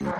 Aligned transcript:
7 0.00 0.14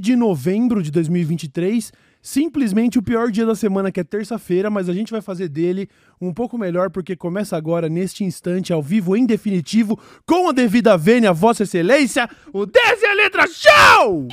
de 0.00 0.16
novembro 0.16 0.82
de 0.82 0.90
2023, 0.90 1.92
simplesmente 2.22 2.98
o 2.98 3.02
pior 3.02 3.30
dia 3.30 3.44
da 3.44 3.54
semana, 3.54 3.92
que 3.92 4.00
é 4.00 4.04
terça-feira, 4.04 4.70
mas 4.70 4.88
a 4.88 4.94
gente 4.94 5.10
vai 5.10 5.20
fazer 5.20 5.50
dele 5.50 5.86
um 6.18 6.32
pouco 6.32 6.56
melhor, 6.56 6.88
porque 6.88 7.14
começa 7.14 7.58
agora, 7.58 7.90
neste 7.90 8.24
instante, 8.24 8.72
ao 8.72 8.82
vivo, 8.82 9.14
em 9.14 9.26
definitivo, 9.26 10.00
com 10.24 10.48
a 10.48 10.52
devida 10.52 10.96
vênia, 10.96 11.34
Vossa 11.34 11.64
Excelência, 11.64 12.26
o 12.54 12.64
Desi 12.64 13.04
a 13.04 13.12
Letra 13.12 13.44
Show! 13.46 14.28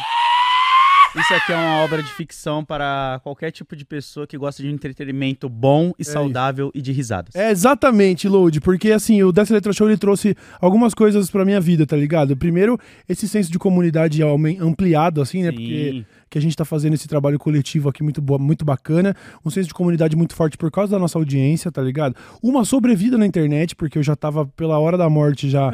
Isso 1.18 1.34
aqui 1.34 1.54
é 1.54 1.56
uma 1.56 1.78
obra 1.78 2.04
de 2.04 2.12
ficção 2.12 2.64
para 2.64 3.22
qualquer 3.24 3.50
tipo 3.50 3.74
de 3.74 3.86
pessoa 3.86 4.28
que 4.28 4.38
gosta 4.38 4.62
de 4.62 4.68
um 4.68 4.72
entretenimento 4.74 5.48
bom 5.48 5.94
e 5.98 6.04
saudável 6.04 6.72
e 6.76 6.82
de 6.82 6.92
risadas. 6.92 7.34
É 7.34 7.50
exatamente, 7.52 8.28
Load, 8.28 8.60
porque 8.60 8.92
assim, 8.92 9.24
o 9.24 9.32
Dessa 9.32 9.54
Letra 9.54 9.72
Show 9.72 9.88
ele 9.88 9.98
trouxe 9.98 10.36
algumas 10.60 10.94
coisas 10.94 11.30
pra 11.30 11.46
minha 11.46 11.62
vida, 11.62 11.86
tá 11.86 11.96
ligado? 11.96 12.36
Primeiro, 12.36 12.78
esse 13.08 13.30
senso 13.30 13.50
de 13.50 13.58
comunidade 13.58 14.22
ampliado, 14.24 15.22
assim, 15.22 15.44
né? 15.44 15.52
Sim. 15.52 15.56
Porque 15.56 16.06
que 16.36 16.40
a 16.40 16.42
gente 16.42 16.58
tá 16.58 16.66
fazendo 16.66 16.96
esse 16.96 17.08
trabalho 17.08 17.40
coletivo 17.40 17.88
aqui 17.88 18.04
muito, 18.04 18.22
boa, 18.22 18.38
muito 18.38 18.66
bacana. 18.66 19.16
Um 19.46 19.50
senso 19.50 19.70
de 19.70 19.74
comunidade 19.74 20.18
muito 20.18 20.36
forte 20.36 20.58
por 20.58 20.70
causa 20.70 20.92
da 20.92 21.00
nossa 21.00 21.18
audiência, 21.18 21.72
tá 21.72 21.82
ligado? 21.82 22.14
Uma 22.44 22.66
sobrevida 22.66 23.18
na 23.18 23.26
internet, 23.26 23.74
porque 23.74 23.98
eu 23.98 24.04
já 24.04 24.18
tava 24.18 24.46
pela 24.46 24.78
hora 24.78 24.98
da 24.98 25.10
morte 25.10 25.50
já. 25.50 25.72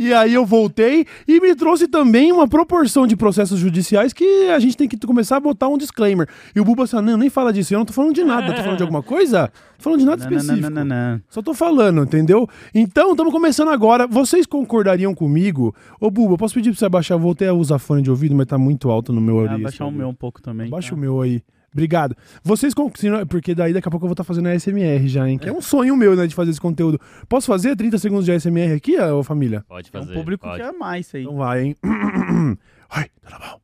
e 0.00 0.12
aí 0.12 0.34
eu 0.34 0.44
voltei 0.44 1.06
e 1.28 1.40
me 1.40 1.54
trouxe 1.54 1.86
também 1.86 2.32
uma 2.32 2.48
proporção 2.48 3.06
de 3.06 3.14
processos 3.14 3.60
judiciais 3.60 4.12
que 4.12 4.48
a 4.48 4.58
gente 4.58 4.76
tem 4.76 4.88
que 4.88 4.96
começar 4.96 5.36
a 5.36 5.40
botar 5.40 5.68
um 5.68 5.78
disclaimer. 5.78 6.28
E 6.56 6.60
o 6.60 6.64
Buba 6.64 6.82
assim, 6.82 7.00
não, 7.00 7.16
nem 7.16 7.30
fala 7.30 7.52
disso, 7.52 7.72
eu 7.72 7.78
não 7.78 7.86
tô 7.86 7.92
falando 7.92 8.16
de 8.16 8.24
nada, 8.24 8.52
tô 8.52 8.62
falando 8.62 8.78
de 8.78 8.82
alguma 8.82 9.02
coisa? 9.02 9.48
Tô 9.78 9.84
falando 9.84 10.00
de 10.00 10.06
nada 10.06 10.24
Não, 10.24 10.30
não, 10.30 10.38
específico. 10.38 10.70
não, 10.70 10.84
não, 10.84 11.12
não. 11.12 11.20
Só 11.28 11.42
tô 11.42 11.54
falando, 11.54 12.02
entendeu? 12.02 12.48
Então, 12.74 13.12
estamos 13.12 13.32
começando 13.32 13.68
agora. 13.68 14.06
Vocês 14.06 14.46
concordariam 14.46 15.12
comigo? 15.14 15.74
Ô, 16.00 16.08
Buba, 16.10 16.36
posso 16.36 16.54
pedir 16.54 16.70
pra 16.70 16.78
você 16.78 16.86
abaixar? 16.86 17.16
Eu 17.16 17.20
voltei 17.20 17.48
a 17.48 17.52
usar 17.52 17.78
fone 17.80 18.00
de 18.00 18.08
ouvido, 18.10 18.32
mas 18.34 18.46
tá 18.46 18.56
muito 18.56 18.90
alto 18.90 19.12
no 19.12 19.20
meu 19.20 19.40
Ah, 19.54 19.58
baixar 19.58 19.86
o 19.86 19.90
meu 19.90 20.08
um 20.08 20.14
pouco 20.14 20.40
também. 20.42 20.68
Baixa 20.70 20.90
tá? 20.90 20.94
o 20.94 20.98
meu 20.98 21.20
aí. 21.20 21.42
Obrigado. 21.72 22.14
Vocês 22.44 22.74
concordam, 22.74 23.26
porque 23.26 23.54
daí 23.54 23.72
daqui 23.72 23.88
a 23.88 23.90
pouco 23.90 24.04
eu 24.04 24.08
vou 24.08 24.12
estar 24.12 24.24
fazendo 24.24 24.46
ASMR 24.48 25.08
já, 25.08 25.26
hein? 25.26 25.38
Que 25.38 25.48
é 25.48 25.52
um 25.52 25.62
sonho 25.62 25.96
meu, 25.96 26.14
né, 26.14 26.26
de 26.26 26.34
fazer 26.34 26.50
esse 26.50 26.60
conteúdo. 26.60 27.00
Posso 27.28 27.46
fazer 27.46 27.74
30 27.74 27.96
segundos 27.98 28.26
de 28.26 28.32
ASMR 28.32 28.74
aqui, 28.76 28.98
ô 29.00 29.22
família? 29.22 29.64
Pode 29.66 29.88
É 29.92 29.98
um 29.98 30.02
fazer. 30.02 30.14
público 30.14 30.44
pode. 30.46 30.62
que 30.62 30.68
é 30.68 30.72
mais 30.72 31.06
isso 31.06 31.16
aí. 31.16 31.22
Então 31.22 31.36
vai, 31.36 31.62
hein? 31.62 31.76
Oi, 32.96 33.10
tudo 33.24 33.38
bom? 33.38 33.60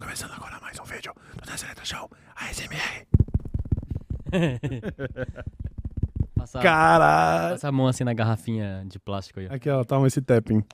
Começando 0.00 0.32
agora 0.32 0.58
mais 0.60 0.76
um 0.80 0.84
vídeo 0.84 1.12
do 1.40 1.50
Letra 1.68 1.84
Show 1.84 2.10
ASMR. 2.34 3.06
Passa, 6.34 6.58
Caralho. 6.60 7.54
passa 7.54 7.68
a 7.68 7.72
mão 7.72 7.86
assim 7.86 8.02
na 8.02 8.12
garrafinha 8.12 8.84
de 8.88 8.98
plástico 8.98 9.38
aí. 9.38 9.46
ó. 9.48 9.54
Aqui, 9.54 9.70
ó, 9.70 9.84
toma 9.84 10.08
esse 10.08 10.20
tapping. 10.20 10.64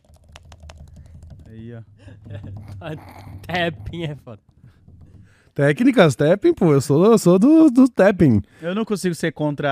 Aí, 1.47 1.75
ó. 1.75 1.83
Tapping 3.47 4.05
é 4.05 4.15
foda. 4.15 4.41
Técnicas, 5.59 6.15
tapping, 6.15 6.55
pô. 6.55 6.73
Eu 6.73 6.81
sou, 6.81 7.05
eu 7.05 7.19
sou 7.19 7.37
do, 7.37 7.69
do 7.69 7.89
tapping. 7.89 8.41
Eu 8.63 8.77
não 8.77 8.85
consigo 8.85 9.13
ser 9.13 9.33
contra 9.33 9.69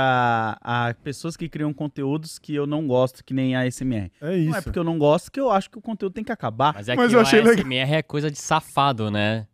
a, 0.61 0.89
a 0.89 0.95
pessoas 0.95 1.37
que 1.37 1.48
criam 1.48 1.73
conteúdos 1.73 2.41
que 2.41 2.53
eu 2.53 2.67
não 2.67 2.89
gosto, 2.89 3.23
que 3.25 3.33
nem 3.33 3.55
a 3.55 3.70
SMR. 3.70 4.11
É 4.20 4.37
isso. 4.37 4.51
Não 4.51 4.59
é 4.59 4.61
porque 4.62 4.78
eu 4.81 4.83
não 4.83 4.98
gosto 4.98 5.31
que 5.31 5.39
eu 5.39 5.48
acho 5.48 5.70
que 5.70 5.78
o 5.78 5.81
conteúdo 5.81 6.12
tem 6.12 6.25
que 6.25 6.33
acabar. 6.33 6.75
Mas 6.75 6.89
é 6.89 6.97
Mas 6.97 7.09
que 7.09 7.15
eu 7.15 7.20
o 7.20 7.23
achei 7.23 7.41
legal. 7.41 7.55
ASMR 7.55 7.95
é 7.95 8.03
coisa 8.03 8.28
de 8.28 8.37
safado, 8.37 9.12
né? 9.12 9.47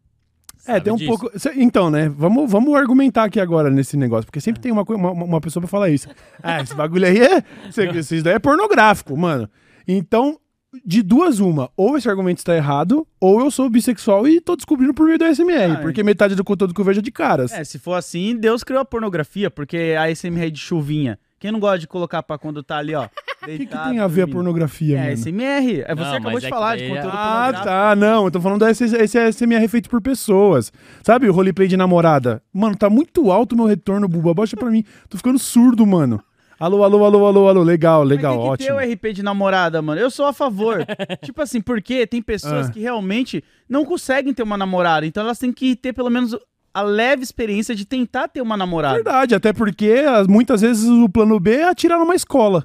É, 0.66 0.72
Sabe 0.72 0.84
tem 0.84 0.92
um 0.94 0.97
disso? 0.97 1.11
pouco. 1.19 1.39
cê- 1.39 1.52
Então, 1.55 1.91
né? 1.91 2.08
Vamos, 2.08 2.50
vamos 2.50 2.74
argumentar 2.77 3.24
aqui 3.24 3.39
agora 3.39 3.69
nesse 3.69 3.98
negócio, 3.98 4.24
porque 4.24 4.41
sempre 4.41 4.62
tem 4.62 4.72
uma, 4.72 4.84
uma, 4.89 5.11
uma 5.12 5.41
pessoa 5.42 5.61
pra 5.61 5.69
falar 5.69 5.91
isso. 5.91 6.08
Ah, 6.42 6.62
esse 6.62 6.74
bagulho 6.74 7.05
aí 7.06 7.19
é. 7.19 7.44
Isso 7.68 8.23
daí 8.24 8.36
é 8.36 8.39
pornográfico, 8.39 9.14
mano. 9.14 9.51
Então, 9.86 10.39
de 10.84 11.02
duas, 11.02 11.38
uma. 11.38 11.70
Ou 11.77 11.96
esse 11.96 12.08
argumento 12.08 12.38
está 12.38 12.55
errado, 12.56 13.06
ou 13.20 13.40
eu 13.40 13.50
sou 13.50 13.68
bissexual 13.68 14.27
e 14.27 14.40
tô 14.40 14.56
descobrindo 14.56 14.94
por 14.94 15.06
meio 15.06 15.18
do 15.18 15.24
SMR, 15.27 15.72
Ah, 15.72 15.77
porque 15.83 16.02
metade 16.02 16.34
do 16.34 16.44
conteúdo 16.44 16.72
que 16.74 16.80
eu 16.80 16.84
vejo 16.84 17.00
é 17.00 17.02
de 17.02 17.10
caras. 17.12 17.52
É, 17.52 17.62
se 17.64 17.78
for 17.78 17.94
assim, 17.94 18.36
Deus 18.36 18.64
criou 18.64 18.80
a 18.80 18.84
pornografia, 18.84 19.50
porque 19.50 19.94
a 19.98 20.08
SMR 20.14 20.46
é 20.46 20.50
de 20.50 20.58
chuvinha. 20.61 21.18
Quem 21.38 21.50
não 21.50 21.58
gosta 21.58 21.78
de 21.80 21.88
colocar 21.88 22.22
pra 22.22 22.38
quando 22.38 22.62
tá 22.62 22.77
ali, 22.78 22.94
ó? 22.94 23.08
O 23.42 23.44
que, 23.44 23.66
que 23.66 23.77
tem 23.77 23.98
a 23.98 24.06
ver 24.06 24.22
a 24.22 24.28
pornografia, 24.28 24.96
É, 24.96 25.02
mano? 25.02 25.16
SMR. 25.16 25.80
É, 25.84 25.94
você 25.96 26.02
Não, 26.05 26.14
acabou 26.14 26.38
de 26.38 26.46
é 26.46 26.48
que 26.48 26.55
falar 26.55 26.77
de 26.77 26.84
é- 26.84 26.88
conteúdo 26.90 27.11
Ah, 27.12 27.52
tá. 27.52 27.96
Não, 27.96 28.27
eu 28.27 28.30
tô 28.30 28.40
falando 28.40 28.64
desse 28.64 28.84
esse 28.84 29.18
SMR 29.32 29.66
feito 29.66 29.90
por 29.90 30.00
pessoas. 30.00 30.72
Sabe 31.02 31.28
o 31.28 31.32
roleplay 31.32 31.66
de 31.66 31.77
namorada? 31.77 32.40
Mano, 32.52 32.77
tá 32.77 32.88
muito 32.88 33.32
alto 33.32 33.55
o 33.55 33.56
meu 33.56 33.66
retorno, 33.66 34.06
Buba. 34.06 34.32
Baixa 34.32 34.56
pra 34.56 34.70
mim. 34.70 34.84
Tô 35.08 35.16
ficando 35.16 35.40
surdo, 35.40 35.84
mano. 35.84 36.22
Alô, 36.64 36.84
alô, 36.84 37.05
alô, 37.05 37.27
alô, 37.27 37.48
alô. 37.48 37.62
Legal, 37.64 38.05
legal, 38.05 38.34
Mas 38.36 38.39
tem 38.39 38.46
que 38.46 38.70
ótimo. 38.73 38.78
ter 38.80 38.89
o 38.90 38.92
RP 38.95 39.12
de 39.14 39.23
namorada, 39.23 39.83
mano. 39.83 40.00
Eu 40.00 40.11
sou 40.11 40.27
a 40.27 40.33
favor. 40.33 40.84
tipo 41.24 41.42
assim, 41.42 41.61
porque 41.61 42.06
tem 42.06 42.23
pessoas 42.23 42.68
Ah. 42.68 42.70
que 42.70 42.78
realmente 42.78 43.42
não 43.68 43.84
conseguem 43.84 44.33
ter 44.33 44.45
uma 44.45 44.56
namorada. 44.56 45.05
Então 45.05 45.24
elas 45.24 45.39
têm 45.40 45.52
que 45.52 45.74
ter 45.74 45.92
pelo 45.92 46.08
menos 46.08 46.36
a 46.73 46.83
leve 46.83 47.23
experiência 47.24 47.74
de 47.74 47.84
tentar 47.84 48.28
ter 48.28 48.40
uma 48.40 48.56
namorada. 48.56 48.95
Verdade, 48.95 49.34
até 49.34 49.52
porque 49.52 50.05
as- 50.08 50.28
muitas 50.28 50.61
vezes 50.61 50.89
o 50.89 51.08
plano 51.08 51.40
B 51.40 51.52
é 51.56 51.68
atirar 51.68 51.98
numa 51.98 52.14
escola. 52.14 52.64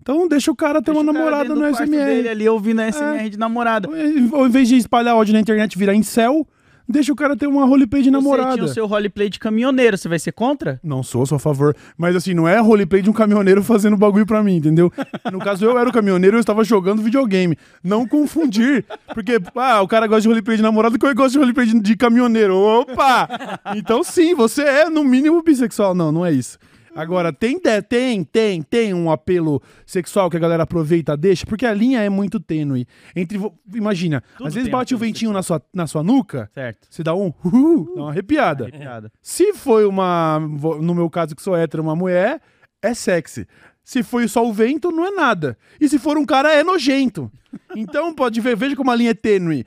Então 0.00 0.26
deixa 0.26 0.50
o 0.50 0.56
cara 0.56 0.80
ter 0.80 0.92
Deixa 0.92 1.00
uma 1.02 1.12
namorada 1.12 1.54
no 1.54 1.60
quarto 1.60 1.90
dele 1.90 1.96
SMR. 2.22 2.28
ali 2.30 2.48
ouvindo 2.48 2.80
a 2.80 2.86
SMR 2.88 3.28
de 3.28 3.36
namorada. 3.38 3.88
Ao 4.32 4.46
invés 4.46 4.66
de 4.68 4.76
espalhar 4.76 5.14
ódio 5.14 5.34
na 5.34 5.40
internet 5.40 5.76
virar 5.76 5.94
incel, 5.94 6.46
deixa 6.88 7.12
o 7.12 7.16
cara 7.16 7.36
ter 7.36 7.46
uma 7.46 7.64
roleplay 7.64 8.02
de 8.02 8.08
Você 8.08 8.12
namorada. 8.12 8.52
tinha 8.54 8.64
o 8.64 8.68
seu 8.68 8.86
roleplay 8.86 9.28
de 9.28 9.38
caminhoneiro, 9.38 9.96
você 9.96 10.08
vai 10.08 10.18
ser 10.18 10.32
contra? 10.32 10.80
Não 10.82 11.02
sou, 11.02 11.24
sou 11.26 11.36
a 11.36 11.38
favor. 11.38 11.76
Mas 11.96 12.14
assim, 12.16 12.34
não 12.34 12.46
é 12.48 12.58
roleplay 12.58 13.02
de 13.02 13.10
um 13.10 13.12
caminhoneiro 13.12 13.62
fazendo 13.62 13.96
bagulho 13.96 14.26
pra 14.26 14.42
mim, 14.42 14.56
entendeu? 14.56 14.92
No 15.32 15.38
caso, 15.40 15.64
eu 15.64 15.76
era 15.76 15.88
o 15.88 15.92
caminhoneiro, 15.92 16.36
eu 16.36 16.40
estava 16.40 16.62
jogando 16.64 17.02
videogame. 17.02 17.58
Não 17.82 18.06
confundir. 18.06 18.84
Porque, 19.12 19.40
ah, 19.56 19.82
o 19.82 19.88
cara 19.88 20.06
gosta 20.06 20.22
de 20.22 20.28
roleplay 20.28 20.56
de 20.56 20.62
namorado, 20.62 20.98
que 20.98 21.04
eu 21.04 21.14
gosto 21.14 21.32
de 21.32 21.38
roleplay 21.38 21.66
de, 21.66 21.80
de 21.80 21.96
caminhoneiro. 21.96 22.54
Opa! 22.56 23.28
Então 23.74 24.02
sim, 24.02 24.34
você 24.34 24.62
é, 24.62 24.88
no 24.88 25.04
mínimo, 25.04 25.42
bissexual. 25.42 25.94
Não, 25.94 26.10
não 26.12 26.24
é 26.24 26.32
isso. 26.32 26.58
Agora, 26.96 27.32
tem, 27.32 27.58
tem, 27.60 28.24
tem, 28.24 28.62
tem 28.62 28.94
um 28.94 29.10
apelo 29.10 29.62
sexual 29.84 30.30
que 30.30 30.36
a 30.36 30.40
galera 30.40 30.62
aproveita, 30.62 31.16
deixa, 31.16 31.44
porque 31.46 31.66
a 31.66 31.74
linha 31.74 32.00
é 32.00 32.08
muito 32.08 32.40
tênue. 32.40 32.86
Entre, 33.14 33.38
imagina, 33.74 34.22
Tudo 34.36 34.46
às 34.46 34.54
vezes 34.54 34.68
um 34.68 34.72
bate 34.72 34.94
o 34.94 34.98
ventinho 34.98 35.32
na 35.32 35.42
sua, 35.42 35.62
na 35.72 35.86
sua 35.86 36.02
nuca, 36.02 36.50
Certo. 36.54 36.88
você 36.90 37.02
dá 37.02 37.14
um, 37.14 37.32
uhul, 37.44 37.94
dá 37.94 38.02
uma 38.02 38.10
arrepiada. 38.10 38.64
Arrepiada. 38.64 39.12
Se 39.22 39.52
foi 39.52 39.84
uma, 39.84 40.38
no 40.40 40.94
meu 40.94 41.10
caso 41.10 41.36
que 41.36 41.42
sou 41.42 41.56
hétero, 41.56 41.82
uma 41.82 41.94
mulher, 41.96 42.40
é 42.82 42.94
sexy. 42.94 43.46
Se 43.84 44.02
foi 44.02 44.26
só 44.26 44.44
o 44.44 44.52
vento, 44.52 44.90
não 44.90 45.06
é 45.06 45.10
nada. 45.12 45.56
E 45.80 45.88
se 45.88 45.98
for 45.98 46.16
um 46.18 46.24
cara, 46.26 46.52
é 46.52 46.64
nojento. 46.64 47.30
Então, 47.74 48.12
pode 48.12 48.40
ver, 48.40 48.56
veja 48.56 48.74
como 48.74 48.90
a 48.90 48.96
linha 48.96 49.10
é 49.10 49.14
tênue. 49.14 49.64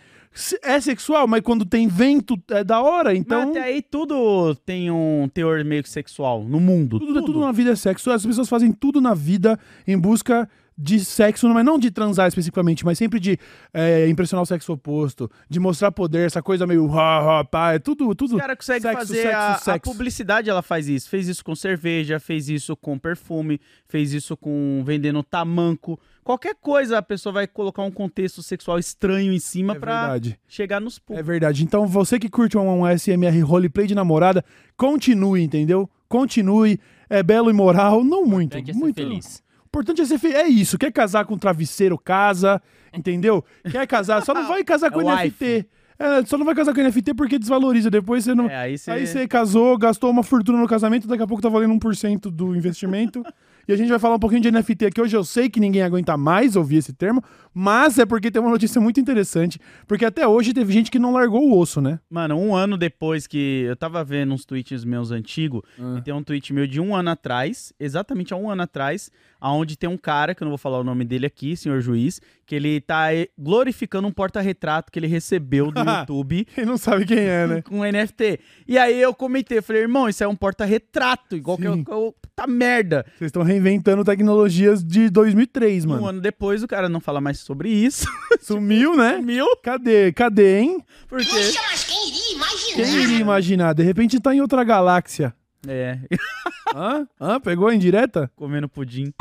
É 0.63 0.79
sexual, 0.79 1.27
mas 1.27 1.41
quando 1.41 1.65
tem 1.65 1.87
vento, 1.87 2.35
é 2.49 2.63
da 2.63 2.81
hora. 2.81 3.15
Então, 3.15 3.39
Mas 3.39 3.49
até 3.49 3.63
aí 3.63 3.81
tudo 3.81 4.55
tem 4.65 4.89
um 4.89 5.29
teor 5.33 5.63
meio 5.65 5.83
que 5.83 5.89
sexual 5.89 6.43
no 6.43 6.59
mundo. 6.59 6.99
tudo, 6.99 7.25
tudo 7.25 7.39
na 7.41 7.51
vida 7.51 7.71
é 7.71 7.75
sexo. 7.75 8.09
As 8.11 8.25
pessoas 8.25 8.47
fazem 8.47 8.71
tudo 8.71 9.01
na 9.01 9.13
vida 9.13 9.59
em 9.85 9.97
busca 9.97 10.47
de 10.81 11.03
sexo, 11.03 11.47
mas 11.49 11.65
não 11.65 11.77
de 11.77 11.91
transar 11.91 12.29
especificamente, 12.29 12.85
mas 12.85 12.97
sempre 12.97 13.19
de 13.19 13.37
é, 13.73 14.07
impressionar 14.07 14.43
o 14.43 14.45
sexo 14.45 14.71
oposto, 14.71 15.29
de 15.49 15.59
mostrar 15.59 15.91
poder, 15.91 16.25
essa 16.25 16.41
coisa 16.41 16.65
meio 16.65 16.89
ha, 16.97 17.39
ha, 17.39 17.43
pá, 17.43 17.73
é 17.73 17.79
tudo, 17.79 18.15
tudo. 18.15 18.35
O 18.35 18.39
cara 18.39 18.55
consegue 18.55 18.83
sexo, 18.83 18.97
fazer 18.97 19.21
sexo, 19.23 19.37
a, 19.37 19.51
a 19.51 19.57
sexo. 19.57 19.91
publicidade, 19.91 20.49
ela 20.49 20.61
faz 20.61 20.87
isso. 20.87 21.09
Fez 21.09 21.27
isso 21.27 21.43
com 21.43 21.53
cerveja, 21.53 22.17
fez 22.17 22.47
isso 22.47 22.77
com 22.77 22.97
perfume, 22.97 23.59
fez 23.89 24.13
isso 24.13 24.37
com 24.37 24.81
vendendo 24.85 25.21
tamanco. 25.21 25.99
Qualquer 26.29 26.53
coisa 26.61 26.99
a 26.99 27.01
pessoa 27.01 27.33
vai 27.33 27.47
colocar 27.47 27.81
um 27.81 27.89
contexto 27.89 28.43
sexual 28.43 28.77
estranho 28.77 29.33
em 29.33 29.39
cima 29.39 29.73
É 29.73 29.79
pra 29.79 30.01
verdade. 30.01 30.39
chegar 30.47 30.79
nos 30.79 30.97
É 30.97 30.99
públicos. 30.99 31.25
verdade. 31.27 31.63
Então, 31.63 31.87
você 31.87 32.19
que 32.19 32.29
curte 32.29 32.55
um, 32.55 32.83
um 32.83 32.85
SMR 32.99 33.41
roleplay 33.41 33.87
de 33.87 33.95
namorada, 33.95 34.45
continue, 34.77 35.41
entendeu? 35.41 35.89
Continue. 36.07 36.79
É 37.09 37.23
belo 37.23 37.49
e 37.49 37.53
moral, 37.53 38.03
não 38.03 38.25
muito. 38.25 38.63
Ser 38.63 38.75
muito 38.75 38.97
feliz. 38.97 39.41
O 39.63 39.65
importante 39.69 40.01
é 40.01 40.05
ser 40.05 40.19
feliz. 40.19 40.35
É 40.37 40.47
isso. 40.47 40.77
Quer 40.77 40.91
casar 40.91 41.25
com 41.25 41.35
travesseiro, 41.35 41.97
casa. 41.97 42.61
Entendeu? 42.93 43.43
Quer 43.71 43.87
casar, 43.87 44.23
só 44.23 44.31
não 44.31 44.45
vai 44.47 44.63
casar 44.63 44.91
com 44.91 45.01
É 45.09 45.25
NFT. 45.25 45.65
É, 45.97 46.23
só 46.27 46.37
não 46.37 46.45
vai 46.45 46.53
casar 46.53 46.75
com 46.75 46.81
NFT 46.83 47.15
porque 47.15 47.39
desvaloriza. 47.39 47.89
Depois 47.89 48.23
você 48.23 48.35
não. 48.35 48.47
É, 48.47 48.55
aí 48.55 48.77
você... 48.77 48.91
Aí 48.91 49.07
você 49.07 49.27
casou, 49.27 49.75
gastou 49.79 50.11
uma 50.11 50.21
fortuna 50.21 50.59
no 50.59 50.67
casamento, 50.67 51.07
daqui 51.07 51.23
a 51.23 51.27
pouco 51.27 51.41
tá 51.41 51.49
valendo 51.49 51.73
1% 51.73 52.29
do 52.29 52.55
investimento. 52.55 53.23
E 53.69 53.71
a 53.71 53.77
gente 53.77 53.89
vai 53.89 53.99
falar 53.99 54.15
um 54.15 54.19
pouquinho 54.19 54.41
de 54.41 54.51
NFT 54.51 54.87
aqui 54.87 54.99
hoje. 54.99 55.15
Eu 55.15 55.23
sei 55.23 55.47
que 55.47 55.59
ninguém 55.59 55.83
aguenta 55.83 56.17
mais 56.17 56.55
ouvir 56.55 56.77
esse 56.77 56.91
termo, 56.91 57.23
mas 57.53 57.99
é 57.99 58.05
porque 58.05 58.31
tem 58.31 58.41
uma 58.41 58.49
notícia 58.49 58.81
muito 58.81 58.99
interessante. 58.99 59.59
Porque 59.87 60.03
até 60.03 60.27
hoje 60.27 60.55
teve 60.55 60.73
gente 60.73 60.89
que 60.89 60.97
não 60.97 61.13
largou 61.13 61.47
o 61.47 61.55
osso, 61.55 61.79
né? 61.79 61.99
Mano, 62.09 62.35
um 62.35 62.55
ano 62.55 62.75
depois 62.75 63.27
que 63.27 63.65
eu 63.67 63.75
tava 63.75 64.03
vendo 64.03 64.33
uns 64.33 64.43
tweets 64.43 64.83
meus 64.83 65.11
antigos, 65.11 65.61
e 65.99 66.01
tem 66.01 66.11
um 66.11 66.23
tweet 66.23 66.51
meu 66.51 66.65
de 66.65 66.81
um 66.81 66.95
ano 66.95 67.11
atrás, 67.11 67.71
exatamente 67.79 68.33
há 68.33 68.37
um 68.37 68.49
ano 68.49 68.63
atrás, 68.63 69.11
aonde 69.39 69.77
tem 69.77 69.89
um 69.89 69.97
cara, 69.97 70.33
que 70.35 70.41
eu 70.43 70.45
não 70.45 70.51
vou 70.51 70.57
falar 70.57 70.79
o 70.79 70.83
nome 70.83 71.05
dele 71.05 71.25
aqui, 71.25 71.55
senhor 71.55 71.81
juiz, 71.81 72.21
que 72.45 72.55
ele 72.55 72.81
tá 72.81 73.13
eh, 73.13 73.27
glorificando 73.37 74.07
um 74.07 74.11
porta-retrato 74.11 74.91
que 74.91 74.99
ele 74.99 75.07
recebeu 75.07 75.71
do 75.71 75.79
YouTube 75.87 76.45
Quem 76.55 76.65
não 76.65 76.77
sabe 76.77 77.05
quem 77.05 77.19
é, 77.19 77.47
né? 77.47 77.61
com 77.61 77.83
NFT. 77.83 78.39
E 78.67 78.77
aí 78.77 78.99
eu 79.01 79.13
comentei, 79.13 79.61
falei, 79.61 79.81
irmão, 79.83 80.09
isso 80.09 80.23
é 80.23 80.27
um 80.27 80.35
porta-retrato, 80.35 81.35
igual 81.35 81.57
que 81.57 81.63
Sim. 81.63 81.83
eu, 81.87 81.93
eu- 81.95 82.15
tá 82.35 82.47
merda. 82.47 83.05
Vocês 83.17 83.27
estão 83.29 83.43
reinventando 83.43 84.03
tecnologias 84.03 84.83
de 84.83 85.09
2003, 85.09 85.85
Um 85.85 85.89
mano. 85.89 86.05
ano 86.07 86.21
depois 86.21 86.63
o 86.63 86.67
cara 86.67 86.87
não 86.87 86.99
fala 87.01 87.19
mais 87.19 87.39
sobre 87.39 87.69
isso. 87.69 88.05
Sumiu, 88.41 88.95
né? 88.95 89.17
Mil? 89.21 89.45
Cadê? 89.61 90.11
Cadê, 90.13 90.59
hein? 90.59 90.83
Porque. 91.07 91.25
Puxa, 91.25 91.59
mas 91.69 91.83
quem 91.83 92.07
iria 92.07 92.33
imaginar? 92.35 92.75
Quem 92.75 92.95
iria 93.03 93.19
imaginar? 93.19 93.73
De 93.73 93.83
repente 93.83 94.19
tá 94.19 94.33
em 94.33 94.39
outra 94.41 94.63
galáxia. 94.63 95.33
É, 95.67 95.99
Hã? 96.75 97.07
Hã? 97.19 97.39
Pegou 97.39 97.71
em 97.71 97.79
direta? 97.79 98.31
comendo 98.35 98.69
pudim. 98.69 99.13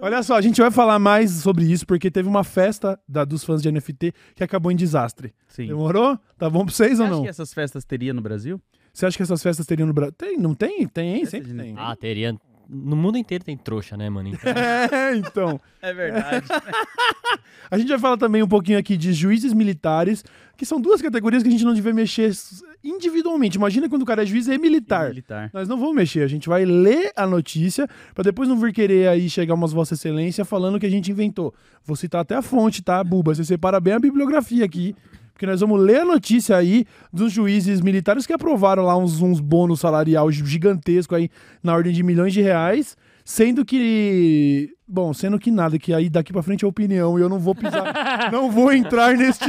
Olha 0.00 0.22
só, 0.22 0.36
a 0.36 0.40
gente 0.40 0.60
vai 0.60 0.70
falar 0.70 0.98
mais 0.98 1.30
sobre 1.32 1.64
isso 1.64 1.84
porque 1.84 2.10
teve 2.10 2.28
uma 2.28 2.44
festa 2.44 2.98
da- 3.08 3.24
dos 3.24 3.42
fãs 3.44 3.60
de 3.60 3.70
NFT 3.70 4.12
que 4.36 4.44
acabou 4.44 4.70
em 4.70 4.76
desastre. 4.76 5.34
Sim. 5.48 5.66
Demorou? 5.66 6.16
Tá 6.38 6.48
bom 6.48 6.64
pra 6.64 6.72
vocês 6.72 6.98
Você 6.98 7.02
ou 7.02 7.06
acha 7.06 7.16
não? 7.16 7.22
que 7.24 7.28
essas 7.28 7.52
festas 7.52 7.84
teria 7.84 8.14
no 8.14 8.20
Brasil? 8.22 8.60
Você 8.92 9.06
acha 9.06 9.16
que 9.16 9.22
essas 9.22 9.42
festas 9.42 9.66
teriam 9.66 9.86
no 9.86 9.92
Brasil? 9.92 10.12
Tem, 10.16 10.36
não 10.38 10.54
tem? 10.54 10.86
Tem, 10.86 11.14
hein? 11.14 11.20
Festa 11.26 11.36
Sempre 11.38 11.52
tem. 11.54 11.74
Ah, 11.76 11.96
teria. 11.96 12.36
No 12.70 12.94
mundo 12.94 13.16
inteiro 13.18 13.42
tem 13.44 13.56
trouxa, 13.56 13.96
né, 13.96 14.08
mano? 14.08 14.28
Então, 14.28 14.52
É, 14.54 15.16
então. 15.16 15.60
É 15.82 15.92
verdade. 15.92 16.46
A 17.70 17.76
gente 17.78 17.88
vai 17.88 17.98
falar 17.98 18.16
também 18.18 18.42
um 18.42 18.48
pouquinho 18.48 18.78
aqui 18.78 18.96
de 18.96 19.12
juízes 19.12 19.52
militares, 19.52 20.24
que 20.56 20.64
são 20.64 20.80
duas 20.80 21.02
categorias 21.02 21.42
que 21.42 21.48
a 21.48 21.52
gente 21.52 21.64
não 21.64 21.74
devia 21.74 21.92
mexer 21.94 22.30
individualmente. 22.82 23.56
Imagina 23.56 23.88
quando 23.88 24.02
o 24.02 24.06
cara 24.06 24.22
é 24.22 24.26
juiz 24.26 24.48
e 24.48 24.58
militar. 24.58 25.08
Militar. 25.08 25.50
Nós 25.52 25.68
não 25.68 25.78
vamos 25.78 25.94
mexer, 25.94 26.22
a 26.22 26.28
gente 26.28 26.48
vai 26.48 26.64
ler 26.64 27.12
a 27.16 27.26
notícia 27.26 27.88
pra 28.14 28.22
depois 28.22 28.48
não 28.48 28.56
vir 28.58 28.72
querer 28.72 29.08
aí 29.08 29.28
chegar 29.28 29.54
umas 29.54 29.72
Vossa 29.72 29.94
Excelência 29.94 30.44
falando 30.44 30.78
que 30.78 30.86
a 30.86 30.90
gente 30.90 31.10
inventou. 31.10 31.54
Vou 31.84 31.96
citar 31.96 32.20
até 32.20 32.34
a 32.34 32.42
fonte, 32.42 32.82
tá, 32.82 33.02
Buba? 33.02 33.34
Você 33.34 33.44
separa 33.44 33.80
bem 33.80 33.94
a 33.94 33.98
bibliografia 33.98 34.64
aqui, 34.64 34.94
porque 35.32 35.46
nós 35.46 35.60
vamos 35.60 35.80
ler 35.80 36.00
a 36.00 36.04
notícia 36.04 36.56
aí 36.56 36.84
dos 37.12 37.32
juízes 37.32 37.80
militares 37.80 38.26
que 38.26 38.32
aprovaram 38.32 38.84
lá 38.84 38.96
uns, 38.96 39.20
uns 39.22 39.40
bônus 39.40 39.80
salarial 39.80 40.30
gigantesco 40.30 41.14
aí 41.14 41.30
na 41.62 41.74
ordem 41.74 41.92
de 41.92 42.02
milhões 42.02 42.32
de 42.32 42.40
reais, 42.42 42.96
sendo 43.28 43.62
que 43.62 44.74
Bom, 44.90 45.12
sendo 45.12 45.38
que 45.38 45.50
nada, 45.50 45.78
que 45.78 45.92
aí 45.92 46.08
daqui 46.08 46.32
pra 46.32 46.42
frente 46.42 46.64
é 46.64 46.68
opinião 46.68 47.18
e 47.18 47.20
eu 47.20 47.28
não 47.28 47.38
vou 47.38 47.54
pisar, 47.54 47.92
não 48.32 48.50
vou 48.50 48.72
entrar 48.72 49.14
neste, 49.14 49.46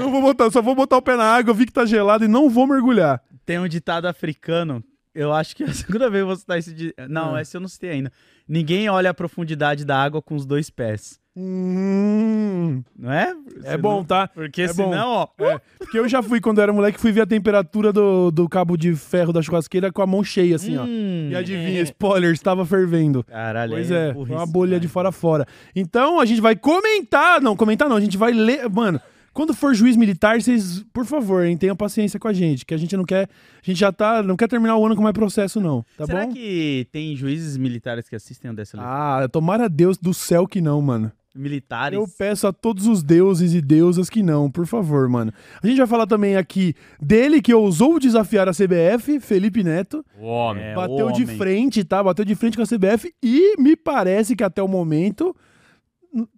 não 0.00 0.10
vou 0.10 0.20
botar, 0.20 0.50
só 0.50 0.60
vou 0.60 0.74
botar 0.74 0.96
o 0.96 1.02
pé 1.02 1.14
na 1.14 1.22
água, 1.22 1.52
eu 1.52 1.54
vi 1.54 1.64
que 1.64 1.72
tá 1.72 1.86
gelado 1.86 2.24
e 2.24 2.28
não 2.28 2.50
vou 2.50 2.66
mergulhar. 2.66 3.22
Tem 3.46 3.60
um 3.60 3.68
ditado 3.68 4.06
africano. 4.06 4.82
Eu 5.14 5.32
acho 5.32 5.54
que 5.54 5.62
é 5.62 5.66
a 5.68 5.72
segunda 5.72 6.10
vez 6.10 6.20
que 6.20 6.22
eu 6.22 6.26
vou 6.26 6.36
citar 6.36 6.58
esse 6.58 6.74
ditado. 6.74 7.08
Não, 7.08 7.38
esse 7.38 7.56
eu 7.56 7.60
não 7.60 7.68
citei 7.68 7.90
ainda. 7.90 8.12
Ninguém 8.48 8.88
olha 8.88 9.10
a 9.10 9.14
profundidade 9.14 9.84
da 9.84 9.96
água 9.96 10.20
com 10.20 10.34
os 10.34 10.44
dois 10.44 10.68
pés. 10.68 11.20
Hum, 11.40 12.82
Não 12.98 13.12
é? 13.12 13.34
é 13.64 13.76
bom, 13.76 14.04
tá? 14.04 14.28
Porque 14.28 14.62
É 14.62 14.66
bom. 14.68 14.72
senão, 14.90 15.08
ó. 15.10 15.28
É, 15.38 15.60
porque 15.78 15.98
eu 15.98 16.08
já 16.08 16.22
fui, 16.22 16.40
quando 16.40 16.58
eu 16.58 16.62
era 16.64 16.72
moleque, 16.72 17.00
fui 17.00 17.12
ver 17.12 17.22
a 17.22 17.26
temperatura 17.26 17.92
do, 17.92 18.30
do 18.30 18.48
cabo 18.48 18.76
de 18.76 18.94
ferro 18.94 19.32
da 19.32 19.40
churrasqueira 19.42 19.92
com 19.92 20.02
a 20.02 20.06
mão 20.06 20.22
cheia, 20.24 20.56
assim, 20.56 20.76
ó. 20.76 20.84
Hum, 20.84 21.28
E 21.30 21.34
adivinha, 21.36 21.80
spoiler, 21.82 22.32
estava 22.32 22.64
fervendo. 22.66 23.24
Caralho, 23.24 23.72
Pois 23.72 23.90
é, 23.90 24.12
burrice 24.12 24.32
uma 24.32 24.46
bolha 24.46 24.70
demais. 24.70 24.82
de 24.82 24.88
fora 24.88 25.08
a 25.08 25.12
fora. 25.12 25.46
Então, 25.74 26.20
a 26.20 26.24
gente 26.26 26.40
vai 26.40 26.56
comentar, 26.56 27.40
não, 27.40 27.56
comentar 27.56 27.88
não, 27.88 27.96
a 27.96 28.00
gente 28.00 28.16
vai 28.16 28.32
ler, 28.32 28.68
mano, 28.68 29.00
quando 29.32 29.54
for 29.54 29.72
juiz 29.74 29.96
militar, 29.96 30.40
vocês, 30.40 30.84
por 30.92 31.04
favor, 31.04 31.44
hein, 31.44 31.56
tenham 31.56 31.76
paciência 31.76 32.18
com 32.18 32.26
a 32.28 32.32
gente, 32.32 32.66
que 32.66 32.74
a 32.74 32.78
gente 32.78 32.96
não 32.96 33.04
quer, 33.04 33.28
a 33.28 33.62
gente 33.62 33.78
já 33.78 33.92
tá, 33.92 34.22
não 34.22 34.36
quer 34.36 34.48
terminar 34.48 34.76
o 34.76 34.84
ano 34.84 34.96
com 34.96 35.02
mais 35.02 35.12
processo 35.14 35.60
não, 35.60 35.84
tá 35.96 36.06
Será 36.06 36.26
bom? 36.26 36.32
que 36.32 36.86
tem 36.90 37.14
juízes 37.14 37.56
militares 37.56 38.08
que 38.08 38.16
assistem 38.16 38.50
o 38.50 38.54
dessa 38.54 38.76
Ah, 38.80 39.28
tomara 39.30 39.66
a 39.66 39.68
Deus 39.68 39.96
do 39.96 40.12
céu 40.12 40.46
que 40.46 40.60
não, 40.60 40.80
mano. 40.82 41.12
Militares? 41.34 41.98
Eu 41.98 42.06
peço 42.08 42.46
a 42.46 42.52
todos 42.52 42.86
os 42.86 43.02
deuses 43.02 43.54
e 43.54 43.60
deusas 43.60 44.08
que 44.10 44.22
não, 44.22 44.50
por 44.50 44.66
favor, 44.66 45.08
mano. 45.08 45.32
A 45.62 45.66
gente 45.66 45.78
vai 45.78 45.86
falar 45.86 46.06
também 46.06 46.36
aqui 46.36 46.74
dele 47.00 47.40
que 47.40 47.54
ousou 47.54 47.98
desafiar 47.98 48.48
a 48.48 48.52
CBF, 48.52 49.20
Felipe 49.20 49.62
Neto. 49.62 50.04
o 50.18 50.24
homem. 50.24 50.64
É, 50.64 50.74
bateu 50.74 51.06
o 51.06 51.12
de 51.12 51.24
homem. 51.24 51.36
frente, 51.36 51.84
tá? 51.84 52.02
Bateu 52.02 52.24
de 52.24 52.34
frente 52.34 52.56
com 52.56 52.62
a 52.62 52.66
CBF 52.66 53.12
e 53.22 53.56
me 53.60 53.76
parece 53.76 54.34
que 54.34 54.42
até 54.42 54.62
o 54.62 54.68
momento 54.68 55.34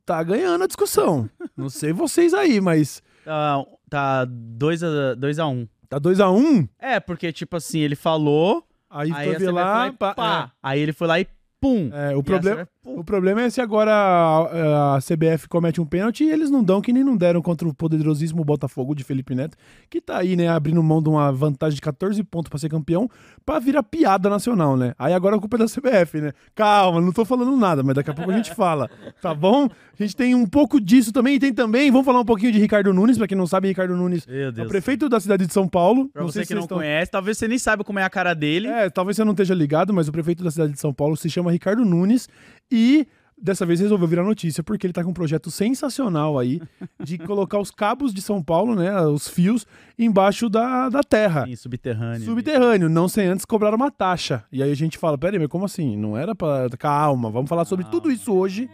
tá 0.05 0.23
ganhando 0.23 0.65
a 0.65 0.67
discussão. 0.67 1.29
Não 1.57 1.69
sei 1.69 1.93
vocês 1.93 2.35
aí, 2.35 2.61
mas 2.61 3.03
Tá 3.25 3.65
2 3.65 3.79
tá 3.89 4.25
dois 4.25 4.83
a 4.83 5.15
2 5.15 5.39
a 5.39 5.47
1 5.47 5.51
um. 5.51 5.69
tá 5.89 5.99
2 5.99 6.21
a 6.21 6.31
1 6.31 6.37
um, 6.37 6.69
É, 6.79 7.01
porque, 7.01 7.33
tipo 7.33 7.57
assim, 7.57 7.81
ele 7.81 7.97
falou, 7.97 8.65
aí, 8.89 9.13
aí 9.13 9.35
foi 9.35 9.47
lá, 9.47 9.53
foi 9.53 9.53
lá 9.53 9.87
e 9.89 9.93
pá, 9.93 10.15
pá. 10.15 10.53
Aí 10.63 10.81
ele 10.81 10.93
foi 10.93 11.09
lá 11.09 11.21
e 11.21 11.27
pum. 11.61 11.91
é. 11.93 12.13
É, 12.13 12.17
o 12.17 12.23
problema. 12.23 12.69
O 12.83 13.05
problema 13.05 13.43
é 13.43 13.51
se 13.51 13.61
agora 13.61 13.93
a, 13.93 14.97
a 14.97 14.99
CBF 15.01 15.47
comete 15.51 15.83
um 15.83 15.85
pênalti 15.85 16.25
e 16.25 16.31
eles 16.31 16.49
não 16.51 16.65
dão 16.65 16.81
que 16.81 16.95
nem 16.95 17.05
não 17.05 17.15
deram 17.15 17.43
contra 17.43 17.69
o 17.69 17.75
poderosíssimo 17.75 18.43
Botafogo 18.43 18.95
de 18.95 19.05
Felipe 19.05 19.35
Neto, 19.35 19.55
que 19.91 20.01
tá 20.01 20.17
aí, 20.17 20.35
né, 20.35 20.49
abrindo 20.49 20.83
mão 20.83 21.03
de 21.03 21.11
uma 21.11 21.31
vantagem 21.31 21.75
de 21.75 21.83
14 21.83 22.23
pontos 22.25 22.49
pra 22.49 22.59
ser 22.59 22.71
campeão, 22.71 23.07
pra 23.45 23.59
virar 23.59 23.83
piada 23.83 24.31
nacional, 24.31 24.79
né? 24.79 24.95
Aí 24.99 25.13
agora 25.13 25.37
a 25.37 25.39
culpa 25.39 25.57
é 25.57 25.59
da 25.59 25.67
CBF, 25.67 26.23
né? 26.23 26.33
Calma, 26.55 27.03
não 27.03 27.13
tô 27.13 27.23
falando 27.27 27.55
nada, 27.55 27.83
mas 27.83 27.95
daqui 27.95 28.11
a 28.11 28.15
pouco 28.15 28.31
a 28.31 28.35
gente 28.37 28.55
fala, 28.55 28.89
tá 29.21 29.35
bom? 29.35 29.65
A 29.67 30.03
gente 30.03 30.17
tem 30.17 30.35
um 30.35 30.47
pouco 30.47 30.81
disso 30.81 31.13
também, 31.13 31.35
e 31.35 31.39
tem 31.39 31.53
também, 31.53 31.91
vamos 31.91 32.07
falar 32.07 32.21
um 32.21 32.25
pouquinho 32.25 32.51
de 32.51 32.59
Ricardo 32.59 32.95
Nunes, 32.95 33.19
pra 33.19 33.27
quem 33.29 33.37
não 33.37 33.47
sabe, 33.47 33.69
Ricardo 33.69 33.95
Nunes 33.95 34.27
é 34.27 34.49
o 34.65 34.69
prefeito 34.69 35.07
da 35.07 35.21
cidade 35.21 35.47
de 35.47 35.53
São 35.53 35.69
Paulo. 35.69 36.09
Pra 36.09 36.23
você 36.23 36.33
sei 36.33 36.43
que 36.43 36.49
se 36.49 36.55
não 36.55 36.63
estão- 36.63 36.79
conhece, 36.79 37.11
talvez 37.11 37.37
você 37.37 37.47
nem 37.47 37.59
saiba 37.59 37.85
como 37.85 37.99
é 37.99 38.05
a 38.05 38.09
cara 38.11 38.33
dele. 38.33 38.69
é, 38.69 38.89
talvez 38.89 39.17
você 39.19 39.25
não 39.25 39.33
esteja 39.33 39.53
ligado, 39.55 39.93
mas 39.93 40.09
o 40.09 40.13
prefeito 40.13 40.43
da 40.43 40.51
cidade 40.51 40.73
de 40.73 40.81
São 40.81 40.95
Paulo 40.95 41.15
se 41.15 41.29
chama 41.29 41.53
Ricardo 41.53 41.85
Nunes 41.85 42.27
e 42.71 43.07
dessa 43.43 43.65
vez 43.65 43.81
resolveu 43.81 44.07
virar 44.07 44.23
notícia 44.23 44.63
porque 44.63 44.87
ele 44.87 44.93
tá 44.93 45.03
com 45.03 45.09
um 45.11 45.15
projeto 45.15 45.51
sensacional 45.51 46.39
aí 46.39 46.61
de 47.03 47.17
colocar 47.19 47.59
os 47.59 47.71
cabos 47.71 48.13
de 48.13 48.21
São 48.21 48.43
Paulo, 48.43 48.75
né, 48.75 49.01
os 49.07 49.27
fios, 49.29 49.67
embaixo 49.99 50.49
da, 50.51 50.91
da 50.91 51.03
terra. 51.03 51.47
Sim, 51.47 51.57
subterrâneo. 51.57 52.25
Subterrâneo, 52.27 52.89
não 52.91 53.09
sem 53.09 53.27
antes 53.27 53.47
cobrar 53.47 53.75
uma 53.75 53.91
taxa. 53.91 54.45
E 54.53 54.63
aí 54.63 54.71
a 54.71 54.77
gente 54.77 54.99
fala, 54.99 55.17
peraí, 55.17 55.39
mas 55.39 55.49
como 55.49 55.65
assim? 55.65 55.97
Não 55.97 56.15
era 56.17 56.35
pra... 56.35 56.69
Calma, 56.79 57.31
vamos 57.31 57.49
falar 57.49 57.65
sobre 57.65 57.87
tudo 57.87 58.11
isso 58.11 58.35
hoje. 58.35 58.69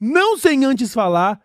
Não 0.00 0.36
sem 0.36 0.64
antes 0.64 0.92
falar, 0.92 1.40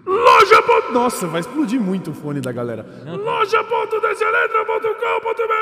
Loja. 0.06 0.62
ponto- 0.62 0.92
Nossa, 0.92 1.26
vai 1.26 1.40
explodir 1.40 1.80
muito 1.80 2.10
o 2.10 2.14
fone 2.14 2.40
da 2.40 2.52
galera. 2.52 2.86
Loja.dcletra.com.br 3.04 5.55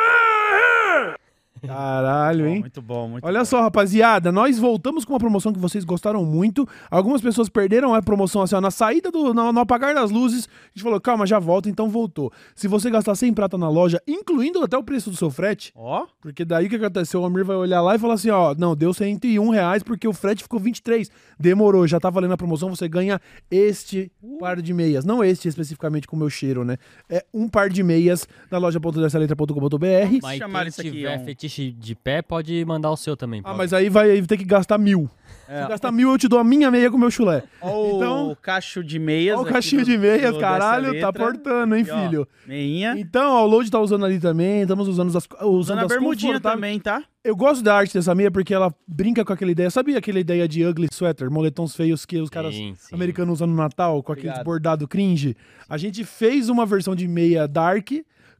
Caralho, 1.67 2.47
hein? 2.47 2.61
muito 2.61 2.81
bom, 2.83 3.09
muito 3.09 3.25
Olha 3.25 3.41
bom. 3.41 3.45
só, 3.45 3.61
rapaziada, 3.63 4.31
nós 4.33 4.59
voltamos 4.59 5.05
com 5.05 5.13
uma 5.13 5.19
promoção 5.19 5.53
que 5.53 5.59
vocês 5.59 5.85
gostaram 5.85 6.25
muito. 6.25 6.69
Algumas 6.91 7.21
pessoas 7.21 7.49
perderam 7.49 7.95
a 7.95 8.03
promoção 8.03 8.43
assim, 8.43 8.55
ó, 8.55 8.61
na 8.61 8.71
saída 8.71 9.11
do. 9.11 9.33
No, 9.35 9.53
no 9.53 9.61
apagar 9.61 9.95
das 9.95 10.11
luzes. 10.11 10.47
A 10.47 10.69
gente 10.75 10.83
falou, 10.83 11.01
calma, 11.01 11.27
já 11.27 11.39
volta, 11.39 11.69
então 11.69 11.89
voltou. 11.89 12.33
Se 12.55 12.69
você 12.69 12.91
gastar 12.91 13.15
100 13.15 13.33
prata 13.35 13.57
na 13.59 13.69
loja, 13.69 14.01
incluindo 14.07 14.63
até 14.63 14.77
o 14.77 14.83
preço 14.83 15.11
do 15.11 15.17
seu 15.17 15.31
frete, 15.31 15.73
Ó, 15.77 16.07
porque 16.21 16.45
daí 16.45 16.67
o 16.67 16.69
que 16.71 16.77
aconteceu? 16.77 17.23
O 17.23 17.25
Amir 17.25 17.45
vai 17.45 17.57
olhar 17.57 17.81
lá 17.81 17.95
e 17.95 17.99
falar 17.99 18.15
assim: 18.15 18.31
ó, 18.31 18.55
não, 18.57 18.75
deu 18.77 18.93
101 18.93 19.49
reais 19.51 19.83
porque 19.83 20.07
o 20.09 20.13
frete 20.13 20.43
ficou 20.43 20.59
23. 20.61 21.11
Demorou, 21.39 21.87
já 21.87 21.99
tá 22.01 22.11
valendo 22.11 22.33
a 22.33 22.37
promoção, 22.37 22.69
você 22.71 22.89
ganha 22.89 23.21
este 23.51 24.11
par 24.39 24.61
de 24.61 24.73
meias. 24.73 25.05
Não 25.05 25.23
este 25.25 25.49
especificamente 25.49 26.07
com 26.07 26.17
o 26.17 26.19
meu 26.19 26.31
cheiro, 26.31 26.65
né? 26.65 26.77
É 27.09 27.25
um 27.33 27.49
par 27.49 27.69
de 27.69 27.83
meias 27.83 28.27
na 28.51 28.59
loja.dessaletra.com.br. 28.59 30.19
Mas 30.23 30.39
chamaram 30.39 30.65
quem 30.65 30.69
isso 30.69 30.81
aqui, 30.81 30.91
tiver 30.91 31.15
é 31.15 31.19
um- 31.19 31.25
fetiche 31.25 31.54
de 31.73 31.95
pé 31.95 32.23
pode 32.23 32.65
mandar 32.65 32.91
o 32.91 32.97
seu 32.97 33.17
também. 33.17 33.41
Ah, 33.41 33.49
pode. 33.49 33.59
mas 33.59 33.73
aí 33.73 33.89
vai 33.89 34.21
ter 34.23 34.37
que 34.37 34.45
gastar 34.45 34.79
mil. 34.79 35.09
É. 35.47 35.63
Se 35.63 35.69
gastar 35.69 35.93
mil, 35.93 36.11
eu 36.11 36.17
te 36.17 36.27
dou 36.27 36.39
a 36.39 36.45
minha 36.45 36.71
meia 36.71 36.91
com 36.91 36.97
o 36.97 37.01
meu 37.01 37.11
chulé. 37.11 37.43
ó 37.61 37.97
Então- 37.97 38.31
o 38.31 38.37
cacho 38.37 38.83
de 38.83 38.99
meias. 38.99 39.35
Olha 39.39 39.43
o 39.43 39.61
do- 39.61 39.85
de 39.85 39.99
meias, 39.99 40.39
caralho, 40.39 40.99
tá 41.01 41.13
portando, 41.13 41.77
hein, 41.77 41.85
E, 41.87 41.91
ó, 41.91 42.01
filho? 42.03 42.29
Meinha. 42.47 42.95
Então, 42.97 43.31
ó, 43.31 43.45
o 43.45 43.47
Load 43.47 43.71
tá 43.71 43.79
usando 43.79 44.07
ali 44.07 44.19
também, 44.19 44.63
estamos 44.63 44.89
usando 44.89 45.09
as, 45.17 45.25
usando 45.43 45.51
Usando 45.51 45.79
a 45.81 45.83
as 45.83 45.89
bermudinha 45.89 46.41
também, 46.41 46.81
tá? 46.81 47.03
Eu 47.23 47.37
gosto 47.37 47.63
da 47.63 47.75
arte 47.75 47.93
dessa 47.93 48.15
meia 48.15 48.31
porque 48.31 48.55
ela 48.55 48.75
brinca 48.87 49.23
com 49.25 49.33
aquela 49.33 49.51
ideia. 49.51 49.71
Sabe 49.71 49.95
aquela 49.97 50.19
ideia 50.19 50.49
de 50.49 50.65
ugly 50.65 50.89
sweater, 50.93 51.31
moletons 51.31 51.75
feios 51.77 52.07
que 52.07 52.19
os 52.19 52.31
caras 52.31 52.55
Sim, 52.55 52.75
sim. 52.77 52.95
americanos 52.95 53.35
usam 53.35 53.47
no 53.47 53.55
Natal, 53.55 54.03
com 54.03 54.13
Obrigado. 54.13 54.45
bordado 54.45 54.89
cringe? 54.89 55.37
A 55.69 55.77
gente 55.77 56.05
fez 56.05 56.49
uma 56.49 56.65
versão 56.65 56.95
de 56.95 57.07
meia 57.09 57.47
dark 57.47 57.91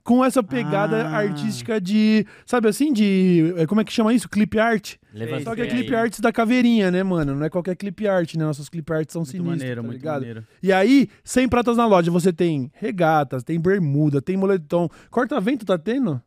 com 0.05 0.23
essa 0.25 0.43
pegada 0.43 1.09
Ah. 1.09 1.17
artística 1.17 1.81
de, 1.81 2.27
sabe 2.45 2.69
assim, 2.69 2.93
de, 2.93 3.55
é, 3.57 3.67
como 3.67 3.81
é 3.81 3.85
que 3.85 3.93
chama 3.93 4.13
isso? 4.13 4.29
Clip 4.29 4.59
art? 4.59 4.97
Levanta 5.15 5.45
Só 5.45 5.55
que 5.55 5.63
é 5.63 5.67
clip 5.67 5.95
arts 5.95 6.21
da 6.21 6.31
caveirinha, 6.31 6.91
né, 6.91 7.03
mano? 7.03 7.35
Não 7.35 7.45
é 7.47 7.49
qualquer 7.49 7.75
clip 7.75 8.07
art, 8.07 8.35
né? 8.35 8.45
Nossos 8.45 8.69
clip 8.69 8.93
arts 8.93 9.13
são 9.15 9.21
Muito 9.21 9.31
sinistros, 9.31 9.59
maneiro, 9.61 9.81
tá 9.81 9.87
muito 9.87 9.97
ligado? 9.99 10.21
maneiro. 10.21 10.47
E 10.63 10.73
aí, 10.73 11.09
100 11.25 11.49
pratas 11.49 11.77
na 11.79 11.87
loja, 11.87 12.11
você 12.11 12.33
tem 12.33 12.71
regatas, 12.75 13.43
tem 13.43 13.59
bermuda, 13.59 14.21
tem 14.21 14.37
moletom. 14.37 14.89
Corta-vento 15.11 15.65
tá 15.65 15.79
tendo? 15.79 16.21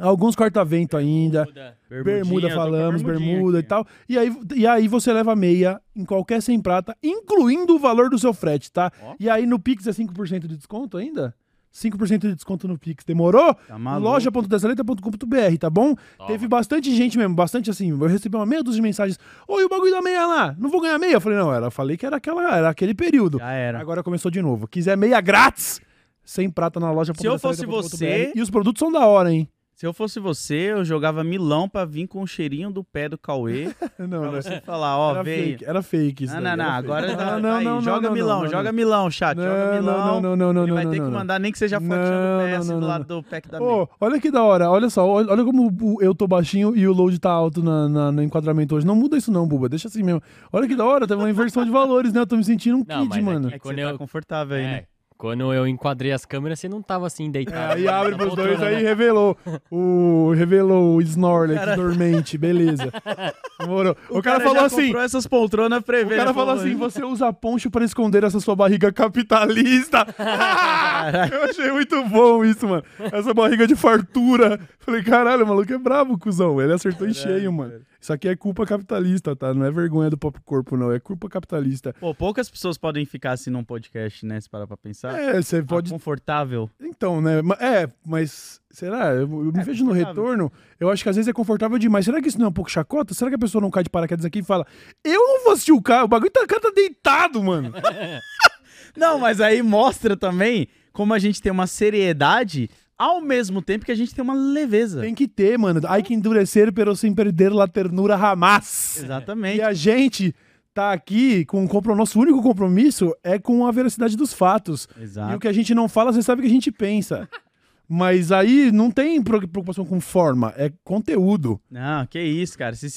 Alguns 0.00 0.36
corta-vento 0.36 0.96
ainda. 0.96 1.44
Bermuda 1.88 2.04
Bermudinha, 2.04 2.54
falamos, 2.54 3.02
bermuda 3.02 3.58
e 3.58 3.60
aqui. 3.60 3.68
tal. 3.68 3.86
E 4.08 4.16
aí, 4.18 4.32
e 4.54 4.66
aí 4.66 4.86
você 4.88 5.12
leva 5.12 5.34
meia 5.34 5.80
em 5.94 6.04
qualquer 6.04 6.40
100 6.40 6.60
prata, 6.60 6.96
incluindo 7.02 7.74
o 7.74 7.78
valor 7.78 8.08
do 8.08 8.18
seu 8.18 8.32
frete, 8.32 8.70
tá? 8.70 8.90
Ó. 9.02 9.14
E 9.18 9.28
aí 9.28 9.46
no 9.46 9.58
Pix 9.58 9.86
é 9.86 9.92
5% 9.92 10.46
de 10.46 10.56
desconto 10.56 10.96
ainda? 10.96 11.34
5% 11.72 12.18
de 12.18 12.34
desconto 12.34 12.66
no 12.66 12.78
Pix. 12.78 13.04
Demorou? 13.04 13.54
Tá 13.68 13.76
loja.desaleta.com.br, 13.98 15.58
tá 15.58 15.70
bom? 15.70 15.94
Toma. 16.16 16.26
Teve 16.28 16.48
bastante 16.48 16.94
gente 16.94 17.16
mesmo, 17.16 17.34
bastante 17.34 17.70
assim. 17.70 17.90
Eu 17.90 17.98
recebi 18.06 18.36
uma 18.36 18.46
meia 18.46 18.62
dúzia 18.62 18.76
de 18.76 18.82
mensagens. 18.82 19.18
Oi, 19.46 19.64
o 19.64 19.68
bagulho 19.68 19.92
da 19.92 20.02
meia 20.02 20.26
lá, 20.26 20.54
não 20.58 20.68
vou 20.70 20.80
ganhar 20.80 20.98
meia? 20.98 21.14
Eu 21.14 21.20
falei, 21.20 21.38
não, 21.38 21.52
era, 21.52 21.70
falei 21.70 21.96
que 21.96 22.04
era, 22.04 22.16
aquela, 22.16 22.56
era 22.56 22.68
aquele 22.68 22.94
período. 22.94 23.38
Já 23.38 23.52
era. 23.52 23.78
Agora 23.80 24.02
começou 24.02 24.30
de 24.30 24.42
novo. 24.42 24.66
Quiser 24.66 24.96
meia 24.96 25.20
grátis, 25.20 25.80
sem 26.24 26.50
prata 26.50 26.80
na 26.80 26.90
loja. 26.90 27.12
Se 27.16 27.26
eu 27.26 27.38
fosse 27.38 27.64
você- 27.96 28.32
E 28.34 28.40
os 28.42 28.50
produtos 28.50 28.80
são 28.80 28.90
da 28.90 29.06
hora, 29.06 29.32
hein? 29.32 29.48
Se 29.80 29.86
eu 29.86 29.94
fosse 29.94 30.20
você, 30.20 30.72
eu 30.72 30.84
jogava 30.84 31.24
milão 31.24 31.66
pra 31.66 31.86
vir 31.86 32.06
com 32.06 32.20
o 32.20 32.26
cheirinho 32.26 32.70
do 32.70 32.84
pé 32.84 33.08
do 33.08 33.16
Cauê. 33.16 33.68
Não, 33.98 34.08
pra 34.08 34.18
não. 34.20 34.32
você 34.32 34.60
falar, 34.60 34.98
ó, 34.98 35.12
Era 35.12 35.22
veio. 35.22 35.42
fake, 35.52 35.64
era 35.64 35.82
fake 35.82 36.24
isso 36.24 36.34
Não, 36.34 36.42
daí, 36.42 36.54
não, 36.56 36.64
não. 36.66 36.70
Agora 36.74 37.16
tá, 37.16 37.38
Não, 37.38 37.42
tá 37.50 37.56
aí. 37.56 37.64
não, 37.64 37.74
não, 37.76 37.80
joga 37.80 38.08
não, 38.08 38.14
milão, 38.14 38.42
não, 38.42 38.50
joga 38.50 38.62
não. 38.64 38.72
milão, 38.74 39.10
chat. 39.10 39.36
Não, 39.38 39.42
joga 39.44 39.64
não, 39.64 39.72
milão. 39.80 40.20
não, 40.20 40.36
não, 40.36 40.52
não, 40.52 40.62
Ele 40.64 40.72
vai 40.72 40.84
não, 40.84 40.90
ter 40.90 40.98
não, 40.98 41.04
que 41.06 41.10
não. 41.12 41.18
mandar 41.18 41.40
nem 41.40 41.50
que 41.50 41.56
seja 41.58 41.80
fotinho 41.80 41.96
Não, 41.96 42.38
do 42.46 42.58
PS 42.58 42.66
não, 42.68 42.74
não, 42.74 42.80
do 42.82 42.86
lado 42.86 43.06
não. 43.08 43.16
do 43.16 43.22
pack 43.22 43.48
da 43.48 43.56
Pô, 43.56 43.74
meia. 43.76 43.88
olha 44.02 44.20
que 44.20 44.30
da 44.30 44.42
hora. 44.44 44.70
Olha 44.70 44.90
só, 44.90 45.08
olha, 45.08 45.32
olha 45.32 45.44
como 45.46 45.96
eu 46.02 46.14
tô 46.14 46.26
baixinho 46.26 46.76
e 46.76 46.86
o 46.86 46.92
load 46.92 47.18
tá 47.18 47.30
alto 47.30 47.62
na, 47.62 47.88
na- 47.88 48.12
no 48.12 48.22
enquadramento 48.22 48.74
hoje. 48.76 48.86
Não 48.86 48.94
muda 48.94 49.16
isso 49.16 49.32
não, 49.32 49.48
Buba. 49.48 49.66
Deixa 49.70 49.88
assim 49.88 50.02
mesmo. 50.02 50.20
Olha 50.52 50.68
que 50.68 50.76
da 50.76 50.84
hora, 50.84 51.06
teve 51.06 51.18
uma 51.22 51.30
inversão 51.30 51.64
de 51.64 51.70
valores, 51.70 52.12
né? 52.12 52.20
Eu 52.20 52.26
tô 52.26 52.36
me 52.36 52.44
sentindo 52.44 52.76
um 52.76 52.84
Não, 52.86 53.04
kid, 53.08 53.08
mas 53.16 53.24
mano. 53.24 53.48
É 53.48 53.58
Quando 53.58 53.76
você 53.76 53.82
tá 53.84 53.90
eu- 53.92 53.96
confortável 53.98 54.56
aí, 54.58 54.62
né? 54.62 54.84
Quando 55.20 55.52
eu 55.52 55.68
enquadrei 55.68 56.12
as 56.12 56.24
câmeras, 56.24 56.58
você 56.58 56.66
não 56.66 56.80
tava 56.80 57.06
assim 57.06 57.26
É, 57.28 57.30
deitado. 57.30 57.74
aí 57.74 57.86
abre 57.86 58.14
pros 58.14 58.28
poltrona, 58.28 58.56
dois, 58.56 58.62
aí 58.62 58.76
né? 58.76 58.88
revelou 58.88 59.36
o 59.70 60.32
revelou 60.34 60.96
o 60.96 61.02
Snorlax 61.02 61.76
dormente, 61.76 62.38
beleza. 62.38 62.90
Demorou. 63.60 63.94
O, 64.08 64.22
cara, 64.22 64.40
falou 64.40 64.60
já 64.60 64.64
assim, 64.64 64.96
essas 64.96 65.26
poltronas 65.26 65.80
o 65.80 65.82
prevendo. 65.82 66.16
cara 66.16 66.32
falou 66.32 66.54
assim, 66.54 66.74
você 66.74 67.04
usa 67.04 67.30
poncho 67.34 67.70
pra 67.70 67.84
esconder 67.84 68.24
essa 68.24 68.40
sua 68.40 68.56
barriga 68.56 68.90
capitalista. 68.90 70.06
Eu 71.30 71.44
achei 71.50 71.70
muito 71.70 72.02
bom 72.04 72.42
isso, 72.42 72.66
mano. 72.66 72.82
Essa 73.12 73.34
barriga 73.34 73.66
de 73.66 73.76
fartura. 73.76 74.58
Falei, 74.78 75.02
caralho, 75.02 75.44
o 75.44 75.48
maluco 75.48 75.70
é 75.70 75.76
brabo, 75.76 76.16
cuzão. 76.18 76.58
Ele 76.62 76.72
acertou 76.72 77.06
em 77.06 77.12
cheio, 77.12 77.52
mano. 77.52 77.74
Isso 78.00 78.12
aqui 78.12 78.28
é 78.28 78.34
culpa 78.34 78.64
capitalista, 78.64 79.36
tá? 79.36 79.52
Não 79.52 79.64
é 79.66 79.70
vergonha 79.70 80.08
do 80.08 80.16
pop 80.16 80.40
corpo, 80.44 80.76
não. 80.76 80.90
É 80.90 80.98
culpa 80.98 81.28
capitalista. 81.28 81.92
Pô, 82.00 82.14
poucas 82.14 82.48
pessoas 82.48 82.78
podem 82.78 83.04
ficar 83.04 83.32
assim 83.32 83.50
num 83.50 83.62
podcast, 83.62 84.24
né? 84.24 84.40
Se 84.40 84.48
parar 84.48 84.66
pra 84.66 84.76
pensar. 84.76 85.18
É, 85.18 85.40
você 85.42 85.60
Tá 85.60 85.68
pode 85.68 85.90
confortável. 85.90 86.70
Então, 86.80 87.20
né? 87.20 87.40
É, 87.60 87.88
mas 88.06 88.60
será? 88.70 89.08
Eu, 89.14 89.20
eu 89.22 89.52
me 89.52 89.60
É, 89.60 89.62
vejo 89.64 89.84
no 89.84 89.92
retorno. 89.92 90.50
Eu 90.78 90.88
acho 90.90 91.02
que 91.02 91.08
às 91.10 91.16
vezes 91.16 91.28
é 91.28 91.32
confortável 91.32 91.78
demais. 91.78 92.04
Será 92.06 92.22
que 92.22 92.28
isso 92.28 92.38
não 92.38 92.46
é 92.46 92.48
um 92.48 92.52
pouco 92.52 92.70
chacota? 92.70 93.12
Será 93.12 93.30
que 93.30 93.36
a 93.36 93.38
pessoa 93.38 93.60
não 93.60 93.70
cai 93.70 93.82
de 93.82 93.90
paraquedas 93.90 94.24
aqui 94.24 94.38
e 94.38 94.42
fala: 94.42 94.66
Eu 95.04 95.20
não 95.20 95.44
vou 95.44 95.52
assistir 95.52 95.72
o 95.72 95.82
cara, 95.82 96.04
o 96.04 96.08
bagulho 96.08 96.30
tá, 96.30 96.40
o 96.42 96.46
cara 96.46 96.62
tá 96.62 96.70
deitado, 96.74 97.42
mano. 97.42 97.72
Não, 98.96 99.18
mas 99.20 99.40
aí 99.40 99.62
mostra 99.62 100.16
também 100.16 100.66
como 100.92 101.14
a 101.14 101.18
gente 101.18 101.40
tem 101.40 101.52
uma 101.52 101.66
seriedade 101.68 102.68
ao 103.00 103.18
mesmo 103.18 103.62
tempo 103.62 103.86
que 103.86 103.90
a 103.92 103.94
gente 103.94 104.14
tem 104.14 104.22
uma 104.22 104.34
leveza. 104.34 105.00
Tem 105.00 105.14
que 105.14 105.26
ter, 105.26 105.58
mano. 105.58 105.80
Ai 105.88 106.02
que 106.02 106.12
endurecer, 106.12 106.70
pero 106.70 106.94
sem 106.94 107.14
perder 107.14 107.50
la 107.50 107.66
ternura 107.66 108.14
jamás. 108.14 109.02
Exatamente. 109.02 109.56
E 109.56 109.62
a 109.62 109.72
gente 109.72 110.34
tá 110.74 110.92
aqui 110.92 111.46
com 111.46 111.66
compromisso. 111.66 111.98
Nosso 111.98 112.20
único 112.20 112.42
compromisso 112.42 113.16
é 113.24 113.38
com 113.38 113.66
a 113.66 113.72
veracidade 113.72 114.18
dos 114.18 114.34
fatos. 114.34 114.86
E 114.98 115.00
o 115.00 115.02
Exato. 115.02 115.38
que 115.38 115.48
a 115.48 115.52
gente 115.52 115.74
não 115.74 115.88
fala, 115.88 116.12
você 116.12 116.22
sabe 116.22 116.42
que 116.42 116.48
a 116.48 116.50
gente 116.50 116.70
pensa. 116.70 117.26
Mas 117.88 118.30
aí 118.30 118.70
não 118.70 118.90
tem 118.90 119.20
preocupação 119.22 119.84
com 119.86 119.98
forma, 119.98 120.52
é 120.56 120.70
conteúdo. 120.84 121.58
Não, 121.70 122.06
que 122.06 122.20
isso, 122.20 122.56
cara. 122.56 122.76
Se 122.76 122.88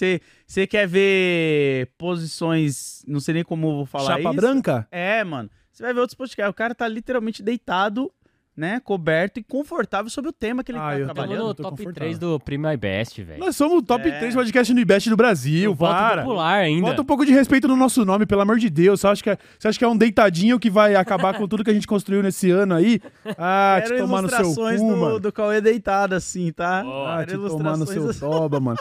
você, 0.45 0.67
quer 0.67 0.85
ver 0.85 1.89
posições, 1.97 3.03
não 3.07 3.21
sei 3.21 3.35
nem 3.35 3.43
como 3.43 3.67
eu 3.67 3.75
vou 3.77 3.85
falar 3.85 4.17
Chapa 4.17 4.29
isso. 4.29 4.33
branca? 4.33 4.87
É, 4.91 5.23
mano. 5.23 5.49
Você 5.71 5.81
vai 5.81 5.93
ver 5.93 6.01
outros 6.01 6.15
podcasts. 6.15 6.51
O 6.51 6.53
cara 6.53 6.75
tá 6.75 6.87
literalmente 6.89 7.41
deitado, 7.41 8.11
né? 8.55 8.79
Coberto 8.83 9.39
e 9.39 9.43
confortável 9.43 10.09
sobre 10.09 10.29
o 10.29 10.33
tema 10.33 10.63
que 10.63 10.71
ele 10.71 10.79
Ah, 10.79 10.89
tá 10.91 10.99
eu 10.99 11.05
trabalhando. 11.05 11.47
no 11.47 11.53
top 11.55 11.69
confortável. 11.71 11.93
3 11.93 12.19
do 12.19 12.39
Primo 12.39 12.69
My 12.69 12.77
Best, 12.77 13.21
velho. 13.23 13.39
Nós 13.39 13.55
somos 13.55 13.79
o 13.79 13.81
top 13.81 14.07
É. 14.07 14.19
3 14.19 14.33
podcast 14.35 14.73
no 14.73 14.79
IBEST 14.79 15.09
do 15.09 15.17
Brasil, 15.17 15.73
Voto 15.73 15.91
para. 15.91 16.21
popular 16.21 16.53
ainda. 16.59 16.87
Bota 16.87 17.01
um 17.01 17.05
pouco 17.05 17.25
de 17.25 17.31
respeito 17.31 17.67
no 17.67 17.75
nosso 17.75 18.05
nome, 18.05 18.25
pelo 18.25 18.41
amor 18.41 18.59
de 18.59 18.69
Deus. 18.69 19.01
Você 19.01 19.07
acha 19.07 19.23
que 19.23 19.29
é, 19.31 19.37
você 19.57 19.67
acha 19.67 19.79
que 19.79 19.83
é 19.85 19.87
um 19.87 19.97
deitadinho 19.97 20.59
que 20.59 20.69
vai 20.69 20.95
acabar 20.95 21.33
com 21.35 21.47
tudo 21.47 21.63
que 21.63 21.71
a 21.71 21.73
gente 21.73 21.87
construiu 21.87 22.21
nesse 22.21 22.51
ano 22.51 22.75
aí? 22.75 23.01
Ah, 23.37 23.81
te 23.83 23.91
Eram 23.93 24.05
tomar 24.05 24.21
no 24.21 24.29
seu 24.29 24.39
ilustrações 24.41 24.79
cu, 24.81 24.87
do, 24.87 24.97
mano. 24.97 25.19
do 25.19 25.31
Cauê 25.31 25.59
deitado, 25.59 26.13
assim, 26.15 26.51
tá? 26.51 26.83
Ah, 26.85 27.23
Eram 27.27 27.43
te 27.43 27.47
tomar 27.49 27.75
no 27.77 27.85
seu 27.87 28.03
ilustrações 28.03 28.09
assim. 28.09 28.19
toba, 28.41 28.59
mano. 28.59 28.77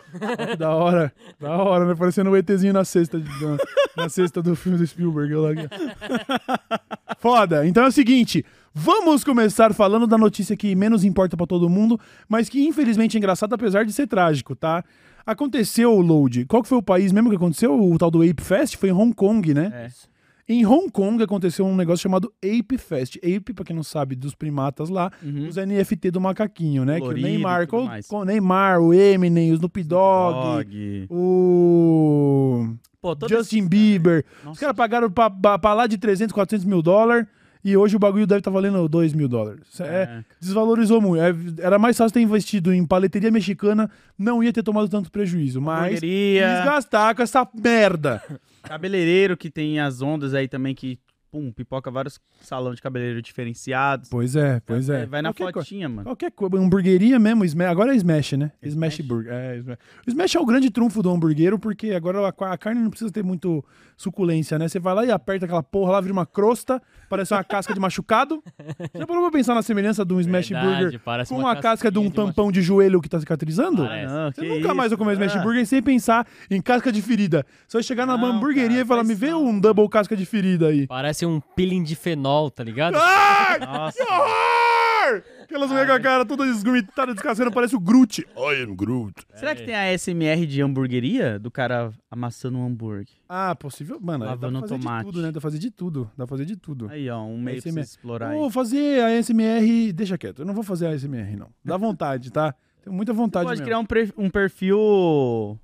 Da 0.59 0.71
hora. 0.75 1.13
Da 1.41 1.51
hora, 1.57 1.87
né? 1.87 1.95
Parecendo 1.95 2.31
o 2.31 2.37
ETzinho 2.37 2.73
na 2.75 2.85
sexta, 2.85 3.19
de- 3.19 3.45
na, 3.45 3.57
na 3.97 4.09
sexta 4.09 4.43
do 4.43 4.55
filme 4.55 4.77
do 4.77 4.87
Spielberg. 4.87 5.33
eu 5.33 5.43
lá 5.43 5.51
aqui. 5.53 5.69
Foda. 7.19 7.67
Então 7.67 7.85
é 7.85 7.89
o 7.89 7.93
seguinte. 7.93 8.45
Vamos 8.75 9.23
começar 9.23 9.75
falando 9.75 10.07
da 10.07 10.17
notícia 10.17 10.57
que 10.57 10.75
menos 10.75 11.05
importa 11.05 11.37
pra 11.37 11.47
todo 11.47 11.69
mundo, 11.69 12.01
mas 12.29 12.49
que 12.49 12.67
infelizmente 12.67 13.17
é 13.17 13.19
engraçada, 13.19 13.55
apesar 13.55 13.85
de 13.85 13.93
ser 13.93 14.07
trágico, 14.07 14.57
tá? 14.57 14.83
Aconteceu 15.27 15.93
o 15.95 16.01
load. 16.01 16.47
Qual 16.47 16.63
que 16.63 16.69
foi 16.69 16.79
o 16.79 16.83
país 16.83 17.13
mesmo 17.13 17.29
que 17.31 17.37
aconteceu? 17.37 17.79
O 17.79 17.99
tal 17.99 18.11
do 18.11 18.23
Ape 18.23 18.43
Fest? 18.43 18.77
Foi 18.77 18.89
em 18.89 18.93
Hong 18.93 19.15
Kong, 19.15 19.53
né? 19.55 19.71
É. 19.75 20.13
Em 20.53 20.67
Hong 20.67 20.91
Kong 20.91 21.23
aconteceu 21.23 21.65
um 21.65 21.77
negócio 21.77 22.03
chamado 22.03 22.33
Ape 22.43 22.77
Fest. 22.77 23.17
Ape, 23.19 23.53
pra 23.55 23.65
quem 23.65 23.77
não 23.77 23.85
sabe, 23.85 24.17
dos 24.17 24.35
primatas 24.35 24.89
lá, 24.89 25.11
Uhum. 25.23 25.47
os 25.49 25.57
NFT 25.57 26.11
do 26.11 26.21
macaquinho, 26.21 26.85
né? 26.85 26.99
que 27.01 27.07
o 27.07 27.13
Neymar, 27.13 27.69
o 28.11 28.25
Neymar, 28.25 28.81
o 28.81 28.93
Eminem, 28.93 29.53
o 29.53 29.55
Snoop 29.55 29.83
Dogg, 29.85 30.35
Dog. 30.35 31.07
o 31.11 32.69
Pô, 33.01 33.17
Justin 33.29 33.59
esse- 33.61 33.69
Bieber. 33.69 34.25
Os 34.41 34.45
Nossa. 34.47 34.61
caras 34.61 34.77
pagaram 34.77 35.11
pra, 35.11 35.31
pra, 35.31 35.59
pra 35.59 35.75
lá 35.75 35.87
de 35.87 35.97
300, 35.99 36.33
400 36.33 36.65
mil 36.65 36.83
dólares 36.83 37.27
e 37.65 37.77
hoje 37.77 37.97
o 37.97 37.99
bagulho 37.99 38.27
deve 38.27 38.41
estar 38.41 38.51
valendo 38.51 38.89
2 38.89 39.13
mil 39.15 39.29
dólares. 39.29 39.81
É, 39.81 39.85
É. 39.85 40.25
desvalorizou 40.41 41.01
muito. 41.01 41.21
É, 41.23 41.33
era 41.65 41.79
mais 41.79 41.97
fácil 41.97 42.15
ter 42.15 42.21
investido 42.21 42.73
em 42.73 42.85
paleteria 42.87 43.31
mexicana, 43.31 43.91
não 44.19 44.43
ia 44.43 44.53
ter 44.53 44.63
tomado 44.63 44.89
tanto 44.89 45.11
prejuízo, 45.11 45.61
mas 45.61 46.01
quis 46.01 46.41
gastar 46.65 47.15
com 47.15 47.23
essa 47.23 47.47
merda. 47.55 48.23
Cabeleireiro 48.63 49.37
que 49.37 49.51
tem 49.51 49.81
as 49.81 50.01
ondas 50.03 50.35
aí 50.35 50.47
também 50.49 50.75
que, 50.75 50.99
pum, 51.31 51.51
pipoca 51.51 51.91
vários 51.91 52.21
salão 52.41 52.75
de 52.75 52.81
cabeleireiro 52.83 53.21
diferenciados. 53.23 54.09
Pois 54.09 54.37
é, 54.37 54.61
pois 54.65 54.89
é. 54.89 55.07
Vai 55.07 55.21
na 55.23 55.33
Qualquer 55.33 55.53
fotinha, 55.53 55.89
mano. 55.89 56.05
Qualquer 56.05 56.31
coisa, 56.31 56.57
hamburgueria 56.59 57.19
mesmo, 57.19 57.45
agora 57.65 57.93
é 57.93 57.97
Smash, 57.97 58.33
né? 58.33 58.53
Smash, 58.63 58.95
Smash. 58.95 59.09
Burger. 59.09 59.33
É, 59.33 59.57
Smash. 59.59 59.79
O 60.07 60.11
Smash 60.11 60.35
é 60.37 60.41
o 60.41 60.47
grande 60.47 60.71
trunfo 60.71 61.03
do 61.03 61.11
hamburguero, 61.11 61.59
porque 61.59 61.91
agora 61.93 62.29
a 62.29 62.59
carne 62.59 62.81
não 62.81 62.91
precisa 62.91 63.11
ter 63.11 63.23
muito 63.25 63.65
suculência, 64.03 64.59
né? 64.59 64.69
Você 64.69 64.79
vai 64.79 64.95
lá 64.95 65.05
e 65.05 65.11
aperta 65.11 65.45
aquela 65.45 65.63
porra 65.63 65.93
lá, 65.93 66.01
vira 66.01 66.13
uma 66.13 66.27
crosta, 66.27 66.83
parece 67.09 67.33
uma 67.33 67.45
casca 67.45 67.73
de 67.73 67.81
machucado. 67.81 68.43
Já 68.95 69.07
parou 69.07 69.23
pra 69.23 69.31
pensar 69.31 69.55
na 69.55 69.63
semelhança 69.63 70.05
de 70.05 70.13
um 70.13 70.21
Smash 70.21 70.49
Verdade, 70.49 70.99
Burger 70.99 71.27
com 71.29 71.39
uma 71.39 71.57
casca 71.57 71.91
de 71.91 71.99
um 71.99 72.05
de 72.05 72.13
tampão 72.13 72.51
de 72.51 72.61
joelho 72.61 73.01
que 73.01 73.09
tá 73.09 73.21
cicatrizando? 73.21 73.85
Ah, 73.85 74.03
não, 74.05 74.33
Você 74.33 74.43
nunca 74.43 74.67
isso, 74.69 74.75
mais 74.75 74.91
vai 74.91 74.99
comer 74.99 75.13
Smash 75.13 75.37
ah. 75.37 75.43
Burger 75.43 75.67
sem 75.67 75.83
pensar 75.83 76.27
em 76.51 76.61
casca 76.61 76.91
de 76.91 77.01
ferida. 77.01 77.47
Você 77.67 77.79
vai 77.79 77.83
chegar 77.83 78.07
na 78.07 78.17
Não, 78.17 78.27
hamburgueria 78.27 78.69
cara, 78.69 78.83
e 78.83 78.85
falar, 78.85 79.05
me 79.05 79.15
vê 79.15 79.33
um 79.33 79.59
double 79.59 79.89
casca 79.89 80.17
de 80.17 80.27
ferida 80.27 80.69
aí. 80.69 80.87
Parece 80.87 81.25
um 81.25 81.41
peeling 81.41 81.83
de 81.83 81.95
fenol, 81.95 82.51
tá 82.51 82.65
ligado? 82.65 82.97
Ai, 82.97 83.61
Nossa. 83.61 83.97
que 83.97 84.13
horror! 84.13 85.23
Aquelas 85.53 85.69
mulheres 85.69 85.91
com 85.91 85.97
a 85.97 86.01
cara 86.01 86.25
toda 86.25 86.47
desgrumitada, 86.47 87.13
descascando, 87.13 87.53
parece 87.53 87.77
o 87.77 87.81
Groot. 87.81 88.23
I 88.23 88.63
am 88.63 88.75
Groot. 88.75 89.13
Será 89.35 89.55
que 89.55 89.65
tem 89.65 89.75
a 89.75 89.93
SMR 89.99 90.47
de 90.47 90.63
hamburgueria? 90.63 91.39
Do 91.39 91.51
cara 91.51 91.93
amassando 92.11 92.57
um 92.57 92.65
hambúrguer. 92.65 93.09
Ah, 93.29 93.55
possível. 93.55 93.99
Mano, 94.01 94.25
dá 94.25 94.31
Lavando 94.31 94.61
pra 94.61 94.69
fazer 94.69 94.81
tomate. 94.81 95.05
de 95.05 95.13
tudo, 95.13 95.21
né? 95.21 95.27
Dá 95.27 95.33
pra 95.33 95.41
fazer 95.43 95.59
de 95.59 95.71
tudo. 95.71 96.05
Dá 96.17 96.27
pra 96.27 96.27
fazer 96.27 96.45
de 96.47 96.57
tudo. 96.57 96.89
Aí, 96.89 97.11
ó, 97.11 97.23
um 97.23 97.39
meio 97.39 97.61
pra 97.63 97.71
você 97.71 97.81
explorar 97.81 98.31
aí. 98.31 98.39
Vou 98.39 98.51
fazer 98.51 99.05
a 99.05 99.23
SMR. 99.23 99.93
Deixa 99.93 100.17
quieto. 100.17 100.41
Eu 100.41 100.47
não 100.47 100.55
vou 100.55 100.65
fazer 100.65 100.87
a 100.87 100.95
SMR, 100.99 101.37
não. 101.37 101.49
Dá 101.63 101.77
vontade, 101.77 102.31
tá? 102.33 102.55
Tenho 102.83 102.97
muita 102.97 103.13
vontade 103.13 103.45
Pode 103.47 103.61
mesmo. 103.63 103.87
criar 103.87 104.13
um, 104.19 104.25
um 104.27 104.29
perfil 104.29 104.77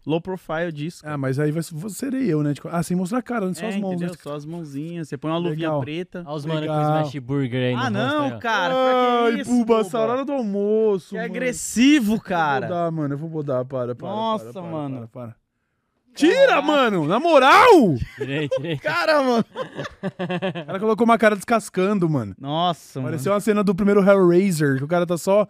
low 0.06 0.20
profile 0.22 0.70
disso. 0.70 1.02
Ah, 1.04 1.18
mas 1.18 1.38
aí 1.40 1.50
vai, 1.50 1.62
serei 1.88 2.32
eu, 2.32 2.44
né? 2.44 2.54
Tipo, 2.54 2.68
Ah, 2.70 2.80
sem 2.82 2.96
mostrar 2.96 3.18
a 3.18 3.22
cara, 3.22 3.52
só 3.54 3.66
é, 3.66 3.68
as 3.70 3.76
mãos. 3.76 3.92
entendeu? 3.94 4.10
né? 4.12 4.18
Só 4.22 4.34
as 4.36 4.46
mãozinhas. 4.46 5.08
Você 5.08 5.16
põe 5.18 5.30
uma 5.32 5.38
luvinha 5.38 5.68
Legal. 5.68 5.80
preta. 5.80 6.22
Olha 6.24 6.36
os 6.36 6.46
mano 6.46 6.66
com. 6.66 6.72
Smash 6.80 7.18
Burger 7.18 7.60
aí 7.60 7.74
Ah, 7.74 7.78
rosto 7.80 7.92
não, 7.92 8.26
ó. 8.28 8.38
cara. 8.38 8.74
pra 8.74 9.24
Ai, 9.24 9.34
que 9.34 9.40
isso, 9.40 9.50
Buba, 9.50 9.80
essa 9.80 9.98
hora 9.98 10.24
do 10.24 10.32
almoço. 10.32 11.08
Que 11.10 11.16
mano. 11.16 11.26
agressivo, 11.26 12.04
Eu 12.12 12.16
vou 12.16 12.20
cara. 12.20 12.66
bodar, 12.68 12.92
mano. 12.92 13.14
Eu 13.14 13.18
vou 13.18 13.28
bodar, 13.28 13.64
para, 13.64 13.94
para. 13.96 14.08
Nossa, 14.08 14.44
para, 14.52 14.62
para, 14.62 14.70
mano. 14.70 14.96
Para, 14.98 15.08
para. 15.08 15.34
Tira, 16.14 16.60
mano! 16.62 17.06
Na 17.06 17.20
moral! 17.20 17.94
Tirei, 18.16 18.48
tirei. 18.48 18.76
Cara, 18.78 19.22
mano. 19.22 19.44
O 20.02 20.66
cara 20.66 20.80
colocou 20.80 21.04
uma 21.04 21.16
cara 21.18 21.36
descascando, 21.36 22.08
mano. 22.08 22.34
Nossa, 22.40 23.00
Pareceu 23.00 23.32
uma 23.32 23.40
cena 23.40 23.62
do 23.62 23.72
primeiro 23.74 24.00
Hellraiser, 24.08 24.78
que 24.78 24.84
o 24.84 24.88
cara 24.88 25.06
tá 25.06 25.16
só. 25.16 25.46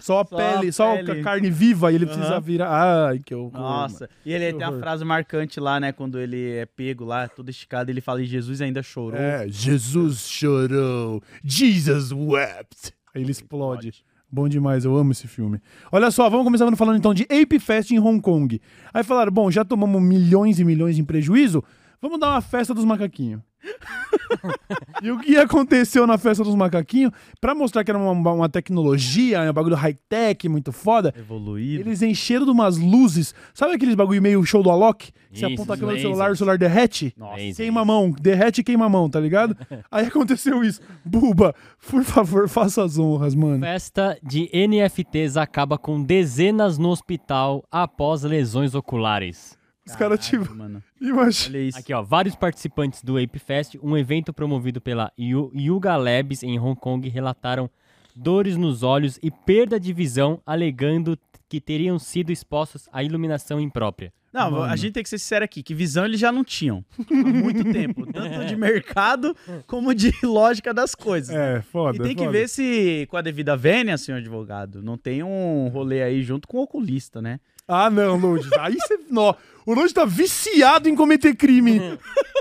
Só 0.00 0.20
a 0.20 0.24
Só 0.26 0.34
a 0.36 0.38
pele, 0.58 0.72
só 0.72 0.96
pele. 0.96 1.20
a 1.20 1.22
carne 1.22 1.50
viva 1.50 1.90
e 1.92 1.94
ele 1.94 2.06
precisa 2.06 2.32
Aham. 2.34 2.40
virar. 2.40 3.08
Ai, 3.08 3.18
que 3.18 3.34
horror. 3.34 3.52
Nossa, 3.52 4.04
mano. 4.04 4.12
e 4.24 4.32
ele 4.32 4.46
Que 4.46 4.52
tem 4.52 4.58
uma 4.66 4.68
horror. 4.70 4.80
frase 4.80 5.04
marcante 5.04 5.60
lá, 5.60 5.78
né? 5.80 5.92
Quando 5.92 6.18
ele 6.18 6.56
é 6.56 6.66
pego 6.66 7.04
lá, 7.04 7.28
todo 7.28 7.48
esticado, 7.50 7.90
ele 7.90 8.00
fala: 8.00 8.22
e 8.22 8.24
Jesus 8.26 8.60
ainda 8.60 8.82
chorou. 8.82 9.18
É, 9.20 9.46
Jesus 9.48 10.28
chorou. 10.28 11.22
Jesus 11.44 12.12
wept. 12.12 12.92
Aí 13.14 13.22
ele 13.22 13.30
explode. 13.32 13.92
Bom 14.30 14.46
demais, 14.46 14.84
eu 14.84 14.94
amo 14.94 15.12
esse 15.12 15.26
filme. 15.26 15.58
Olha 15.90 16.10
só, 16.10 16.28
vamos 16.28 16.44
começar 16.44 16.70
falando 16.76 16.98
então 16.98 17.14
de 17.14 17.22
Ape 17.24 17.58
Fest 17.58 17.90
em 17.92 17.98
Hong 17.98 18.20
Kong. 18.20 18.60
Aí 18.92 19.02
falaram, 19.02 19.32
bom, 19.32 19.50
já 19.50 19.64
tomamos 19.64 20.02
milhões 20.02 20.60
e 20.60 20.64
milhões 20.66 20.98
em 20.98 21.04
prejuízo, 21.04 21.64
vamos 22.00 22.18
dar 22.18 22.30
uma 22.30 22.40
festa 22.40 22.74
dos 22.74 22.84
macaquinhos. 22.84 23.40
e 25.02 25.10
o 25.10 25.18
que 25.18 25.36
aconteceu 25.36 26.06
na 26.06 26.16
festa 26.16 26.44
dos 26.44 26.54
macaquinhos, 26.54 27.12
pra 27.40 27.54
mostrar 27.54 27.84
que 27.84 27.90
era 27.90 27.98
uma, 27.98 28.32
uma 28.32 28.48
tecnologia, 28.48 29.42
um 29.42 29.52
bagulho 29.52 29.76
high-tech, 29.76 30.48
muito 30.48 30.72
foda, 30.72 31.12
Evoluído. 31.16 31.82
eles 31.82 32.02
encheram 32.02 32.44
de 32.44 32.52
umas 32.52 32.76
luzes. 32.78 33.34
Sabe 33.52 33.74
aqueles 33.74 33.94
bagulho 33.94 34.22
meio 34.22 34.44
show 34.44 34.62
do 34.62 34.70
Alok? 34.70 35.10
Você 35.30 35.46
Isso, 35.46 35.54
aponta 35.54 35.74
a 35.74 35.76
câmera 35.76 35.98
do 35.98 36.02
celular, 36.02 36.30
o 36.30 36.36
celular 36.36 36.58
derrete? 36.58 37.12
Nossa. 37.16 37.36
Queima 37.56 37.82
a 37.82 37.84
mão, 37.84 38.10
derrete 38.10 38.60
e 38.60 38.64
queima 38.64 38.86
a 38.86 38.88
mão, 38.88 39.10
tá 39.10 39.20
ligado? 39.20 39.56
Aí 39.90 40.06
aconteceu 40.06 40.64
isso. 40.64 40.80
Buba, 41.04 41.54
por 41.90 42.02
favor, 42.02 42.48
faça 42.48 42.82
as 42.82 42.98
honras, 42.98 43.34
mano. 43.34 43.60
Festa 43.60 44.18
de 44.22 44.48
NFTs 44.54 45.36
acaba 45.36 45.76
com 45.76 46.02
dezenas 46.02 46.78
no 46.78 46.88
hospital 46.88 47.62
após 47.70 48.22
lesões 48.22 48.74
oculares. 48.74 49.57
Os 49.90 49.96
caras, 49.96 50.18
Caralho, 50.28 50.44
tipo, 50.44 50.54
mano. 50.56 50.82
imagina. 51.00 51.56
Olha 51.58 51.64
isso. 51.68 51.78
Aqui, 51.78 51.92
ó, 51.94 52.02
vários 52.02 52.34
participantes 52.34 53.02
do 53.02 53.16
Ape 53.16 53.38
Fest, 53.38 53.76
um 53.82 53.96
evento 53.96 54.32
promovido 54.32 54.80
pela 54.80 55.12
Yu- 55.18 55.50
Yuga 55.54 55.96
Labs 55.96 56.42
em 56.42 56.58
Hong 56.58 56.78
Kong, 56.78 57.08
relataram 57.08 57.70
dores 58.14 58.56
nos 58.56 58.82
olhos 58.82 59.18
e 59.22 59.30
perda 59.30 59.78
de 59.78 59.92
visão, 59.92 60.40
alegando 60.46 61.18
que 61.48 61.60
teriam 61.60 61.98
sido 61.98 62.30
expostos 62.30 62.88
à 62.92 63.02
iluminação 63.02 63.60
imprópria. 63.60 64.12
Não, 64.30 64.50
Mano. 64.50 64.64
a 64.64 64.76
gente 64.76 64.92
tem 64.92 65.02
que 65.02 65.08
ser 65.08 65.18
sincero 65.18 65.42
aqui, 65.46 65.62
que 65.62 65.72
visão 65.72 66.04
eles 66.04 66.20
já 66.20 66.30
não 66.30 66.44
tinham. 66.44 66.84
Há 67.10 67.14
muito 67.14 67.64
tempo. 67.72 68.04
Tanto 68.12 68.44
de 68.44 68.54
mercado 68.56 69.34
como 69.66 69.94
de 69.94 70.12
lógica 70.22 70.74
das 70.74 70.94
coisas. 70.94 71.34
É, 71.34 71.62
foda. 71.62 71.96
E 71.96 72.00
tem 72.08 72.14
que 72.14 72.24
foda. 72.24 72.32
ver 72.32 72.46
se, 72.48 73.06
com 73.10 73.16
a 73.16 73.22
devida 73.22 73.56
vênia, 73.56 73.96
senhor 73.96 74.18
advogado, 74.18 74.82
não 74.82 74.98
tem 74.98 75.22
um 75.22 75.68
rolê 75.68 76.02
aí 76.02 76.22
junto 76.22 76.46
com 76.46 76.58
o 76.58 76.62
oculista, 76.64 77.22
né? 77.22 77.40
Ah, 77.66 77.88
não, 77.88 78.18
Load. 78.18 78.46
Aí 78.60 78.74
você. 78.74 78.98
Nó, 79.10 79.32
o 79.68 79.74
Load 79.74 79.92
tá 79.92 80.06
viciado 80.06 80.88
em 80.88 80.94
cometer 80.94 81.36
crime. 81.36 81.98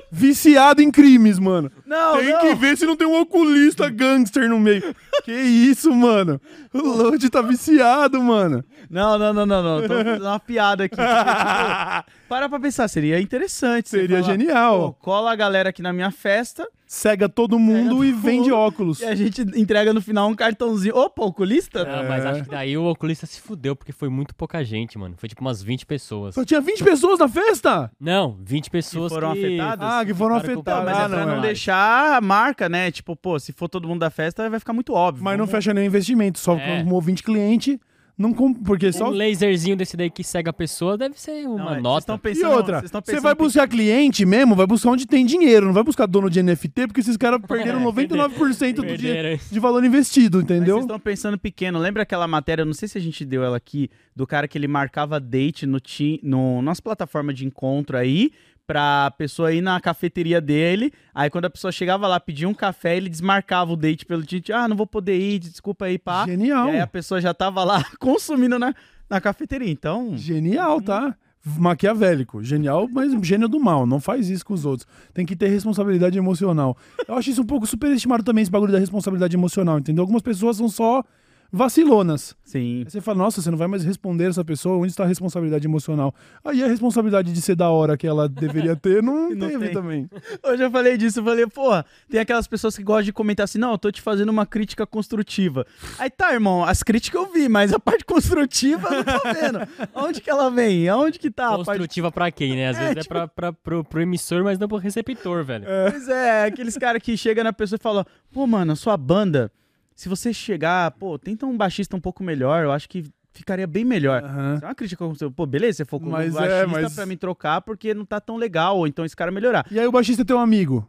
viciado 0.09 0.81
em 0.81 0.89
crimes, 0.89 1.37
mano. 1.37 1.69
Não, 1.85 2.17
tem 2.19 2.29
não. 2.31 2.39
que 2.39 2.55
ver 2.55 2.77
se 2.77 2.85
não 2.85 2.95
tem 2.95 3.05
um 3.05 3.19
oculista 3.19 3.89
gangster 3.89 4.47
no 4.47 4.57
meio. 4.57 4.95
que 5.25 5.33
isso, 5.33 5.93
mano? 5.93 6.39
O 6.73 6.77
Load 6.79 7.29
tá 7.29 7.41
viciado, 7.41 8.21
mano. 8.23 8.63
Não, 8.89 9.19
não, 9.19 9.33
não, 9.33 9.45
não, 9.45 9.61
não. 9.61 9.81
Tô 9.81 9.89
fazendo 10.03 10.21
uma 10.23 10.39
piada 10.39 10.85
aqui. 10.85 10.95
tipo, 10.95 12.11
para 12.29 12.47
pra 12.47 12.59
pensar, 12.61 12.87
seria 12.87 13.19
interessante. 13.19 13.89
Seria 13.89 14.21
falar, 14.21 14.31
genial. 14.37 14.79
"Pô, 14.79 14.93
cola 14.93 15.33
a 15.33 15.35
galera 15.35 15.67
aqui 15.71 15.81
na 15.81 15.91
minha 15.91 16.11
festa 16.11 16.65
Cega 16.87 17.27
todo 17.27 17.59
mundo 17.59 17.89
todo 17.89 18.05
e 18.05 18.13
vende 18.13 18.49
óculos. 18.49 19.01
e 19.01 19.05
a 19.05 19.13
gente 19.13 19.41
entrega 19.59 19.93
no 19.93 20.01
final 20.01 20.29
um 20.29 20.33
cartãozinho. 20.33 20.95
Opa, 20.95 21.21
oculista? 21.25 21.81
Ah, 21.81 22.03
mas 22.07 22.25
acho 22.25 22.43
que 22.45 22.49
daí 22.49 22.77
o 22.77 22.85
oculista 22.85 23.25
se 23.25 23.41
fudeu, 23.41 23.75
porque 23.75 23.91
foi 23.91 24.07
muito 24.07 24.33
pouca 24.33 24.63
gente, 24.63 24.97
mano. 24.97 25.13
Foi 25.17 25.27
tipo 25.27 25.41
umas 25.41 25.61
20 25.61 25.85
pessoas. 25.85 26.33
Só 26.35 26.45
tinha 26.45 26.61
20 26.61 26.81
pessoas 26.85 27.16
na 27.17 27.27
festa? 27.27 27.91
Não, 27.99 28.37
20 28.43 28.69
pessoas 28.69 29.11
foram 29.11 29.31
afetadas? 29.31 29.89
Ah, 29.89 30.05
que 30.05 30.13
foram 30.13 30.35
afetadas. 30.35 30.85
Não, 30.85 30.91
mas 30.91 30.97
é 30.99 31.03
Ah, 31.05 31.09
pra 31.09 31.25
não, 31.25 31.31
não 31.33 31.37
é. 31.39 31.41
deixar 31.41 32.17
a 32.17 32.21
marca, 32.21 32.67
né? 32.69 32.91
Tipo, 32.91 33.15
pô, 33.15 33.39
se 33.39 33.51
for 33.51 33.67
todo 33.67 33.87
mundo 33.87 33.99
da 33.99 34.09
festa, 34.09 34.49
vai 34.49 34.59
ficar 34.59 34.73
muito 34.73 34.93
óbvio. 34.93 35.23
Mas 35.23 35.37
não 35.37 35.47
fecha 35.47 35.73
nenhum 35.73 35.85
investimento, 35.87 36.39
só 36.39 36.55
É. 36.57 36.83
com 36.83 36.89
um 36.89 36.93
ouvinte 36.93 37.23
cliente. 37.23 37.79
Não 38.17 38.33
comp... 38.33 38.57
Porque 38.65 38.91
só. 38.91 39.09
Um 39.09 39.13
laserzinho 39.13 39.75
desse 39.77 39.95
daí 39.95 40.09
que 40.09 40.23
cega 40.23 40.49
a 40.49 40.53
pessoa 40.53 40.97
deve 40.97 41.19
ser 41.21 41.43
Não, 41.43 41.55
uma 41.55 41.63
é, 41.65 41.67
vocês 41.73 41.83
nota. 41.83 41.99
estão 41.99 42.15
E 42.15 42.19
pensando, 42.19 42.51
outra, 42.55 42.81
você 42.81 42.89
pensando 42.89 43.21
vai 43.21 43.35
que- 43.35 43.43
buscar 43.43 43.67
cliente 43.67 44.25
mesmo, 44.25 44.55
vai 44.55 44.65
buscar 44.65 44.89
onde 44.89 45.05
tem 45.05 45.23
dinheiro, 45.23 45.67
não 45.67 45.73
vai 45.73 45.83
buscar 45.83 46.07
dono 46.07 46.27
de 46.29 46.41
NFT, 46.41 46.87
porque 46.87 47.01
esses 47.01 47.15
caras 47.15 47.39
perderam 47.47 47.79
É, 47.79 47.83
99% 47.83 48.73
do 48.73 48.81
perderam. 48.81 48.97
dinheiro 48.97 49.39
de 49.51 49.59
valor 49.59 49.83
investido, 49.85 50.37
Mas 50.39 50.45
entendeu? 50.45 50.75
vocês 50.77 50.85
estão 50.85 50.99
pensando 50.99 51.37
pequeno. 51.37 51.77
Lembra 51.77 52.01
aquela 52.03 52.27
matéria, 52.27 52.65
não 52.65 52.73
sei 52.73 52.87
se 52.87 52.97
a 52.97 53.01
gente 53.01 53.23
deu 53.23 53.43
ela 53.43 53.57
aqui, 53.57 53.89
do 54.15 54.25
cara 54.25 54.47
que 54.47 54.57
ele 54.57 54.67
marcava 54.67 55.19
date 55.19 55.67
no, 55.67 55.79
ti, 55.79 56.19
no 56.23 56.59
nossa 56.63 56.81
plataforma 56.81 57.31
de 57.31 57.45
encontro 57.45 57.95
aí, 57.95 58.31
pra 58.67 59.09
pessoa 59.11 59.53
ir 59.53 59.61
na 59.61 59.79
cafeteria 59.79 60.41
dele. 60.41 60.91
Aí 61.15 61.29
quando 61.29 61.45
a 61.45 61.49
pessoa 61.49 61.71
chegava 61.71 62.05
lá, 62.07 62.19
pedia 62.19 62.47
um 62.47 62.53
café, 62.53 62.97
ele 62.97 63.09
desmarcava 63.09 63.71
o 63.71 63.77
date 63.77 64.05
pelo 64.05 64.23
Tite. 64.23 64.51
Ah, 64.51 64.67
não 64.67 64.75
vou 64.75 64.85
poder 64.85 65.17
ir, 65.17 65.39
desculpa 65.39 65.85
aí, 65.85 65.97
pá. 65.97 66.25
Genial. 66.25 66.67
E 66.67 66.71
aí 66.71 66.79
a 66.81 66.87
pessoa 66.87 67.21
já 67.21 67.33
tava 67.33 67.63
lá 67.63 67.83
consumindo 67.97 68.59
na, 68.59 68.75
na 69.09 69.21
cafeteria. 69.21 69.71
Então, 69.71 70.17
Genial, 70.17 70.81
tá? 70.81 71.15
Maquiavélico. 71.57 72.43
Genial, 72.43 72.89
mas 72.91 73.13
gênio 73.25 73.47
do 73.47 73.59
mal. 73.59 73.85
Não 73.85 74.01
faz 74.01 74.29
isso 74.29 74.45
com 74.45 74.53
os 74.53 74.65
outros. 74.65 74.85
Tem 75.13 75.25
que 75.25 75.35
ter 75.35 75.47
responsabilidade 75.47 76.17
emocional. 76.17 76.77
Eu 77.07 77.15
acho 77.15 77.29
isso 77.29 77.41
um 77.41 77.45
pouco 77.45 77.65
superestimado 77.65 78.23
também, 78.23 78.41
esse 78.41 78.51
bagulho 78.51 78.73
da 78.73 78.79
responsabilidade 78.79 79.35
emocional, 79.35 79.79
entendeu? 79.79 80.01
Algumas 80.01 80.21
pessoas 80.21 80.57
são 80.57 80.67
só 80.67 81.03
vacilonas. 81.51 82.35
sim. 82.43 82.83
Aí 82.85 82.91
você 82.91 83.01
fala, 83.01 83.17
nossa, 83.17 83.41
você 83.41 83.49
não 83.51 83.57
vai 83.57 83.67
mais 83.67 83.83
responder 83.83 84.25
essa 84.29 84.43
pessoa, 84.43 84.77
onde 84.77 84.87
está 84.91 85.03
a 85.03 85.07
responsabilidade 85.07 85.65
emocional? 85.67 86.13
Aí 86.43 86.63
a 86.63 86.67
responsabilidade 86.67 87.31
de 87.31 87.41
ser 87.41 87.55
da 87.55 87.69
hora 87.69 87.97
que 87.97 88.05
ela 88.07 88.27
deveria 88.29 88.75
ter, 88.77 89.01
não, 89.03 89.29
Não 89.29 89.47
teve 89.47 89.65
tem. 89.65 89.73
também. 89.73 90.09
Hoje 90.43 90.63
eu 90.63 90.71
falei 90.71 90.97
disso, 90.97 91.19
eu 91.19 91.23
falei, 91.23 91.47
porra, 91.47 91.85
tem 92.09 92.19
aquelas 92.19 92.47
pessoas 92.47 92.75
que 92.77 92.83
gostam 92.83 93.03
de 93.03 93.13
comentar 93.13 93.43
assim, 93.45 93.57
não, 93.57 93.71
eu 93.71 93.77
tô 93.77 93.91
te 93.91 94.01
fazendo 94.01 94.29
uma 94.29 94.45
crítica 94.45 94.85
construtiva. 94.85 95.65
Aí 95.99 96.09
tá, 96.09 96.33
irmão, 96.33 96.63
as 96.63 96.83
críticas 96.83 97.21
eu 97.21 97.31
vi, 97.31 97.47
mas 97.49 97.73
a 97.73 97.79
parte 97.79 98.05
construtiva 98.05 98.87
eu 98.89 99.03
não 99.03 99.19
tô 99.19 99.33
vendo. 99.33 99.59
Onde 99.95 100.21
que 100.21 100.29
ela 100.29 100.49
vem? 100.49 100.87
Aonde 100.89 101.19
que 101.19 101.29
tá 101.31 101.47
a 101.47 101.51
parte... 101.57 101.65
Construtiva 101.65 102.11
pra 102.11 102.31
quem, 102.31 102.55
né? 102.55 102.69
Às 102.69 102.77
É, 102.77 102.79
vezes 102.79 102.97
é 102.97 103.01
tipo- 103.01 103.13
pra, 103.13 103.27
pra- 103.27 103.53
pro, 103.53 103.83
pro 103.83 104.01
emissor, 104.01 104.43
mas 104.43 104.57
não 104.59 104.67
pro 104.67 104.77
receptor, 104.77 105.43
velho. 105.43 105.65
Pois 105.91 106.07
é, 106.07 106.45
aqueles 106.45 106.77
caras 106.77 107.01
que 107.01 107.15
chegam 107.17 107.43
na 107.43 107.53
pessoa 107.53 107.77
e 107.79 107.81
falam, 107.83 108.05
pô, 108.31 108.45
mano, 108.47 108.71
a 108.73 108.75
sua 108.75 108.95
banda, 108.97 109.51
se 109.97 110.07
você 110.07 110.31
chegar, 110.31 110.91
pô, 110.91 111.17
tenta 111.19 111.45
um 111.45 111.57
baixista 111.57 111.95
um 111.95 111.99
pouco 111.99 112.23
melhor, 112.23 112.63
eu 112.63 112.71
acho 112.71 112.87
que 112.87 113.03
ficaria 113.33 113.67
bem 113.67 113.83
melhor. 113.83 114.23
Aham. 114.23 114.55
Isso 114.55 114.63
é 114.63 114.67
uma 114.67 114.75
crítica 114.75 115.03
construtiva. 115.05 115.35
Pô, 115.35 115.45
beleza, 115.45 115.77
você 115.77 115.85
focou 115.85 116.09
Mas 116.11 116.33
no 116.33 116.39
é, 116.39 116.65
baixista 116.65 116.81
mas- 116.81 116.95
pra 116.95 117.05
me 117.05 117.17
trocar 117.17 117.61
porque 117.61 117.93
não 117.93 118.05
tá 118.05 118.19
tão 118.21 118.37
legal, 118.37 118.77
ou 118.77 118.87
então 118.87 119.03
esse 119.03 119.15
cara 119.15 119.31
melhorar. 119.31 119.65
E 119.69 119.79
aí 119.79 119.85
o 119.87 119.91
baixista 119.91 120.21
é 120.21 120.25
teu 120.25 120.39
amigo. 120.39 120.87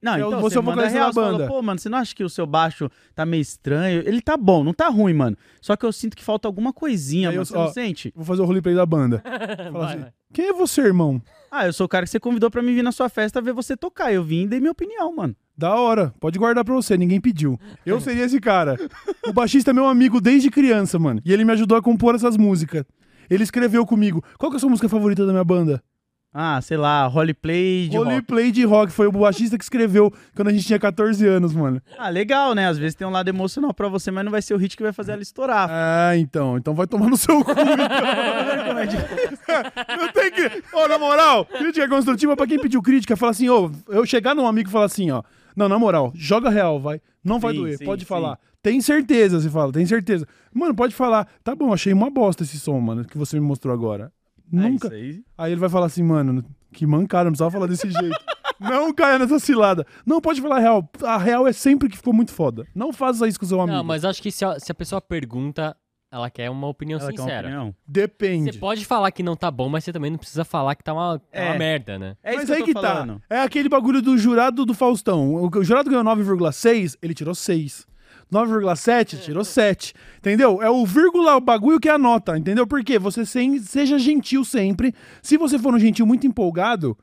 Não, 0.00 0.14
É 0.14 0.24
o- 0.24 0.28
então 0.28 0.40
você 0.40 0.54
você, 0.54 0.58
é 0.58 0.62
manda 0.62 0.86
real, 0.86 1.06
da 1.08 1.12
você 1.12 1.20
fala, 1.20 1.32
banda. 1.38 1.46
pô, 1.48 1.60
mano, 1.62 1.78
você 1.80 1.88
não 1.88 1.98
acha 1.98 2.14
que 2.14 2.22
o 2.22 2.28
seu 2.28 2.46
baixo 2.46 2.88
tá 3.16 3.26
meio 3.26 3.40
estranho? 3.40 4.02
Ele 4.06 4.20
tá 4.20 4.36
bom, 4.36 4.62
não 4.62 4.72
tá 4.72 4.88
ruim, 4.88 5.12
mano. 5.14 5.36
Só 5.60 5.74
que 5.76 5.84
eu 5.84 5.92
sinto 5.92 6.16
que 6.16 6.22
falta 6.22 6.46
alguma 6.46 6.72
coisinha, 6.72 7.30
Aí 7.30 7.34
mano. 7.36 7.42
eu- 7.42 7.46
Você 7.46 7.56
ó, 7.56 7.64
não 7.64 7.72
sente? 7.72 8.12
Vou 8.14 8.24
fazer 8.24 8.42
o 8.42 8.44
roleplay 8.44 8.76
da 8.76 8.86
banda. 8.86 9.20
Fala 9.72 9.72
Vai, 9.72 9.86
assim, 9.94 9.98
vai. 10.02 10.12
Quem 10.32 10.48
é 10.48 10.52
você, 10.52 10.82
irmão? 10.82 11.20
Ah, 11.50 11.66
eu 11.66 11.72
sou 11.72 11.86
o 11.86 11.88
cara 11.88 12.04
que 12.04 12.10
você 12.10 12.20
convidou 12.20 12.50
pra 12.50 12.62
mim 12.62 12.74
vir 12.74 12.82
na 12.82 12.92
sua 12.92 13.08
festa 13.08 13.40
ver 13.40 13.52
você 13.52 13.76
tocar. 13.76 14.12
Eu 14.12 14.22
vim 14.22 14.42
e 14.42 14.46
dei 14.46 14.60
minha 14.60 14.72
opinião, 14.72 15.14
mano. 15.14 15.34
Da 15.56 15.74
hora. 15.74 16.14
Pode 16.20 16.38
guardar 16.38 16.64
pra 16.64 16.74
você, 16.74 16.96
ninguém 16.96 17.20
pediu. 17.20 17.58
Eu 17.84 18.00
seria 18.00 18.24
esse 18.24 18.38
cara. 18.38 18.76
O 19.26 19.32
baixista 19.32 19.70
é 19.70 19.74
meu 19.74 19.86
amigo 19.86 20.20
desde 20.20 20.50
criança, 20.50 20.98
mano. 20.98 21.20
E 21.24 21.32
ele 21.32 21.44
me 21.44 21.52
ajudou 21.52 21.76
a 21.76 21.82
compor 21.82 22.14
essas 22.14 22.36
músicas. 22.36 22.84
Ele 23.28 23.42
escreveu 23.42 23.84
comigo. 23.84 24.22
Qual 24.38 24.50
que 24.50 24.56
é 24.56 24.58
a 24.58 24.60
sua 24.60 24.70
música 24.70 24.88
favorita 24.88 25.26
da 25.26 25.32
minha 25.32 25.44
banda? 25.44 25.82
Ah, 26.32 26.60
sei 26.60 26.76
lá, 26.76 27.06
roleplay 27.06 27.88
de 27.88 27.96
rock. 27.96 28.08
Roleplay 28.10 28.52
de 28.52 28.64
rock. 28.64 28.92
Foi 28.92 29.06
o 29.06 29.12
baixista 29.12 29.56
que 29.56 29.64
escreveu 29.64 30.12
quando 30.36 30.48
a 30.48 30.52
gente 30.52 30.66
tinha 30.66 30.78
14 30.78 31.26
anos, 31.26 31.54
mano. 31.54 31.80
Ah, 31.96 32.10
legal, 32.10 32.54
né? 32.54 32.68
Às 32.68 32.76
vezes 32.78 32.94
tem 32.94 33.06
um 33.06 33.10
lado 33.10 33.28
emocional 33.28 33.72
pra 33.72 33.88
você, 33.88 34.10
mas 34.10 34.24
não 34.24 34.30
vai 34.30 34.42
ser 34.42 34.54
o 34.54 34.58
hit 34.58 34.76
que 34.76 34.82
vai 34.82 34.92
fazer 34.92 35.12
ela 35.12 35.22
estourar. 35.22 35.68
Ah, 35.70 36.16
então. 36.16 36.58
Então 36.58 36.74
vai 36.74 36.86
tomar 36.86 37.08
no 37.08 37.16
seu 37.16 37.42
cu. 37.42 37.54
De- 37.54 37.58
Não 39.96 40.12
tem 40.12 40.30
que. 40.30 40.62
Ô, 40.76 40.86
na 40.86 40.98
moral, 40.98 41.44
crítica 41.46 41.88
construtiva 41.88 42.36
pra 42.36 42.46
quem 42.46 42.60
pediu 42.60 42.82
crítica, 42.82 43.16
fala 43.16 43.30
assim, 43.32 43.48
ô, 43.48 43.70
eu 43.88 44.04
chegar 44.06 44.34
num 44.34 44.46
amigo 44.46 44.68
e 44.68 44.72
falar 44.72 44.84
assim, 44.86 45.10
ó. 45.10 45.22
Não, 45.56 45.68
na 45.68 45.78
moral, 45.78 46.12
joga 46.14 46.50
real, 46.50 46.78
vai. 46.78 47.00
Não 47.24 47.40
vai 47.40 47.52
Sim, 47.52 47.58
doer, 47.60 47.78
sim, 47.78 47.84
pode 47.84 48.02
sim. 48.02 48.06
falar. 48.06 48.38
Tem 48.62 48.80
certeza, 48.80 49.40
você 49.40 49.50
fala, 49.50 49.72
tem 49.72 49.84
certeza. 49.86 50.26
Mano, 50.52 50.74
pode 50.74 50.94
falar. 50.94 51.26
Tá 51.42 51.54
bom, 51.54 51.72
achei 51.72 51.92
uma 51.92 52.10
bosta 52.10 52.42
esse 52.42 52.58
som, 52.60 52.78
mano, 52.80 53.04
que 53.04 53.18
você 53.18 53.38
me 53.40 53.46
mostrou 53.46 53.72
agora. 53.74 54.12
Nunca. 54.50 54.88
É 54.94 54.98
isso 55.00 55.16
aí. 55.16 55.22
Aí 55.36 55.52
ele 55.52 55.60
vai 55.60 55.68
falar 55.68 55.86
assim, 55.86 56.02
mano, 56.02 56.44
que 56.72 56.86
mancada, 56.86 57.24
não 57.24 57.32
precisava 57.32 57.50
falar 57.50 57.66
desse 57.66 57.90
jeito. 57.90 58.16
não 58.60 58.92
caia 58.92 59.18
nessa 59.18 59.38
cilada. 59.38 59.86
Não, 60.04 60.20
pode 60.20 60.40
falar 60.40 60.56
a 60.56 60.60
real. 60.60 60.90
A 61.02 61.16
real 61.18 61.46
é 61.46 61.52
sempre 61.52 61.88
que 61.88 61.96
ficou 61.96 62.12
muito 62.12 62.32
foda. 62.32 62.66
Não 62.74 62.92
faça 62.92 63.26
isso 63.28 63.38
com 63.38 63.44
o 63.44 63.48
seu 63.48 63.60
amigo. 63.60 63.76
Não, 63.76 63.84
mas 63.84 64.04
acho 64.04 64.20
que 64.22 64.30
se 64.32 64.44
a, 64.44 64.58
se 64.58 64.70
a 64.72 64.74
pessoa 64.74 65.00
pergunta, 65.00 65.76
ela 66.10 66.28
quer 66.30 66.48
uma 66.50 66.66
opinião 66.66 66.98
Ela 66.98 67.10
quer 67.12 67.20
uma 67.20 67.24
sincera. 67.28 67.46
opinião. 67.48 67.66
Você 67.68 67.74
Depende. 67.86 68.58
pode 68.58 68.84
falar 68.84 69.10
que 69.12 69.22
não 69.22 69.36
tá 69.36 69.50
bom, 69.50 69.68
mas 69.68 69.84
você 69.84 69.92
também 69.92 70.10
não 70.10 70.18
precisa 70.18 70.44
falar 70.44 70.74
que 70.74 70.82
tá 70.82 70.92
uma, 70.92 71.18
tá 71.18 71.24
É. 71.32 71.50
uma 71.50 71.58
merda, 71.58 71.98
né? 71.98 72.16
É 72.22 72.30
isso 72.30 72.38
Mas 72.38 72.46
que 72.46 72.50
eu 72.52 72.54
aí 72.56 72.60
tô 72.62 72.66
que 72.66 72.72
falando. 72.72 73.22
tá. 73.28 73.36
É 73.36 73.42
aquele 73.42 73.68
bagulho 73.68 74.00
do 74.02 74.16
jurado 74.18 74.64
do 74.66 74.74
Faustão. 74.74 75.34
O, 75.34 75.48
o 75.54 75.64
jurado 75.64 75.88
ganhou 75.90 76.04
9,6, 76.04 76.96
ele 77.02 77.14
tirou 77.14 77.34
6. 77.34 77.86
9,7, 78.32 79.20
tirou 79.20 79.44
7. 79.44 79.94
Entendeu? 80.18 80.62
É 80.62 80.70
o 80.70 80.84
vírgula, 80.84 81.36
o 81.36 81.40
bagulho 81.40 81.80
que 81.80 81.88
é 81.88 81.92
a 81.92 81.98
nota, 81.98 82.36
entendeu? 82.36 82.66
Porque 82.66 82.98
você 82.98 83.24
sem, 83.24 83.58
seja 83.58 83.98
gentil 83.98 84.44
sempre. 84.44 84.94
Se 85.22 85.36
você 85.36 85.58
for 85.58 85.74
um 85.74 85.78
gentil 85.78 86.06
muito 86.06 86.26
empolgado, 86.26 86.96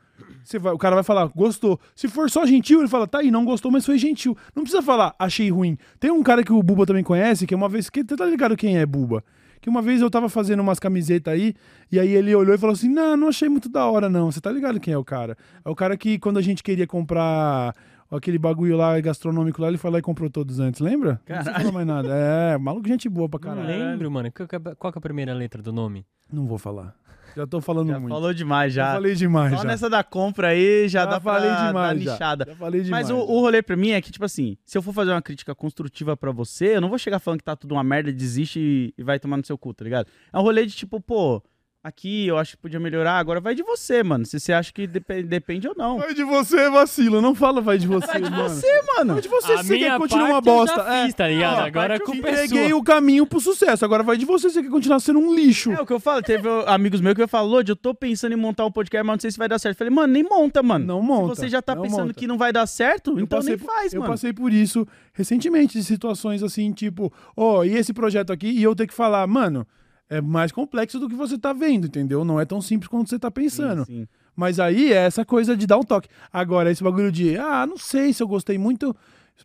você 0.43 0.59
vai- 0.59 0.73
o 0.73 0.77
cara 0.77 0.95
vai 0.95 1.03
falar, 1.03 1.27
gostou. 1.35 1.79
Se 1.95 2.07
for 2.07 2.29
só 2.29 2.45
gentil, 2.45 2.79
ele 2.79 2.87
fala, 2.87 3.07
tá 3.07 3.19
aí, 3.19 3.31
não 3.31 3.43
gostou, 3.43 3.71
mas 3.71 3.85
foi 3.85 3.97
gentil. 3.97 4.37
Não 4.55 4.63
precisa 4.63 4.81
falar, 4.83 5.15
achei 5.17 5.49
ruim. 5.49 5.77
Tem 5.99 6.11
um 6.11 6.21
cara 6.21 6.43
que 6.43 6.53
o 6.53 6.61
Buba 6.61 6.85
também 6.85 7.03
conhece, 7.03 7.47
que 7.47 7.55
uma 7.55 7.67
vez. 7.67 7.89
Que, 7.89 8.03
tá 8.03 8.25
ligado 8.25 8.55
quem 8.55 8.77
é 8.77 8.85
Buba? 8.85 9.23
Que 9.61 9.69
uma 9.69 9.81
vez 9.81 9.99
eu 9.99 10.11
tava 10.11 10.29
fazendo 10.29 10.59
umas 10.59 10.77
camisetas 10.77 11.33
aí, 11.33 11.55
e 11.91 11.99
aí 11.99 12.13
ele 12.13 12.35
olhou 12.35 12.53
e 12.53 12.57
falou 12.57 12.73
assim: 12.73 12.87
Não, 12.87 13.17
não 13.17 13.29
achei 13.29 13.49
muito 13.49 13.67
da 13.67 13.83
hora, 13.87 14.07
não. 14.07 14.31
Você 14.31 14.39
tá 14.39 14.51
ligado 14.51 14.79
quem 14.79 14.93
é 14.93 14.97
o 14.97 15.03
cara? 15.03 15.35
É 15.65 15.69
o 15.69 15.73
cara 15.73 15.97
que, 15.97 16.19
quando 16.19 16.37
a 16.37 16.41
gente 16.41 16.61
queria 16.61 16.85
comprar 16.85 17.73
aquele 18.11 18.37
bagulho 18.37 18.75
lá 18.77 18.99
gastronômico 18.99 19.61
lá, 19.61 19.67
ele 19.67 19.77
foi 19.77 19.91
lá 19.91 19.99
e 19.99 20.01
comprou 20.01 20.29
todos 20.29 20.59
antes, 20.59 20.79
lembra? 20.81 21.19
Não 21.27 21.35
Caralho. 21.37 21.57
falar 21.59 21.71
mais 21.71 21.87
nada. 21.87 22.09
É, 22.13 22.57
maluco, 22.57 22.87
gente 22.87 23.07
boa 23.09 23.27
pra 23.29 23.39
Não 23.49 23.61
caralho. 23.63 23.67
lembro, 23.89 24.11
mano. 24.11 24.31
Qual 24.31 24.47
que, 24.47 24.55
é, 24.55 24.59
qual 24.59 24.91
que 24.93 24.97
é 24.97 24.99
a 24.99 25.01
primeira 25.01 25.33
letra 25.33 25.61
do 25.61 25.71
nome? 25.73 26.05
Não 26.31 26.45
vou 26.45 26.57
falar. 26.57 26.95
Já 27.35 27.45
tô 27.45 27.59
falando 27.59 27.89
Já 27.89 27.99
muito. 27.99 28.13
falou 28.13 28.33
demais 28.33 28.73
Já 28.73 28.85
já. 28.85 28.93
falei 28.93 29.13
demais. 29.13 29.51
Só 29.51 29.57
já. 29.57 29.63
nessa 29.65 29.89
da 29.89 30.01
compra 30.05 30.47
aí 30.49 30.87
já, 30.87 31.01
Já 31.01 31.05
dá 31.05 31.19
pra 31.19 31.33
falei 31.33 31.49
dar 31.49 31.67
demais. 31.67 32.01
já. 32.03 32.11
lixada. 32.11 32.45
Já 32.47 32.55
falei 32.55 32.81
demais. 32.81 33.07
Mas 33.07 33.11
o, 33.13 33.17
já. 33.19 33.23
o 33.25 33.39
rolê 33.41 33.61
pra 33.61 33.75
mim 33.75 33.89
é 33.89 33.99
que, 34.01 34.09
tipo 34.09 34.23
assim, 34.23 34.55
se 34.65 34.77
eu 34.77 34.81
for 34.81 34.93
fazer 34.93 35.11
uma 35.11 35.21
crítica 35.21 35.53
construtiva 35.53 36.15
pra 36.15 36.31
você, 36.31 36.77
eu 36.77 36.81
não 36.81 36.87
vou 36.87 36.97
chegar 36.97 37.19
falando 37.19 37.39
que 37.39 37.43
tá 37.43 37.53
tudo 37.55 37.73
uma 37.73 37.83
merda, 37.83 38.09
desiste 38.13 38.57
e, 38.59 38.93
e 38.97 39.03
vai 39.03 39.19
tomar 39.19 39.35
no 39.35 39.45
seu 39.45 39.57
cu, 39.57 39.73
tá 39.73 39.83
ligado? 39.83 40.07
É 40.31 40.39
um 40.39 40.41
rolê 40.43 40.65
de 40.65 40.73
tipo, 40.73 41.01
pô, 41.01 41.43
aqui 41.87 42.25
eu 42.27 42.37
acho 42.37 42.51
que 42.53 42.57
podia 42.57 42.79
melhorar, 42.79 43.19
agora 43.19 43.39
vai 43.39 43.53
de 43.53 43.61
você, 43.61 44.01
mano. 44.01 44.25
Se 44.25 44.39
você 44.39 44.51
acha 44.51 44.73
que 44.73 44.87
depe- 44.87 45.21
depende 45.21 45.67
ou 45.67 45.75
não. 45.77 45.99
Vai 45.99 46.13
de 46.15 46.23
você, 46.23 46.67
vacilo. 46.69 47.21
Não 47.21 47.35
fala 47.35 47.61
vai 47.61 47.77
de 47.77 47.85
você, 47.87 48.07
Vai 48.07 48.21
de 48.23 48.31
mano. 48.31 48.49
você, 48.49 48.81
mano. 48.97 49.13
Vai 49.13 49.21
de 49.21 49.27
você, 49.29 49.53
A 49.53 49.57
se 49.57 49.63
você 49.67 49.73
minha 49.75 49.91
quer 49.91 49.97
continuar 49.99 50.25
uma 50.29 50.37
eu 50.37 50.41
bosta. 50.41 50.75
já 50.83 51.05
fiz, 51.05 51.13
tá 51.13 51.27
ligado? 51.27 51.59
Ó, 51.59 51.65
Agora 51.65 51.95
a 51.95 51.99
te 51.99 52.03
culpa 52.05 52.27
é 52.27 52.31
entreguei 52.31 52.69
sua. 52.69 52.77
o 52.79 52.83
caminho 52.83 53.25
pro 53.27 53.39
sucesso. 53.39 53.85
Agora 53.85 54.01
vai 54.01 54.17
de 54.17 54.25
você, 54.25 54.49
se 54.49 54.55
você 54.55 54.63
quer 54.63 54.69
continuar 54.71 54.99
sendo 54.99 55.19
um 55.19 55.35
lixo. 55.35 55.71
É 55.71 55.79
o 55.79 55.85
que 55.85 55.93
eu 55.93 55.99
falo, 55.99 56.21
teve 56.23 56.47
amigos 56.65 56.99
meus 57.01 57.13
que 57.15 57.21
eu 57.21 57.27
falo, 57.27 57.49
Lodi, 57.49 57.71
eu 57.71 57.75
tô 57.75 57.93
pensando 57.93 58.33
em 58.33 58.35
montar 58.35 58.65
um 58.65 58.71
podcast, 58.71 59.05
mas 59.05 59.13
não 59.15 59.19
sei 59.21 59.29
se 59.31 59.37
vai 59.37 59.47
dar 59.47 59.59
certo. 59.59 59.75
Eu 59.75 59.77
falei, 59.77 59.93
mano, 59.93 60.11
nem 60.11 60.23
monta, 60.23 60.63
mano. 60.63 60.85
Não 60.85 61.01
monta. 61.03 61.35
Se 61.35 61.41
você 61.41 61.49
já 61.49 61.61
tá 61.61 61.75
não 61.75 61.83
pensando 61.83 62.07
monta. 62.07 62.13
que 62.15 62.25
não 62.25 62.37
vai 62.37 62.51
dar 62.51 62.65
certo, 62.65 63.11
Eu 63.11 63.19
então 63.19 63.39
nem 63.41 63.57
por- 63.57 63.65
faz, 63.67 63.93
eu 63.93 64.01
mano. 64.01 64.11
passei 64.11 64.33
por 64.33 64.51
isso 64.51 64.87
recentemente, 65.13 65.77
de 65.77 65.83
situações 65.83 66.41
assim, 66.41 66.71
tipo, 66.71 67.13
ó, 67.37 67.63
e 67.63 67.75
esse 67.77 67.93
projeto 67.93 68.33
aqui, 68.33 68.47
e 68.49 68.63
eu 68.63 68.75
ter 68.75 68.87
que 68.87 68.93
falar, 68.93 69.25
mano, 69.27 69.65
é 70.09 70.21
mais 70.21 70.51
complexo 70.51 70.99
do 70.99 71.09
que 71.09 71.15
você 71.15 71.37
tá 71.37 71.51
vendo, 71.53 71.87
entendeu? 71.87 72.23
Não 72.25 72.39
é 72.39 72.45
tão 72.45 72.61
simples 72.61 72.87
quanto 72.87 73.09
você 73.09 73.17
tá 73.19 73.29
pensando. 73.31 73.85
Sim, 73.85 74.01
sim. 74.01 74.07
Mas 74.35 74.59
aí 74.59 74.91
é 74.91 74.97
essa 74.97 75.23
coisa 75.25 75.55
de 75.55 75.65
dar 75.65 75.77
um 75.77 75.83
toque. 75.83 76.09
Agora, 76.31 76.69
esse 76.69 76.83
bagulho 76.83 77.11
de, 77.11 77.37
ah, 77.37 77.65
não 77.65 77.77
sei 77.77 78.11
se 78.13 78.21
eu 78.21 78.27
gostei 78.27 78.57
muito. 78.57 78.95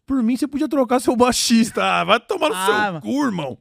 Por 0.07 0.23
mim, 0.23 0.37
você 0.37 0.47
podia 0.49 0.69
trocar 0.69 1.01
seu 1.01 1.15
baixista. 1.17 1.83
Ah, 1.83 2.05
vai 2.05 2.19
tomar 2.21 2.49
no 2.49 2.55
Ah, 2.55 2.65
seu 2.67 2.75
mano. 2.75 3.01
cu, 3.01 3.25
irmão. 3.25 3.59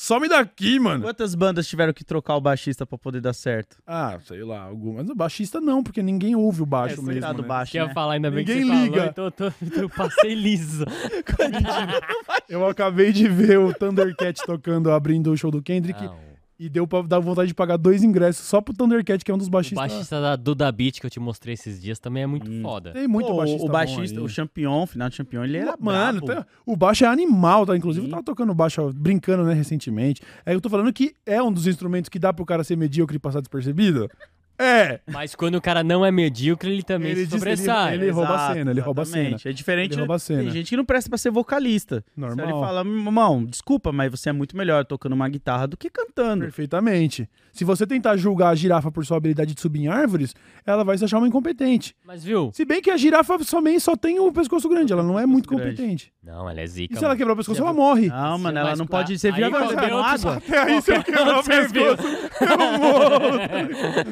Some 0.00 0.28
daqui, 0.28 0.78
mano. 0.78 1.02
Quantas 1.02 1.34
bandas 1.34 1.66
tiveram 1.66 1.92
que 1.92 2.04
trocar 2.04 2.36
o 2.36 2.40
baixista 2.40 2.86
pra 2.86 2.96
poder 2.96 3.20
dar 3.20 3.32
certo? 3.32 3.78
Ah, 3.84 4.16
sei 4.24 4.44
lá, 4.44 4.60
algumas. 4.62 5.02
Mas 5.02 5.10
o 5.10 5.14
baixista 5.16 5.60
não, 5.60 5.82
porque 5.82 6.00
ninguém 6.00 6.36
ouve 6.36 6.62
o 6.62 6.66
baixo 6.66 7.00
É, 7.00 7.02
mesmo. 7.02 7.34
do 7.34 7.42
né? 7.42 7.48
baixo, 7.48 7.76
né? 7.76 7.92
falar, 7.92 8.14
ainda 8.14 8.30
bem 8.30 8.44
Ninguém 8.44 8.62
que 8.62 8.64
você 8.68 8.74
liga. 8.84 8.94
falou, 8.96 9.08
então 9.08 9.24
eu, 9.24 9.30
tô, 9.32 9.52
eu 9.80 9.88
passei 9.90 10.34
liso. 10.36 10.84
Eu 12.48 12.66
acabei 12.66 13.12
de 13.12 13.28
ver 13.28 13.58
o 13.58 13.72
Thundercat 13.74 14.40
tocando, 14.46 14.90
abrindo 14.90 15.30
o 15.32 15.36
show 15.36 15.50
do 15.50 15.62
Kendrick. 15.62 16.02
Não, 16.02 16.16
E 16.60 16.68
deu 16.68 16.88
pra 16.88 17.02
dar 17.02 17.20
vontade 17.20 17.46
de 17.46 17.54
pagar 17.54 17.76
dois 17.76 18.02
ingressos 18.02 18.44
só 18.44 18.60
pro 18.60 18.74
Thundercat, 18.74 19.24
que 19.24 19.30
é 19.30 19.34
um 19.34 19.38
dos 19.38 19.46
o 19.46 19.50
baixistas. 19.50 19.78
baixista 19.78 20.20
da 20.20 20.34
Duda 20.34 20.72
Beat 20.72 20.98
que 20.98 21.06
eu 21.06 21.10
te 21.10 21.20
mostrei 21.20 21.54
esses 21.54 21.80
dias 21.80 22.00
também 22.00 22.24
é 22.24 22.26
muito 22.26 22.50
Hum. 22.50 22.62
foda. 22.62 22.90
Tem 22.92 23.06
muito 23.06 23.28
Pô, 23.28 23.36
baixista. 23.36 23.64
O 23.64 23.68
baixista, 23.68 24.20
o 24.22 24.28
Champion, 24.28 24.84
final 24.86 25.08
de 25.08 25.14
Champion, 25.14 25.44
ele 25.44 25.56
era 25.56 25.76
Mano, 25.78 26.20
brabo. 26.20 26.44
o 26.66 26.76
baixo 26.76 27.04
é 27.04 27.06
animal, 27.08 27.64
tá? 27.64 27.76
Inclusive, 27.76 28.06
Sim. 28.06 28.08
eu 28.08 28.10
tava 28.10 28.24
tocando 28.24 28.52
baixo, 28.54 28.92
brincando, 28.92 29.44
né, 29.44 29.54
recentemente. 29.54 30.20
Aí 30.44 30.52
eu 30.52 30.60
tô 30.60 30.68
falando 30.68 30.92
que 30.92 31.14
é 31.24 31.40
um 31.40 31.52
dos 31.52 31.66
instrumentos 31.68 32.08
que 32.08 32.18
dá 32.18 32.32
pro 32.32 32.44
cara 32.44 32.64
ser 32.64 32.74
medíocre 32.76 33.16
e 33.16 33.20
passar 33.20 33.38
despercebido. 33.38 34.10
É. 34.58 35.00
Mas 35.06 35.34
quando 35.34 35.54
o 35.54 35.60
cara 35.60 35.84
não 35.84 36.04
é 36.04 36.10
medíocre, 36.10 36.70
ele 36.70 36.82
também 36.82 37.12
Ele 37.12 37.20
se 37.20 37.26
diz- 37.26 37.32
ele- 37.34 37.56
sobressai. 37.56 37.94
ele- 37.94 38.10
rouba 38.10 38.34
a 38.34 38.52
cena, 38.54 38.70
ele 38.72 38.80
rouba 38.80 39.02
a 39.02 39.04
exatamente. 39.04 39.48
É 39.48 39.52
diferente. 39.52 39.92
Ele 39.92 40.00
rouba 40.00 40.14
a 40.16 40.18
cena. 40.18 40.42
Tem 40.42 40.50
gente 40.50 40.68
que 40.70 40.76
não 40.76 40.84
presta 40.84 41.08
pra 41.08 41.16
ser 41.18 41.30
vocalista. 41.30 42.04
Normal. 42.16 42.34
Então 42.46 42.58
ele 42.58 42.66
fala, 42.66 42.80
irmão, 42.80 43.44
desculpa, 43.44 43.92
mas 43.92 44.10
você 44.10 44.30
é 44.30 44.32
muito 44.32 44.56
melhor 44.56 44.84
tocando 44.84 45.12
uma 45.12 45.28
guitarra 45.28 45.66
do 45.68 45.76
que 45.76 45.88
cantando. 45.88 46.42
Perfeitamente. 46.44 47.28
Se 47.52 47.64
você 47.64 47.86
tentar 47.86 48.16
julgar 48.16 48.50
a 48.50 48.54
girafa 48.54 48.90
por 48.90 49.04
sua 49.04 49.16
habilidade 49.16 49.52
de 49.54 49.60
subir 49.60 49.80
em 49.80 49.88
árvores, 49.88 50.34
ela 50.64 50.84
vai 50.84 50.96
se 50.96 51.04
achar 51.04 51.18
uma 51.18 51.26
incompetente. 51.26 51.94
Mas 52.06 52.22
viu? 52.22 52.50
Se 52.52 52.64
bem 52.64 52.80
que 52.80 52.90
a 52.90 52.96
girafa 52.96 53.36
somente 53.42 53.80
só 53.80 53.96
tem 53.96 54.20
o 54.20 54.30
pescoço 54.32 54.68
grande, 54.68 54.92
ela 54.92 55.02
não 55.02 55.18
é 55.18 55.26
muito 55.26 55.48
grande. 55.48 55.70
competente. 55.70 56.12
Não, 56.22 56.48
ela 56.48 56.60
é 56.60 56.66
zica. 56.66 56.94
E 56.94 56.96
se 56.98 57.04
ela 57.04 57.16
quebrar 57.16 57.32
o 57.32 57.36
pescoço, 57.36 57.60
ela 57.60 57.72
viu? 57.72 57.80
morre. 57.82 58.08
Não, 58.08 58.38
mano, 58.38 58.58
ela 58.58 58.76
não 58.76 58.86
pra- 58.86 58.98
pode 59.00 59.18
ser 59.18 59.28
aí 59.34 59.42
viva 59.42 59.50
quando 59.58 59.68
bebendo 59.70 59.86
deu 59.88 59.98
água. 59.98 60.36
Até 60.36 60.58
aí, 60.58 60.82
se 60.82 60.92
eu 60.94 61.02
quebrar 61.02 61.38
o 61.38 61.42
pescoço, 61.44 62.06
eu 62.42 62.78
morro. 62.78 63.38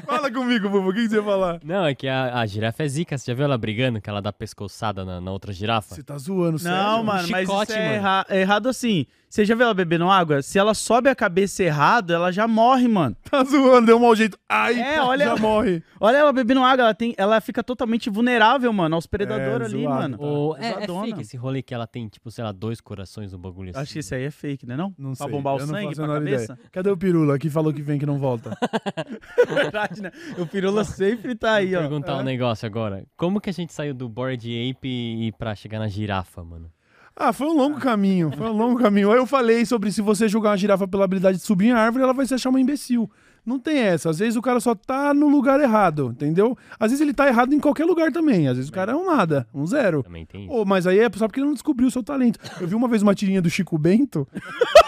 Fala 0.07 0.31
comigo, 0.37 0.69
Bubu, 0.69 0.91
o 0.91 0.93
que 0.95 1.03
que 1.03 1.09
você 1.09 1.17
ia 1.17 1.23
falar? 1.23 1.61
Não, 1.65 1.85
é 1.87 1.95
que 1.95 2.07
a, 2.09 2.39
a 2.41 2.47
girafa 2.47 2.85
é 2.85 2.89
zica. 2.89 3.17
Você 3.19 3.31
já 3.31 3.35
viu 3.35 3.45
ela 3.45 3.59
brigando? 3.59 4.01
Que 4.01 4.09
ela 4.09 4.23
dá 4.23 4.33
pescoçada 4.33 5.05
na, 5.05 5.21
na 5.21 5.31
outra 5.33 5.53
girafa? 5.53 5.95
Você 5.95 6.03
tá 6.03 6.17
zoando, 6.19 6.59
sério? 6.59 6.77
Não, 6.77 7.03
mano, 7.05 7.29
mas 7.31 7.49
chicote, 7.49 7.73
isso 7.73 7.81
é, 7.81 7.85
mano. 7.85 7.95
erra- 7.97 8.27
é 8.29 8.41
errado 8.41 8.69
assim. 8.69 9.07
Você 9.29 9.45
já 9.45 9.55
viu 9.55 9.65
ela 9.65 9.75
bebendo 9.75 10.09
água? 10.09 10.41
Se 10.41 10.59
ela 10.59 10.73
sobe 10.73 11.09
a 11.11 11.15
cabeça 11.15 11.63
errado, 11.63 12.13
ela 12.15 12.33
já 12.33 12.47
morre, 12.49 12.89
mano. 12.89 13.15
Tá 13.29 13.43
zoando, 13.45 13.87
deu 13.87 13.97
um 13.97 14.01
mau 14.01 14.15
jeito. 14.17 14.39
Ai, 14.49 14.81
É, 14.81 15.03
olha- 15.03 15.27
já 15.27 15.37
morre. 15.37 15.83
Olha 16.01 16.17
ela 16.17 16.33
bebendo 16.33 16.63
água, 16.63 16.85
ela, 16.85 16.95
tem, 16.95 17.15
ela 17.19 17.41
fica 17.41 17.63
totalmente 17.63 18.09
vulnerável, 18.09 18.73
mano, 18.73 18.95
aos 18.95 19.07
predadores 19.07 19.73
É, 19.73 19.75
ali, 19.75 19.83
zoado, 19.85 20.01
mano. 20.01 20.19
tá. 20.19 20.25
Ou, 20.25 20.57
é, 20.57 20.69
é 20.85 20.87
fake 20.87 21.21
esse 21.21 21.37
rolê 21.37 21.61
que 21.61 21.75
ela 21.75 21.87
tem, 21.87 22.09
tipo, 22.09 22.31
sei 22.31 22.45
lá, 22.45 22.53
dois 22.53 22.81
corações 22.81 23.33
no 23.33 23.39
bagulho 23.39 23.71
assim. 23.71 23.81
Acho 23.81 23.93
que 23.95 23.99
isso 23.99 24.15
aí 24.15 24.25
é 24.25 24.31
fake, 24.31 24.65
né 24.65 24.77
não? 24.77 24.95
Não 24.97 25.13
pra 25.13 25.27
sei. 25.27 25.31
bombar 25.35 25.55
o 25.57 25.59
eu 25.59 25.67
sangue 25.67 25.95
pra 25.95 26.07
cabeça? 26.07 26.53
ideia. 26.55 26.59
Cadê 26.73 26.91
o 26.91 26.97
Pirula 26.97 27.39
que 27.39 27.51
falou 27.51 27.73
que 27.75 27.83
vem 27.83 27.99
que 27.99 28.07
não 28.07 28.19
volta? 28.19 28.57
Verdade, 29.49 30.01
né? 30.03 30.13
O 30.39 30.47
Pirula 30.47 30.85
sempre 30.85 31.35
tá 31.35 31.55
aí, 31.55 31.71
Vou 31.71 31.79
ó. 31.79 31.81
perguntar 31.83 32.17
um 32.17 32.21
É. 32.21 32.25
negócio 32.25 32.65
agora. 32.67 33.05
Como 33.17 33.41
que 33.41 33.51
a 33.51 33.53
gente 33.53 33.73
saiu 33.73 33.93
do 33.93 34.09
Bored 34.09 34.49
Ape 34.71 34.89
e 34.89 35.33
pra 35.33 35.55
chegar 35.55 35.79
na 35.79 35.89
girafa, 35.89 36.43
mano? 36.45 36.71
Ah, 37.19 37.33
foi 37.33 37.47
um 37.47 37.57
longo 37.57 37.81
caminho, 37.81 38.31
foi 38.37 38.47
um 38.47 38.53
longo 38.53 38.79
caminho. 38.79 39.11
Aí 39.11 39.17
eu 39.17 39.27
falei 39.27 39.65
sobre 39.65 39.91
se 39.91 40.03
você 40.03 40.29
jogar 40.29 40.51
uma 40.51 40.57
girafa 40.59 40.87
pela 40.87 41.05
habilidade 41.05 41.39
de 41.39 41.45
subir 41.45 41.69
em 41.69 41.73
árvore, 41.73 42.05
ela 42.05 42.13
vai 42.13 42.27
se 42.27 42.35
achar 42.35 42.51
uma 42.51 42.61
imbecil. 42.61 43.11
Não 43.45 43.59
tem 43.59 43.79
essa. 43.79 44.11
Às 44.11 44.19
vezes 44.19 44.37
o 44.37 44.43
cara 44.43 44.61
só 44.61 44.75
tá 44.75 45.15
no 45.15 45.29
lugar 45.29 45.59
errado, 45.61 46.11
entendeu? 46.11 46.59
Às 46.79 46.91
vezes 46.91 47.01
ele 47.01 47.15
tá 47.15 47.29
errado 47.29 47.55
em 47.55 47.61
qualquer 47.61 47.85
lugar 47.85 48.13
também. 48.13 48.49
Às 48.49 48.57
vezes 48.57 48.69
o 48.69 48.73
cara 48.73 48.93
é 48.93 48.95
um 48.95 49.07
nada, 49.07 49.47
um 49.55 49.65
zero. 49.65 50.03
Também 50.03 50.27
tem 50.27 50.45
isso. 50.45 50.53
Ô, 50.53 50.65
mas 50.65 50.87
aí 50.87 50.99
é 50.99 51.09
só 51.15 51.27
porque 51.27 51.41
ele 51.41 51.47
não 51.47 51.55
descobriu 51.55 51.89
o 51.89 51.91
seu 51.91 52.03
talento. 52.03 52.39
Eu 52.61 52.67
vi 52.67 52.75
uma 52.75 52.89
vez 52.89 53.03
uma 53.03 53.15
tirinha 53.15 53.41
do 53.41 53.49
Chico 53.49 53.79
Bento. 53.79 54.27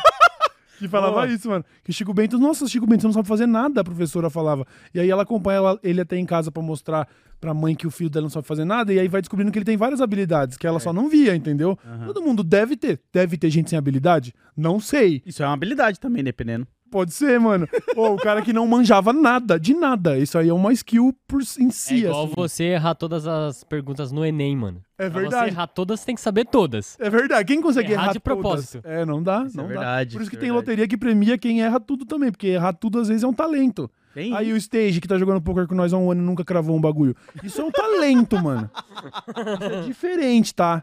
Que 0.79 0.89
falava 0.89 1.13
Boa. 1.13 1.27
isso, 1.27 1.49
mano. 1.49 1.65
Que 1.83 1.93
Chico 1.93 2.15
Bento, 2.15 2.39
nossa, 2.39 2.67
Chico 2.69 2.87
Bento, 2.87 3.03
você 3.03 3.07
não 3.09 3.15
sabe 3.15 3.29
fazer 3.29 3.47
nada, 3.47 3.81
a 3.81 3.85
professora 3.85 4.31
falava. 4.31 4.67
E 4.95 5.01
aí 5.01 5.11
ela 5.11 5.23
acompanha 5.23 5.57
ela- 5.59 5.81
ele 5.83 6.01
até 6.01 6.17
em 6.17 6.25
casa 6.25 6.51
pra 6.51 6.63
mostrar 6.63 7.09
pra 7.41 7.55
mãe 7.55 7.75
que 7.75 7.87
o 7.87 7.91
filho 7.91 8.11
dela 8.11 8.25
não 8.25 8.31
sabe 8.31 8.47
fazer 8.47 8.65
nada, 8.65 8.93
e 8.93 8.99
aí 8.99 9.07
vai 9.09 9.21
descobrindo 9.21 9.53
que 9.53 9.59
ele 9.59 9.65
tem 9.65 9.77
várias 9.77 10.01
habilidades, 10.01 10.57
que 10.57 10.67
ela 10.67 10.81
só 10.81 10.93
não 10.93 11.09
via, 11.09 11.35
entendeu? 11.37 11.79
Todo 12.07 12.21
mundo 12.23 12.43
deve 12.43 12.77
ter. 12.77 13.01
Deve 13.13 13.37
ter 13.37 13.51
gente 13.51 13.71
sem 13.71 13.79
habilidade? 13.79 14.35
Não 14.57 14.81
sei. 14.81 15.23
Isso 15.25 15.43
é 15.43 15.47
uma 15.47 15.55
habilidade 15.55 16.01
também, 16.01 16.23
dependendo. 16.25 16.67
Pode 16.91 17.13
ser, 17.13 17.39
mano. 17.39 17.69
Ou 17.97 18.15
o 18.15 18.17
cara 18.17 18.41
que 18.43 18.53
não 18.53 18.67
manjava 18.67 19.13
nada, 19.13 19.59
de 19.61 19.75
nada. 19.75 20.19
Isso 20.19 20.39
aí 20.39 20.49
é 20.49 20.53
uma 20.55 20.73
skill 20.73 21.15
por, 21.27 21.41
em 21.59 21.69
É 21.69 21.71
si, 21.71 21.97
igual 22.05 22.25
assim. 22.25 22.33
você 22.37 22.65
errar 22.65 22.95
todas 22.95 23.27
as 23.27 23.63
perguntas 23.65 24.11
no 24.11 24.25
Enem, 24.25 24.57
mano. 24.57 24.81
É 24.99 25.09
Pra 25.09 25.21
verdade. 25.21 25.51
você 25.51 25.55
errar 25.55 25.67
todas, 25.69 26.01
você 26.01 26.07
tem 26.07 26.15
que 26.15 26.21
saber 26.21 26.45
todas. 26.47 26.97
É 26.99 27.09
verdade. 27.11 27.45
Quem 27.47 27.61
consegue 27.61 27.93
Errar 27.93 28.05
errar, 28.05 28.13
de 28.15 28.21
todas? 28.21 28.41
propósito. 28.43 28.81
É, 28.85 29.05
não 29.05 29.23
dá, 29.23 29.45
Isso 29.47 29.59
é 29.59 29.63
não 29.63 29.69
dá. 29.69 29.75
verdade, 29.75 30.13
Por 30.17 30.23
isso 30.23 30.31
que 30.31 30.37
é 30.37 30.41
tem 30.41 30.51
loteria 30.51 30.89
que 30.89 30.97
premia 30.97 31.37
quem 31.39 31.63
erra 31.63 31.79
tudo 31.79 32.05
também, 32.05 32.31
porque 32.31 32.49
errar 32.49 32.73
tudo 32.73 32.99
às 32.99 33.09
vezes 33.09 33.23
é 33.23 33.27
um 33.27 33.33
talento. 33.35 33.91
Tem 34.15 34.35
Aí 34.35 34.53
o 34.53 34.57
Stage, 34.57 35.01
que 35.01 35.07
tá 35.07 35.17
jogando 35.19 35.41
poker 35.41 35.67
com 35.69 35.75
nós 35.77 35.93
há 35.93 35.99
um 35.99 36.11
ano 36.11 36.23
e 36.23 36.25
nunca 36.25 36.45
cravou 36.45 36.75
um 36.77 36.81
bagulho. 36.81 37.15
Isso 37.45 37.61
é 37.61 37.65
um 37.65 37.71
talento, 37.71 38.43
mano. 38.43 38.69
Isso 39.55 39.65
é 39.65 39.81
diferente, 39.87 40.55
tá? 40.55 40.83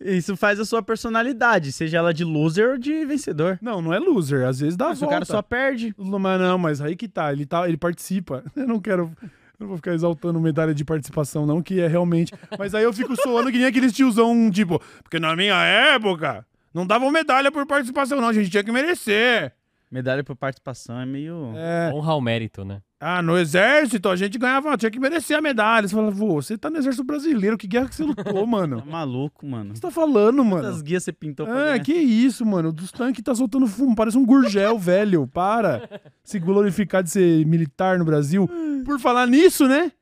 Isso 0.00 0.36
faz 0.36 0.60
a 0.60 0.64
sua 0.64 0.82
personalidade, 0.82 1.72
seja 1.72 1.98
ela 1.98 2.14
de 2.14 2.24
loser 2.24 2.70
ou 2.70 2.78
de 2.78 3.04
vencedor. 3.04 3.58
Não, 3.60 3.82
não 3.82 3.92
é 3.92 3.98
loser. 3.98 4.46
Às 4.46 4.60
vezes 4.60 4.76
dá 4.76 4.88
Mas 4.88 4.98
o 4.98 5.00
volta. 5.00 5.14
cara 5.14 5.24
só 5.24 5.42
perde. 5.42 5.94
Mas 5.98 6.40
não, 6.40 6.58
mas 6.58 6.80
aí 6.80 6.94
que 6.96 7.08
tá. 7.08 7.32
Ele, 7.32 7.44
tá, 7.46 7.68
ele 7.68 7.76
participa. 7.76 8.44
Eu 8.54 8.66
não 8.66 8.80
quero... 8.80 9.10
eu 9.22 9.28
Não 9.58 9.68
vou 9.68 9.76
ficar 9.76 9.94
exaltando 9.94 10.38
medalha 10.40 10.74
de 10.74 10.84
participação, 10.84 11.46
não, 11.46 11.62
que 11.62 11.80
é 11.80 11.86
realmente. 11.88 12.32
Mas 12.58 12.74
aí 12.74 12.84
eu 12.84 12.92
fico 12.92 13.16
soando 13.16 13.50
que 13.50 13.56
nem 13.58 13.66
aqueles 13.66 13.92
tiozão, 13.92 14.50
tipo, 14.50 14.80
porque 15.02 15.18
na 15.18 15.34
minha 15.34 15.56
época 15.64 16.44
não 16.74 16.86
davam 16.86 17.10
medalha 17.10 17.50
por 17.50 17.66
participação, 17.66 18.20
não. 18.20 18.28
A 18.28 18.32
gente 18.32 18.50
tinha 18.50 18.62
que 18.62 18.70
merecer. 18.70 19.52
Medalha 19.90 20.24
por 20.24 20.34
participação 20.34 21.00
é 21.00 21.06
meio. 21.06 21.52
É. 21.54 21.92
Honrar 21.94 22.16
o 22.16 22.20
mérito, 22.20 22.64
né? 22.64 22.80
Ah, 22.98 23.20
no 23.22 23.36
exército 23.38 24.08
a 24.08 24.16
gente 24.16 24.36
ganhava, 24.38 24.76
tinha 24.76 24.90
que 24.90 24.98
merecer 24.98 25.36
a 25.38 25.40
medalha. 25.40 25.86
Você 25.86 25.94
fala, 25.94 26.10
vô, 26.10 26.40
você 26.42 26.58
tá 26.58 26.68
no 26.68 26.78
exército 26.78 27.04
brasileiro, 27.04 27.56
que 27.56 27.66
guerra 27.68 27.88
que 27.88 27.94
você 27.94 28.02
lutou, 28.02 28.44
mano? 28.48 28.80
Tá 28.80 28.86
maluco, 28.86 29.46
mano. 29.46 29.70
O 29.70 29.72
que 29.74 29.78
você 29.78 29.82
tá 29.82 29.90
falando, 29.90 30.38
Quantas 30.44 30.70
mano? 30.72 30.82
guias 30.82 31.04
você 31.04 31.12
pintou 31.12 31.46
pra 31.46 31.60
É, 31.60 31.64
ganhar? 31.72 31.84
que 31.84 31.92
isso, 31.92 32.44
mano? 32.44 32.72
Dos 32.72 32.90
tanques 32.90 33.22
tá 33.22 33.34
soltando 33.34 33.66
fumo, 33.66 33.94
parece 33.94 34.18
um 34.18 34.24
gurgel, 34.26 34.76
velho. 34.78 35.26
Para. 35.28 35.88
Se 36.24 36.38
glorificar 36.40 37.02
de 37.02 37.10
ser 37.10 37.46
militar 37.46 37.98
no 37.98 38.04
Brasil. 38.04 38.48
Por 38.84 38.98
falar 38.98 39.26
nisso, 39.26 39.68
né? 39.68 39.92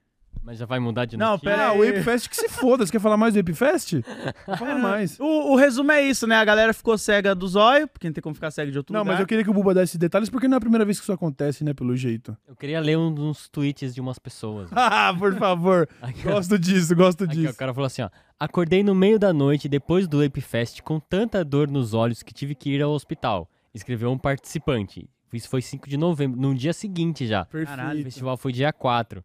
Mas 0.44 0.58
já 0.58 0.66
vai 0.66 0.78
mudar 0.78 1.06
de 1.06 1.16
Não, 1.16 1.32
notícia? 1.32 1.50
pera 1.50 1.68
Ah, 1.68 1.72
o 1.72 1.82
Ape 1.82 2.02
Fest 2.02 2.28
que 2.28 2.36
se 2.36 2.48
foda. 2.50 2.84
Você 2.84 2.92
quer 2.92 3.00
falar 3.00 3.16
mais 3.16 3.32
do 3.32 3.40
Ape 3.40 3.54
Fest? 3.54 3.94
Vou 4.46 4.56
falar 4.58 4.74
mais. 4.78 5.18
O, 5.18 5.52
o 5.52 5.56
resumo 5.56 5.90
é 5.90 6.02
isso, 6.02 6.26
né? 6.26 6.36
A 6.36 6.44
galera 6.44 6.74
ficou 6.74 6.98
cega 6.98 7.34
do 7.34 7.48
zóio, 7.48 7.88
porque 7.88 8.06
não 8.06 8.12
tem 8.12 8.20
como 8.20 8.34
ficar 8.34 8.50
cega 8.50 8.70
de 8.70 8.76
outro 8.76 8.92
Não, 8.92 9.00
lugar. 9.00 9.12
mas 9.14 9.20
eu 9.20 9.26
queria 9.26 9.42
que 9.42 9.48
o 9.48 9.54
Buba 9.54 9.72
desse 9.72 9.96
detalhes, 9.96 10.28
porque 10.28 10.46
não 10.46 10.56
é 10.56 10.58
a 10.58 10.60
primeira 10.60 10.84
vez 10.84 10.98
que 10.98 11.04
isso 11.04 11.12
acontece, 11.12 11.64
né, 11.64 11.72
pelo 11.72 11.96
jeito. 11.96 12.36
Eu 12.46 12.54
queria 12.54 12.78
ler 12.78 12.98
um- 12.98 13.14
uns 13.30 13.48
tweets 13.48 13.94
de 13.94 14.00
umas 14.02 14.18
pessoas. 14.18 14.68
Ah, 14.76 15.14
por 15.18 15.34
favor. 15.36 15.88
Aqui, 16.02 16.28
ó. 16.28 16.32
Gosto 16.32 16.58
disso, 16.58 16.94
gosto 16.94 17.24
Aqui, 17.24 17.32
ó, 17.38 17.40
disso. 17.42 17.54
o 17.54 17.56
cara 17.56 17.72
falou 17.72 17.86
assim, 17.86 18.02
ó. 18.02 18.10
Acordei 18.38 18.82
no 18.82 18.94
meio 18.94 19.18
da 19.18 19.32
noite 19.32 19.66
depois 19.68 20.06
do 20.06 20.18
Fest 20.42 20.82
com 20.82 21.00
tanta 21.00 21.42
dor 21.42 21.70
nos 21.70 21.94
olhos 21.94 22.22
que 22.22 22.34
tive 22.34 22.54
que 22.54 22.68
ir 22.70 22.82
ao 22.82 22.90
hospital. 22.92 23.48
Escreveu 23.72 24.10
um 24.10 24.18
participante. 24.18 25.08
Isso 25.32 25.48
foi 25.48 25.62
5 25.62 25.88
de 25.88 25.96
novembro, 25.96 26.40
no 26.40 26.54
dia 26.54 26.72
seguinte 26.72 27.26
já. 27.26 27.44
Perfeito. 27.46 28.00
O 28.00 28.02
festival 28.04 28.36
foi 28.36 28.52
dia 28.52 28.72
4. 28.72 29.24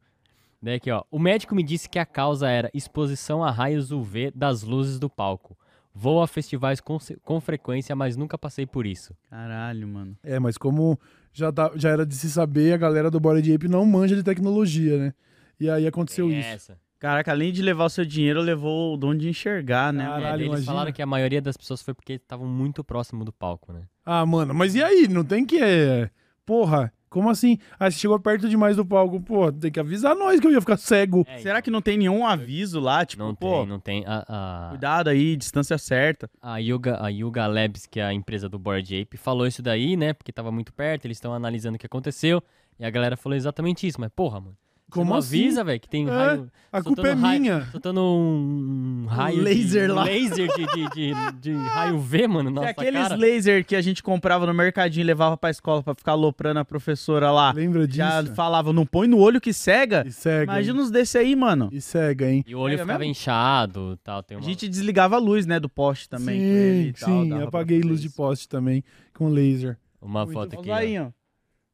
Daí 0.62 0.76
aqui, 0.76 0.92
ó. 0.92 1.04
O 1.10 1.18
médico 1.20 1.56
me 1.56 1.64
disse 1.64 1.90
que 1.90 1.98
a 2.00 2.06
causa 2.06 2.50
era 2.50 2.70
exposição 2.74 3.44
a 3.44 3.52
raios 3.52 3.92
UV 3.92 4.32
das 4.36 4.62
luzes 4.64 5.00
do 5.00 5.10
palco. 5.10 5.58
Vou 5.94 6.22
a 6.22 6.28
festivais 6.28 6.80
com, 6.80 6.98
com 7.24 7.42
frequência, 7.42 7.96
mas 7.96 8.16
nunca 8.16 8.38
passei 8.38 8.66
por 8.66 8.86
isso. 8.86 9.14
Caralho, 9.30 9.88
mano. 9.88 10.18
É, 10.24 10.40
mas 10.40 10.58
como 10.58 11.00
já, 11.34 11.52
tá- 11.52 11.72
já 11.76 11.90
era 11.90 12.06
de 12.06 12.16
se 12.16 12.30
saber, 12.30 12.74
a 12.74 12.78
galera 12.78 13.10
do 13.10 13.20
Body 13.20 13.54
Ape 13.54 13.68
não 13.68 13.86
manja 13.86 14.16
de 14.16 14.24
tecnologia, 14.24 14.98
né? 14.98 15.14
E 15.60 15.70
aí 15.70 15.88
aconteceu 15.88 16.28
Tem 16.30 16.40
isso. 16.40 16.50
essa. 16.50 16.78
Caraca, 17.00 17.32
além 17.32 17.52
de 17.54 17.62
levar 17.62 17.86
o 17.86 17.90
seu 17.90 18.04
dinheiro, 18.06 18.42
levou 18.42 18.94
o 18.94 18.98
dom 18.98 19.16
de 19.16 19.30
enxergar, 19.30 19.92
né? 19.94 20.04
Caralho, 20.06 20.26
É, 20.26 20.34
eles 20.36 20.48
imagina. 20.48 20.66
falaram 20.66 20.92
que 20.92 21.02
a 21.02 21.06
maioria 21.06 21.42
das 21.42 21.56
pessoas 21.56 21.82
foi 21.82 21.94
porque 21.94 22.14
estavam 22.14 22.46
muito 22.46 22.84
próximo 22.84 23.24
do 23.24 23.32
palco, 23.32 23.72
né? 23.72 23.84
Ah, 24.06 24.26
mano, 24.26 24.54
mas 24.54 24.76
e 24.76 24.84
aí? 24.84 25.08
Não 25.08 25.24
tem 25.24 25.46
que. 25.46 25.58
É... 25.62 26.10
Porra, 26.46 26.92
como 27.10 27.30
assim? 27.30 27.58
Ah, 27.80 27.90
você 27.90 27.98
chegou 27.98 28.20
perto 28.20 28.48
demais 28.48 28.76
do 28.76 28.86
palco. 28.86 29.20
Pô, 29.20 29.52
tem 29.52 29.72
que 29.72 29.80
avisar 29.80 30.16
nós 30.16 30.40
que 30.40 30.48
eu 30.48 30.52
ia 30.52 30.62
ficar 30.62 30.78
cego. 30.78 31.26
É, 31.28 31.40
Será 31.40 31.62
que 31.62 31.72
não 31.72 31.82
tem 31.82 31.98
nenhum 31.98 32.26
aviso 32.26 32.80
lá? 32.80 33.06
Tipo, 33.06 33.24
Não 33.24 33.36
pô, 33.36 33.60
tem, 33.60 33.68
não 33.68 33.80
tem. 33.80 34.04
A, 34.06 34.26
a, 34.28 34.70
cuidado 34.70 35.10
aí, 35.10 35.36
distância 35.36 35.78
certa. 35.78 36.30
a, 36.42 36.58
Yuga, 36.58 37.04
a 37.04 37.10
Yuga 37.10 37.48
Labs, 37.48 37.86
que 37.86 38.00
é 38.00 38.04
a 38.04 38.14
empresa 38.14 38.48
do 38.48 38.60
Board 38.60 39.02
Ape, 39.02 39.18
falou 39.18 39.48
isso 39.48 39.62
daí, 39.62 39.98
né? 39.98 40.14
Porque 40.14 40.32
tava 40.32 40.52
muito 40.52 40.72
perto, 40.74 41.06
eles 41.06 41.18
estão 41.18 41.34
analisando 41.34 41.76
o 41.76 41.80
que 41.80 41.86
aconteceu. 41.86 42.42
E 42.80 42.86
a 42.86 42.90
galera 42.90 43.18
falou 43.18 43.36
exatamente 43.36 43.86
isso. 43.88 44.00
Mas, 44.00 44.10
porra, 44.16 44.40
mano. 44.40 44.58
Você 44.90 45.00
Como 45.00 45.12
não 45.12 45.18
assim? 45.18 45.40
avisa, 45.44 45.64
velho, 45.64 45.80
que 45.80 45.90
tem 45.90 46.08
É, 46.08 46.12
raio. 46.12 46.52
A 46.72 46.82
culpa 46.84 47.02
soltando 47.02 47.08
é 47.08 47.14
raio- 47.28 47.42
minha. 47.42 47.66
Soltando 47.72 48.02
um, 48.02 49.04
um 49.04 49.06
raio. 49.08 49.42
laser 49.42 49.88
de, 49.88 49.94
lá. 49.94 50.04
Laser 50.04 50.48
de, 50.56 50.66
de, 50.68 50.90
de, 50.90 51.32
de 51.40 51.54
raio 51.70 51.98
V, 52.00 52.28
mano. 52.28 52.50
é 52.50 52.54
Nossa, 52.54 52.70
aqueles 52.70 53.02
cara. 53.02 53.16
laser 53.16 53.66
que 53.66 53.76
a 53.76 53.82
gente 53.82 54.04
comprava 54.04 54.46
no 54.46 54.54
mercadinho 54.54 55.04
e 55.04 55.08
levava 55.08 55.36
pra 55.38 55.50
escola 55.50 55.82
pra 55.82 55.96
ficar 55.96 56.12
aloprando 56.14 56.60
a 56.60 56.66
professora 56.66 57.32
lá. 57.32 57.52
Lembra 57.52 57.88
disso? 57.88 57.98
Já 57.98 58.24
falava, 58.36 58.72
não 58.74 58.86
põe 58.86 59.08
no 59.08 59.18
olho 59.18 59.40
que 59.42 59.52
cega. 59.54 60.04
E 60.08 60.12
cega. 60.12 60.52
Imagina 60.54 60.82
uns 60.82 60.92
desse 60.92 61.18
aí, 61.18 61.36
mano. 61.36 61.70
E 61.72 61.82
cega, 61.82 62.30
hein? 62.30 62.44
E 62.48 62.56
o 62.56 62.60
olho 62.60 62.74
Pega 62.74 62.84
ficava 62.84 63.00
mesmo? 63.00 63.12
inchado 63.12 63.98
tal. 64.04 64.22
Tem 64.24 64.36
A 64.38 64.40
uma... 64.40 64.46
gente 64.46 64.68
desligava 64.68 65.16
a 65.16 65.20
luz, 65.20 65.46
né, 65.46 65.60
do 65.60 65.70
poste 65.70 66.08
também. 66.10 66.40
com 66.40 66.46
sim, 66.46 66.50
ele 66.52 66.90
e 66.90 66.94
tal, 66.94 67.10
sim. 67.24 67.30
dava 67.30 67.40
pra 67.42 67.48
Apaguei 67.60 67.80
fazer 67.80 67.90
luz 67.90 68.02
de 68.02 68.08
isso. 68.08 68.16
poste 68.16 68.48
também 68.50 68.84
com 69.14 69.30
laser. 69.30 69.78
Uma 70.02 70.22
Muito 70.26 70.34
foto 70.34 70.58
Olha 70.60 70.76
aqui. 70.76 70.98
o 71.00 71.04
ó. 71.06 71.19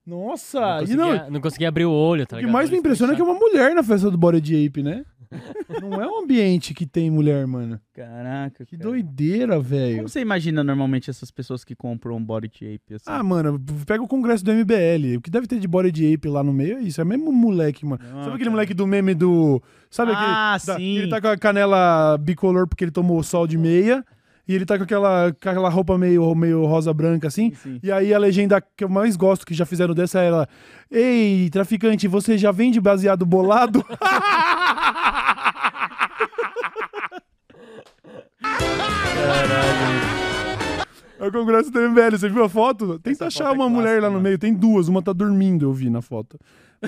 Nossa, 0.05 0.59
Não 0.59 0.75
e 0.77 0.79
conseguia, 0.81 0.95
não, 1.23 1.31
não 1.31 1.41
conseguia 1.41 1.67
abrir 1.67 1.85
o 1.85 1.91
olho, 1.91 2.25
tá 2.27 2.35
o 2.35 2.39
que 2.39 2.45
ligado? 2.45 2.53
mais 2.53 2.69
me 2.69 2.77
impressiona 2.77 3.13
é 3.13 3.15
que 3.15 3.21
é 3.21 3.25
uma 3.25 3.33
mulher 3.33 3.73
na 3.73 3.81
festa 3.83 4.11
do 4.11 4.17
Body 4.17 4.65
Ape, 4.67 4.83
né? 4.83 5.03
não 5.81 5.99
é 5.99 6.07
um 6.07 6.19
ambiente 6.23 6.73
que 6.73 6.85
tem 6.85 7.09
mulher, 7.09 7.45
mano. 7.47 7.79
Caraca, 7.93 8.63
Que 8.63 8.77
cara. 8.77 8.89
doideira, 8.89 9.59
velho. 9.59 9.97
Como 9.97 10.07
você 10.09 10.21
imagina 10.21 10.63
normalmente 10.63 11.09
essas 11.09 11.31
pessoas 11.31 11.63
que 11.63 11.75
compram 11.75 12.15
um 12.17 12.23
body 12.23 12.47
ape 12.75 12.93
assim? 12.93 13.05
Ah, 13.07 13.23
mano, 13.23 13.59
pega 13.87 14.03
o 14.03 14.07
congresso 14.07 14.45
do 14.45 14.51
MBL. 14.53 15.17
O 15.17 15.21
que 15.21 15.31
deve 15.31 15.47
ter 15.47 15.59
de 15.59 15.67
Body 15.67 16.13
Ape 16.13 16.27
lá 16.29 16.43
no 16.43 16.53
meio 16.53 16.77
é 16.77 16.81
isso. 16.81 17.01
É 17.01 17.03
mesmo 17.03 17.31
moleque, 17.33 17.85
mano. 17.85 18.01
Não, 18.03 18.11
Sabe 18.19 18.27
aquele 18.29 18.39
cara. 18.41 18.51
moleque 18.51 18.73
do 18.75 18.85
meme 18.85 19.15
do. 19.15 19.61
Sabe 19.89 20.11
Ah, 20.13 20.53
aquele. 20.53 20.67
da- 20.67 20.77
sim. 20.77 20.97
Ele 20.99 21.09
tá 21.09 21.19
com 21.19 21.27
a 21.27 21.37
canela 21.37 22.17
bicolor 22.19 22.67
porque 22.67 22.83
ele 22.83 22.91
tomou 22.91 23.21
sol 23.23 23.47
de 23.47 23.57
meia. 23.57 24.05
E 24.47 24.53
ele 24.53 24.65
tá 24.65 24.77
com 24.77 24.83
aquela, 24.83 25.31
com 25.31 25.49
aquela 25.49 25.69
roupa 25.69 25.97
meio, 25.97 26.33
meio 26.35 26.65
rosa 26.65 26.93
branca 26.93 27.27
assim. 27.27 27.51
Sim. 27.55 27.79
E 27.81 27.91
aí 27.91 28.13
a 28.13 28.19
legenda 28.19 28.61
que 28.61 28.83
eu 28.83 28.89
mais 28.89 29.15
gosto 29.15 29.45
que 29.45 29.53
já 29.53 29.65
fizeram 29.65 29.93
dessa 29.93 30.19
era: 30.19 30.47
Ei, 30.91 31.49
traficante, 31.49 32.07
você 32.07 32.37
já 32.37 32.51
vende 32.51 32.79
baseado 32.79 33.25
bolado? 33.25 33.83
É 41.17 41.27
o 41.27 41.31
congresso 41.31 41.71
do 41.71 41.79
MBL, 41.79 42.11
você 42.17 42.29
viu 42.29 42.43
a 42.43 42.49
foto? 42.49 42.99
Tenta 42.99 43.25
Essa 43.25 43.27
achar 43.27 43.45
foto 43.45 43.55
é 43.55 43.57
uma 43.63 43.69
mulher 43.69 44.01
lá 44.01 44.09
no 44.09 44.13
mano. 44.15 44.23
meio. 44.23 44.37
Tem 44.37 44.53
duas, 44.53 44.87
uma 44.87 45.01
tá 45.01 45.13
dormindo, 45.13 45.65
eu 45.65 45.73
vi 45.73 45.89
na 45.89 46.01
foto. 46.01 46.37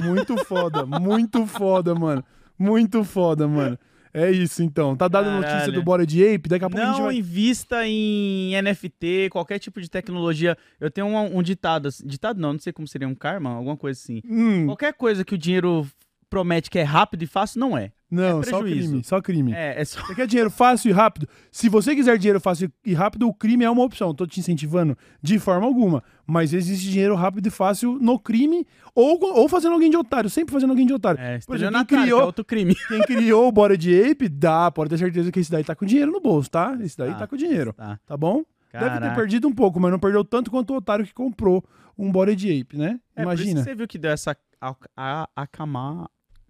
Muito 0.04 0.38
foda, 0.46 0.86
muito 1.00 1.46
foda, 1.48 1.96
mano. 1.96 2.24
Muito 2.60 3.04
foda, 3.04 3.48
mano. 3.48 3.78
É 4.20 4.32
isso 4.32 4.64
então. 4.64 4.96
Tá 4.96 5.08
dada 5.08 5.30
a 5.30 5.36
notícia 5.42 5.72
do 5.72 5.84
Bora 5.84 6.06
de 6.06 6.24
Ape, 6.24 6.50
daqui 6.50 6.66
a 6.66 6.70
pouco 6.70 6.84
a 6.84 6.88
gente 6.90 6.98
Não 6.98 7.06
vai. 7.06 7.16
invista 7.18 7.86
em 7.88 8.54
NFT, 8.62 9.30
qualquer 9.32 9.60
tipo 9.60 9.80
de 9.80 9.90
tecnologia. 9.90 10.58
Eu 10.80 10.90
tenho 10.90 11.06
um, 11.08 11.38
um 11.38 11.44
ditado, 11.44 11.88
assim- 11.90 12.06
ditado 12.08 12.40
não, 12.40 12.54
não 12.54 12.60
sei 12.60 12.74
como 12.74 12.88
seria 12.88 13.08
um 13.08 13.14
karma, 13.16 13.52
alguma 13.52 13.78
coisa 13.78 14.00
assim. 14.00 14.22
Hum, 14.26 14.66
Qualquer 14.66 14.94
coisa 14.94 15.24
que 15.24 15.36
o 15.36 15.38
dinheiro 15.38 15.86
promete 16.30 16.70
que 16.70 16.80
é 16.80 16.84
rápido 16.84 17.24
e 17.24 17.28
fácil, 17.28 17.60
não 17.60 17.78
é. 17.78 17.92
não, 18.10 18.42
é 18.42 18.44
só 18.44 18.62
crime, 18.62 19.04
só 19.04 19.22
crime. 19.22 19.54
É, 19.54 19.82
é 19.82 19.86
só... 19.86 20.00
Você 20.02 20.16
quer 20.16 20.28
dinheiro 20.28 20.50
fácil 20.50 20.90
e 20.90 20.92
rápido? 20.94 21.28
Se 21.52 21.68
você 21.70 21.94
quiser 21.96 22.18
dinheiro 22.18 22.40
fácil 22.40 22.72
e 22.86 22.94
rápido, 22.94 23.28
o 23.28 23.34
crime 23.34 23.64
é 23.66 23.70
uma 23.70 23.84
opção. 23.84 24.14
Tô 24.14 24.26
te 24.28 24.40
incentivando 24.40 24.98
de 25.22 25.38
forma 25.40 25.66
alguma. 25.66 26.04
Mas 26.26 26.54
existe 26.54 26.90
dinheiro 26.90 27.16
rápido 27.16 27.48
e 27.48 27.50
fácil 27.50 27.98
no 28.00 28.18
crime 28.20 28.66
ou, 28.96 29.20
ou 29.38 29.48
fazendo 29.50 29.74
alguém 29.74 29.90
de 29.90 29.98
otário. 29.98 30.30
Sempre 30.30 30.54
fazendo 30.54 30.70
alguém 30.72 30.86
de 30.86 30.94
otário. 30.94 31.20
É, 31.20 31.40
Por 31.46 31.56
exemplo, 31.56 31.74
quem 31.86 31.86
que 31.86 32.04
criou- 32.04 32.22
é 32.22 32.24
outro 32.26 32.46
crime. 32.46 32.76
Quem 32.88 33.02
criou 33.04 33.48
o 33.48 33.52
Bora 33.52 33.78
de 33.78 34.10
Ape, 34.12 34.28
dá, 34.30 34.70
pode 34.72 34.90
ter 34.90 34.98
certeza 34.98 35.32
que 35.32 35.40
esse 35.40 35.52
daí 35.52 35.64
tá 35.64 35.76
com 35.76 35.86
dinheiro 35.86 36.12
no 36.12 36.20
bolso, 36.22 36.50
tá? 36.50 36.78
Esse 36.82 36.98
daí 36.98 37.12
Tá. 37.12 37.20
tá 37.20 37.28
com 37.28 37.36
dinheiro, 37.36 37.74
Tá. 37.74 38.00
tá 38.06 38.16
bom? 38.18 38.44
Deve 38.72 38.84
ter 38.86 38.90
Caraca. 39.00 39.16
perdido 39.16 39.48
um 39.48 39.54
pouco, 39.54 39.80
mas 39.80 39.92
não 39.92 39.98
perdeu 40.00 40.24
tanto 40.24 40.52
quanto 40.52 40.72
o 40.74 40.78
otário 40.78 41.06
que 41.06 41.14
comprou 41.14 41.64
um 41.98 42.12
Bora 42.12 42.36
de 42.36 42.48
Ape, 42.62 42.78
né? 42.78 43.00
É, 43.16 43.24
Imagina. 43.24 43.64
você 43.64 43.74
viu 43.74 43.88
que 43.88 43.98
deu 43.98 44.12
essa 44.12 44.38
a, 44.62 44.76
a, 44.96 45.30
acalmar... 45.36 46.08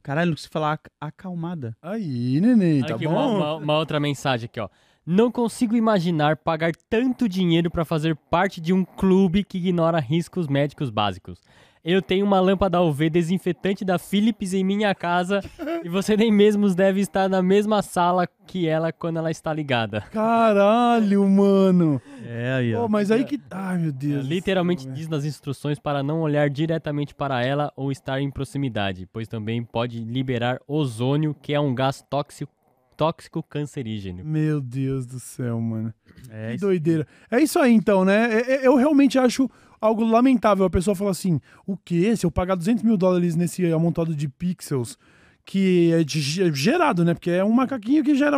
Caralho, 0.07 0.29
não 0.29 0.35
consigo 0.35 0.53
falar 0.53 0.71
ac- 0.71 0.89
acalmada. 1.01 1.75
Aí, 1.81 2.39
neném, 2.39 2.81
tá 2.81 2.95
Aqui, 2.95 3.05
bom? 3.05 3.11
uma, 3.11 3.25
uma- 3.27 3.55
uma 3.55 3.77
outra 3.77 3.99
mensagem 3.99 4.45
aqui, 4.45 4.57
ó. 4.57 4.69
Não 5.05 5.29
consigo 5.29 5.75
imaginar 5.75 6.37
pagar 6.37 6.71
tanto 6.89 7.27
dinheiro 7.27 7.69
pra 7.69 7.83
fazer 7.83 8.15
parte 8.15 8.61
de 8.61 8.71
um 8.71 8.85
clube 8.85 9.43
que 9.43 9.57
ignora 9.57 9.99
riscos 9.99 10.47
médicos 10.47 10.89
básicos. 10.89 11.41
Eu 11.89 12.01
tenho 12.01 12.25
uma 12.25 12.41
lâmpada 12.41 12.81
UV 12.81 13.09
desinfetante 13.09 13.85
da 13.85 13.97
Philips 13.97 14.53
em 14.53 14.61
minha 14.61 14.93
casa 14.93 15.39
e 15.85 15.87
você 15.87 16.17
nem 16.17 16.29
mesmo 16.29 16.67
deve 16.75 16.99
estar 16.99 17.29
na 17.29 17.41
mesma 17.41 17.81
sala 17.81 18.27
que 18.45 18.67
ela 18.67 18.91
quando 18.91 19.17
ela 19.19 19.31
está 19.31 19.53
ligada. 19.53 20.01
Caralho, 20.11 21.23
mano. 21.29 22.01
É, 22.25 22.53
aí, 22.55 22.73
Pô, 22.73 22.89
mas 22.89 23.09
aí 23.09 23.23
que. 23.23 23.39
Ai, 23.49 23.77
meu 23.77 23.91
Deus. 23.93 24.25
Literalmente 24.25 24.83
céu, 24.83 24.91
diz 24.93 25.07
nas 25.07 25.23
instruções 25.23 25.79
para 25.79 26.03
não 26.03 26.19
olhar 26.19 26.49
diretamente 26.49 27.15
para 27.15 27.41
ela 27.41 27.71
ou 27.75 27.89
estar 27.89 28.19
em 28.19 28.29
proximidade, 28.29 29.07
pois 29.13 29.27
também 29.29 29.63
pode 29.63 30.03
liberar 30.03 30.59
ozônio, 30.67 31.33
que 31.41 31.53
é 31.53 31.59
um 31.59 31.73
gás 31.73 32.03
tóxico, 32.09 32.51
tóxico 32.97 33.41
cancerígeno. 33.43 34.25
Meu 34.25 34.59
Deus 34.59 35.05
do 35.05 35.19
céu, 35.21 35.61
mano. 35.61 35.93
É, 36.29 36.49
Que 36.49 36.55
isso- 36.55 36.65
doideira. 36.65 37.07
É 37.31 37.39
isso 37.39 37.57
aí, 37.59 37.71
então, 37.73 38.03
né? 38.03 38.29
É- 38.41 38.51
é- 38.55 38.67
Eu 38.67 38.75
realmente 38.75 39.17
acho 39.17 39.49
algo 39.79 40.03
lamentável 40.03 40.65
a 40.65 40.69
pessoa 40.69 40.95
falar 40.95 41.11
assim: 41.11 41.39
o 41.65 41.75
quê? 41.77 42.15
Se 42.15 42.25
eu 42.25 42.31
pagar 42.31 42.55
200 42.55 42.83
mil 42.83 42.97
dólares 42.97 43.35
nesse 43.35 43.65
amontado 43.71 44.15
de 44.15 44.27
pixels, 44.27 44.97
que 45.45 45.91
é 45.93 46.03
ge- 46.07 46.51
gerado, 46.53 47.05
né? 47.05 47.13
Porque 47.13 47.31
é 47.31 47.43
um 47.43 47.51
macaquinho 47.51 48.03
que 48.03 48.15
gera. 48.15 48.37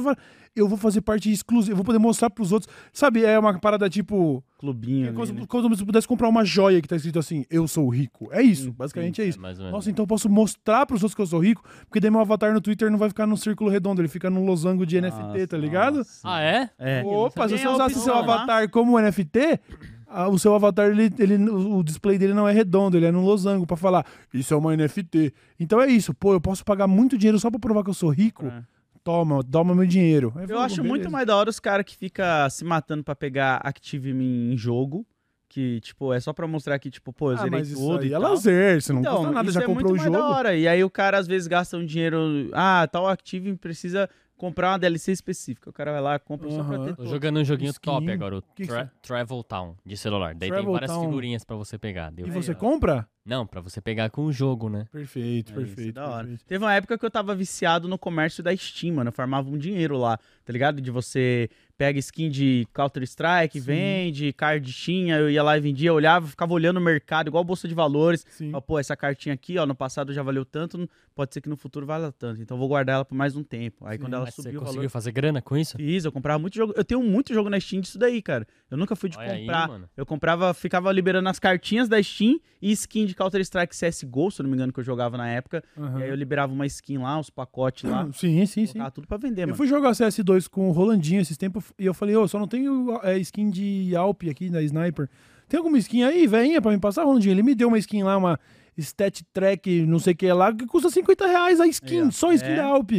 Eu 0.56 0.67
vou 0.67 0.78
fazer 0.78 1.02
parte 1.02 1.32
exclusiva, 1.32 1.71
eu 1.73 1.75
vou 1.75 1.86
poder 1.86 1.99
mostrar 1.99 2.30
pros 2.30 2.52
outros. 2.52 2.73
Sabe, 2.91 3.23
é 3.23 3.38
uma 3.38 3.58
parada 3.60 3.88
tipo. 3.88 4.43
clubinho 4.58 5.06
É 5.06 5.08
ali, 5.10 5.15
como, 5.15 5.32
né? 5.34 5.41
se- 5.41 5.47
como 5.47 5.75
se 5.75 5.82
eu 5.82 5.86
pudesse 5.86 6.08
comprar 6.08 6.28
uma 6.28 6.43
joia 6.43 6.82
que 6.82 6.88
tá 6.88 6.95
escrito 6.95 7.19
assim: 7.19 7.45
Eu 7.52 7.67
sou 7.67 7.88
rico. 7.88 8.28
É 8.32 8.41
isso, 8.41 8.71
basicamente 8.73 9.21
é 9.21 9.25
isso. 9.25 9.39
mais 9.39 9.58
ou 9.60 9.65
menos. 9.65 9.78
Nossa, 9.78 9.89
então 9.91 10.04
eu 10.04 10.08
posso 10.08 10.28
mostrar 10.28 10.86
pros 10.88 11.02
outros 11.04 11.15
que 11.15 11.21
eu 11.21 11.28
sou 11.28 11.39
rico, 11.39 11.63
porque 11.88 11.99
daí 11.99 12.10
meu 12.12 12.19
avatar 12.19 12.52
no 12.52 12.60
Twitter 12.60 12.89
não 12.91 12.97
vai 12.97 13.10
ficar 13.10 13.28
num 13.28 13.38
círculo 13.38 13.69
redondo, 13.69 14.02
ele 14.02 14.08
fica 14.10 14.30
num 14.30 14.43
losango 14.43 14.86
de 14.88 14.99
NFT, 14.99 15.47
tá 15.47 15.58
ligado? 15.58 15.97
Nossa. 15.99 16.21
Ah, 16.25 16.41
é? 16.41 16.69
É. 16.80 17.04
Opa, 17.06 17.47
se 17.47 17.58
você 17.60 17.67
usasse 17.67 17.93
seu 17.99 18.02
opção 18.13 18.15
lá. 18.28 18.36
avatar 18.36 18.69
como 18.69 18.99
NFT, 18.99 19.60
ah, 20.09 20.27
o 20.27 20.37
seu 20.39 20.53
avatar, 20.55 20.89
ele, 20.89 21.11
ele- 21.19 21.49
o 21.49 21.83
display 21.83 22.17
dele 22.17 22.33
não 22.33 22.47
é 22.47 22.51
redondo, 22.51 22.97
ele 22.97 23.05
é 23.05 23.11
num 23.11 23.23
losango 23.23 23.65
pra 23.67 23.77
falar, 23.77 24.05
isso 24.33 24.53
é 24.53 24.57
uma 24.57 24.73
NFT. 24.75 25.33
Então 25.59 25.79
é 25.81 25.87
isso, 25.87 26.13
pô, 26.13 26.33
eu 26.33 26.41
posso 26.41 26.65
pagar 26.65 26.87
muito 26.87 27.17
dinheiro 27.17 27.39
só 27.39 27.49
pra 27.49 27.59
provar 27.59 27.83
que 27.83 27.89
eu 27.89 27.93
sou 27.93 28.09
rico? 28.09 28.45
É. 28.47 28.63
Toma, 29.03 29.43
toma 29.43 29.73
meu 29.73 29.85
dinheiro. 29.87 30.33
Aí 30.35 30.43
Eu 30.43 30.49
falo, 30.49 30.59
acho 30.61 30.75
beleza. 30.77 30.89
muito 30.89 31.09
mais 31.11 31.25
da 31.25 31.35
hora 31.35 31.49
os 31.49 31.59
caras 31.59 31.85
que 31.85 31.95
fica 31.95 32.49
se 32.49 32.65
matando 32.65 33.03
pra 33.03 33.15
pegar 33.15 33.55
Active 33.63 34.11
em 34.11 34.55
jogo. 34.57 35.05
Que, 35.51 35.79
tipo, 35.79 36.13
é 36.13 36.19
só 36.19 36.31
pra 36.31 36.45
mostrar 36.47 36.77
que, 36.77 36.91
tipo, 36.91 37.11
pô, 37.11 37.31
eu 37.31 37.37
Ah, 37.37 37.41
zerei 37.41 37.63
tudo 37.73 38.05
e 38.05 38.09
é 38.09 38.11
tal. 38.11 38.21
lazer, 38.21 38.79
você 38.79 38.93
não 38.93 38.99
então, 38.99 39.15
custa 39.15 39.31
nada, 39.31 39.51
já 39.51 39.61
é 39.61 39.65
comprou 39.65 39.93
o 39.93 39.95
muito 39.95 40.01
mais 40.03 40.11
da 40.11 40.17
jogo. 40.19 40.31
hora. 40.31 40.55
E 40.55 40.67
aí 40.67 40.83
o 40.83 40.89
cara 40.91 41.17
às 41.17 41.25
vezes 41.25 41.47
gasta 41.47 41.75
um 41.75 41.83
dinheiro. 41.83 42.51
Ah, 42.53 42.87
tal 42.91 43.07
Active 43.07 43.55
precisa 43.55 44.07
comprar 44.39 44.71
uma 44.71 44.80
DLC 44.80 45.12
específica. 45.12 45.69
O 45.69 45.73
cara 45.73 45.91
vai 45.91 46.02
lá, 46.02 46.17
compra 46.17 46.49
só 46.49 46.63
pra 46.63 46.80
ter 46.80 46.95
Tô 46.95 47.06
jogando 47.06 47.39
um 47.39 47.43
joguinho 47.45 47.69
Skin. 47.71 47.82
top 47.91 48.12
agora, 48.12 48.38
o 48.38 48.41
que 48.56 48.65
Tra- 48.65 48.89
Travel 49.02 49.43
Town, 49.43 49.75
de 49.86 49.95
celular. 49.97 50.34
Daí 50.34 50.49
Travel 50.49 50.65
tem 50.65 50.73
várias 50.73 50.91
Town. 50.91 51.04
figurinhas 51.06 51.43
pra 51.43 51.56
você 51.58 51.78
pegar. 51.78 52.10
Deu- 52.12 52.25
E 52.25 52.32
Aí, 52.32 52.36
você 52.41 52.54
ó. 52.54 52.56
compra? 52.56 53.08
Não, 53.25 53.45
pra 53.45 53.62
você 53.62 53.80
pegar 53.80 54.10
com 54.10 54.23
o 54.25 54.32
jogo, 54.32 54.69
né? 54.69 54.88
Perfeito, 54.91 55.52
É 55.52 55.62
isso, 55.62 55.75
perfeito. 55.75 55.93
da 55.95 56.08
hora. 56.10 56.28
perfeito. 56.28 56.45
Teve 56.47 56.63
uma 56.63 56.73
época 56.73 56.97
que 56.97 57.06
eu 57.06 57.12
tava 57.12 57.36
viciado 57.36 57.88
no 57.88 57.97
comércio 57.97 58.41
da 58.41 58.56
Steam, 58.56 58.95
mano. 58.95 59.10
Eu 59.10 59.13
farmava 59.13 59.49
um 59.49 59.58
dinheiro 59.58 59.97
lá, 59.97 60.17
tá 60.43 60.52
ligado? 60.52 60.82
De 60.82 60.89
você 60.89 61.47
pega 61.79 61.97
skin 61.97 62.29
de 62.29 62.67
Counter-Strike, 62.73 63.57
Sim. 63.57 63.65
vende, 63.65 64.33
card 64.33 64.69
tinha, 64.73 65.15
eu 65.15 65.29
ia 65.29 65.41
lá 65.41 65.57
e 65.57 65.61
vendia, 65.61 65.93
olhava, 65.93 66.27
ficava 66.27 66.53
olhando 66.53 66.75
o 66.75 66.81
mercado, 66.81 67.29
igual 67.29 67.41
bolsa 67.41 67.69
de 67.69 67.73
valores. 67.73 68.25
Sim. 68.31 68.51
Ó, 68.53 68.59
pô, 68.59 68.77
essa 68.77 68.97
cartinha 68.97 69.33
aqui, 69.33 69.57
ó, 69.57 69.65
no 69.65 69.73
passado 69.73 70.11
já 70.13 70.21
valeu 70.21 70.43
tanto, 70.43 70.89
pode 71.15 71.33
ser 71.33 71.39
que 71.39 71.47
no 71.47 71.55
futuro 71.55 71.85
valha 71.85 72.11
tanto. 72.11 72.41
Então 72.41 72.55
eu 72.55 72.59
vou 72.59 72.67
guardar 72.67 72.95
ela 72.95 73.05
por 73.05 73.15
mais 73.15 73.33
um 73.33 73.43
tempo. 73.43 73.85
Aí 73.87 73.95
Sim. 73.97 74.01
quando 74.03 74.13
ela 74.13 74.25
Mas 74.25 74.33
você 74.35 74.41
conseguiu 74.41 74.61
valor. 74.61 74.89
fazer 74.89 75.11
grana 75.13 75.41
com 75.41 75.55
isso? 75.55 75.77
Fiz, 75.77 76.03
eu 76.03 76.11
comprava 76.11 76.37
muito 76.37 76.55
jogo. 76.55 76.73
Eu 76.75 76.83
tenho 76.83 77.01
muito 77.01 77.33
jogo 77.33 77.49
na 77.49 77.57
Steam 77.57 77.79
disso 77.81 77.97
daí, 77.97 78.21
cara. 78.21 78.45
Eu 78.69 78.77
nunca 78.77 78.93
fui 78.93 79.07
de 79.09 79.17
Olha 79.17 79.31
aí, 79.31 79.39
comprar. 79.39 79.67
mano. 79.69 79.89
eu 79.95 80.05
comprava, 80.05 80.53
ficava 80.53 80.91
liberando 80.91 81.29
as 81.29 81.39
cartinhas 81.39 81.87
da 81.87 82.03
Steam 82.03 82.41
e 82.61 82.73
skin 82.73 83.05
de 83.05 83.15
Counter-Strike 83.15 83.73
CSGO, 83.73 84.29
se 84.31 84.41
eu 84.41 84.43
não 84.43 84.49
me 84.49 84.55
engano, 84.57 84.73
que 84.73 84.81
eu 84.81 84.83
jogava 84.83 85.17
na 85.17 85.29
época. 85.29 85.63
Aham. 85.77 85.99
E 85.99 86.03
aí 86.03 86.09
eu 86.09 86.15
liberava 86.15 86.51
uma 86.51 86.65
skin 86.65 86.97
lá, 86.97 87.17
os 87.17 87.29
pacotes 87.29 87.89
lá. 87.89 88.05
Sim, 88.11 88.45
sim, 88.45 88.65
sim. 88.65 88.79
Tudo 88.93 89.07
pra 89.07 89.15
vender, 89.17 89.43
Eu 89.43 89.47
mano. 89.47 89.55
fui 89.57 89.65
jogar 89.67 89.91
CS2 89.91 90.49
com 90.49 90.67
o 90.67 90.71
Rolandinho 90.73 91.21
esses 91.21 91.37
tempos 91.37 91.68
e 91.77 91.86
eu 91.86 91.93
falei, 91.93 92.15
ô, 92.15 92.27
só 92.27 92.39
não 92.39 92.47
tenho 92.47 92.99
é, 93.03 93.17
skin 93.19 93.49
de 93.49 93.95
Alp 93.95 94.23
aqui 94.29 94.49
da 94.49 94.62
Sniper. 94.62 95.10
Tem 95.47 95.58
alguma 95.58 95.77
skin 95.77 96.03
aí, 96.03 96.27
velhinha, 96.27 96.62
pra 96.62 96.71
me 96.71 96.79
passar, 96.79 97.03
Rolandinho? 97.03 97.34
Ele 97.34 97.43
me 97.43 97.55
deu 97.55 97.67
uma 97.67 97.77
skin 97.79 98.03
lá, 98.03 98.17
uma 98.17 98.39
Stat 98.77 99.23
Track, 99.34 99.86
não 99.86 99.99
sei 99.99 100.13
o 100.13 100.15
que 100.15 100.32
lá, 100.32 100.53
que 100.53 100.65
custa 100.65 100.89
50 100.89 101.27
reais 101.27 101.60
a 101.60 101.67
skin, 101.67 102.12
só 102.12 102.29
a 102.29 102.36
skin 102.36 102.51
É. 102.51 102.55
da 102.58 102.65
Alp. 102.65 102.91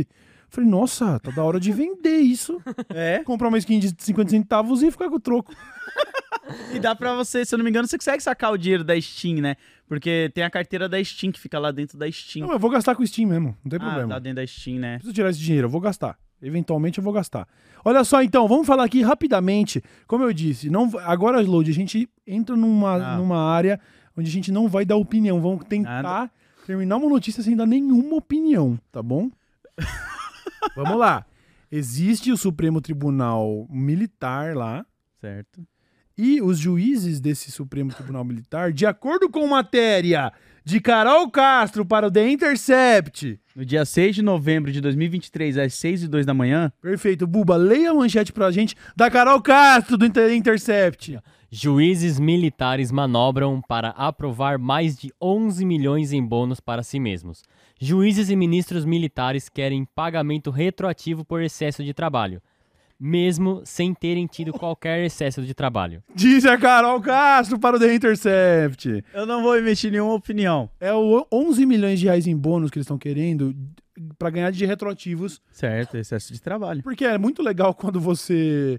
Falei, 0.48 0.68
nossa, 0.68 1.20
tá 1.20 1.30
da 1.30 1.44
hora 1.44 1.60
de 1.60 1.70
vender 1.70 2.18
isso. 2.18 2.60
É. 2.92 3.22
Comprar 3.24 3.48
uma 3.48 3.58
skin 3.58 3.78
de 3.78 3.94
50 3.96 4.30
centavos 4.30 4.82
e 4.82 4.90
ficar 4.90 5.08
com 5.08 5.16
o 5.16 5.20
troco. 5.20 5.54
E 6.74 6.80
dá 6.80 6.96
pra 6.96 7.14
você, 7.14 7.44
se 7.44 7.54
eu 7.54 7.58
não 7.58 7.64
me 7.64 7.70
engano, 7.70 7.86
você 7.86 7.96
consegue 7.96 8.20
sacar 8.20 8.52
o 8.52 8.58
dinheiro 8.58 8.82
da 8.82 9.00
Steam, 9.00 9.36
né? 9.36 9.54
Porque 9.86 10.32
tem 10.34 10.42
a 10.42 10.50
carteira 10.50 10.88
da 10.88 11.02
Steam 11.04 11.30
que 11.30 11.38
fica 11.38 11.60
lá 11.60 11.70
dentro 11.70 11.96
da 11.96 12.10
Steam. 12.10 12.44
Não, 12.44 12.52
eu 12.52 12.58
vou 12.58 12.70
gastar 12.70 12.96
com 12.96 13.04
o 13.04 13.06
Steam 13.06 13.28
mesmo, 13.28 13.56
não 13.62 13.70
tem 13.70 13.78
ah, 13.80 13.84
problema. 13.84 14.08
tá 14.08 14.18
dentro 14.18 14.36
da 14.36 14.46
Steam, 14.46 14.80
né? 14.80 14.94
preciso 14.94 15.14
tirar 15.14 15.30
esse 15.30 15.38
dinheiro, 15.38 15.66
eu 15.66 15.70
vou 15.70 15.80
gastar. 15.80 16.18
Eventualmente 16.42 16.98
eu 16.98 17.04
vou 17.04 17.12
gastar. 17.12 17.46
Olha 17.84 18.02
só, 18.04 18.22
então, 18.22 18.46
vamos 18.48 18.66
falar 18.66 18.84
aqui 18.84 19.02
rapidamente. 19.02 19.82
Como 20.06 20.24
eu 20.24 20.32
disse, 20.32 20.70
não, 20.70 20.90
agora, 21.00 21.40
Load, 21.40 21.70
a 21.70 21.74
gente 21.74 22.08
entra 22.26 22.56
numa, 22.56 22.94
Ah. 22.94 23.16
numa 23.16 23.42
área 23.42 23.78
onde 24.16 24.28
a 24.28 24.32
gente 24.32 24.50
não 24.50 24.68
vai 24.68 24.84
dar 24.84 24.96
opinião. 24.96 25.40
Vamos 25.40 25.64
tentar 25.64 26.02
Nada. 26.02 26.30
terminar 26.66 26.96
uma 26.96 27.08
notícia 27.08 27.42
sem 27.42 27.56
dar 27.56 27.66
nenhuma 27.66 28.16
opinião, 28.16 28.78
tá 28.90 29.02
bom? 29.02 29.30
vamos 30.76 30.96
lá. 30.98 31.24
Existe 31.70 32.32
o 32.32 32.36
Supremo 32.36 32.80
Tribunal 32.80 33.66
Militar 33.70 34.56
lá. 34.56 34.84
Certo. 35.20 35.64
E 36.18 36.42
os 36.42 36.58
juízes 36.58 37.20
desse 37.20 37.50
Supremo 37.50 37.92
Tribunal 37.94 38.24
Militar, 38.24 38.72
de 38.72 38.84
acordo 38.84 39.30
com 39.30 39.46
matéria 39.46 40.32
de 40.70 40.80
Carol 40.80 41.28
Castro 41.28 41.84
para 41.84 42.06
o 42.06 42.10
The 42.10 42.30
Intercept, 42.30 43.40
No 43.56 43.64
dia 43.64 43.84
6 43.84 44.14
de 44.14 44.22
novembro 44.22 44.70
de 44.70 44.80
2023, 44.80 45.58
às 45.58 45.74
6 45.74 46.04
e 46.04 46.08
2 46.08 46.24
da 46.24 46.32
manhã, 46.32 46.72
Perfeito. 46.80 47.26
Buba, 47.26 47.56
leia 47.56 47.90
a 47.90 47.94
manchete 47.94 48.32
pra 48.32 48.52
gente 48.52 48.76
da 48.96 49.10
Carol 49.10 49.42
Castro 49.42 49.98
do 49.98 50.06
Inter 50.06 50.32
Intercept. 50.32 51.18
Juízes 51.50 52.20
militares 52.20 52.92
manobram 52.92 53.60
para 53.60 53.88
aprovar 53.88 54.56
mais 54.58 54.96
de 54.96 55.12
11 55.20 55.64
milhões 55.64 56.12
em 56.12 56.24
bônus 56.24 56.60
para 56.60 56.84
si 56.84 57.00
mesmos. 57.00 57.42
Juízes 57.80 58.30
e 58.30 58.36
ministros 58.36 58.84
militares 58.84 59.48
querem 59.48 59.84
pagamento 59.84 60.52
retroativo 60.52 61.24
por 61.24 61.42
excesso 61.42 61.82
de 61.82 61.92
trabalho, 61.92 62.40
mesmo 63.00 63.62
sem 63.64 63.94
terem 63.94 64.26
tido 64.26 64.52
qualquer 64.52 65.02
excesso 65.04 65.42
de 65.42 65.54
trabalho. 65.54 66.02
Diz 66.14 66.44
a 66.44 66.58
Carol 66.58 67.00
Castro 67.00 67.58
para 67.58 67.76
o 67.76 67.80
The 67.80 67.94
Intercept. 67.94 69.02
eu 69.14 69.24
não 69.24 69.42
vou 69.42 69.56
emitir 69.56 69.90
nenhuma 69.90 70.12
opinião. 70.14 70.68
É 70.78 70.92
o 70.92 71.26
11 71.32 71.64
milhões 71.64 71.98
de 71.98 72.06
reais 72.06 72.26
em 72.26 72.36
bônus 72.36 72.70
que 72.70 72.78
eles 72.78 72.84
estão 72.84 72.98
querendo 72.98 73.56
pra 74.18 74.28
ganhar 74.30 74.50
de 74.50 74.66
retroativos. 74.66 75.40
Certo, 75.50 75.96
excesso 75.96 76.32
de 76.32 76.40
trabalho. 76.40 76.82
Porque 76.82 77.04
é 77.04 77.16
muito 77.16 77.42
legal 77.42 77.72
quando 77.74 77.98
você 77.98 78.78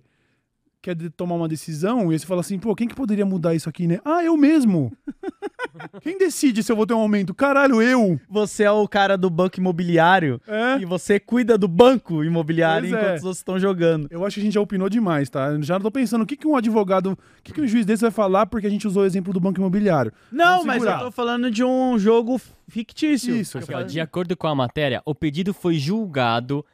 quer 0.82 0.96
de- 0.96 1.10
tomar 1.10 1.36
uma 1.36 1.48
decisão 1.48 2.10
e 2.10 2.14
aí 2.14 2.20
você 2.20 2.26
fala 2.26 2.42
assim, 2.42 2.58
pô, 2.58 2.76
quem 2.76 2.88
que 2.88 2.96
poderia 2.96 3.26
mudar 3.26 3.54
isso 3.54 3.70
aqui, 3.70 3.86
né? 3.88 4.00
Ah, 4.04 4.24
eu 4.24 4.36
mesmo. 4.36 4.92
quem 6.02 6.18
decide 6.18 6.64
se 6.64 6.72
eu 6.72 6.76
vou 6.76 6.86
ter 6.88 6.94
um 6.94 7.00
aumento? 7.00 7.34
Caralho, 7.34 7.82
eu. 7.82 8.20
Você 8.30 8.64
é 8.64 8.72
o 8.72 8.88
cara 8.88 9.18
do 9.18 9.30
banco 9.30 9.60
imobiliário 9.60 10.42
É. 10.48 10.80
e 10.80 10.86
você 10.86 11.20
cuida 11.20 11.58
do 11.58 11.68
banco 11.68 12.24
imobiliário 12.24 12.90
Pois 12.90 12.94
é. 12.94 13.06
enquanto 13.06 13.18
os 13.20 13.24
outros 13.24 13.38
estão 13.40 13.60
jogando. 13.60 14.08
Eu 14.10 14.26
acho 14.26 14.36
que 14.36 14.42
a 14.42 14.44
gente 14.44 14.54
já 14.54 14.62
opinou 14.62 14.90
demais, 14.90 15.30
tá? 15.30 15.50
Eu 15.50 15.62
já 15.64 15.80
tô 15.80 15.92
pensando 15.92 16.24
o 16.24 16.26
que, 16.26 16.36
que 16.36 16.48
um 16.48 16.56
advogado, 16.56 17.12
o 17.12 17.18
que, 17.44 17.54
que 17.54 17.62
um 17.62 17.68
juiz 17.68 17.86
desse 17.86 18.02
vai 18.02 18.12
falar 18.12 18.46
porque 18.48 18.68
a 18.68 18.70
gente 18.70 18.88
usou 18.88 19.04
o 19.04 19.06
exemplo 19.06 19.32
do 19.34 19.40
banco 19.40 19.60
imobiliário. 19.60 20.12
Não, 20.32 20.64
mas 20.64 20.84
eu 20.84 20.98
tô 21.00 21.12
falando 21.12 21.50
de 21.52 21.64
um 21.64 21.98
jogo 22.00 22.40
fictício. 22.68 23.36
Isso, 23.36 23.58
aqui, 23.58 23.74
Ó, 23.74 23.82
De 23.84 24.00
acordo 24.00 24.36
com 24.36 24.48
a 24.48 24.56
matéria, 24.56 25.02
o 25.06 25.14
pedido 25.14 25.54
foi 25.54 25.76
julgado 25.76 26.66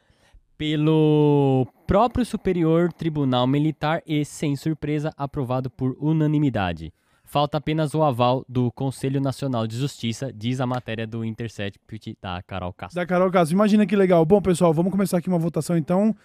pelo 0.58 1.68
próprio 1.86 2.26
Superior 2.26 2.92
Tribunal 2.92 3.46
Militar 3.46 4.02
e, 4.04 4.24
sem 4.24 4.56
surpresa, 4.56 5.14
aprovado 5.16 5.70
por 5.70 5.96
unanimidade. 6.00 6.92
Falta 7.24 7.58
apenas 7.58 7.94
o 7.94 8.02
aval 8.02 8.44
do 8.48 8.72
Conselho 8.72 9.20
Nacional 9.20 9.66
de 9.66 9.76
Justiça, 9.76 10.32
diz 10.34 10.60
a 10.60 10.66
matéria 10.66 11.06
do 11.06 11.24
Intercept 11.24 11.78
da 12.20 12.42
Carol 12.42 12.72
Castro. 12.72 12.96
Da 12.96 13.06
Carol 13.06 13.30
Castro. 13.30 13.54
Imagina 13.54 13.86
que 13.86 13.94
legal. 13.94 14.24
Bom, 14.24 14.42
pessoal, 14.42 14.74
vamos 14.74 14.90
começar 14.90 15.18
aqui 15.18 15.28
uma 15.28 15.38
votação 15.38 15.76
então. 15.76 16.16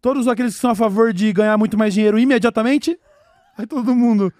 Todos 0.00 0.28
aqueles 0.28 0.54
que 0.54 0.60
são 0.60 0.70
a 0.70 0.74
favor 0.74 1.12
de 1.12 1.32
ganhar 1.32 1.58
muito 1.58 1.76
mais 1.76 1.92
dinheiro 1.92 2.18
imediatamente? 2.18 2.96
Aí 3.58 3.66
todo 3.66 3.94
mundo. 3.94 4.32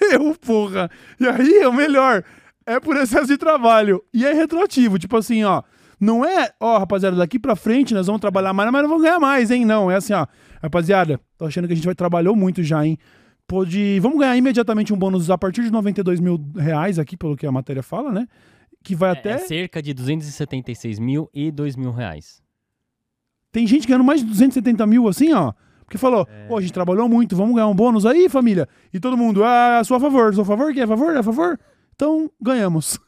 Eu, 0.00 0.34
porra. 0.36 0.90
E 1.20 1.26
aí, 1.26 1.58
é 1.58 1.68
o 1.68 1.72
melhor. 1.72 2.24
É 2.64 2.80
por 2.80 2.96
excesso 2.96 3.26
de 3.26 3.36
trabalho. 3.36 4.02
E 4.14 4.24
é 4.24 4.32
retroativo. 4.32 4.98
Tipo 4.98 5.16
assim, 5.16 5.44
ó. 5.44 5.62
Não 6.02 6.24
é, 6.24 6.50
ó, 6.58 6.78
rapaziada, 6.78 7.16
daqui 7.16 7.38
pra 7.38 7.54
frente 7.54 7.94
nós 7.94 8.08
vamos 8.08 8.20
trabalhar 8.20 8.52
mais, 8.52 8.72
mas 8.72 8.82
não 8.82 8.88
vamos 8.88 9.04
ganhar 9.04 9.20
mais, 9.20 9.52
hein? 9.52 9.64
Não, 9.64 9.88
é 9.88 9.94
assim, 9.94 10.12
ó. 10.12 10.26
Rapaziada, 10.60 11.20
tô 11.38 11.44
achando 11.44 11.68
que 11.68 11.74
a 11.74 11.76
gente 11.76 11.84
vai 11.84 11.94
trabalhou 11.94 12.34
muito 12.34 12.60
já, 12.60 12.84
hein? 12.84 12.98
Pode. 13.46 14.00
Vamos 14.00 14.18
ganhar 14.18 14.36
imediatamente 14.36 14.92
um 14.92 14.96
bônus 14.96 15.30
a 15.30 15.38
partir 15.38 15.62
de 15.62 15.70
92 15.70 16.18
mil 16.18 16.44
reais 16.56 16.98
aqui, 16.98 17.16
pelo 17.16 17.36
que 17.36 17.46
a 17.46 17.52
matéria 17.52 17.84
fala, 17.84 18.10
né? 18.10 18.26
Que 18.82 18.96
vai 18.96 19.10
É, 19.10 19.12
até. 19.12 19.30
é 19.30 19.38
cerca 19.38 19.80
de 19.80 19.94
276 19.94 20.98
mil 20.98 21.30
e 21.32 21.52
2 21.52 21.76
mil 21.76 21.92
reais. 21.92 22.42
Tem 23.52 23.64
gente 23.64 23.86
ganhando 23.86 24.02
mais 24.04 24.22
de 24.22 24.26
270 24.26 24.84
mil 24.86 25.06
assim, 25.06 25.32
ó. 25.32 25.52
Porque 25.84 25.98
falou, 25.98 26.26
pô, 26.48 26.56
a 26.56 26.60
gente 26.60 26.72
trabalhou 26.72 27.08
muito, 27.08 27.36
vamos 27.36 27.54
ganhar 27.54 27.68
um 27.68 27.74
bônus 27.74 28.06
aí, 28.06 28.28
família. 28.28 28.66
E 28.92 28.98
todo 28.98 29.16
mundo, 29.16 29.44
ah, 29.44 29.82
sou 29.84 29.96
a 29.96 30.00
favor, 30.00 30.34
sou 30.34 30.42
a 30.42 30.46
favor, 30.46 30.72
quem 30.72 30.80
é 30.80 30.84
a 30.84 30.88
favor? 30.88 31.14
É 31.14 31.18
a 31.18 31.22
favor? 31.22 31.60
Então, 31.94 32.28
ganhamos. 32.40 32.98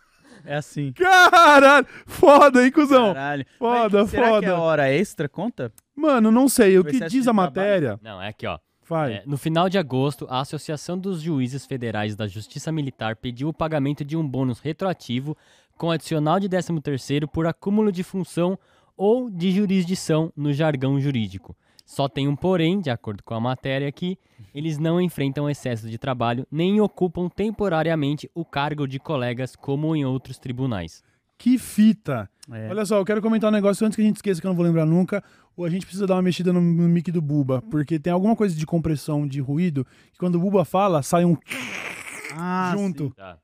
É 0.45 0.57
assim. 0.57 0.93
Caralho, 0.93 1.87
foda, 2.07 2.65
hein, 2.65 2.71
cuzão? 2.71 3.15
Caralho. 3.15 3.47
Foda, 3.59 4.03
Mas 4.03 4.11
será 4.11 4.23
que 4.25 4.31
foda. 4.31 4.51
a 4.57 4.61
hora 4.61 4.93
extra 4.93 5.29
conta? 5.29 5.73
Mano, 5.97 6.31
não 6.31 6.49
sei, 6.49 6.79
o 6.79 6.85
que 6.85 6.91
excesso 6.97 7.11
diz 7.11 7.25
de 7.25 7.31
a 7.31 7.33
trabalho? 7.33 7.51
matéria, 7.55 8.01
Não, 8.03 8.21
é 8.21 8.29
aqui, 8.29 8.47
ó. 8.47 8.59
vai. 8.89 9.15
É, 9.15 9.23
no 9.27 9.37
final 9.39 9.69
de 9.69 9.79
agosto, 9.79 10.27
a 10.29 10.41
Associação 10.41 10.99
dos 10.99 11.21
Juízes 11.23 11.65
Federais 11.65 12.15
da 12.17 12.27
Justiça 12.27 12.71
Militar 12.73 13.17
pediu 13.17 13.49
o 13.49 13.55
pagamento 13.55 14.05
de 14.05 14.17
um 14.17 14.27
bônus 14.27 14.61
retroativo 14.61 15.37
com 15.77 15.91
adicional 15.91 16.39
de 16.39 16.49
13º 16.49 17.27
por 17.27 17.47
acúmulo 17.47 17.91
de 17.91 18.03
função 18.03 18.59
ou 18.97 19.29
de 19.31 19.51
jurisdição 19.51 20.33
no 20.37 20.53
jargão 20.53 21.01
jurídico. 21.01 21.57
Só 21.85 22.09
tem 22.09 22.27
um 22.27 22.35
porém, 22.35 22.81
de 22.81 22.89
acordo 22.91 23.23
com 23.23 23.35
a 23.35 23.41
matéria 23.41 23.87
aqui, 23.89 24.19
eles 24.55 24.79
não 24.79 25.01
enfrentam 25.01 25.49
excesso 25.51 25.89
de 25.89 25.99
trabalho 25.99 26.47
nem 26.51 26.81
ocupam 26.81 27.29
temporariamente 27.29 28.31
o 28.35 28.45
cargo 28.45 28.87
de 28.87 28.99
colegas 28.99 29.55
como 29.55 29.95
em 29.95 30.05
outros 30.05 30.39
tribunais. 30.39 31.03
Que 31.37 31.59
fita. 31.59 32.29
É. 32.51 32.69
Olha 32.71 32.87
só, 32.87 32.97
eu 32.97 33.05
quero 33.05 33.21
comentar 33.21 33.51
um 33.51 33.53
negócio 33.53 33.85
antes 33.87 33.97
que 33.97 34.03
a 34.03 34.05
gente 34.05 34.17
esqueça, 34.17 34.41
que 34.41 34.47
eu 34.47 34.51
não 34.51 34.57
vou 34.57 34.65
lembrar 34.65 34.87
nunca. 34.87 35.23
Ou 35.57 35.65
a 35.65 35.71
gente 35.71 35.85
precisa 35.85 36.07
dar 36.07 36.15
uma 36.15 36.23
mexida 36.23 36.53
no, 36.53 36.61
no 36.61 36.89
mic 36.89 37.11
do 37.13 37.21
Buba, 37.21 37.61
porque 37.71 37.99
tem 37.99 38.13
alguma 38.13 38.35
coisa 38.35 38.55
de 38.55 38.65
compressão 38.65 39.27
de 39.27 39.41
ruído 39.41 39.85
que 40.13 40.19
quando 40.19 40.37
o 40.37 40.41
Buba 40.41 40.65
fala, 40.65 41.03
sai 41.03 41.25
um 41.25 41.37
Ah, 42.37 42.73
junto. 42.75 43.05
sim. 43.05 43.11
Tá. 43.11 43.39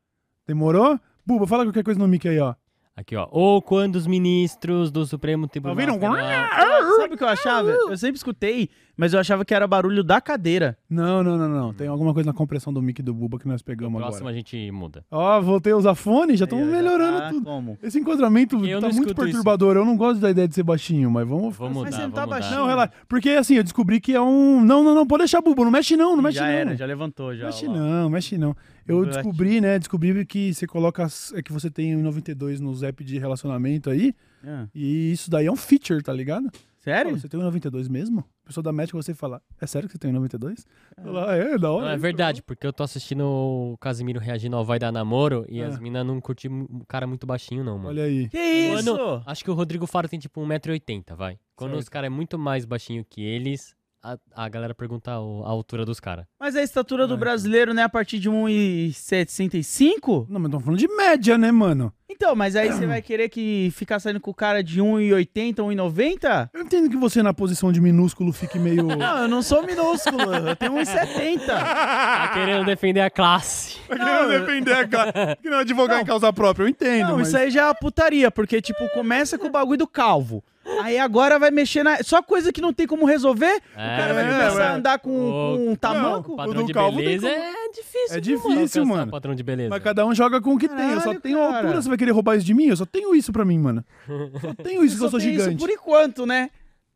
Demorou? 0.46 0.98
Buba, 1.26 1.46
fala 1.46 1.64
qualquer 1.64 1.84
coisa 1.84 2.00
no 2.00 2.08
mic 2.08 2.26
aí, 2.26 2.38
ó. 2.38 2.54
Aqui, 3.00 3.16
ó. 3.16 3.26
Ou 3.30 3.62
quando 3.62 3.96
os 3.96 4.06
ministros 4.06 4.90
do 4.90 5.06
Supremo 5.06 5.48
Tribunal 5.48 5.74
ouvindo? 5.74 5.94
Federal... 5.94 6.96
Sabe 6.96 7.14
o 7.14 7.16
que 7.16 7.24
eu 7.24 7.28
achava? 7.28 7.70
Eu 7.70 7.96
sempre 7.96 8.16
escutei, 8.16 8.68
mas 8.94 9.14
eu 9.14 9.18
achava 9.18 9.42
que 9.42 9.54
era 9.54 9.66
barulho 9.66 10.04
da 10.04 10.20
cadeira. 10.20 10.76
Não, 10.88 11.22
não, 11.22 11.38
não, 11.38 11.48
não. 11.48 11.72
Tem 11.72 11.88
alguma 11.88 12.12
coisa 12.12 12.26
na 12.26 12.34
compressão 12.34 12.70
do 12.70 12.82
mic 12.82 13.00
do 13.00 13.14
Buba 13.14 13.38
que 13.38 13.48
nós 13.48 13.62
pegamos 13.62 13.98
Próximo 13.98 14.28
agora. 14.28 14.34
a 14.34 14.36
gente 14.36 14.70
muda. 14.70 15.02
Ó, 15.10 15.40
voltei 15.40 15.72
a 15.72 15.78
usar 15.78 15.94
fone, 15.94 16.36
já 16.36 16.44
estamos 16.44 16.66
ó, 16.66 16.70
já 16.70 16.76
melhorando 16.76 17.18
tá 17.18 17.28
tudo. 17.30 17.44
Como? 17.44 17.78
Esse 17.82 17.98
enquadramento 17.98 18.56
Eu 18.66 18.80
tá 18.80 18.88
muito 18.88 19.00
escuto 19.00 19.10
isso. 19.12 19.32
perturbador. 19.32 19.76
Eu 19.76 19.84
não 19.86 19.96
gosto 19.96 20.20
da 20.20 20.30
ideia 20.30 20.46
de 20.46 20.54
ser 20.54 20.62
baixinho, 20.62 21.10
mas 21.10 21.26
vamos. 21.26 21.56
Vamos 21.56 21.82
mudar, 21.82 22.26
baixinho. 22.26 22.58
Não, 22.58 22.66
relaxa. 22.66 22.92
Porque 23.08 23.30
assim, 23.30 23.54
eu 23.54 23.62
descobri 23.62 23.98
que 23.98 24.14
é 24.14 24.20
um. 24.20 24.60
Não, 24.60 24.84
não, 24.84 24.94
não, 24.94 25.06
pode 25.06 25.22
deixar, 25.22 25.40
Buba. 25.40 25.64
Não 25.64 25.70
mexe 25.70 25.96
não, 25.96 26.14
não 26.14 26.22
mexe 26.22 26.36
já 26.36 26.44
não. 26.44 26.50
era, 26.50 26.76
já 26.76 26.84
levantou 26.84 27.34
já. 27.34 27.46
mexe 27.46 27.66
ó 27.66 27.72
não, 27.72 28.10
mexe 28.10 28.36
não. 28.36 28.54
Eu 28.86 29.04
descobri, 29.06 29.60
né? 29.60 29.78
Descobri 29.78 30.24
que 30.26 30.52
você 30.54 30.66
coloca. 30.66 31.04
as- 31.04 31.32
É 31.34 31.42
que 31.42 31.52
você 31.52 31.70
tem 31.70 31.94
o 31.96 32.00
92 32.02 32.60
nos 32.60 32.82
apps 32.82 33.06
de 33.06 33.18
relacionamento 33.18 33.90
aí. 33.90 34.14
Ah, 34.44 34.66
E 34.74 35.12
isso 35.12 35.30
daí 35.30 35.46
é 35.46 35.52
um 35.52 35.56
feature, 35.56 36.02
tá 36.02 36.12
ligado? 36.12 36.50
Sério? 36.78 37.18
Você 37.18 37.28
tem 37.28 37.38
1,92 37.38 37.88
mesmo? 37.88 38.20
A 38.42 38.46
pessoa 38.46 38.64
da 38.64 38.72
médica 38.72 38.96
você 38.96 39.12
fala, 39.14 39.42
é 39.60 39.66
sério 39.66 39.86
que 39.86 39.92
você 39.92 39.98
tem 39.98 40.10
1,92? 40.10 40.64
Ela, 40.96 41.36
é, 41.36 41.58
da 41.58 41.70
hora. 41.70 41.84
Não, 41.86 41.92
é 41.92 41.96
verdade, 41.98 42.42
porque 42.42 42.66
eu 42.66 42.72
tô 42.72 42.82
assistindo 42.82 43.20
o 43.22 43.76
Casimiro 43.78 44.18
reagindo 44.18 44.56
ao 44.56 44.64
Vai 44.64 44.78
Dar 44.78 44.90
Namoro 44.90 45.44
e 45.46 45.62
Ah. 45.62 45.66
as 45.68 45.78
minas 45.78 46.06
não 46.06 46.18
curtiram 46.22 46.66
um 46.70 46.80
cara 46.88 47.06
muito 47.06 47.26
baixinho, 47.26 47.62
não, 47.62 47.76
mano. 47.76 47.90
Olha 47.90 48.04
aí. 48.04 48.30
Que 48.30 48.38
isso? 48.38 48.96
Mano, 48.96 49.22
acho 49.26 49.44
que 49.44 49.50
o 49.50 49.54
Rodrigo 49.54 49.86
Faro 49.86 50.08
tem 50.08 50.18
tipo 50.18 50.40
1,80m, 50.40 51.14
vai. 51.14 51.38
Quando 51.54 51.72
Certo. 51.72 51.82
os 51.82 51.88
caras 51.90 52.06
é 52.06 52.10
muito 52.10 52.38
mais 52.38 52.64
baixinho 52.64 53.04
que 53.08 53.20
eles, 53.22 53.76
a, 54.02 54.16
a 54.34 54.48
galera 54.48 54.74
pergunta 54.74 55.18
o- 55.20 55.44
a 55.44 55.48
altura 55.48 55.84
dos 55.84 56.00
caras. 56.00 56.24
Mas 56.38 56.56
a 56.56 56.62
estatura 56.62 57.06
do 57.06 57.14
Ah, 57.14 57.18
brasileiro, 57.18 57.74
né, 57.74 57.82
a 57.82 57.88
partir 57.88 58.18
de 58.18 58.30
1,65? 58.30 60.26
Não, 60.28 60.40
mas 60.40 60.46
estamos 60.48 60.64
falando 60.64 60.78
de 60.78 60.88
média, 60.88 61.36
né, 61.38 61.50
mano? 61.52 61.92
Então, 62.08 62.34
mas 62.34 62.56
aí 62.56 62.70
você 62.72 62.86
vai 62.86 63.00
querer 63.00 63.28
que 63.28 63.70
ficar 63.74 63.98
saindo 64.00 64.20
com 64.20 64.30
o 64.30 64.34
cara 64.34 64.62
de 64.64 64.80
1,80, 64.82 65.54
1,90? 65.56 66.50
Eu 66.52 66.62
entendo 66.62 66.90
que 66.90 66.96
você 66.96 67.22
na 67.22 67.32
posição 67.32 67.70
de 67.72 67.80
minúsculo 67.80 68.32
fique 68.32 68.58
meio... 68.58 68.82
Não, 68.96 69.18
eu 69.22 69.28
não 69.28 69.40
sou 69.42 69.62
minúsculo, 69.62 70.34
eu 70.34 70.56
tenho 70.56 70.72
1,70. 70.74 71.46
Tá 71.46 72.30
querendo 72.34 72.64
defender 72.66 73.00
a 73.00 73.10
classe. 73.10 73.78
Tá 73.88 73.96
querendo 73.96 74.28
defender 74.28 74.72
a 74.74 74.88
cara. 74.88 75.36
Que 75.40 75.48
não 75.48 75.58
é 75.58 75.60
advogar 75.60 76.00
em 76.00 76.04
causa 76.04 76.32
própria, 76.32 76.64
eu 76.64 76.68
entendo, 76.68 77.08
Não, 77.10 77.18
mas... 77.18 77.28
isso 77.28 77.36
aí 77.36 77.50
já 77.50 77.68
é 77.68 77.74
putaria, 77.74 78.30
porque, 78.30 78.60
tipo, 78.60 78.88
começa 78.90 79.38
com 79.38 79.46
o 79.46 79.50
bagulho 79.50 79.78
do 79.78 79.86
calvo. 79.86 80.42
Aí 80.82 80.98
agora 80.98 81.38
vai 81.38 81.50
mexer 81.50 81.82
na. 81.82 82.02
Só 82.02 82.22
coisa 82.22 82.52
que 82.52 82.60
não 82.60 82.72
tem 82.72 82.86
como 82.86 83.04
resolver. 83.06 83.60
o 83.72 83.76
cara 83.76 84.14
vai 84.14 84.24
É, 84.24 84.30
começar 84.32 84.56
ué. 84.56 84.66
a 84.66 84.74
andar 84.74 84.98
com, 84.98 85.10
Ô, 85.10 85.56
com 85.56 85.68
um 85.72 85.74
tamanco. 85.76 86.30
O 86.30 86.34
O 86.34 86.36
padrão 86.36 86.62
do 86.62 86.66
de 86.66 86.72
calvo 86.72 86.96
beleza 86.98 87.28
como- 87.28 87.42
é 87.42 87.68
difícil. 87.72 88.06
É 88.08 88.10
mano, 88.10 88.20
difícil, 88.20 88.50
alcançar 88.82 88.84
mano. 88.84 89.08
o 89.08 89.10
padrão 89.10 89.34
de 89.34 89.42
beleza. 89.42 89.70
Mas 89.70 89.82
cada 89.82 90.06
um 90.06 90.14
joga 90.14 90.40
com 90.40 90.54
o 90.54 90.58
que 90.58 90.68
tem. 90.68 90.78
Eu 90.90 90.94
só 90.96 91.00
Caralho, 91.00 91.20
tenho 91.20 91.38
cara. 91.38 91.56
altura, 91.58 91.82
você 91.82 91.88
vai 91.88 91.98
querer 91.98 92.10
roubar 92.12 92.36
isso 92.36 92.46
de 92.46 92.54
mim? 92.54 92.66
Eu 92.66 92.76
só 92.76 92.86
tenho 92.86 93.14
isso 93.14 93.32
pra 93.32 93.44
mim, 93.44 93.58
mano. 93.58 93.84
Só 94.40 94.54
tenho 94.62 94.84
isso 94.84 94.94
que 94.94 95.00
Só 95.00 95.06
eu 95.06 95.10
sou 95.10 95.20
gigante. 95.20 95.56
por 95.56 95.70
enquanto, 95.70 96.24
né? 96.26 96.50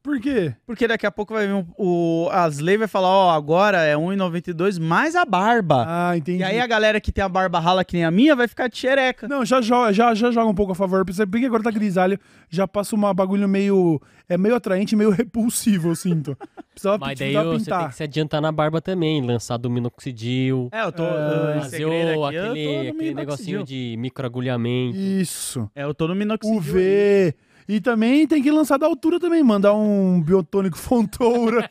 Por 0.04 0.20
quê? 0.20 0.54
Porque 0.66 0.86
daqui 0.86 1.06
a 1.06 1.10
pouco 1.10 1.32
vai 1.32 1.46
vir 1.46 1.54
um- 1.54 1.64
o. 1.78 2.28
As 2.30 2.58
leis 2.58 2.78
vai 2.78 2.86
falar, 2.86 3.08
ó, 3.08 3.30
agora 3.30 3.78
é 3.82 3.96
1,92 3.96 4.78
mais 4.78 5.16
a 5.16 5.24
barba. 5.24 5.86
Ah, 5.88 6.14
entendi. 6.14 6.40
e 6.40 6.44
aí 6.44 6.60
a 6.60 6.66
galera 6.66 7.00
que 7.00 7.10
tem 7.10 7.24
a 7.24 7.28
barba 7.28 7.58
rala 7.58 7.82
que 7.82 7.94
nem 7.96 8.04
a 8.04 8.10
minha 8.10 8.36
vai 8.36 8.46
ficar 8.46 8.68
de 8.68 8.76
xereca. 8.76 9.26
Não, 9.26 9.46
já 9.46 9.62
joga, 9.62 9.94
já, 9.94 10.12
já 10.14 10.30
joga 10.30 10.50
um 10.50 10.54
pouco 10.54 10.72
a 10.72 10.74
favor. 10.74 11.02
Você 11.06 11.24
bem 11.24 11.40
que 11.40 11.46
agora 11.46 11.62
tá 11.62 11.70
grisalho, 11.70 12.18
já 12.50 12.68
passa 12.68 12.94
uma 12.94 13.14
bagulho 13.14 13.48
meio. 13.48 13.98
É 14.28 14.36
meio 14.36 14.54
atraente, 14.54 14.94
meio 14.94 15.08
repulsivo, 15.10 15.88
eu 15.88 15.94
sinto. 15.96 16.36
Precisava, 16.72 16.98
Mas 16.98 17.18
daí 17.18 17.28
precisava 17.32 17.58
você 17.58 17.70
tem 17.70 17.88
que 17.88 17.94
se 17.94 18.02
adiantar 18.02 18.42
na 18.42 18.52
barba 18.52 18.82
também, 18.82 19.22
lançar 19.24 19.56
do 19.56 19.70
minoxidil, 19.70 20.68
É, 20.70 20.82
eu 20.82 20.92
tô. 20.92 21.02
É, 21.02 21.60
fazer 21.60 21.84
o- 21.86 21.88
aqui, 22.26 22.36
eu 22.36 22.44
tô 22.44 22.50
aquele, 22.50 22.82
no 22.84 22.90
aquele 22.90 23.14
negocinho 23.14 23.64
de 23.64 23.94
microagulhamento. 23.98 24.98
Isso. 24.98 25.70
É, 25.74 25.84
eu 25.84 25.94
tô 25.94 26.06
no 26.08 26.14
minoxidil. 26.14 26.58
ali. 26.58 26.68
UV. 26.68 27.34
E 27.66 27.80
também 27.80 28.26
tem 28.26 28.42
que 28.42 28.50
lançar 28.50 28.78
da 28.78 28.86
altura 28.86 29.18
também, 29.18 29.42
mandar 29.42 29.74
um 29.74 30.20
biotônico 30.20 30.76
fontoura. 30.78 31.68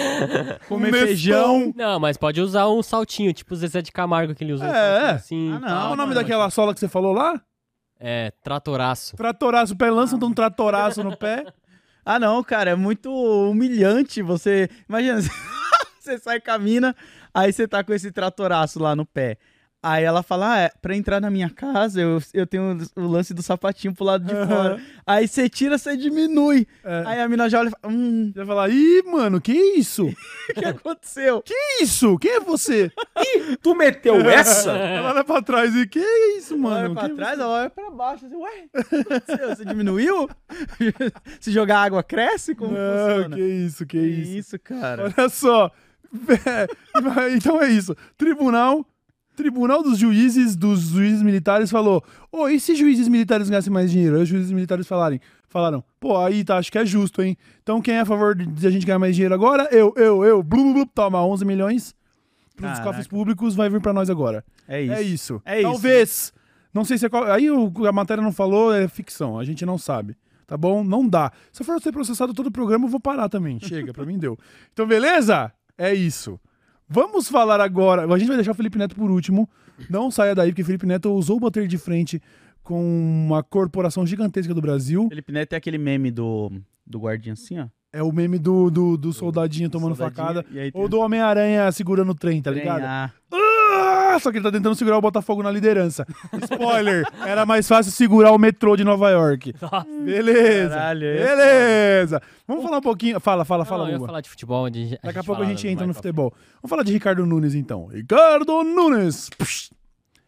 Comer 0.68 0.88
um 0.88 0.92
feijão. 0.92 1.72
Não, 1.74 1.98
mas 1.98 2.16
pode 2.16 2.40
usar 2.40 2.68
um 2.68 2.82
saltinho, 2.82 3.32
tipo 3.32 3.52
o 3.52 3.56
Zezé 3.56 3.82
de 3.82 3.90
Camargo 3.90 4.34
que 4.34 4.44
ele 4.44 4.52
usa. 4.52 4.64
um 4.64 4.68
É. 4.72 5.10
assim. 5.10 5.52
Ah, 5.52 5.58
não. 5.58 5.68
Qual 5.68 5.80
é 5.80 5.92
o 5.92 5.96
nome 5.96 6.08
mano. 6.08 6.14
daquela 6.14 6.50
sola 6.50 6.72
que 6.72 6.80
você 6.80 6.88
falou 6.88 7.12
lá? 7.12 7.40
É, 7.98 8.32
tratoraço. 8.42 9.16
Tratoraço, 9.16 9.74
o 9.74 9.76
pé 9.76 9.90
lança 9.90 10.16
um 10.16 10.32
tratoraço 10.32 11.02
no 11.02 11.16
pé. 11.16 11.46
Ah, 12.04 12.18
não, 12.18 12.42
cara, 12.44 12.72
é 12.72 12.74
muito 12.74 13.10
humilhante 13.10 14.20
você. 14.20 14.68
Imagina, 14.88 15.20
você 15.98 16.18
sai 16.18 16.38
com 16.40 16.50
a 16.50 16.58
mina, 16.58 16.94
aí 17.32 17.52
você 17.52 17.66
tá 17.66 17.82
com 17.82 17.94
esse 17.94 18.12
tratoraço 18.12 18.78
lá 18.78 18.94
no 18.94 19.06
pé. 19.06 19.38
Aí 19.86 20.02
ela 20.02 20.22
fala: 20.22 20.54
Ah, 20.54 20.58
é, 20.60 20.70
pra 20.80 20.96
entrar 20.96 21.20
na 21.20 21.28
minha 21.30 21.50
casa, 21.50 22.00
eu, 22.00 22.18
eu 22.32 22.46
tenho 22.46 22.78
o 22.96 23.06
lance 23.06 23.34
do 23.34 23.42
sapatinho 23.42 23.94
pro 23.94 24.02
lado 24.04 24.24
de 24.24 24.32
Aham. 24.34 24.46
fora. 24.48 24.80
Aí 25.06 25.28
você 25.28 25.46
tira, 25.46 25.76
você 25.76 25.94
diminui. 25.94 26.66
É. 26.82 27.02
Aí 27.04 27.20
a 27.20 27.28
mina 27.28 27.50
já 27.50 27.60
olha 27.60 27.68
e 27.68 27.70
fala: 27.70 27.92
Hum, 27.94 28.30
Você 28.32 28.38
vai 28.38 28.46
falar, 28.46 28.68
ih, 28.70 29.02
mano, 29.04 29.40
que 29.42 29.52
isso? 29.52 30.06
o 30.50 30.54
que 30.54 30.64
aconteceu? 30.64 31.42
Que 31.42 31.54
isso? 31.82 32.18
Quem 32.18 32.30
é 32.30 32.40
você? 32.40 32.90
Tu 33.60 33.74
meteu 33.74 34.16
essa? 34.30 34.70
Ela 34.72 35.10
olha 35.12 35.22
pra 35.24 35.42
trás 35.42 35.74
e 35.76 35.86
que 35.86 36.00
isso, 36.38 36.54
Ela 36.54 36.66
olha 36.68 36.80
mano? 36.82 36.94
pra 36.94 37.08
Que 37.10 37.14
trás, 37.14 37.38
ela 37.38 37.48
olha 37.60 37.70
pra 37.70 37.90
baixo. 37.90 38.24
Assim, 38.24 38.36
Ué, 38.36 38.64
o 38.74 38.84
que 38.84 38.96
aconteceu? 38.96 39.48
Você 39.50 39.64
diminuiu? 39.66 40.28
Se 41.40 41.50
jogar 41.52 41.80
água, 41.82 42.02
cresce? 42.02 42.54
Como 42.54 42.72
Não, 42.72 43.06
funciona? 43.08 43.36
que 43.36 43.42
isso, 43.42 43.84
que, 43.86 43.98
Que 44.00 44.06
isso. 44.06 44.36
isso, 44.38 44.58
cara. 44.58 45.12
Olha 45.16 45.28
só. 45.28 45.70
É, 46.38 47.34
então 47.34 47.60
é 47.60 47.68
isso. 47.70 47.94
Tribunal, 48.16 48.86
Tribunal 49.34 49.82
dos 49.82 49.98
Juízes 49.98 50.56
dos 50.56 50.88
Juízes 50.88 51.22
Militares 51.22 51.70
falou: 51.70 52.02
Ô, 52.30 52.48
e 52.48 52.58
se 52.60 52.74
juízes 52.74 53.08
militares 53.08 53.48
ganhassem 53.48 53.72
mais 53.72 53.90
dinheiro? 53.90 54.16
Aí 54.16 54.22
os 54.22 54.28
juízes 54.28 54.52
militares 54.52 54.86
falarem, 54.86 55.20
falaram: 55.48 55.82
Pô, 55.98 56.16
aí 56.18 56.44
tá, 56.44 56.58
acho 56.58 56.70
que 56.70 56.78
é 56.78 56.86
justo, 56.86 57.22
hein? 57.22 57.36
Então 57.62 57.80
quem 57.82 57.94
é 57.94 58.00
a 58.00 58.04
favor 58.04 58.34
de 58.34 58.66
a 58.66 58.70
gente 58.70 58.86
ganhar 58.86 58.98
mais 58.98 59.14
dinheiro 59.14 59.34
agora? 59.34 59.68
Eu, 59.72 59.92
eu, 59.96 60.24
eu. 60.24 60.42
Blu, 60.42 60.62
blu, 60.62 60.74
blu, 60.74 60.86
toma 60.86 61.24
11 61.24 61.44
milhões 61.44 61.94
pros 62.56 62.70
Caraca. 62.70 62.84
cofres 62.88 63.06
públicos, 63.08 63.54
vai 63.54 63.68
vir 63.68 63.80
pra 63.80 63.92
nós 63.92 64.08
agora. 64.08 64.44
É 64.68 64.80
isso. 64.80 64.92
É 64.92 65.02
isso. 65.02 65.42
É 65.44 65.60
isso. 65.60 65.70
Talvez. 65.70 66.32
Não 66.72 66.84
sei 66.84 66.98
se 66.98 67.06
é 67.06 67.08
qual. 67.08 67.24
Aí 67.24 67.46
a 67.48 67.92
matéria 67.92 68.22
não 68.22 68.32
falou, 68.32 68.72
é 68.72 68.88
ficção. 68.88 69.38
A 69.38 69.44
gente 69.44 69.64
não 69.64 69.78
sabe. 69.78 70.16
Tá 70.46 70.56
bom? 70.56 70.84
Não 70.84 71.08
dá. 71.08 71.32
Se 71.52 71.62
eu 71.62 71.66
for 71.66 71.80
ser 71.80 71.92
processado 71.92 72.34
todo 72.34 72.48
o 72.48 72.52
programa, 72.52 72.84
eu 72.84 72.88
vou 72.90 73.00
parar 73.00 73.28
também. 73.28 73.58
Chega, 73.60 73.92
pra 73.92 74.04
mim 74.04 74.18
deu. 74.18 74.38
Então, 74.72 74.86
beleza? 74.86 75.52
É 75.78 75.94
isso. 75.94 76.38
Vamos 76.88 77.28
falar 77.28 77.60
agora. 77.60 78.04
A 78.12 78.18
gente 78.18 78.28
vai 78.28 78.36
deixar 78.36 78.52
o 78.52 78.54
Felipe 78.54 78.78
Neto 78.78 78.94
por 78.94 79.10
último. 79.10 79.48
Não 79.88 80.10
saia 80.10 80.34
daí, 80.34 80.50
porque 80.50 80.62
o 80.62 80.64
Felipe 80.66 80.86
Neto 80.86 81.06
ousou 81.10 81.40
bater 81.40 81.66
de 81.66 81.78
frente 81.78 82.20
com 82.62 82.80
uma 82.82 83.42
corporação 83.42 84.06
gigantesca 84.06 84.54
do 84.54 84.60
Brasil. 84.60 85.08
Felipe 85.08 85.32
Neto 85.32 85.52
é 85.52 85.56
aquele 85.56 85.78
meme 85.78 86.10
do, 86.10 86.50
do 86.86 86.98
guardinha 86.98 87.32
assim, 87.34 87.58
ó. 87.58 87.66
É 87.92 88.02
o 88.02 88.10
meme 88.10 88.38
do, 88.38 88.70
do, 88.70 88.96
do 88.96 89.12
soldadinho 89.12 89.70
tomando 89.70 89.94
Soldadinho, 89.94 90.26
facada. 90.26 90.46
aí 90.60 90.70
Ou 90.74 90.88
do 90.88 90.98
Homem-Aranha 90.98 91.70
segurando 91.70 92.10
o 92.10 92.14
trem, 92.14 92.42
tá 92.42 92.50
ligado? 92.50 92.82
Ah, 92.82 93.12
Ah, 94.14 94.18
só 94.20 94.30
que 94.30 94.36
ele 94.38 94.44
tá 94.44 94.52
tentando 94.52 94.74
segurar 94.76 94.96
o 94.96 95.00
Botafogo 95.00 95.42
na 95.42 95.50
liderança. 95.50 96.06
Spoiler, 96.42 97.04
era 97.26 97.44
mais 97.44 97.66
fácil 97.66 97.90
segurar 97.90 98.30
o 98.30 98.38
metrô 98.38 98.76
de 98.76 98.84
Nova 98.84 99.10
York. 99.10 99.52
Beleza. 100.04 100.68
Caralho, 100.74 101.00
beleza. 101.00 102.22
Vamos 102.46 102.62
falar 102.62 102.78
um 102.78 102.82
pouquinho. 102.82 103.18
Fala, 103.18 103.44
fala, 103.44 103.64
fala, 103.64 103.82
Não, 103.84 103.88
eu 103.88 103.92
ia 103.92 103.96
Luba. 103.98 104.06
falar 104.06 104.20
de 104.20 104.30
futebol. 104.30 104.70
De, 104.70 104.98
Daqui 105.02 105.18
a 105.18 105.24
pouco 105.24 105.42
a 105.42 105.44
gente 105.44 105.66
entra 105.66 105.86
no 105.86 105.94
futebol. 105.94 106.32
Vamos 106.62 106.70
falar 106.70 106.84
de 106.84 106.92
Ricardo 106.92 107.26
Nunes, 107.26 107.54
então. 107.54 107.86
Ricardo 107.86 108.62
Nunes. 108.62 109.30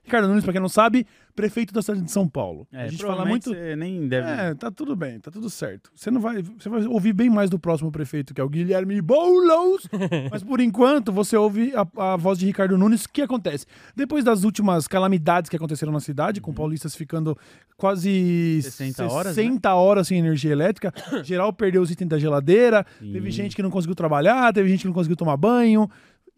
Ricardo 0.05 0.29
Nunes, 0.29 0.45
pra 0.45 0.53
quem 0.53 0.61
não 0.63 0.69
sabe, 0.69 1.07
prefeito 1.37 1.73
da 1.73 1.83
cidade 1.83 2.03
de 2.03 2.11
São 2.11 2.27
Paulo. 2.27 2.67
é, 2.73 2.85
a 2.85 2.89
gente 2.89 3.05
fala 3.05 3.25
muito. 3.25 3.51
Você 3.51 3.77
nem 3.77 4.09
deve. 4.09 4.29
É, 4.29 4.55
tá 4.55 4.71
tudo 4.71 4.97
bem, 4.97 5.21
tá 5.21 5.31
tudo 5.31 5.51
certo. 5.51 5.91
Você 5.95 6.11
não 6.11 6.21
vai, 6.21 6.43
você 6.43 6.69
vai 6.69 6.85
ouvir 6.87 7.13
bem 7.13 7.29
mais 7.29 7.51
do 7.51 7.59
próximo 7.59 7.93
prefeito, 7.93 8.35
que 8.35 8.41
é 8.41 8.45
o 8.45 8.49
Guilherme 8.49 9.01
Boulos. 9.03 9.87
Mas 10.33 10.43
por 10.43 10.61
enquanto, 10.61 11.13
você 11.13 11.37
ouve 11.37 11.73
a, 11.77 12.15
a 12.15 12.17
voz 12.17 12.39
de 12.39 12.47
Ricardo 12.47 12.77
Nunes. 12.79 13.05
O 13.05 13.11
que 13.11 13.21
acontece? 13.23 13.67
Depois 13.95 14.25
das 14.25 14.43
últimas 14.43 14.89
calamidades 14.89 15.51
que 15.51 15.57
aconteceram 15.57 15.93
na 15.93 16.01
cidade, 16.01 16.41
com 16.41 16.53
paulistas 16.53 16.97
ficando 16.97 17.37
quase 17.77 18.61
60 18.63 19.05
horas, 19.05 19.37
né? 19.37 19.43
60 19.43 19.75
horas 19.75 20.09
sem 20.09 20.19
energia 20.19 20.51
elétrica, 20.51 20.93
geral 21.23 21.53
perdeu 21.53 21.83
os 21.83 21.91
itens 21.91 22.09
da 22.09 22.19
geladeira, 22.19 22.87
Sim. 22.99 23.13
teve 23.13 23.31
gente 23.31 23.55
que 23.55 23.63
não 23.63 23.71
conseguiu 23.71 23.95
trabalhar, 23.95 24.53
teve 24.55 24.69
gente 24.71 24.81
que 24.81 24.87
não 24.87 24.95
conseguiu 24.95 25.17
tomar 25.17 25.37
banho. 25.37 25.89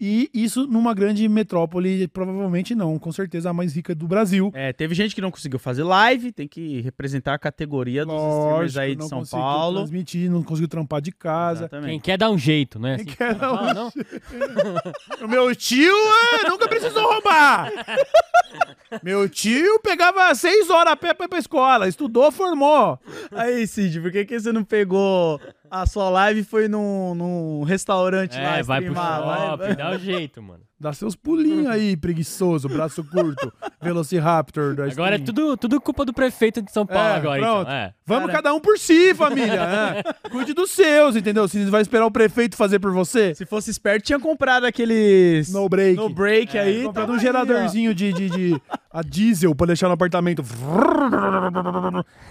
E 0.01 0.31
isso 0.33 0.67
numa 0.67 0.95
grande 0.95 1.29
metrópole, 1.29 2.07
provavelmente 2.09 2.75
não, 2.75 2.99
com 2.99 3.11
certeza 3.11 3.51
a 3.51 3.53
mais 3.53 3.75
rica 3.75 3.95
do 3.95 4.07
Brasil. 4.07 4.51
É, 4.55 4.73
teve 4.73 4.95
gente 4.95 5.15
que 5.15 5.21
não 5.21 5.31
conseguiu 5.31 5.59
fazer 5.59 5.83
live, 5.83 6.31
tem 6.31 6.47
que 6.47 6.81
representar 6.81 7.35
a 7.35 7.39
categoria 7.39 8.05
dos 8.07 8.15
streamers 8.15 8.77
aí 8.77 8.93
de 8.95 8.99
não 9.01 9.09
São 9.09 9.19
conseguiu 9.21 9.45
Paulo. 9.45 9.79
transmitir, 9.79 10.31
não 10.31 10.43
conseguiu 10.43 10.69
trampar 10.69 11.01
de 11.01 11.11
casa. 11.11 11.69
Quem 11.69 11.79
Exatamente. 11.79 12.03
quer 12.03 12.17
dar 12.19 12.31
um 12.31 12.39
jeito, 12.39 12.79
né? 12.79 12.97
Quem 12.97 13.07
Assim, 13.07 13.17
quer 13.17 13.35
dar 13.35 13.53
um 13.53 13.75
não? 13.75 13.93
O 15.23 15.29
meu 15.29 15.55
tio 15.55 15.95
é, 16.45 16.49
nunca 16.49 16.69
precisou 16.69 17.03
roubar. 17.13 17.73
meu 19.03 19.29
tio 19.29 19.81
pegava 19.81 20.35
seis 20.35 20.71
horas 20.71 20.93
a 20.93 20.97
pé 20.97 21.13
pra 21.13 21.27
ir 21.27 21.29
pra 21.29 21.39
escola, 21.39 21.89
estudou, 21.89 22.31
formou. 22.31 22.99
Aí, 23.33 23.67
Cid, 23.67 24.01
por 24.01 24.11
que, 24.13 24.25
que 24.25 24.39
você 24.39 24.53
não 24.53 24.65
pegou 24.65 25.41
a 25.71 25.87
sua 25.87 26.09
live 26.11 26.43
foi 26.45 26.69
num, 26.69 27.15
num 27.15 27.63
restaurante 27.63 28.35
lá 28.37 28.59
É, 28.59 28.63
vai 28.63 28.81
pro 28.81 28.93
streamar? 28.93 29.23
Vai- 29.25 29.39
shopping, 29.47 29.59
vai- 29.67 29.77
dá 29.77 29.91
um 29.91 29.99
jeito, 29.99 30.43
mano. 30.43 30.63
Dá 30.81 30.93
seus 30.93 31.17
pulinhos 31.17 31.67
aí, 31.71 31.97
preguiçoso, 31.97 32.69
braço 32.69 33.03
curto, 33.05 33.53
Velociraptor. 33.83 34.77
Agora 34.93 35.17
é 35.17 35.19
Steam. 35.19 35.25
tudo, 35.35 35.57
tudo 35.57 35.81
culpa 35.81 36.05
do 36.05 36.13
prefeito 36.13 36.63
de 36.63 36.71
São 36.71 36.87
Paulo 36.87 37.09
É, 37.09 37.17
agora, 37.17 37.41
pronto. 37.41 37.61
então. 37.63 37.73
É. 37.75 37.95
Vamos 38.07 38.27
Cara- 38.27 38.33
cada 38.43 38.55
um 38.55 38.61
por 38.61 38.79
si, 38.79 39.15
família. 39.15 39.61
é. 39.61 40.03
Cuide 40.31 40.55
dos 40.55 40.71
seus, 40.71 41.17
entendeu? 41.17 41.47
Se 41.49 41.65
vai 41.67 41.83
esperar 41.83 42.07
o 42.07 42.11
prefeito 42.11 42.57
fazer 42.57 42.79
por 42.79 42.93
você, 42.93 43.35
Se 43.35 43.45
fosse 43.45 43.71
esperto, 43.71 44.05
tinha 44.05 44.21
comprado 44.21 44.65
aqueles. 44.67 45.53
no 45.53 45.69
break. 45.69 45.97
No 45.97 46.09
break 46.09 46.57
aí. 46.57 46.85
Comprando 46.85 46.95
tava 46.95 47.13
um 47.13 47.15
aí, 47.17 47.21
geradorzinho 47.21 47.95
de, 47.95 48.13
de, 48.13 48.31
de- 48.31 48.63
a 48.91 49.03
diesel 49.03 49.55
pra 49.55 49.67
deixar 49.67 49.89
no 49.89 49.95
apartamento. 49.95 50.43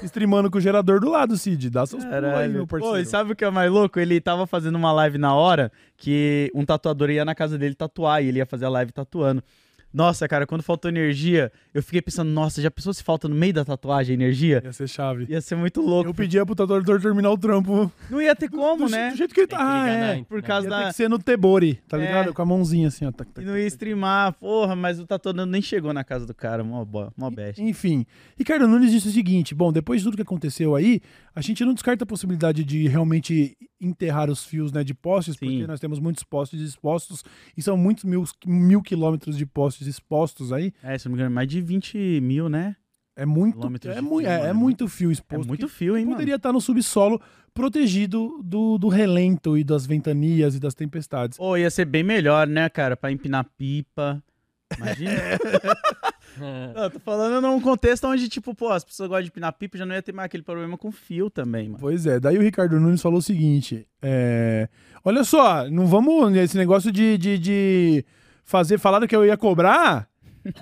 Streamando 0.04 0.50
com 0.50 0.58
o 0.58 0.62
gerador 0.62 1.00
do 1.00 1.10
lado, 1.10 1.38
Cid. 1.38 1.70
Dá 1.70 1.86
seus 1.86 2.04
ó. 2.04 2.08
pulos 2.08 2.24
aí, 2.34 2.50
meu 2.50 2.68
parceiro. 2.68 2.94
Pô, 2.96 3.00
e 3.00 3.06
sabe 3.06 3.34
o 3.34 3.36
que 3.36 3.46
é 3.46 3.50
mais 3.52 3.72
louco? 3.72 4.00
Ele 4.00 4.20
tava 4.22 4.46
fazendo 4.48 4.76
uma 4.76 4.92
live 4.92 5.18
na 5.18 5.34
hora 5.34 5.72
que 5.96 6.52
um 6.54 6.66
tatuador 6.66 7.10
ia 7.10 7.26
na 7.26 7.34
casa 7.36 7.58
dele 7.58 7.76
tatuar 7.76 8.24
e 8.24 8.28
ele 8.28 8.37
ia 8.38 8.46
fazer 8.46 8.66
a 8.66 8.70
live 8.70 8.92
tatuando. 8.92 9.44
Nossa, 9.94 10.28
cara, 10.28 10.46
quando 10.46 10.62
faltou 10.62 10.90
energia, 10.90 11.52
eu 11.74 11.82
fiquei 11.82 12.02
pensando, 12.02 12.30
nossa, 12.30 12.62
já 12.62 12.70
pensou 12.70 12.94
se 12.94 13.02
falta 13.02 13.28
no 13.28 13.34
meio 13.34 13.54
da 13.54 13.64
tatuagem 13.66 14.14
energia? 14.14 14.62
Ia 14.64 14.74
ser 14.74 14.88
chave. 14.88 15.26
Ia 15.30 15.42
ser 15.42 15.56
muito 15.56 15.82
louco. 15.82 16.10
Eu 16.10 16.14
pedia 16.14 16.46
pro 16.46 16.54
tatuador 16.54 17.02
terminar 17.02 17.32
o 17.32 17.38
trampo 17.38 17.92
Não 18.10 18.22
ia 18.22 18.36
ter 18.36 18.50
como, 18.50 18.86
do, 18.86 18.92
né? 18.92 19.12
do 19.12 19.18
jeito 19.18 19.34
que 19.34 19.40
ele 19.42 19.48
Tem 19.48 19.58
tá. 19.58 19.64
que 19.66 19.72
Ah, 19.72 19.88
é. 19.88 20.18
na- 20.18 20.24
Por 20.26 20.42
causa 20.44 20.68
Ia 20.68 20.76
ter 20.78 20.84
da. 20.84 20.90
que 20.90 20.96
ser 20.96 21.10
no 21.10 21.18
Tebori, 21.18 21.76
tá 21.88 21.98
É. 21.98 22.02
ligado? 22.02 22.34
Com 22.34 22.42
a 22.42 22.46
mãozinha 22.46 22.90
assim, 22.90 23.06
ó. 23.06 23.12
tac, 23.12 23.32
tac, 23.32 23.44
E 23.44 23.48
não 23.50 23.58
ia 23.58 23.66
streamar, 23.68 24.34
porra, 24.34 24.76
mas 24.76 25.00
o 25.00 25.06
tatuador 25.08 25.46
nem 25.46 25.62
chegou 25.62 25.94
na 25.94 26.04
casa 26.04 26.26
do 26.26 26.34
cara, 26.36 26.64
mó, 26.64 26.86
mó 27.16 27.30
best. 27.30 27.62
Enfim, 27.62 28.06
Ricardo 28.38 28.68
Nunes 28.68 28.92
disse 28.92 29.08
o 29.08 29.12
seguinte: 29.12 29.56
bom, 29.56 29.72
depois 29.72 30.02
de 30.02 30.06
tudo 30.06 30.16
que 30.18 30.22
aconteceu 30.22 30.76
aí, 30.76 31.02
a 31.34 31.42
gente 31.42 31.64
não 31.64 31.74
descarta 31.74 32.04
a 32.04 32.08
possibilidade 32.08 32.64
de 32.64 32.88
realmente 32.88 33.58
enterrar 33.80 34.28
os 34.30 34.44
fios 34.44 34.72
né, 34.72 34.84
de 34.84 34.94
postes, 34.94 35.36
Sim. 35.36 35.46
porque 35.46 35.68
nós 35.68 35.80
temos 35.80 36.00
muitos 36.00 36.24
postes 36.24 36.60
expostos 36.62 37.24
e 37.56 37.62
são 37.62 37.78
muitos 37.78 38.04
mil, 38.06 38.24
mil 38.46 38.82
quilômetros 38.82 39.38
de 39.38 39.46
postes 39.46 39.77
expostos 39.86 40.52
aí. 40.54 40.74
É, 40.82 40.98
se 40.98 41.06
não 41.06 41.12
me 41.14 41.20
engano, 41.20 41.36
mais 41.36 41.48
de 41.48 41.62
20 41.62 42.22
mil, 42.22 42.50
né? 42.50 42.76
É 43.16 43.26
muito, 43.26 43.60
é, 43.88 44.00
mu 44.00 44.20
fio, 44.20 44.28
é, 44.28 44.38
mano. 44.38 44.50
é 44.50 44.54
muito 44.54 44.88
fio 44.88 45.10
É 45.10 45.14
exposto. 45.14 45.48
muito 45.48 45.68
que 45.68 45.74
fio, 45.74 45.98
hein, 45.98 46.06
mano? 46.06 46.16
poderia 46.18 46.36
estar 46.36 46.54
no 46.54 46.62
subsolo, 46.62 47.20
protegido 47.52 48.40
do, 48.44 48.78
do 48.78 48.88
relento 48.88 49.58
e 49.58 49.64
das 49.64 49.86
ventanias 49.86 50.56
e 50.56 50.60
das 50.60 50.74
tempestades. 50.76 51.40
Ô, 51.40 51.58
ia 51.58 51.70
ser 51.72 51.86
bem 51.86 52.04
melhor, 52.04 52.48
né, 52.48 52.70
cara? 52.70 52.96
Pra 52.96 53.12
empinar 53.12 53.46
pipa. 53.58 54.24
Imagina. 54.78 55.12
Não, 56.76 56.84
eu 56.84 56.90
tô 56.92 57.00
falando 57.00 57.42
num 57.42 57.60
contexto 57.60 58.06
onde, 58.06 58.30
tipo, 58.30 58.54
pô, 58.54 58.70
as 58.70 58.84
pessoas 58.84 59.10
gostam 59.10 59.24
de 59.24 59.30
empinar 59.30 59.52
pipa, 59.54 59.76
já 59.78 59.86
não 59.88 59.96
ia 59.96 60.04
ter 60.04 60.14
mais 60.14 60.26
aquele 60.28 60.44
problema 60.44 60.78
com 60.78 60.92
fio 60.92 61.32
também, 61.32 61.68
mano. 61.68 61.80
Pois 61.80 62.06
é, 62.06 62.20
daí 62.20 62.38
o 62.38 62.42
Ricardo 62.42 62.80
Nunes 62.80 63.02
falou 63.02 63.18
o 63.18 63.22
seguinte: 63.24 63.88
é, 64.02 64.70
olha 65.04 65.24
só, 65.24 65.68
não 65.70 65.88
vamos 65.88 66.32
nesse 66.32 66.56
negócio 66.56 66.92
de, 66.92 67.18
de, 67.18 67.40
de 67.40 68.06
fazer, 68.48 68.80
falaram 68.80 69.06
que 69.06 69.16
eu 69.16 69.26
ia 69.26 69.38
cobrar, 69.38 70.08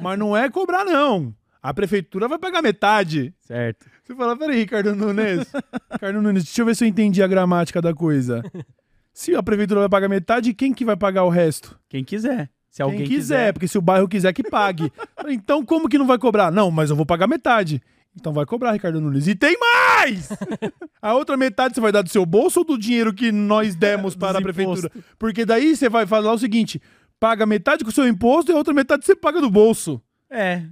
mas 0.01 0.19
não 0.19 0.35
é 0.35 0.49
cobrar, 0.49 0.83
não. 0.83 1.33
A 1.61 1.73
prefeitura 1.73 2.27
vai 2.27 2.37
pagar 2.37 2.61
metade. 2.61 3.33
Certo. 3.39 3.85
Você 4.03 4.13
fala, 4.15 4.35
peraí, 4.35 4.57
Ricardo 4.57 4.93
Nunes. 4.95 5.47
Ricardo 5.91 6.21
Nunes, 6.21 6.43
deixa 6.43 6.61
eu 6.61 6.65
ver 6.65 6.75
se 6.75 6.83
eu 6.83 6.87
entendi 6.87 7.23
a 7.23 7.27
gramática 7.27 7.81
da 7.81 7.93
coisa. 7.93 8.43
Se 9.13 9.35
a 9.35 9.41
prefeitura 9.41 9.79
vai 9.81 9.89
pagar 9.89 10.09
metade, 10.09 10.53
quem 10.53 10.73
que 10.73 10.83
vai 10.83 10.97
pagar 10.97 11.23
o 11.23 11.29
resto? 11.29 11.79
Quem 11.87 12.03
quiser. 12.03 12.49
Se 12.69 12.81
alguém 12.81 12.99
quem 12.99 13.07
quiser, 13.07 13.53
porque 13.53 13.67
se 13.67 13.77
o 13.77 13.81
bairro 13.81 14.07
quiser 14.07 14.33
que 14.33 14.43
pague. 14.43 14.91
Então 15.27 15.65
como 15.65 15.87
que 15.87 15.97
não 15.97 16.05
vai 16.05 16.17
cobrar? 16.17 16.51
Não, 16.51 16.69
mas 16.69 16.89
eu 16.89 16.95
vou 16.95 17.05
pagar 17.05 17.25
metade. 17.25 17.81
Então 18.15 18.31
vai 18.33 18.45
cobrar, 18.45 18.71
Ricardo 18.71 19.01
Nunes. 19.01 19.27
E 19.27 19.35
tem 19.35 19.57
mais! 19.59 20.29
A 21.01 21.13
outra 21.13 21.35
metade 21.35 21.75
você 21.75 21.81
vai 21.81 21.91
dar 21.91 22.01
do 22.01 22.09
seu 22.09 22.25
bolso 22.25 22.59
ou 22.59 22.65
do 22.65 22.77
dinheiro 22.77 23.13
que 23.13 23.31
nós 23.31 23.75
demos 23.75 24.15
para 24.15 24.39
a 24.39 24.41
prefeitura? 24.41 24.91
Porque 25.17 25.45
daí 25.45 25.75
você 25.75 25.89
vai 25.89 26.05
falar 26.05 26.31
o 26.31 26.37
seguinte: 26.37 26.81
paga 27.19 27.45
metade 27.45 27.83
com 27.83 27.89
o 27.89 27.93
seu 27.93 28.07
imposto 28.07 28.51
e 28.51 28.53
a 28.53 28.57
outra 28.57 28.73
metade 28.73 29.05
você 29.05 29.15
paga 29.15 29.39
do 29.41 29.49
bolso. 29.49 30.01
É. 30.29 30.63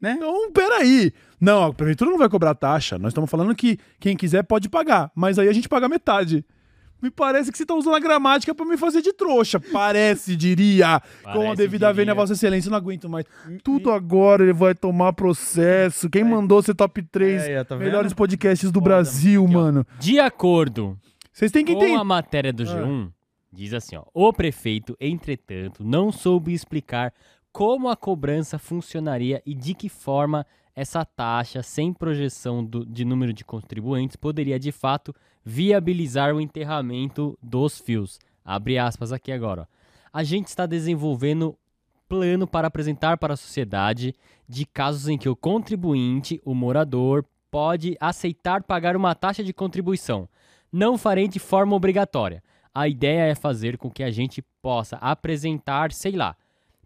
Né? 0.00 0.14
Então, 0.16 0.50
peraí. 0.52 1.12
Não, 1.40 1.64
a 1.64 1.74
prefeitura 1.74 2.10
não 2.10 2.18
vai 2.18 2.28
cobrar 2.28 2.54
taxa. 2.54 2.98
Nós 2.98 3.10
estamos 3.10 3.30
falando 3.30 3.54
que 3.54 3.78
quem 3.98 4.16
quiser 4.16 4.42
pode 4.42 4.68
pagar, 4.68 5.10
mas 5.14 5.38
aí 5.38 5.48
a 5.48 5.52
gente 5.52 5.68
paga 5.68 5.88
metade. 5.88 6.44
Me 7.02 7.10
parece 7.10 7.50
que 7.50 7.56
você 7.56 7.64
está 7.64 7.74
usando 7.74 7.94
a 7.96 7.98
gramática 8.00 8.54
para 8.54 8.66
me 8.66 8.76
fazer 8.76 9.00
de 9.00 9.12
trouxa. 9.14 9.58
Parece, 9.58 10.36
diria. 10.36 11.00
com 11.22 11.30
a 11.30 11.32
Parece, 11.32 11.56
devida 11.56 11.90
vênia. 11.94 12.14
Vossa 12.14 12.34
Excelência. 12.34 12.68
Eu 12.68 12.72
não 12.72 12.78
aguento 12.78 13.08
mais. 13.08 13.24
Tudo 13.64 13.90
agora 13.90 14.42
ele 14.42 14.52
vai 14.52 14.74
tomar 14.74 15.14
processo. 15.14 16.10
Quem 16.10 16.22
mandou 16.24 16.60
ser 16.62 16.74
top 16.74 17.00
3 17.02 17.42
É, 17.42 17.64
tá 17.64 17.74
vendo? 17.74 17.86
melhores 17.86 18.12
podcasts 18.12 18.70
do 18.70 18.80
Foda, 18.80 18.84
Brasil, 18.90 19.44
Aqui, 19.44 19.52
mano? 19.54 19.86
De 19.98 20.20
acordo 20.20 20.98
Vocês 21.32 21.50
têm 21.50 21.64
que 21.64 21.72
com 21.74 21.82
entender. 21.82 21.98
a 21.98 22.04
matéria 22.04 22.52
do 22.52 22.64
G1, 22.64 23.10
diz 23.52 23.74
assim, 23.74 23.96
ó. 23.96 24.04
O 24.14 24.32
prefeito, 24.32 24.96
entretanto, 25.00 25.84
não 25.84 26.10
soube 26.12 26.52
explicar 26.52 27.12
como 27.52 27.88
a 27.88 27.96
cobrança 27.96 28.58
funcionaria 28.58 29.42
e 29.44 29.54
de 29.54 29.74
que 29.74 29.88
forma 29.88 30.46
essa 30.74 31.04
taxa, 31.04 31.62
sem 31.62 31.92
projeção 31.92 32.64
do- 32.64 32.86
de 32.86 33.04
número 33.04 33.32
de 33.32 33.44
contribuintes, 33.44 34.16
poderia 34.16 34.58
de 34.58 34.70
fato 34.70 35.14
viabilizar 35.44 36.34
o 36.34 36.40
enterramento 36.40 37.36
dos 37.42 37.78
fios. 37.80 38.18
Abre 38.44 38.78
aspas 38.78 39.12
aqui 39.12 39.32
agora. 39.32 39.62
ó. 39.62 39.66
A 40.12 40.22
gente 40.22 40.46
está 40.46 40.66
desenvolvendo 40.66 41.56
plano 42.08 42.46
para 42.46 42.68
apresentar 42.68 43.18
para 43.18 43.34
a 43.34 43.36
sociedade 43.36 44.14
de 44.48 44.64
casos 44.66 45.08
em 45.08 45.18
que 45.18 45.28
o 45.28 45.36
contribuinte, 45.36 46.40
o 46.44 46.54
morador, 46.54 47.24
pode 47.50 47.96
aceitar 48.00 48.62
pagar 48.62 48.96
uma 48.96 49.14
taxa 49.14 49.42
de 49.44 49.52
contribuição. 49.52 50.28
Não 50.72 50.96
farei 50.96 51.28
de 51.28 51.38
forma 51.38 51.74
obrigatória. 51.76 52.42
A 52.74 52.86
ideia 52.88 53.30
é 53.30 53.34
fazer 53.34 53.76
com 53.76 53.90
que 53.90 54.02
a 54.02 54.10
gente 54.10 54.42
possa 54.62 54.96
apresentar, 54.96 55.92
sei 55.92 56.12
lá, 56.12 56.36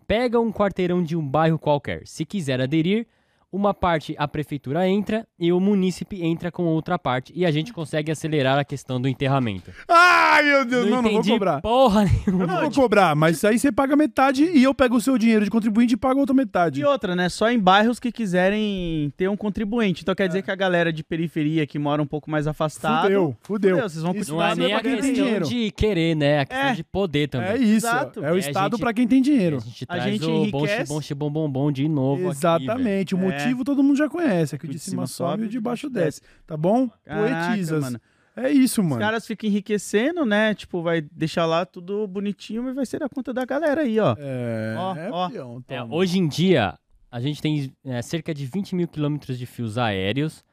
pega 0.07 0.41
um 0.41 0.53
quarteirão 0.53 1.03
de 1.03 1.17
um 1.17 1.27
bairro 1.27 1.59
qualquer. 1.59 2.07
Se 2.07 2.25
quiser 2.25 2.61
aderir, 2.61 3.07
uma 3.55 3.73
parte 3.73 4.15
a 4.19 4.27
prefeitura 4.27 4.89
entra 4.89 5.27
e 5.39 5.53
o 5.53 5.61
munícipe 5.61 6.23
entra 6.25 6.51
com 6.51 6.65
outra 6.65 6.99
parte 6.99 7.33
e 7.37 7.47
a 7.47 7.51
gente 7.51 7.73
consegue 7.73 8.11
acelerar 8.11 8.59
a 8.59 8.65
questão 8.65 9.01
do 9.01 9.07
enterramento. 9.09 9.71
Ai, 9.89 10.43
meu 10.43 10.65
Deus, 10.65 10.87
não, 10.91 10.97
não, 10.97 11.03
vou 11.03 11.13
entendi 11.13 11.31
cobrar. 11.31 11.61
porra 11.61 12.05
Eu 12.27 12.33
nenhuma. 12.33 12.47
não 12.47 12.61
vou 12.63 12.71
cobrar, 12.73 13.15
mas 13.15 13.45
aí 13.45 13.59
você 13.59 13.71
paga 13.71 13.95
metade 13.95 14.45
e 14.45 14.63
eu 14.65 14.75
pego 14.75 14.97
o 14.97 15.01
seu 15.01 15.17
dinheiro 15.17 15.45
de 15.45 15.51
contribuinte 15.51 15.95
e 15.95 15.97
pago 15.97 16.19
outra 16.21 16.35
metade. 16.35 16.81
E 16.81 16.85
outra, 16.85 17.15
né? 17.15 17.29
Só 17.29 17.49
em 17.51 17.59
bairros 17.59 18.01
que 18.01 18.11
quiserem 18.11 19.13
ter 19.17 19.29
um 19.31 19.37
contribuinte. 19.37 20.03
Então 20.03 20.15
quer 20.15 20.27
dizer 20.27 20.43
que 20.43 20.51
a 20.51 20.57
galera 20.57 20.93
de 20.93 21.05
periferia 21.05 21.67
que 21.67 21.79
mora 21.79 22.03
um 22.03 22.07
pouco 22.07 22.31
mais 22.31 22.47
afastada. 22.47 23.03
Fudeu, 23.03 23.37
fudeu. 23.43 23.71
Fudeu, 23.77 23.89
vocês 23.89 24.03
vão 24.03 24.15
Isso 24.15 24.33
Não 24.35 24.43
é 24.43 24.55
nem 24.55 24.73
é 24.73 24.75
a 24.77 24.81
questão 24.81 25.13
dinheiro. 25.13 25.45
de 25.47 25.71
querer, 25.71 26.17
né? 26.17 26.41
A 26.41 26.45
questão 26.47 26.69
É. 26.71 26.73
de 26.75 26.85
poder 26.85 27.29
também. 27.29 27.51
É 27.51 27.57
isso. 27.59 27.87
Exato. 27.87 28.25
É 28.25 28.33
o 28.33 28.37
Estado 28.39 28.79
pra 28.79 28.93
quem 28.93 29.07
tem 29.07 29.23
dinheiro. 29.23 29.59
A 29.59 29.61
gente 29.61 29.85
A 29.85 29.95
traz 29.95 30.05
gente 30.05 30.25
o 30.25 30.51
bom 30.51 30.59
enriquece. 30.61 30.87
xibom, 30.87 31.01
xibom, 31.01 31.31
bombom 31.31 31.71
de 31.73 31.89
novo 31.89 32.29
aqui, 32.29 32.37
Exatamente. 32.39 33.15
o 33.15 33.19
motivo 33.45 33.65
todo 33.65 33.83
mundo 33.83 33.97
já 33.97 34.09
conhece. 34.09 34.55
É 34.55 34.59
que 34.59 34.67
o 34.67 34.69
de 34.69 34.79
cima 34.79 35.07
sobe 35.07 35.45
e 35.45 35.47
o 35.47 35.49
de 35.49 35.61
baixo 35.61 35.89
desce. 35.89 36.21
Tá 36.47 36.57
bom? 36.57 36.89
Caraca, 37.05 37.47
Poetisas. 37.49 37.81
mano. 37.83 38.01
É 38.37 38.51
isso, 38.51 38.81
Os 38.83 38.87
mano. 38.89 39.01
caras 39.01 39.25
ficam 39.27 39.49
enriquecendo, 39.49 40.25
né? 40.27 40.55
Tipo, 40.55 40.83
vai 40.83 41.01
deixar 41.01 41.47
lá 41.47 41.65
tudo 41.65 42.05
bonitinho 42.09 42.69
e 42.69 42.73
vai 42.73 42.85
ser 42.85 42.99
da 42.99 43.09
conta 43.09 43.33
da 43.33 43.45
galera 43.45 43.83
aí, 43.83 44.01
ó. 44.01 44.17
É, 44.19 44.75
Ó, 44.77 44.97
é 44.97 45.11
ó. 45.13 45.29
peão, 45.29 45.65
É, 45.69 45.83
hoje 45.85 46.19
em 46.19 46.27
dia, 46.27 46.77
a 47.11 47.21
gente 47.21 47.41
tem 47.41 47.73
é, 47.85 48.03
cerca 48.03 48.35
de 48.35 48.45
20 48.45 48.75
mil 48.75 48.89
quilômetros 48.89 49.39
de 49.39 49.47
fios 49.47 49.79
aéreos 49.79 50.45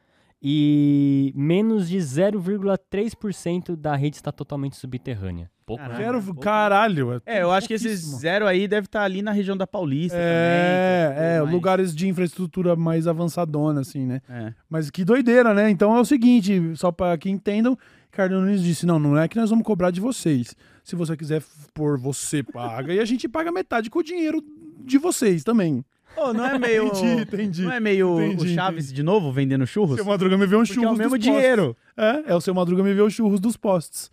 e 0.41 1.31
menos 1.35 1.87
de 1.89 1.97
0,3% 1.97 3.75
da 3.75 3.95
rede 3.95 4.15
está 4.17 4.31
totalmente 4.31 4.75
subterrânea. 4.75 5.49
Pouco, 5.65 5.81
Caralho. 5.83 5.99
né? 5.99 6.05
Quero, 6.05 6.23
pouco. 6.23 6.41
caralho. 6.41 7.21
É, 7.25 7.41
eu 7.43 7.51
acho 7.51 7.67
que 7.67 7.73
esses 7.75 7.87
pouquíssimo. 8.01 8.19
zero 8.19 8.47
aí 8.47 8.67
deve 8.67 8.87
estar 8.87 9.03
ali 9.03 9.21
na 9.21 9.31
região 9.31 9.55
da 9.55 9.65
Paulista 9.65 10.17
É, 10.19 11.07
também. 11.09 11.23
é, 11.29 11.41
mas- 11.41 11.51
lugares 11.53 11.95
de 11.95 12.07
infraestrutura 12.09 12.75
mais 12.75 13.07
avançadona, 13.07 13.81
assim, 13.81 14.05
né? 14.05 14.21
É. 14.27 14.53
Mas 14.69 14.89
que 14.89 15.05
doideira, 15.05 15.53
né? 15.53 15.69
Então 15.69 15.95
é 15.95 15.99
o 15.99 16.05
seguinte, 16.05 16.59
só 16.75 16.91
pra 16.91 17.17
que 17.17 17.29
entendam, 17.29 17.77
Ricardo 18.11 18.41
Nunes 18.41 18.61
disse, 18.61 18.85
não, 18.85 18.99
não 18.99 19.17
é 19.17 19.27
que 19.27 19.37
nós 19.37 19.49
vamos 19.49 19.63
cobrar 19.65 19.91
de 19.91 20.01
vocês. 20.01 20.53
Se 20.83 20.95
você 20.95 21.15
quiser 21.15 21.41
pôr, 21.73 21.97
você 21.97 22.43
paga. 22.43 22.93
e 22.93 22.99
a 22.99 23.05
gente 23.05 23.29
paga 23.29 23.51
metade 23.51 23.89
com 23.89 23.99
o 23.99 24.03
dinheiro 24.03 24.43
de 24.83 24.97
vocês 24.97 25.43
também. 25.43 25.85
Ô, 26.15 26.33
não 26.33 26.45
é 26.45 26.57
meio. 26.59 26.87
Entendi, 26.91 27.21
entendi. 27.21 27.61
Não 27.63 27.71
é 27.71 27.79
meio 27.79 28.21
Entendi, 28.21 28.51
o 28.51 28.53
Chaves 28.55 28.91
de 28.91 29.01
novo 29.03 29.31
vendendo 29.31 29.65
churros? 29.65 29.95
Seu 29.95 30.05
Madruga 30.05 30.37
me 30.37 30.45
vê 30.45 30.55
um 30.55 30.59
Porque 30.59 30.73
churros 30.73 30.89
é 30.91 30.93
o 30.93 30.97
mesmo 30.97 31.17
dinheiro. 31.17 31.75
É, 31.97 32.31
é 32.31 32.35
o 32.35 32.41
seu 32.41 32.53
Madruga 32.53 32.83
me 32.83 32.93
vê 32.93 33.01
os 33.01 33.13
churros 33.13 33.39
dos 33.39 33.55
postes. 33.57 34.09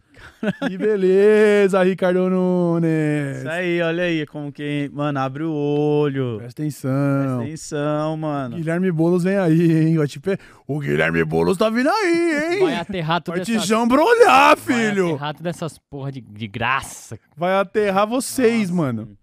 Que 0.69 0.77
beleza, 0.77 1.81
Ricardo 1.83 2.29
Nunes. 2.29 3.39
Isso 3.39 3.49
aí, 3.49 3.81
olha 3.81 4.03
aí 4.03 4.27
como 4.27 4.51
que. 4.51 4.91
Mano, 4.93 5.19
abre 5.21 5.45
o 5.45 5.53
olho. 5.53 6.39
Presta 6.39 6.63
Presta 6.63 6.89
atenção. 6.89 7.41
atenção, 7.41 8.17
mano. 8.17 8.57
Guilherme 8.57 8.91
Boulos 8.91 9.23
vem 9.23 9.37
aí, 9.37 9.71
hein? 9.89 9.97
Vai 9.97 10.09
te 10.09 10.19
pe- 10.19 10.39
O 10.67 10.81
Guilherme 10.81 11.25
Boulos 11.25 11.57
tá 11.57 11.71
vindo 11.71 11.89
aí, 11.89 12.55
hein? 12.55 12.61
Vai 12.65 12.75
aterrar 12.77 13.23
tudo 13.23 13.37
Vai 13.37 13.45
te 13.45 13.55
essas... 13.55 13.67
jambrolhar, 13.69 14.57
Vai 14.57 14.77
filho. 14.91 15.07
aterrar 15.15 15.35
todas 15.35 15.57
essas 15.57 15.79
porra 15.79 16.11
de, 16.11 16.21
de 16.21 16.49
graça. 16.49 17.17
Vai 17.37 17.55
aterrar 17.55 18.07
vocês, 18.07 18.71
mano. 18.71 19.17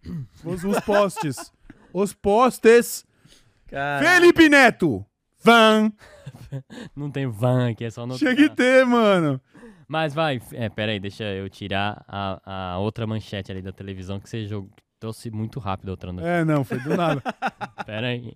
Os, 0.45 0.63
os 0.63 0.79
postes. 0.79 1.51
Os 1.95 2.11
postes. 2.11 3.05
Cara, 3.67 4.05
Felipe 4.05 4.49
Neto. 4.49 5.05
Van. 5.41 5.93
Não 6.93 7.09
tem 7.09 7.25
van 7.25 7.69
aqui, 7.69 7.85
é 7.85 7.89
só 7.89 8.05
no... 8.05 8.17
Tinha 8.17 8.35
que 8.35 8.49
ter, 8.49 8.85
mano. 8.85 9.39
Mas 9.87 10.13
vai, 10.13 10.41
é, 10.51 10.67
pera 10.67 10.91
aí, 10.91 10.99
deixa 10.99 11.23
eu 11.23 11.49
tirar 11.49 12.03
a, 12.05 12.73
a 12.73 12.79
outra 12.79 13.07
manchete 13.07 13.49
ali 13.49 13.61
da 13.61 13.71
televisão 13.71 14.19
que 14.19 14.29
você 14.29 14.45
jogou, 14.45 14.69
trouxe 14.99 15.31
muito 15.31 15.57
rápido 15.57 15.87
outra 15.87 16.11
notícia. 16.11 16.31
É, 16.31 16.43
não, 16.43 16.65
foi 16.65 16.79
do 16.79 16.97
nada. 16.97 17.21
Pera 17.85 18.07
aí. 18.07 18.33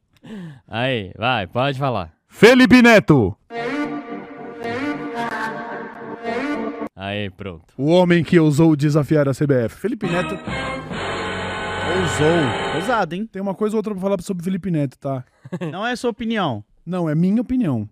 Aí, 0.66 1.12
vai, 1.18 1.46
pode 1.46 1.78
falar. 1.78 2.14
Felipe 2.30 2.82
Neto. 2.82 3.36
Aí, 6.96 7.30
pronto. 7.32 7.74
O 7.78 7.88
homem 7.88 8.24
que 8.24 8.40
ousou 8.40 8.74
desafiar 8.74 9.28
a 9.28 9.34
CBF. 9.34 9.76
Felipe 9.76 10.08
Neto. 10.08 10.40
Ousou. 12.00 12.76
Ousado, 12.76 13.16
hein? 13.16 13.26
Tem 13.26 13.42
uma 13.42 13.54
coisa 13.54 13.76
ou 13.76 13.80
outra 13.80 13.94
pra 13.94 14.02
falar 14.02 14.22
sobre 14.22 14.44
Felipe 14.44 14.72
Neto, 14.72 14.98
tá? 14.98 15.24
Não 15.72 15.86
é 15.86 15.96
sua 15.96 16.10
opinião. 16.10 16.64
Não, 16.86 17.10
é 17.10 17.16
minha 17.16 17.42
opinião. 17.42 17.90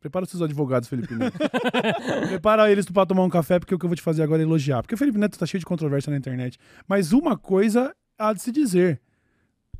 Prepara 0.00 0.24
os 0.24 0.30
seus 0.30 0.42
advogados, 0.42 0.88
Felipe 0.88 1.14
Neto. 1.14 1.36
Prepara 2.28 2.70
eles 2.72 2.86
pra 2.86 3.04
tomar 3.04 3.22
um 3.22 3.28
café, 3.28 3.58
porque 3.58 3.74
o 3.74 3.78
que 3.78 3.84
eu 3.84 3.88
vou 3.88 3.96
te 3.96 4.02
fazer 4.02 4.22
agora 4.22 4.40
é 4.40 4.44
elogiar. 4.44 4.82
Porque 4.82 4.94
o 4.94 4.98
Felipe 4.98 5.18
Neto 5.18 5.38
tá 5.38 5.44
cheio 5.44 5.58
de 5.58 5.66
controvérsia 5.66 6.10
na 6.10 6.16
internet. 6.16 6.58
Mas 6.88 7.12
uma 7.12 7.36
coisa 7.36 7.94
há 8.18 8.32
de 8.32 8.40
se 8.40 8.50
dizer. 8.50 9.00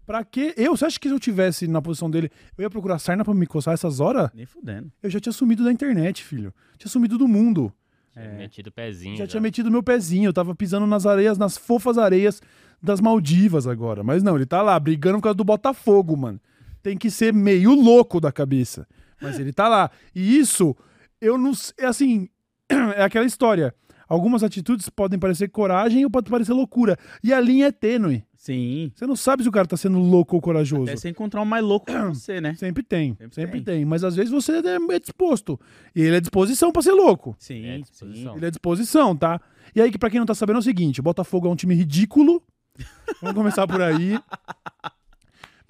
Pra 0.04 0.22
quê? 0.22 0.52
Eu, 0.56 0.76
você 0.76 0.84
acha 0.84 1.00
que 1.00 1.08
se 1.08 1.14
eu 1.14 1.20
tivesse 1.20 1.66
na 1.66 1.80
posição 1.80 2.10
dele, 2.10 2.30
eu 2.58 2.62
ia 2.62 2.70
procurar 2.70 2.98
sarna 2.98 3.24
pra 3.24 3.32
me 3.32 3.46
coçar 3.46 3.72
essas 3.72 3.98
horas? 4.00 4.28
Nem 4.34 4.44
fudendo. 4.44 4.92
Eu 5.02 5.08
já 5.08 5.20
tinha 5.20 5.32
sumido 5.32 5.64
da 5.64 5.72
internet, 5.72 6.22
filho. 6.22 6.52
Tinha 6.76 6.90
sumido 6.90 7.16
do 7.16 7.26
mundo. 7.28 7.72
Tinha 8.12 8.28
Metido 8.34 8.66
o 8.68 8.72
pezinho. 8.72 9.16
Já 9.16 9.24
já. 9.24 9.28
tinha 9.30 9.40
metido 9.40 9.70
meu 9.70 9.82
pezinho. 9.82 10.28
Eu 10.28 10.32
tava 10.32 10.54
pisando 10.54 10.86
nas 10.86 11.06
areias, 11.06 11.38
nas 11.38 11.56
fofas 11.56 11.96
areias 11.96 12.42
das 12.82 13.00
Maldivas 13.00 13.66
agora. 13.66 14.02
Mas 14.02 14.22
não, 14.22 14.36
ele 14.36 14.46
tá 14.46 14.62
lá 14.62 14.78
brigando 14.78 15.18
por 15.18 15.24
causa 15.24 15.36
do 15.36 15.44
Botafogo, 15.44 16.16
mano. 16.16 16.40
Tem 16.82 16.96
que 16.96 17.10
ser 17.10 17.32
meio 17.32 17.74
louco 17.74 18.20
da 18.20 18.32
cabeça. 18.32 18.86
Mas 19.20 19.38
ele 19.38 19.52
tá 19.52 19.68
lá. 19.68 19.90
E 20.14 20.38
isso, 20.38 20.74
eu 21.20 21.36
não. 21.36 21.52
É 21.78 21.86
assim. 21.86 22.28
É 22.96 23.02
aquela 23.02 23.26
história. 23.26 23.74
Algumas 24.08 24.42
atitudes 24.42 24.88
podem 24.88 25.18
parecer 25.18 25.48
coragem 25.48 26.04
ou 26.04 26.10
pode 26.10 26.28
parecer 26.30 26.52
loucura. 26.52 26.96
E 27.22 27.32
a 27.32 27.40
linha 27.40 27.66
é 27.66 27.72
tênue. 27.72 28.24
Sim. 28.36 28.90
Você 28.94 29.06
não 29.06 29.14
sabe 29.14 29.42
se 29.42 29.48
o 29.48 29.52
cara 29.52 29.66
tá 29.68 29.76
sendo 29.76 29.98
louco 29.98 30.34
ou 30.34 30.42
corajoso. 30.42 30.84
Até 30.84 30.96
você 30.96 31.08
encontrar 31.10 31.42
um 31.42 31.44
mais 31.44 31.62
louco 31.64 31.86
que 31.86 31.92
você, 32.08 32.40
né? 32.40 32.54
Sempre 32.54 32.82
tem, 32.82 33.10
sempre, 33.14 33.34
Sempre 33.34 33.60
tem. 33.60 33.76
tem. 33.76 33.84
Mas 33.84 34.02
às 34.02 34.16
vezes 34.16 34.30
você 34.32 34.52
é 34.52 34.94
é 34.94 34.98
disposto. 34.98 35.60
E 35.94 36.00
ele 36.02 36.16
é 36.16 36.20
disposição 36.20 36.72
pra 36.72 36.80
ser 36.82 36.92
louco. 36.92 37.36
Sim, 37.38 37.66
É, 37.66 37.78
disposição. 37.78 38.36
Ele 38.36 38.46
é 38.46 38.50
disposição, 38.50 39.14
tá? 39.14 39.40
E 39.74 39.80
aí, 39.80 39.90
que 39.92 39.98
pra 39.98 40.10
quem 40.10 40.18
não 40.18 40.26
tá 40.26 40.34
sabendo 40.34 40.56
é 40.56 40.60
o 40.60 40.62
seguinte: 40.62 40.98
o 41.00 41.02
Botafogo 41.02 41.46
é 41.46 41.50
um 41.50 41.56
time 41.56 41.74
ridículo. 41.74 42.42
Vamos 43.20 43.34
começar 43.36 43.66
por 43.66 43.80
aí. 43.82 44.18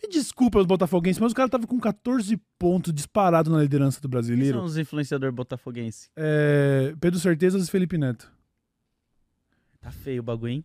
Me 0.02 0.08
desculpa 0.10 0.58
os 0.58 0.66
botafoguenses, 0.66 1.20
mas 1.20 1.32
o 1.32 1.34
cara 1.34 1.48
tava 1.48 1.66
com 1.66 1.78
14 1.78 2.36
pontos 2.58 2.92
disparado 2.92 3.50
na 3.50 3.60
liderança 3.60 4.00
do 4.00 4.08
Quem 4.08 4.10
brasileiro. 4.10 4.58
são 4.58 4.64
os 4.66 4.78
influenciadores 4.78 5.34
botafoguenses? 5.34 6.10
É, 6.16 6.94
Pedro 7.00 7.20
Certezas 7.20 7.68
e 7.68 7.70
Felipe 7.70 7.98
Neto. 7.98 8.30
Tá 9.80 9.90
feio 9.90 10.20
o 10.20 10.22
bagulho, 10.24 10.52
hein? 10.52 10.64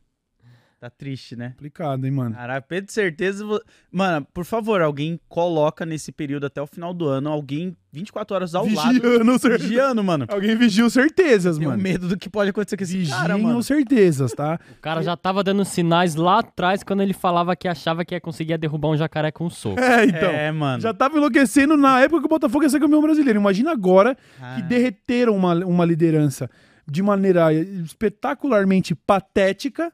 Tá 0.86 0.90
triste, 0.92 1.36
né? 1.36 1.50
Complicado, 1.50 2.06
hein, 2.06 2.12
mano? 2.12 2.36
Caralho, 2.36 2.64
Pedro, 2.68 2.92
certeza. 2.92 3.44
Mano, 3.92 4.24
por 4.32 4.46
favor, 4.46 4.84
alguém 4.84 5.20
coloca 5.28 5.84
nesse 5.84 6.12
período 6.12 6.46
até 6.46 6.62
o 6.62 6.68
final 6.68 6.94
do 6.94 7.08
ano, 7.08 7.28
alguém 7.32 7.76
24 7.92 8.36
horas 8.36 8.54
ao 8.54 8.68
lado. 8.70 8.94
Vigiando, 8.94 9.40
cer- 9.40 9.60
Vigiando, 9.60 10.04
mano. 10.04 10.26
Alguém 10.30 10.56
vigia 10.56 10.86
o 10.86 10.90
certezas, 10.92 11.58
Tenho 11.58 11.72
mano. 11.72 11.82
medo 11.82 12.08
do 12.08 12.16
que 12.16 12.30
pode 12.30 12.52
acontecer 12.52 12.78
com 12.78 12.84
esse 12.84 13.04
cara, 13.08 13.34
Vigiem 13.34 13.42
mano. 13.48 13.64
certezas, 13.64 14.32
tá? 14.34 14.60
O 14.78 14.80
cara 14.80 15.02
já 15.02 15.18
tava 15.18 15.44
dando 15.44 15.66
sinais 15.66 16.14
lá 16.14 16.38
atrás 16.42 16.84
quando 16.84 17.02
ele 17.02 17.14
falava 17.14 17.56
que 17.56 17.68
achava 17.68 18.06
que 18.06 18.14
ia 18.14 18.22
conseguir 18.22 18.56
derrubar 18.60 18.90
um 18.90 18.98
jacaré 18.98 19.32
com 19.32 19.48
um 19.48 19.50
soco. 19.50 19.80
É, 19.80 20.06
então. 20.06 20.30
É, 20.30 20.52
mano. 20.52 20.82
Já 20.84 20.94
tava 20.94 21.18
enlouquecendo 21.18 21.76
na 21.76 22.00
época 22.02 22.20
que 22.20 22.26
o 22.28 22.30
Botafogo 22.30 22.64
ia 22.64 22.70
ser 22.70 22.80
campeão 22.80 23.02
brasileiro. 23.02 23.40
Imagina 23.40 23.72
agora 23.72 24.16
Ah, 24.40 24.58
que 24.58 24.62
derreteram 24.62 25.36
uma, 25.36 25.56
uma 25.66 25.84
liderança 25.84 26.48
de 26.88 27.02
maneira 27.02 27.52
espetacularmente 27.52 28.94
patética 28.94 29.92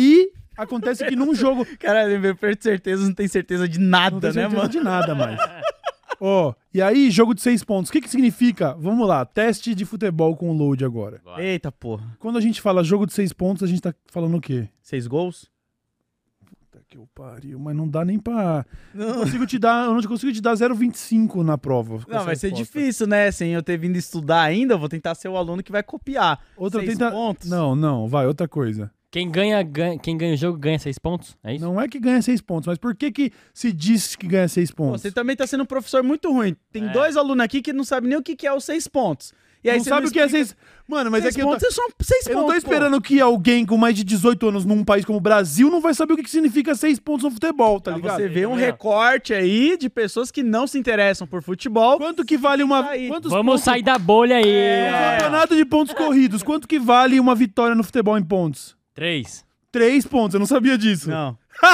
e 0.00 0.30
acontece 0.56 1.04
que 1.06 1.16
num 1.16 1.34
jogo 1.34 1.66
Caralho, 1.78 2.20
meu 2.20 2.36
Pedro, 2.36 2.62
certeza 2.62 3.04
não 3.04 3.12
tem 3.14 3.26
certeza 3.28 3.68
de 3.68 3.78
não 3.80 3.88
nada, 3.88 4.20
tem 4.20 4.28
né, 4.30 4.32
certeza 4.42 4.56
mano? 4.56 4.68
de 4.70 4.80
nada 4.80 5.14
mais. 5.14 5.38
Ó, 6.20 6.52
e 6.74 6.82
aí 6.82 7.10
jogo 7.12 7.32
de 7.34 7.40
seis 7.40 7.62
pontos. 7.62 7.90
O 7.90 7.92
que 7.92 8.00
que 8.00 8.08
significa? 8.10 8.74
Vamos 8.74 9.06
lá, 9.06 9.24
teste 9.24 9.72
de 9.74 9.84
futebol 9.84 10.36
com 10.36 10.50
o 10.50 10.52
load 10.52 10.84
agora. 10.84 11.20
Eita 11.38 11.70
porra. 11.70 12.16
Quando 12.18 12.38
a 12.38 12.40
gente 12.40 12.60
fala 12.60 12.82
jogo 12.82 13.06
de 13.06 13.12
seis 13.12 13.32
pontos, 13.32 13.62
a 13.62 13.66
gente 13.66 13.80
tá 13.80 13.94
falando 14.06 14.36
o 14.36 14.40
quê? 14.40 14.68
Seis 14.82 15.06
gols? 15.06 15.48
Puta 16.44 16.82
que 16.88 16.98
eu 16.98 17.08
pariu, 17.14 17.56
mas 17.60 17.76
não 17.76 17.86
dá 17.86 18.04
nem 18.04 18.18
pra... 18.18 18.66
Não, 18.92 19.06
Eu 19.08 19.14
consigo 19.20 19.46
te 19.46 19.58
dar, 19.60 19.84
eu 19.86 19.94
não 19.94 20.02
consigo 20.02 20.32
te 20.32 20.40
dar 20.40 20.54
0,25 20.54 21.44
na 21.44 21.56
prova. 21.56 22.00
não 22.08 22.24
vai 22.24 22.34
ser 22.34 22.48
resposta. 22.48 22.78
difícil, 22.78 23.06
né? 23.06 23.30
Sem 23.30 23.52
eu 23.52 23.62
ter 23.62 23.78
vindo 23.78 23.94
estudar 23.96 24.42
ainda, 24.42 24.74
eu 24.74 24.78
vou 24.78 24.88
tentar 24.88 25.14
ser 25.14 25.28
o 25.28 25.36
aluno 25.36 25.62
que 25.62 25.70
vai 25.70 25.84
copiar. 25.84 26.40
Outra 26.56 26.80
Seis 26.80 26.98
tenta... 26.98 27.12
pontos? 27.12 27.48
Não, 27.48 27.76
não, 27.76 28.08
vai, 28.08 28.26
outra 28.26 28.48
coisa. 28.48 28.90
Quem 29.10 29.30
ganha, 29.30 29.62
ganha- 29.62 29.98
quem 29.98 30.18
ganha 30.18 30.34
o 30.34 30.36
jogo 30.36 30.58
ganha 30.58 30.78
seis 30.78 30.98
pontos? 30.98 31.34
É 31.42 31.54
isso? 31.54 31.64
Não 31.64 31.80
é 31.80 31.88
que 31.88 31.98
ganha 31.98 32.20
seis 32.20 32.42
pontos, 32.42 32.66
mas 32.66 32.76
por 32.76 32.94
que 32.94 33.10
que 33.10 33.32
se 33.54 33.72
diz 33.72 34.14
que 34.14 34.26
ganha 34.26 34.48
seis 34.48 34.70
pontos? 34.70 35.00
você 35.00 35.10
também 35.10 35.34
tá 35.34 35.46
sendo 35.46 35.62
um 35.62 35.66
professor 35.66 36.02
muito 36.02 36.30
ruim. 36.30 36.54
Tem 36.70 36.84
É. 36.84 36.88
dois 36.92 37.16
alunos 37.16 37.42
aqui 37.42 37.62
que 37.62 37.72
não 37.72 37.84
sabem 37.84 38.10
nem 38.10 38.18
o 38.18 38.22
que 38.22 38.36
que 38.36 38.46
é 38.46 38.52
os 38.52 38.64
seis 38.64 38.86
pontos. 38.86 39.32
E 39.64 39.68
aí 39.68 39.78
não 39.78 39.82
você 39.84 39.90
sabe 39.90 40.06
o 40.06 40.10
que 40.10 40.20
é 40.20 40.28
seis... 40.28 40.54
Mano, 40.86 41.10
mas 41.10 41.22
seis 41.22 41.34
é 41.34 41.38
que 41.38 41.42
eu, 41.42 41.48
pontos 41.48 41.66
tô... 41.66 41.72
são 41.74 41.84
seis 42.00 42.26
eu 42.28 42.34
não 42.36 42.42
tô 42.42 42.48
pontos, 42.48 42.62
pô. 42.64 42.70
esperando 42.70 43.00
que 43.00 43.18
alguém 43.20 43.66
com 43.66 43.76
mais 43.76 43.94
de 43.96 44.04
18 44.04 44.48
anos 44.50 44.64
num 44.64 44.84
país 44.84 45.04
como 45.04 45.18
o 45.18 45.20
Brasil 45.20 45.68
não 45.70 45.80
vai 45.80 45.94
saber 45.94 46.12
o 46.12 46.16
que 46.16 46.22
que 46.22 46.30
significa 46.30 46.74
seis 46.76 47.00
pontos 47.00 47.24
no 47.24 47.30
futebol, 47.32 47.80
tá 47.80 47.90
Pra 47.92 47.96
ligado? 48.00 48.16
você 48.18 48.28
ver 48.28 48.46
um 48.46 48.54
recorte 48.54 49.34
aí 49.34 49.76
de 49.76 49.88
pessoas 49.90 50.30
que 50.30 50.42
não 50.44 50.66
se 50.66 50.78
interessam 50.78 51.26
por 51.26 51.42
futebol. 51.42 51.96
Quanto 51.98 52.24
que 52.24 52.36
vale 52.38 52.62
uma... 52.62 52.82
Tá 52.84 52.90
Vamos 53.24 53.32
pontos... 53.32 53.62
sair 53.62 53.82
da 53.82 53.98
bolha 53.98 54.36
aí! 54.36 54.48
É. 54.48 55.16
Campeonato 55.16 55.56
de 55.56 55.64
pontos 55.64 55.92
corridos, 55.94 56.42
quanto 56.44 56.68
que 56.68 56.78
vale 56.78 57.18
uma 57.18 57.34
vitória 57.34 57.74
no 57.74 57.82
futebol 57.82 58.16
em 58.16 58.22
pontos? 58.24 58.77
Três. 58.98 59.44
Três 59.70 60.06
pontos, 60.06 60.34
eu 60.34 60.40
não 60.40 60.46
sabia 60.46 60.76
disso. 60.78 61.10
Não. 61.10 61.36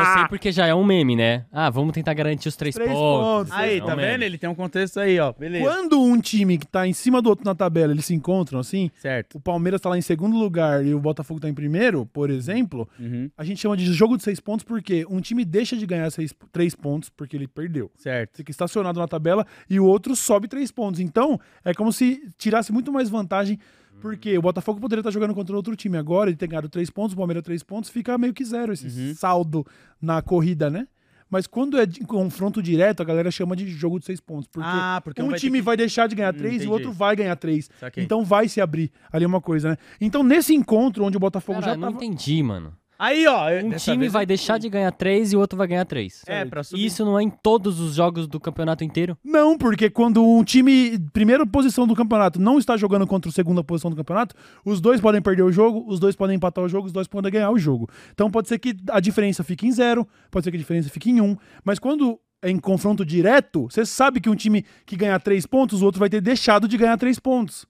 Eu 0.00 0.14
sei 0.14 0.28
porque 0.28 0.52
já 0.52 0.66
é 0.66 0.74
um 0.74 0.84
meme, 0.84 1.16
né? 1.16 1.44
Ah, 1.52 1.70
vamos 1.70 1.92
tentar 1.92 2.12
garantir 2.14 2.48
os 2.48 2.56
três, 2.56 2.74
Três 2.74 2.90
pontos. 2.90 3.48
pontos. 3.48 3.52
Aí, 3.52 3.78
É 3.78 3.82
um 3.82 3.86
tá 3.86 3.96
meme. 3.96 4.08
vendo? 4.12 4.22
Ele 4.22 4.38
tem 4.38 4.48
um 4.50 4.54
contexto 4.54 5.00
aí, 5.00 5.18
ó. 5.18 5.32
Beleza. 5.32 5.64
Quando 5.64 6.00
um 6.00 6.20
time 6.20 6.58
que 6.58 6.66
tá 6.66 6.86
em 6.86 6.92
cima 6.92 7.20
do 7.22 7.28
outro 7.28 7.44
na 7.44 7.54
tabela, 7.54 7.92
eles 7.92 8.04
se 8.04 8.14
encontram 8.14 8.58
assim, 8.60 8.90
Certo. 8.96 9.36
o 9.38 9.40
Palmeiras 9.40 9.80
tá 9.80 9.88
lá 9.88 9.96
em 9.98 10.02
segundo 10.02 10.36
lugar 10.36 10.84
e 10.84 10.94
o 10.94 11.00
Botafogo 11.00 11.40
tá 11.40 11.48
em 11.48 11.54
primeiro, 11.54 12.06
por 12.06 12.30
exemplo, 12.30 12.88
Uhum. 12.98 13.30
a 13.36 13.44
gente 13.44 13.60
chama 13.60 13.76
de 13.76 13.84
jogo 13.92 14.16
de 14.16 14.22
seis 14.22 14.40
pontos 14.40 14.64
porque 14.64 15.04
um 15.08 15.20
time 15.20 15.44
deixa 15.44 15.76
de 15.76 15.86
ganhar 15.86 16.10
seis, 16.10 16.34
três 16.52 16.74
pontos 16.74 17.08
porque 17.08 17.36
ele 17.36 17.48
perdeu. 17.48 17.90
Certo. 17.96 18.36
Fica 18.38 18.50
estacionado 18.50 18.98
na 19.00 19.08
tabela 19.08 19.46
e 19.68 19.78
o 19.80 19.84
outro 19.86 20.14
sobe 20.16 20.48
três 20.48 20.70
pontos. 20.70 21.00
Então, 21.00 21.38
é 21.64 21.72
como 21.74 21.92
se 21.92 22.22
tirasse 22.38 22.72
muito 22.72 22.92
mais 22.92 23.08
vantagem, 23.08 23.58
porque 24.02 24.36
o 24.36 24.42
Botafogo 24.42 24.78
poderia 24.80 25.00
estar 25.00 25.10
jogando 25.10 25.34
contra 25.34 25.56
outro 25.56 25.74
time 25.76 25.96
agora, 25.96 26.28
ele 26.28 26.36
tem 26.36 26.48
ganhado 26.48 26.68
três 26.68 26.90
pontos, 26.90 27.14
o 27.14 27.16
Palmeiras 27.16 27.42
três 27.42 27.62
pontos, 27.62 27.88
fica 27.88 28.18
meio 28.18 28.34
que 28.34 28.44
zero 28.44 28.72
esse 28.72 28.86
Uhum. 28.88 29.14
saldo 29.14 29.64
na 30.00 30.20
corrida, 30.20 30.68
né? 30.68 30.86
Mas 31.30 31.46
quando 31.46 31.78
é 31.78 31.86
de 31.86 32.00
confronto 32.00 32.62
direto, 32.62 33.00
a 33.00 33.04
galera 33.06 33.30
chama 33.30 33.56
de 33.56 33.66
jogo 33.68 33.98
de 33.98 34.04
seis 34.04 34.20
pontos. 34.20 34.46
Porque 34.52 34.68
ah, 34.70 35.00
porque 35.02 35.22
um 35.22 35.30
vai 35.30 35.38
time 35.38 35.58
que- 35.60 35.62
vai 35.64 35.76
deixar 35.78 36.06
de 36.06 36.14
ganhar 36.14 36.34
Hum, 36.34 36.36
três 36.36 36.52
e 36.52 36.56
entendi. 36.56 36.68
o 36.68 36.72
outro 36.72 36.92
vai 36.92 37.16
ganhar 37.16 37.34
três. 37.36 37.70
Saquei. 37.80 38.04
Então 38.04 38.22
vai 38.22 38.48
se 38.48 38.60
abrir 38.60 38.90
ali 39.10 39.24
uma 39.24 39.40
coisa, 39.40 39.70
né? 39.70 39.76
Então 39.98 40.22
nesse 40.22 40.54
encontro 40.54 41.02
onde 41.04 41.16
o 41.16 41.20
Botafogo 41.20 41.60
Cara, 41.60 41.72
já 41.72 41.76
eu 41.78 41.80
não 41.80 41.92
tava... 41.92 42.04
entendi, 42.04 42.42
mano. 42.42 42.74
Aí, 43.04 43.26
ó. 43.26 43.48
Um 43.64 43.70
dessa 43.70 43.90
time 43.92 44.08
vai 44.08 44.22
eu- 44.22 44.26
deixar 44.28 44.58
de 44.58 44.68
ganhar 44.68 44.92
três 44.92 45.32
e 45.32 45.36
o 45.36 45.40
outro 45.40 45.56
vai 45.58 45.66
ganhar 45.66 45.84
três. 45.84 46.22
É, 46.24 46.44
pra 46.44 46.62
subir. 46.62 46.84
Isso 46.84 47.04
não 47.04 47.18
é 47.18 47.22
em 47.24 47.30
todos 47.30 47.80
os 47.80 47.94
jogos 47.96 48.28
do 48.28 48.38
campeonato 48.38 48.84
inteiro? 48.84 49.18
Não, 49.24 49.58
porque 49.58 49.90
quando 49.90 50.24
um 50.24 50.44
time, 50.44 50.96
primeira 51.12 51.44
posição 51.44 51.84
do 51.84 51.96
campeonato, 51.96 52.40
não 52.40 52.58
está 52.60 52.76
jogando 52.76 53.04
contra 53.04 53.28
a 53.28 53.32
segunda 53.32 53.64
posição 53.64 53.90
do 53.90 53.96
campeonato, 53.96 54.36
os 54.64 54.80
dois 54.80 55.00
podem 55.00 55.20
perder 55.20 55.42
o 55.42 55.50
jogo, 55.50 55.84
os 55.88 55.98
dois 55.98 56.14
podem 56.14 56.36
empatar 56.36 56.62
o 56.62 56.68
jogo, 56.68 56.86
os 56.86 56.92
dois 56.92 57.08
podem 57.08 57.32
ganhar 57.32 57.50
o 57.50 57.58
jogo. 57.58 57.88
Então 58.12 58.30
pode 58.30 58.46
ser 58.46 58.60
que 58.60 58.76
a 58.90 59.00
diferença 59.00 59.42
fique 59.42 59.66
em 59.66 59.72
zero, 59.72 60.06
pode 60.30 60.44
ser 60.44 60.52
que 60.52 60.56
a 60.56 60.60
diferença 60.60 60.88
fique 60.88 61.10
em 61.10 61.20
um, 61.20 61.36
mas 61.64 61.80
quando 61.80 62.20
é 62.40 62.50
em 62.50 62.58
confronto 62.58 63.04
direto, 63.04 63.68
você 63.70 63.86
sabe 63.86 64.20
que 64.20 64.28
um 64.28 64.34
time 64.34 64.64
que 64.84 64.96
ganhar 64.96 65.20
três 65.20 65.46
pontos, 65.46 65.80
o 65.80 65.84
outro 65.84 66.00
vai 66.00 66.08
ter 66.08 66.20
deixado 66.20 66.66
de 66.68 66.76
ganhar 66.76 66.96
três 66.96 67.18
pontos. 67.18 67.64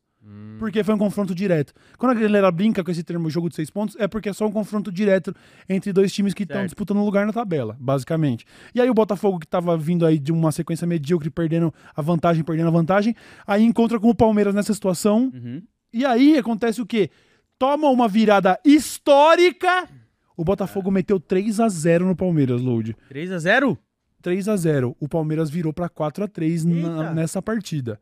Porque 0.58 0.84
foi 0.84 0.94
um 0.94 0.98
confronto 0.98 1.34
direto. 1.34 1.72
Quando 1.98 2.12
a 2.12 2.20
galera 2.20 2.50
brinca 2.52 2.84
com 2.84 2.90
esse 2.90 3.02
termo 3.02 3.28
jogo 3.28 3.48
de 3.48 3.56
seis 3.56 3.68
pontos, 3.70 3.96
é 3.98 4.06
porque 4.06 4.28
é 4.28 4.32
só 4.32 4.46
um 4.46 4.52
confronto 4.52 4.92
direto 4.92 5.34
entre 5.68 5.92
dois 5.92 6.12
times 6.12 6.32
que 6.32 6.44
estão 6.44 6.58
disputando 6.66 7.04
lugar 7.04 7.26
na 7.26 7.32
tabela, 7.32 7.76
basicamente. 7.80 8.44
E 8.74 8.80
aí 8.80 8.88
o 8.88 8.94
Botafogo, 8.94 9.40
que 9.40 9.46
tava 9.46 9.76
vindo 9.76 10.06
aí 10.06 10.18
de 10.18 10.30
uma 10.30 10.52
sequência 10.52 10.86
medíocre, 10.86 11.28
perdendo 11.30 11.74
a 11.96 12.00
vantagem, 12.00 12.44
perdendo 12.44 12.68
a 12.68 12.70
vantagem, 12.70 13.16
aí 13.46 13.64
encontra 13.64 13.98
com 13.98 14.08
o 14.08 14.14
Palmeiras 14.14 14.54
nessa 14.54 14.72
situação. 14.72 15.30
Uhum. 15.34 15.60
E 15.92 16.04
aí 16.04 16.38
acontece 16.38 16.80
o 16.80 16.86
quê? 16.86 17.10
Toma 17.58 17.88
uma 17.88 18.06
virada 18.08 18.58
histórica. 18.64 19.88
O 20.36 20.44
Botafogo 20.44 20.90
meteu 20.90 21.18
3 21.20 21.60
a 21.60 21.68
0 21.68 22.06
no 22.06 22.16
Palmeiras, 22.16 22.60
Load. 22.60 22.96
3x0? 23.12 23.76
3 24.22 24.48
a 24.48 24.56
0 24.56 24.96
O 25.00 25.08
Palmeiras 25.08 25.50
virou 25.50 25.72
pra 25.72 25.88
4 25.88 26.24
a 26.24 26.28
3 26.28 26.64
na- 26.64 27.12
nessa 27.12 27.42
partida. 27.42 28.00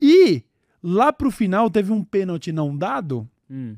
E 0.00 0.42
lá 0.86 1.12
pro 1.12 1.30
final 1.30 1.68
teve 1.70 1.92
um 1.92 2.02
pênalti 2.04 2.52
não 2.52 2.76
dado. 2.76 3.28
Hum. 3.50 3.76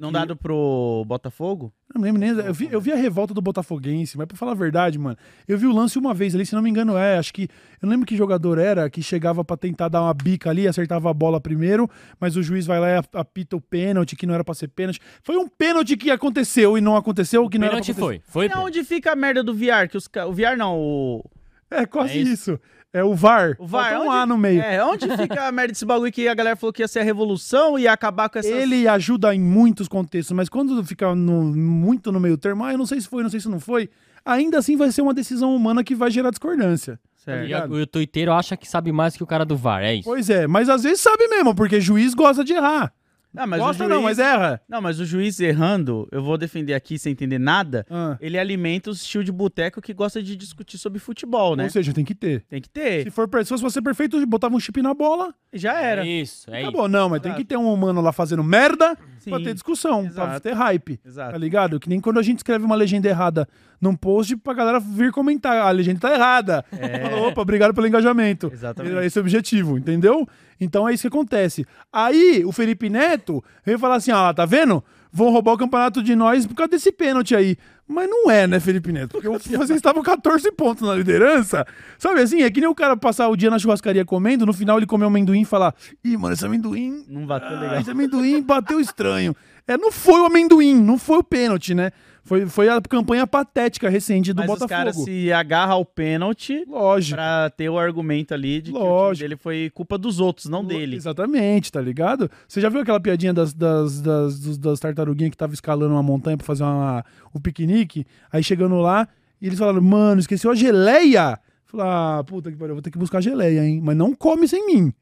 Não 0.00 0.08
Que- 0.08 0.14
dado 0.14 0.34
pro 0.34 1.04
Botafogo? 1.06 1.70
Eu 1.90 1.98
não 1.98 2.02
lembro 2.02 2.18
nem. 2.18 2.30
Eu 2.30 2.54
vi, 2.54 2.66
eu 2.72 2.80
vi 2.80 2.90
a 2.92 2.96
revolta 2.96 3.34
do 3.34 3.42
Botafoguense, 3.42 4.16
mas 4.16 4.26
pra 4.26 4.38
falar 4.38 4.52
a 4.52 4.54
verdade, 4.54 4.98
mano, 4.98 5.18
eu 5.46 5.58
vi 5.58 5.66
o 5.66 5.72
lance 5.72 5.98
uma 5.98 6.14
vez 6.14 6.34
ali, 6.34 6.46
se 6.46 6.54
não 6.54 6.62
me 6.62 6.70
engano, 6.70 6.96
é. 6.96 7.18
Acho 7.18 7.30
que. 7.34 7.42
Eu 7.42 7.48
não 7.82 7.90
lembro 7.90 8.06
que 8.06 8.16
jogador 8.16 8.56
era 8.56 8.88
que 8.88 9.02
chegava 9.02 9.44
pra 9.44 9.54
tentar 9.54 9.88
dar 9.88 10.00
uma 10.00 10.14
bica 10.14 10.48
ali, 10.48 10.66
acertava 10.66 11.10
a 11.10 11.12
bola 11.12 11.38
primeiro, 11.38 11.90
mas 12.18 12.36
o 12.38 12.42
juiz 12.42 12.64
vai 12.64 12.80
lá 12.80 12.88
e 12.88 12.96
ap- 12.96 13.14
apita 13.16 13.54
o 13.54 13.60
pênalti, 13.60 14.16
que 14.16 14.24
não 14.26 14.32
era 14.32 14.42
pra 14.42 14.54
ser 14.54 14.68
pênalti. 14.68 14.98
Foi 15.22 15.36
um 15.36 15.46
pênalti 15.46 15.94
que 15.94 16.10
aconteceu 16.10 16.78
e 16.78 16.80
não 16.80 16.96
aconteceu, 16.96 17.46
que 17.50 17.58
não 17.58 17.66
era 17.66 17.76
pra 17.76 17.82
Pênalti 17.84 17.90
acontecer. 18.00 18.22
foi. 18.32 18.48
Foi. 18.48 18.58
E 18.58 18.58
onde 18.64 18.82
fica 18.84 19.12
a 19.12 19.16
merda 19.16 19.42
do 19.44 19.52
VR? 19.54 19.88
Que 19.90 19.98
os 19.98 20.08
O 20.26 20.32
VR 20.32 20.56
não, 20.56 20.78
o. 20.78 21.22
É 21.70 21.84
quase 21.84 22.14
É 22.14 22.16
isso. 22.22 22.32
isso. 22.52 22.60
É 22.92 23.02
o 23.02 23.14
VAR. 23.14 23.56
O 23.58 23.66
VAR. 23.66 23.90
Falta 23.92 24.04
um 24.04 24.08
onde- 24.10 24.18
A 24.18 24.26
no 24.26 24.36
meio. 24.36 24.60
É, 24.60 24.84
onde 24.84 25.08
fica 25.16 25.46
a 25.48 25.52
merda 25.52 25.72
desse 25.72 25.84
bagulho 25.86 26.12
que 26.12 26.28
a 26.28 26.34
galera 26.34 26.56
falou 26.56 26.72
que 26.72 26.82
ia 26.82 26.88
ser 26.88 27.00
a 27.00 27.02
revolução 27.02 27.78
e 27.78 27.82
ia 27.82 27.92
acabar 27.92 28.28
com 28.28 28.38
essas. 28.38 28.50
Ele 28.50 28.86
ajuda 28.86 29.34
em 29.34 29.40
muitos 29.40 29.88
contextos, 29.88 30.36
mas 30.36 30.48
quando 30.48 30.82
fica 30.84 31.14
no- 31.14 31.42
muito 31.44 32.12
no 32.12 32.20
meio 32.20 32.36
termo, 32.36 32.64
ah, 32.64 32.72
eu 32.72 32.78
não 32.78 32.84
sei 32.86 33.00
se 33.00 33.08
foi, 33.08 33.22
não 33.22 33.30
sei 33.30 33.40
se 33.40 33.48
não 33.48 33.58
foi, 33.60 33.88
ainda 34.24 34.58
assim 34.58 34.76
vai 34.76 34.92
ser 34.92 35.00
uma 35.02 35.14
decisão 35.14 35.54
humana 35.56 35.82
que 35.82 35.94
vai 35.94 36.10
gerar 36.10 36.30
discordância. 36.30 37.00
Certo. 37.16 37.48
E 37.48 37.54
a- 37.54 37.64
o 37.66 37.86
tuiteiro 37.86 38.32
acha 38.32 38.56
que 38.56 38.68
sabe 38.68 38.90
mais 38.92 39.16
que 39.16 39.22
o 39.22 39.26
cara 39.26 39.44
do 39.44 39.56
VAR, 39.56 39.82
é 39.82 39.94
isso. 39.94 40.04
Pois 40.04 40.28
é, 40.28 40.46
mas 40.46 40.68
às 40.68 40.82
vezes 40.82 41.00
sabe 41.00 41.28
mesmo, 41.28 41.54
porque 41.54 41.80
juiz 41.80 42.12
gosta 42.14 42.44
de 42.44 42.52
errar. 42.52 42.92
Ah, 43.36 43.46
mas 43.46 43.60
o 43.60 43.64
Gosta 43.64 43.84
juiz... 43.84 43.94
não, 43.96 44.02
mas 44.02 44.18
erra. 44.18 44.60
Não, 44.68 44.80
mas 44.80 45.00
o 45.00 45.04
juiz 45.06 45.40
errando, 45.40 46.06
eu 46.12 46.22
vou 46.22 46.36
defender 46.36 46.74
aqui 46.74 46.98
sem 46.98 47.12
entender 47.12 47.38
nada, 47.38 47.86
Ah. 47.90 48.16
ele 48.20 48.38
alimenta 48.38 48.90
os 48.90 49.02
tio 49.04 49.24
de 49.24 49.32
boteco 49.32 49.80
que 49.80 49.94
gosta 49.94 50.22
de 50.22 50.36
discutir 50.36 50.76
sobre 50.78 50.98
futebol, 50.98 51.56
né? 51.56 51.64
Ou 51.64 51.70
seja, 51.70 51.92
tem 51.92 52.04
que 52.04 52.14
ter. 52.14 52.42
Tem 52.48 52.60
que 52.60 52.68
ter. 52.68 53.04
Se 53.04 53.10
for 53.10 53.26
per- 53.28 53.44
se 53.44 53.48
fosse 53.48 53.62
você 53.62 53.80
perfeito, 53.80 54.24
botava 54.26 54.54
um 54.54 54.60
chip 54.60 54.82
na 54.82 54.92
bola. 54.94 55.34
Já 55.52 55.80
era. 55.80 56.04
Isso, 56.06 56.50
é 56.50 56.60
isso. 56.60 56.68
Acabou. 56.70 56.88
Não, 56.88 57.08
mas 57.08 57.20
tem 57.22 57.32
que 57.34 57.44
ter 57.44 57.56
um 57.56 57.72
humano 57.72 58.00
lá 58.00 58.12
fazendo 58.12 58.42
merda 58.44 58.96
pra 59.24 59.38
Sim. 59.38 59.44
ter 59.44 59.54
discussão, 59.54 60.02
pra 60.02 60.24
Exato. 60.24 60.40
ter 60.40 60.52
hype. 60.54 61.00
Exato. 61.04 61.32
Tá 61.32 61.38
ligado? 61.38 61.78
Que 61.80 61.88
nem 61.88 62.00
quando 62.00 62.18
a 62.18 62.22
gente 62.22 62.38
escreve 62.38 62.64
uma 62.64 62.74
legenda 62.74 63.08
errada 63.08 63.46
num 63.80 63.94
post 63.94 64.36
pra 64.36 64.54
galera 64.54 64.78
vir 64.80 65.10
comentar. 65.12 65.56
A 65.66 65.70
legenda 65.70 66.00
tá 66.00 66.12
errada. 66.14 66.64
Fala, 66.70 67.28
Opa, 67.28 67.40
obrigado 67.42 67.74
pelo 67.74 67.86
engajamento. 67.86 68.50
Exatamente. 68.52 68.92
Era 68.94 69.04
esse 69.06 69.18
o 69.18 69.20
objetivo, 69.22 69.76
entendeu? 69.76 70.26
Então 70.60 70.88
é 70.88 70.94
isso 70.94 71.02
que 71.02 71.08
acontece. 71.08 71.66
Aí 71.92 72.44
o 72.44 72.52
Felipe 72.52 72.88
Neto 72.88 73.42
veio 73.64 73.78
falar 73.78 73.96
assim: 73.96 74.10
ah, 74.10 74.32
tá 74.34 74.44
vendo? 74.44 74.82
Vão 75.12 75.30
roubar 75.30 75.52
o 75.52 75.58
campeonato 75.58 76.02
de 76.02 76.16
nós 76.16 76.46
por 76.46 76.54
causa 76.54 76.70
desse 76.70 76.90
pênalti 76.90 77.34
aí. 77.34 77.56
Mas 77.86 78.08
não 78.08 78.30
é, 78.30 78.46
né, 78.46 78.58
Felipe 78.58 78.90
Neto? 78.92 79.10
Porque 79.10 79.28
vocês 79.56 79.70
estavam 79.70 80.02
14 80.02 80.50
pontos 80.52 80.86
na 80.88 80.94
liderança. 80.94 81.66
Sabe 81.98 82.20
assim? 82.20 82.42
É 82.42 82.50
que 82.50 82.60
nem 82.60 82.68
o 82.68 82.74
cara 82.74 82.96
passar 82.96 83.28
o 83.28 83.36
dia 83.36 83.50
na 83.50 83.58
churrascaria 83.58 84.04
comendo, 84.04 84.46
no 84.46 84.52
final 84.52 84.78
ele 84.78 84.86
comer 84.86 85.04
um 85.04 85.08
amendoim 85.08 85.42
e 85.42 85.44
falar: 85.44 85.74
ih, 86.02 86.16
mano, 86.16 86.34
esse 86.34 86.44
amendoim 86.46 87.04
Não 87.08 87.26
bateu 87.26 87.56
ah, 87.56 87.60
legal. 87.60 87.80
esse 87.80 87.90
amendoim 87.90 88.42
bateu 88.42 88.80
estranho. 88.80 89.36
É, 89.66 89.76
não 89.76 89.92
foi 89.92 90.20
o 90.20 90.26
amendoim, 90.26 90.74
não 90.74 90.98
foi 90.98 91.18
o 91.18 91.22
pênalti, 91.22 91.74
né? 91.74 91.92
Foi, 92.24 92.46
foi 92.46 92.68
a 92.68 92.80
campanha 92.80 93.26
patética 93.26 93.88
recente 93.88 94.32
do 94.32 94.36
Mas 94.36 94.46
os 94.46 94.52
Botafogo. 94.54 94.68
caras 94.68 94.96
se 94.96 95.32
agarram 95.32 95.72
ao 95.72 95.84
pênalti 95.84 96.64
Lógico. 96.68 97.16
pra 97.16 97.50
ter 97.50 97.68
o 97.68 97.76
argumento 97.76 98.32
ali 98.32 98.62
de 98.62 98.70
que 98.70 98.78
Lógico. 98.78 99.14
time 99.16 99.28
dele 99.28 99.36
foi 99.36 99.70
culpa 99.74 99.98
dos 99.98 100.20
outros, 100.20 100.46
não 100.46 100.64
dele. 100.64 100.94
Exatamente, 100.96 101.72
tá 101.72 101.80
ligado? 101.80 102.30
Você 102.46 102.60
já 102.60 102.68
viu 102.68 102.80
aquela 102.80 103.00
piadinha 103.00 103.34
das, 103.34 103.52
das, 103.52 104.00
das, 104.00 104.56
das 104.56 104.78
tartaruguinhas 104.78 105.32
que 105.32 105.36
tava 105.36 105.52
escalando 105.52 105.94
uma 105.94 106.02
montanha 106.02 106.36
pra 106.36 106.46
fazer 106.46 106.62
uma, 106.62 107.04
o 107.34 107.40
piquenique? 107.40 108.06
Aí 108.32 108.42
chegando 108.42 108.76
lá, 108.76 109.08
e 109.40 109.46
eles 109.48 109.58
falaram, 109.58 109.80
mano, 109.82 110.20
esqueceu 110.20 110.50
a 110.52 110.54
geleia. 110.54 111.38
Falei, 111.66 111.86
ah, 111.88 112.22
puta 112.24 112.52
que 112.52 112.56
pariu, 112.56 112.74
vou 112.76 112.82
ter 112.82 112.90
que 112.92 112.98
buscar 112.98 113.20
geleia, 113.20 113.64
hein? 113.66 113.80
Mas 113.82 113.96
não 113.96 114.14
come 114.14 114.46
sem 114.46 114.64
mim 114.66 114.92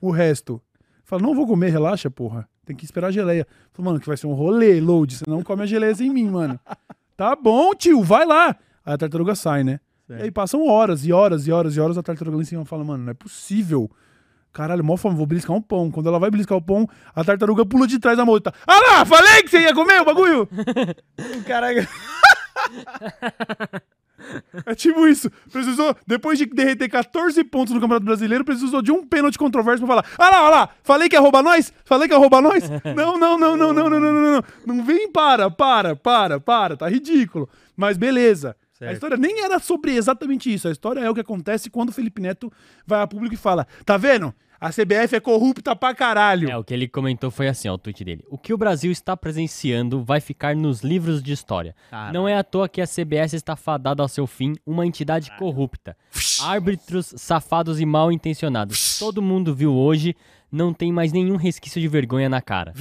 o 0.00 0.10
resto. 0.10 0.62
Fala, 1.04 1.20
não 1.20 1.34
vou 1.34 1.46
comer, 1.46 1.70
relaxa, 1.70 2.10
porra. 2.10 2.48
Tem 2.70 2.76
que 2.76 2.84
esperar 2.84 3.08
a 3.08 3.10
geleia. 3.10 3.44
Falei, 3.72 3.90
mano, 3.90 3.98
que 3.98 4.06
vai 4.06 4.16
ser 4.16 4.28
um 4.28 4.32
rolê, 4.32 4.80
load. 4.80 5.16
Você 5.16 5.24
não 5.26 5.42
come 5.42 5.64
a 5.64 5.66
geleia 5.66 5.92
sem 5.92 6.08
mim, 6.08 6.30
mano. 6.30 6.58
Tá 7.16 7.36
bom, 7.36 7.74
tio, 7.74 8.02
vai 8.02 8.24
lá. 8.24 8.56
Aí 8.82 8.94
a 8.94 8.96
tartaruga 8.96 9.34
sai, 9.34 9.62
né? 9.62 9.78
Certo. 10.06 10.20
E 10.20 10.22
aí 10.22 10.30
passam 10.30 10.66
horas 10.66 11.04
e 11.04 11.12
horas 11.12 11.46
e 11.46 11.52
horas 11.52 11.76
e 11.76 11.80
horas, 11.80 11.98
a 11.98 12.02
tartaruga 12.02 12.34
lá 12.34 12.42
em 12.42 12.46
cima 12.46 12.64
fala, 12.64 12.82
mano, 12.82 13.04
não 13.04 13.10
é 13.10 13.14
possível. 13.14 13.90
Caralho, 14.54 14.82
mó 14.82 14.96
fome, 14.96 15.16
vou 15.16 15.26
beliscar 15.26 15.54
um 15.54 15.60
pão. 15.60 15.90
Quando 15.90 16.08
ela 16.08 16.18
vai 16.18 16.30
beliscar 16.30 16.56
o 16.56 16.62
pão, 16.62 16.88
a 17.14 17.22
tartaruga 17.22 17.66
pula 17.66 17.86
de 17.86 17.98
trás 17.98 18.16
da 18.16 18.24
moita. 18.24 18.54
Ah 18.66 18.80
lá, 18.80 19.04
falei 19.04 19.42
que 19.42 19.50
você 19.50 19.60
ia 19.60 19.74
comer 19.74 20.00
o 20.00 20.04
bagulho! 20.06 20.48
O 21.38 21.44
cara... 21.44 21.66
É 24.66 24.74
tipo 24.74 25.06
isso. 25.06 25.30
Precisou, 25.50 25.96
depois 26.06 26.38
de 26.38 26.46
derreter 26.46 26.88
14 26.88 27.42
pontos 27.44 27.72
no 27.74 27.80
Campeonato 27.80 28.04
Brasileiro, 28.04 28.44
precisou 28.44 28.82
de 28.82 28.92
um 28.92 29.06
pênalti 29.06 29.38
controverso 29.38 29.84
pra 29.84 30.02
falar: 30.02 30.04
Ah 30.18 30.30
lá, 30.30 30.46
ah 30.46 30.50
lá, 30.50 30.68
falei 30.82 31.08
que 31.08 31.16
ia 31.16 31.20
roubar 31.20 31.42
nós? 31.42 31.72
Falei 31.84 32.08
que 32.08 32.14
ia 32.14 32.18
roubar 32.18 32.42
nós? 32.42 32.68
Não, 32.96 33.18
não, 33.18 33.38
não, 33.38 33.56
não, 33.56 33.72
não, 33.72 33.72
não, 33.72 33.90
não, 33.90 34.00
não, 34.00 34.32
não. 34.32 34.44
Não 34.66 34.84
vem, 34.84 35.10
para, 35.10 35.50
para, 35.50 35.94
para, 35.96 36.40
para. 36.40 36.76
Tá 36.76 36.88
ridículo. 36.88 37.48
Mas 37.76 37.96
beleza. 37.96 38.50
A 38.50 38.78
Certo. 38.78 38.92
história 38.94 39.16
nem 39.18 39.42
era 39.42 39.58
sobre 39.58 39.94
exatamente 39.94 40.52
isso. 40.52 40.66
A 40.66 40.70
história 40.70 41.00
é 41.00 41.10
o 41.10 41.14
que 41.14 41.20
acontece 41.20 41.68
quando 41.68 41.90
o 41.90 41.92
Felipe 41.92 42.20
Neto 42.22 42.50
vai 42.86 43.02
a 43.02 43.06
público 43.06 43.34
e 43.34 43.38
fala: 43.38 43.66
Tá 43.84 43.96
vendo? 43.96 44.34
A 44.60 44.68
CBF 44.68 45.16
é 45.16 45.20
corrupta 45.20 45.74
pra 45.74 45.94
caralho. 45.94 46.50
É, 46.50 46.54
o 46.54 46.62
que 46.62 46.74
ele 46.74 46.86
comentou 46.86 47.30
foi 47.30 47.48
assim, 47.48 47.66
ó, 47.66 47.72
o 47.72 47.78
tweet 47.78 48.04
dele. 48.04 48.22
O 48.28 48.36
que 48.36 48.52
o 48.52 48.58
Brasil 48.58 48.92
está 48.92 49.16
presenciando 49.16 50.04
vai 50.04 50.20
ficar 50.20 50.54
nos 50.54 50.82
livros 50.82 51.22
de 51.22 51.32
história. 51.32 51.74
Caralho. 51.90 52.12
Não 52.12 52.28
é 52.28 52.36
à 52.36 52.44
toa 52.44 52.68
que 52.68 52.82
a 52.82 52.86
CBS 52.86 53.32
está 53.32 53.56
fadada 53.56 54.02
ao 54.02 54.08
seu 54.08 54.26
fim, 54.26 54.54
uma 54.66 54.84
entidade 54.84 55.32
corrupta. 55.38 55.96
Árbitros 56.42 57.14
safados 57.16 57.80
e 57.80 57.86
mal 57.86 58.12
intencionados. 58.12 58.98
Todo 58.98 59.22
mundo 59.22 59.54
viu 59.54 59.72
hoje, 59.72 60.14
não 60.52 60.74
tem 60.74 60.92
mais 60.92 61.10
nenhum 61.10 61.36
resquício 61.36 61.80
de 61.80 61.88
vergonha 61.88 62.28
na 62.28 62.42
cara. 62.42 62.74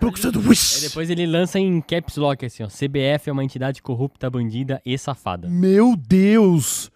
Procurando 0.00 0.40
Aí 0.40 0.80
depois 0.80 1.10
ele 1.10 1.26
lança 1.26 1.60
em 1.60 1.78
caps 1.82 2.16
lock 2.16 2.46
assim, 2.46 2.62
ó. 2.62 2.68
CBF 2.68 3.28
é 3.28 3.32
uma 3.32 3.44
entidade 3.44 3.82
corrupta, 3.82 4.30
bandida 4.30 4.80
e 4.84 4.96
safada. 4.96 5.46
Meu 5.48 5.94
Deus. 5.94 6.90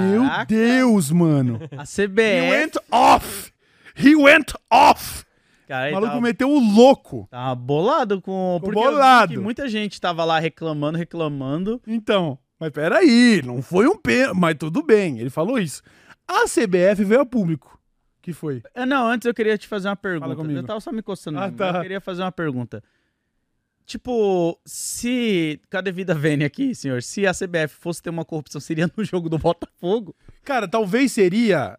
Meu 0.00 0.22
Caraca, 0.22 0.44
Deus, 0.46 1.10
mano. 1.10 1.60
a 1.76 1.82
He 1.82 1.86
CBF... 1.86 2.50
went 2.50 2.76
off. 2.90 3.52
He 3.98 4.14
went 4.16 4.52
off. 4.70 5.24
Cara, 5.66 5.90
O 5.90 5.94
maluco 5.94 6.10
tava, 6.12 6.20
meteu 6.20 6.50
o 6.50 6.60
louco. 6.60 7.26
tava 7.30 7.54
bolado 7.54 8.20
com... 8.20 8.58
Porque 8.60 8.74
bolado. 8.74 9.32
que 9.32 9.38
muita 9.38 9.68
gente 9.68 10.00
tava 10.00 10.24
lá 10.24 10.38
reclamando, 10.38 10.96
reclamando. 10.98 11.80
Então, 11.86 12.38
mas 12.60 12.70
peraí, 12.70 13.42
não 13.44 13.60
foi 13.62 13.86
um 13.88 13.96
pênalti, 13.96 14.38
mas 14.38 14.54
tudo 14.56 14.82
bem, 14.82 15.18
ele 15.18 15.30
falou 15.30 15.58
isso. 15.58 15.82
A 16.28 16.44
CBF 16.44 17.02
veio 17.04 17.20
a 17.22 17.26
público. 17.26 17.76
Que 18.22 18.32
foi? 18.32 18.62
Ah, 18.74 18.84
Não, 18.84 19.06
antes 19.06 19.24
eu 19.26 19.32
queria 19.34 19.56
te 19.56 19.68
fazer 19.68 19.88
uma 19.88 19.96
pergunta. 19.96 20.50
Eu 20.52 20.64
tava 20.64 20.80
só 20.80 20.90
me 20.92 21.00
coçando. 21.02 21.38
Ah, 21.38 21.50
tá. 21.50 21.76
Eu 21.76 21.82
queria 21.82 22.00
fazer 22.00 22.22
uma 22.22 22.32
pergunta. 22.32 22.82
Tipo, 23.86 24.60
se. 24.66 25.60
Cadê 25.70 25.92
vida 25.92 26.12
Vene 26.12 26.44
aqui, 26.44 26.74
senhor? 26.74 27.02
Se 27.02 27.24
a 27.24 27.32
CBF 27.32 27.76
fosse 27.78 28.02
ter 28.02 28.10
uma 28.10 28.24
corrupção, 28.24 28.60
seria 28.60 28.90
no 28.96 29.04
jogo 29.04 29.28
do 29.28 29.38
Botafogo? 29.38 30.14
Cara, 30.44 30.66
talvez 30.66 31.12
seria. 31.12 31.78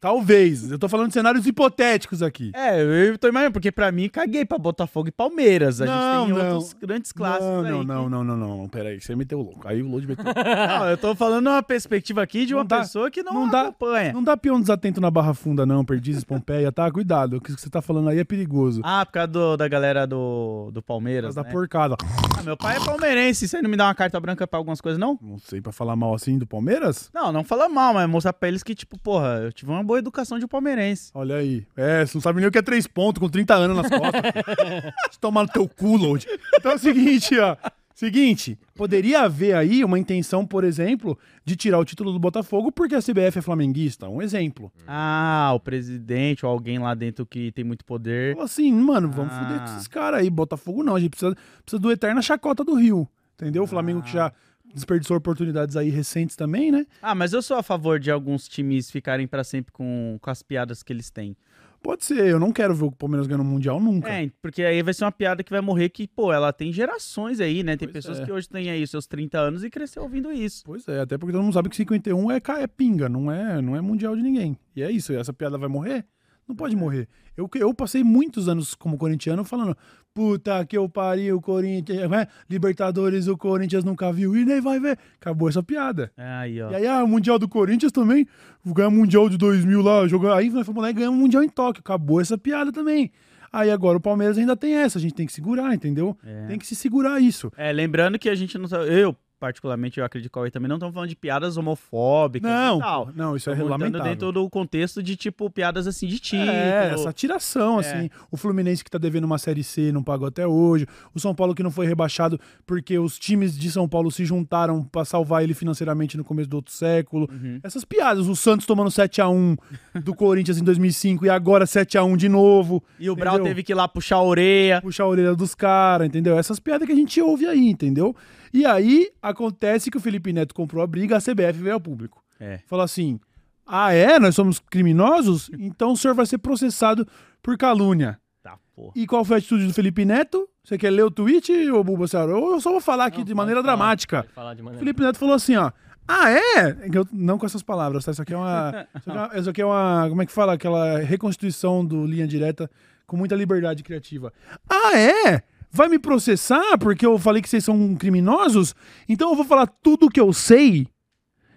Talvez. 0.00 0.70
Eu 0.70 0.78
tô 0.78 0.88
falando 0.88 1.08
de 1.08 1.14
cenários 1.14 1.46
hipotéticos 1.46 2.22
aqui. 2.22 2.52
É, 2.54 2.80
eu 2.80 3.18
tô 3.18 3.28
imaginando, 3.28 3.52
porque 3.52 3.72
pra 3.72 3.90
mim 3.90 4.08
caguei 4.08 4.44
pra 4.44 4.56
Botafogo 4.58 5.08
e 5.08 5.12
Palmeiras. 5.12 5.80
A 5.80 5.86
Não, 5.86 6.26
gente 6.26 6.34
tem 6.34 6.44
não. 6.44 6.54
outros 6.54 6.72
grandes 6.74 7.12
clássicos 7.12 7.46
não, 7.46 7.64
aí. 7.64 7.70
não, 7.70 7.80
que- 7.80 7.86
não, 7.86 8.08
não, 8.08 8.24
não, 8.24 8.36
não, 8.36 8.56
não. 8.58 8.68
Peraí, 8.68 9.00
você 9.00 9.14
meteu 9.16 9.38
o 9.40 9.42
louco. 9.42 9.66
Aí 9.66 9.82
o 9.82 9.88
Load 9.88 10.06
meteu. 10.06 10.24
Não, 10.78 10.88
eu 10.88 10.96
tô 10.96 11.14
falando 11.14 11.46
uma 11.48 11.62
perspectiva 11.62 12.22
aqui 12.22 12.44
de 12.46 12.52
Não 12.52 12.60
uma 12.60 12.64
dá- 12.64 12.80
pessoa 12.80 13.10
que 13.10 13.22
não, 13.22 13.32
não 13.32 13.48
dá- 13.48 13.62
acompanha. 13.62 14.12
Não 14.12 14.22
dá 14.22 14.36
peão 14.36 14.60
desatento 14.60 15.00
na 15.00 15.10
Barra 15.10 15.34
Funda, 15.34 15.64
não. 15.66 15.84
Perdizes, 15.84 16.24
Pompeia, 16.24 16.70
tá? 16.72 16.90
Cuidado. 16.90 17.36
O 17.36 17.40
que 17.40 17.52
você 17.52 17.68
tá 17.70 17.80
falando 17.82 18.08
aí 18.08 18.18
é 18.18 18.24
perigoso. 18.24 18.80
Ah, 18.84 19.04
por 19.06 19.12
causa 19.12 19.28
do- 19.28 19.56
da 19.56 19.68
galera 19.68 20.06
do, 20.06 20.70
do 20.72 20.82
Por 20.82 20.86
Palmeiras. 20.88 21.34
da 21.34 21.42
né? 21.42 21.50
porcada. 21.50 21.96
Ah, 22.38 22.42
meu 22.42 22.56
pai 22.56 22.76
é 22.76 22.80
palmeirense. 22.84 23.46
Você 23.48 23.60
não 23.62 23.70
me 23.70 23.76
dá 23.76 23.86
uma 23.86 23.94
carta 23.94 24.18
branca 24.20 24.46
pra 24.46 24.58
algumas 24.58 24.80
coisas, 24.80 24.98
não? 24.98 25.18
Não 25.22 25.38
sei 25.38 25.60
pra 25.60 25.72
falar 25.72 25.96
mal 25.96 26.14
assim 26.14 26.38
do 26.38 26.46
Palmeiras? 26.46 27.10
Não, 27.14 27.32
não 27.32 27.44
fala 27.44 27.68
mal, 27.68 27.94
mas 27.94 28.08
mostrar 28.08 28.32
pra 28.32 28.48
eles 28.48 28.62
que, 28.62 28.74
tipo, 28.74 28.98
porra, 28.98 29.40
eu 29.44 29.52
tive 29.52 29.70
uma 29.70 29.82
boa 29.88 29.98
educação 29.98 30.38
de 30.38 30.46
palmeirense. 30.46 31.10
Olha 31.14 31.36
aí. 31.36 31.66
É, 31.76 32.04
você 32.06 32.16
não 32.16 32.20
sabe 32.22 32.38
nem 32.40 32.48
o 32.48 32.52
que 32.52 32.58
é 32.58 32.62
três 32.62 32.86
pontos 32.86 33.20
com 33.20 33.28
30 33.28 33.54
anos 33.54 33.76
nas 33.78 33.88
costas. 33.88 34.22
Você 35.10 35.18
toma 35.20 35.42
no 35.42 35.48
teu 35.48 35.66
cu, 35.68 35.96
Load. 35.96 36.26
Então 36.54 36.72
é 36.72 36.74
o 36.74 36.78
seguinte, 36.78 37.38
ó. 37.38 37.56
Seguinte, 37.94 38.56
poderia 38.76 39.22
haver 39.22 39.56
aí 39.56 39.82
uma 39.82 39.98
intenção, 39.98 40.46
por 40.46 40.62
exemplo, 40.62 41.18
de 41.44 41.56
tirar 41.56 41.80
o 41.80 41.84
título 41.84 42.12
do 42.12 42.18
Botafogo 42.20 42.70
porque 42.70 42.94
a 42.94 43.00
CBF 43.02 43.38
é 43.38 43.42
flamenguista. 43.42 44.08
Um 44.08 44.22
exemplo. 44.22 44.70
Ah, 44.86 45.50
o 45.54 45.58
presidente 45.58 46.46
ou 46.46 46.52
alguém 46.52 46.78
lá 46.78 46.94
dentro 46.94 47.26
que 47.26 47.50
tem 47.50 47.64
muito 47.64 47.84
poder. 47.84 48.34
Fala 48.34 48.44
assim, 48.44 48.72
mano, 48.72 49.10
vamos 49.10 49.32
Ah. 49.32 49.40
foder 49.40 49.58
com 49.58 49.64
esses 49.74 49.88
caras 49.88 50.20
aí. 50.20 50.30
Botafogo 50.30 50.84
não, 50.84 50.94
a 50.94 51.00
gente 51.00 51.10
precisa, 51.10 51.34
precisa 51.64 51.80
do 51.80 51.90
eterna 51.90 52.22
chacota 52.22 52.62
do 52.62 52.74
Rio. 52.74 53.08
Entendeu? 53.34 53.64
O 53.64 53.66
Flamengo 53.66 54.02
que 54.02 54.12
já 54.12 54.32
desperdiçou 54.74 55.16
oportunidades 55.16 55.76
aí 55.76 55.90
recentes 55.90 56.36
também, 56.36 56.70
né? 56.70 56.86
Ah, 57.02 57.14
mas 57.14 57.32
eu 57.32 57.42
sou 57.42 57.56
a 57.56 57.62
favor 57.62 57.98
de 57.98 58.10
alguns 58.10 58.48
times 58.48 58.90
ficarem 58.90 59.26
pra 59.26 59.44
sempre 59.44 59.72
com, 59.72 60.18
com 60.20 60.30
as 60.30 60.42
piadas 60.42 60.82
que 60.82 60.92
eles 60.92 61.10
têm. 61.10 61.36
Pode 61.80 62.04
ser, 62.04 62.26
eu 62.26 62.40
não 62.40 62.52
quero 62.52 62.74
ver 62.74 62.86
o 62.86 62.90
Palmeiras 62.90 63.26
ganhando 63.28 63.42
o 63.42 63.46
Mundial 63.46 63.78
nunca. 63.78 64.10
É, 64.10 64.28
porque 64.42 64.62
aí 64.62 64.82
vai 64.82 64.92
ser 64.92 65.04
uma 65.04 65.12
piada 65.12 65.44
que 65.44 65.50
vai 65.50 65.60
morrer 65.60 65.88
que, 65.88 66.08
pô, 66.08 66.32
ela 66.32 66.52
tem 66.52 66.72
gerações 66.72 67.38
aí, 67.38 67.62
né? 67.62 67.76
Tem 67.76 67.86
Pois 67.86 68.04
pessoas 68.04 68.20
é. 68.20 68.24
que 68.24 68.32
hoje 68.32 68.48
têm 68.48 68.68
aí 68.68 68.82
os 68.82 68.90
seus 68.90 69.06
30 69.06 69.38
anos 69.38 69.62
e 69.62 69.70
cresceu 69.70 70.02
ouvindo 70.02 70.32
isso. 70.32 70.64
Pois 70.64 70.86
é, 70.88 71.00
até 71.00 71.16
porque 71.16 71.32
todo 71.32 71.42
mundo 71.42 71.54
sabe 71.54 71.68
que 71.68 71.76
51 71.76 72.32
é, 72.32 72.40
é 72.58 72.66
pinga, 72.66 73.08
não 73.08 73.30
é, 73.30 73.62
não 73.62 73.76
é 73.76 73.80
mundial 73.80 74.16
de 74.16 74.22
ninguém. 74.22 74.58
E 74.74 74.82
é 74.82 74.90
isso, 74.90 75.12
essa 75.12 75.32
piada 75.32 75.56
vai 75.56 75.68
morrer? 75.68 76.04
Não 76.48 76.56
pode 76.56 76.74
morrer. 76.74 77.06
Eu, 77.36 77.48
eu 77.54 77.72
passei 77.74 78.02
muitos 78.02 78.48
anos 78.48 78.74
como 78.74 78.96
corintiano 78.96 79.44
falando, 79.44 79.76
puta 80.18 80.66
que 80.66 80.76
eu 80.76 80.88
pariu, 80.88 81.40
Corinthians, 81.40 82.10
né? 82.10 82.26
Libertadores 82.50 83.28
o 83.28 83.36
Corinthians 83.36 83.84
nunca 83.84 84.12
viu 84.12 84.36
e 84.36 84.44
nem 84.44 84.60
vai 84.60 84.80
ver. 84.80 84.98
Acabou 85.20 85.48
essa 85.48 85.62
piada. 85.62 86.10
Aí, 86.16 86.60
ó. 86.60 86.72
E 86.72 86.74
aí, 86.74 86.86
ah, 86.88 87.04
o 87.04 87.06
Mundial 87.06 87.38
do 87.38 87.48
Corinthians 87.48 87.92
também, 87.92 88.26
ganhar 88.66 88.88
o 88.88 88.90
Mundial 88.90 89.28
de 89.28 89.38
2000 89.38 89.80
lá, 89.80 90.08
jogar. 90.08 90.36
Aí 90.36 90.50
nós 90.50 90.66
fomos 90.66 90.82
lá 90.82 90.90
e 90.90 90.92
ganhamos 90.92 91.16
o 91.16 91.22
Mundial 91.22 91.44
em 91.44 91.48
Tóquio. 91.48 91.80
Acabou 91.80 92.20
essa 92.20 92.36
piada 92.36 92.72
também. 92.72 93.12
Aí 93.52 93.70
agora 93.70 93.96
o 93.96 94.00
Palmeiras 94.00 94.36
ainda 94.36 94.56
tem 94.56 94.74
essa, 94.74 94.98
a 94.98 95.00
gente 95.00 95.14
tem 95.14 95.24
que 95.24 95.32
segurar, 95.32 95.72
entendeu? 95.72 96.18
É. 96.26 96.46
Tem 96.48 96.58
que 96.58 96.66
se 96.66 96.74
segurar 96.74 97.20
isso. 97.22 97.52
É, 97.56 97.72
lembrando 97.72 98.18
que 98.18 98.28
a 98.28 98.34
gente 98.34 98.58
não. 98.58 98.68
Eu, 98.82 99.14
particularmente, 99.38 99.98
eu 100.00 100.04
acredito 100.04 100.30
que 100.30 100.38
o 100.38 100.40
Cauê 100.40 100.50
também, 100.50 100.68
não 100.68 100.76
estamos 100.76 100.94
falando 100.94 101.08
de 101.08 101.16
piadas 101.16 101.56
homofóbicas 101.56 102.50
Não, 102.50 102.76
e 102.76 102.80
tal. 102.80 103.10
não, 103.14 103.36
isso 103.36 103.48
é 103.48 103.52
Estamos 103.52 103.70
botando 103.70 103.80
lamentável. 103.82 104.12
dentro 104.12 104.32
do 104.32 104.50
contexto 104.50 105.02
de, 105.02 105.16
tipo, 105.16 105.48
piadas 105.50 105.86
assim 105.86 106.06
de 106.06 106.18
título. 106.18 106.50
É, 106.50 106.92
essa 106.92 107.12
tiração, 107.12 107.78
assim. 107.78 108.10
O 108.30 108.36
Fluminense 108.36 108.82
que 108.84 108.90
tá 108.90 108.98
devendo 108.98 109.24
uma 109.24 109.38
Série 109.38 109.62
C 109.64 109.92
não 109.92 110.02
pagou 110.02 110.26
até 110.28 110.46
hoje. 110.46 110.86
O 111.14 111.20
São 111.20 111.34
Paulo 111.34 111.54
que 111.54 111.62
não 111.62 111.70
foi 111.70 111.86
rebaixado 111.86 112.38
porque 112.66 112.98
os 112.98 113.18
times 113.18 113.56
de 113.58 113.70
São 113.70 113.88
Paulo 113.88 114.10
se 114.10 114.24
juntaram 114.24 114.82
pra 114.84 115.04
salvar 115.04 115.42
ele 115.42 115.54
financeiramente 115.54 116.16
no 116.16 116.24
começo 116.24 116.48
do 116.48 116.56
outro 116.56 116.72
século. 116.72 117.28
Uhum. 117.30 117.60
Essas 117.62 117.84
piadas. 117.84 118.26
O 118.28 118.36
Santos 118.36 118.66
tomando 118.66 118.90
7x1 118.90 119.56
do 120.04 120.14
Corinthians 120.14 120.58
em 120.58 120.64
2005 120.64 121.26
e 121.26 121.30
agora 121.30 121.64
7x1 121.64 122.16
de 122.16 122.28
novo. 122.28 122.82
E 122.98 123.08
o 123.10 123.16
Brau 123.16 123.34
entendeu? 123.34 123.50
teve 123.50 123.62
que 123.62 123.72
ir 123.72 123.74
lá 123.74 123.86
puxar 123.88 124.16
a 124.16 124.22
orelha. 124.22 124.80
puxar 124.80 125.04
a 125.04 125.08
orelha 125.08 125.34
dos 125.34 125.54
caras, 125.54 126.06
entendeu? 126.06 126.38
Essas 126.38 126.58
piadas 126.60 126.86
que 126.86 126.92
a 126.92 126.96
gente 126.96 127.20
ouve 127.20 127.46
aí, 127.46 127.68
entendeu? 127.68 128.14
E 128.52 128.64
aí 128.64 129.10
acontece 129.22 129.90
que 129.90 129.96
o 129.96 130.00
Felipe 130.00 130.32
Neto 130.32 130.54
comprou 130.54 130.82
a 130.82 130.86
briga, 130.86 131.16
a 131.16 131.20
CBF 131.20 131.58
veio 131.60 131.74
ao 131.74 131.80
público. 131.80 132.22
É. 132.40 132.60
Falou 132.66 132.84
assim: 132.84 133.18
ah, 133.66 133.92
é? 133.92 134.18
Nós 134.18 134.34
somos 134.34 134.58
criminosos? 134.58 135.50
Então 135.58 135.92
o 135.92 135.96
senhor 135.96 136.14
vai 136.14 136.24
ser 136.26 136.38
processado 136.38 137.06
por 137.42 137.56
calúnia. 137.58 138.18
Tá, 138.42 138.56
porra. 138.74 138.92
E 138.96 139.06
qual 139.06 139.24
foi 139.24 139.36
a 139.36 139.38
atitude 139.38 139.66
do 139.66 139.74
Felipe 139.74 140.04
Neto? 140.04 140.48
Você 140.64 140.76
quer 140.76 140.90
ler 140.90 141.02
o 141.02 141.10
tweet, 141.10 141.50
ô? 141.70 141.84
Ou 141.86 142.52
eu 142.52 142.60
só 142.60 142.70
vou 142.70 142.80
falar 142.80 143.06
aqui 143.06 143.18
Não, 143.18 143.24
de 143.24 143.34
maneira 143.34 143.62
falar, 143.62 143.74
dramática. 143.76 144.26
falar 144.34 144.54
de 144.54 144.62
maneira 144.62 144.78
Felipe 144.78 145.00
Neto 145.02 145.18
falou 145.18 145.34
assim, 145.34 145.56
ó. 145.56 145.70
Ah, 146.08 146.30
é? 146.30 146.58
É 146.60 146.88
eu- 146.92 147.06
não 147.12 147.36
com 147.38 147.44
essas 147.46 147.62
palavras, 147.62 148.04
tá? 148.04 148.10
Isso 148.12 148.22
aqui 148.22 148.32
é 148.32 148.36
uma. 148.36 148.86
Isso 148.96 149.10
aqui 149.10 149.10
é 149.10 149.12
uma, 149.12 149.38
isso 149.38 149.50
aqui 149.50 149.62
é 149.62 149.66
uma- 149.66 150.06
Como 150.08 150.22
é 150.22 150.26
que 150.26 150.32
fala? 150.32 150.54
Aquela 150.54 150.98
reconstituição 151.00 151.84
do 151.84 152.06
linha 152.06 152.26
direta 152.26 152.70
com 153.06 153.16
muita 153.16 153.34
liberdade 153.34 153.82
criativa. 153.82 154.32
Ah, 154.68 154.98
é? 154.98 155.42
Vai 155.70 155.88
me 155.88 155.98
processar 155.98 156.78
porque 156.78 157.04
eu 157.04 157.18
falei 157.18 157.42
que 157.42 157.48
vocês 157.48 157.62
são 157.64 157.94
criminosos? 157.94 158.74
Então 159.08 159.30
eu 159.30 159.36
vou 159.36 159.44
falar 159.44 159.66
tudo 159.66 160.06
o 160.06 160.10
que 160.10 160.18
eu 160.20 160.32
sei. 160.32 160.86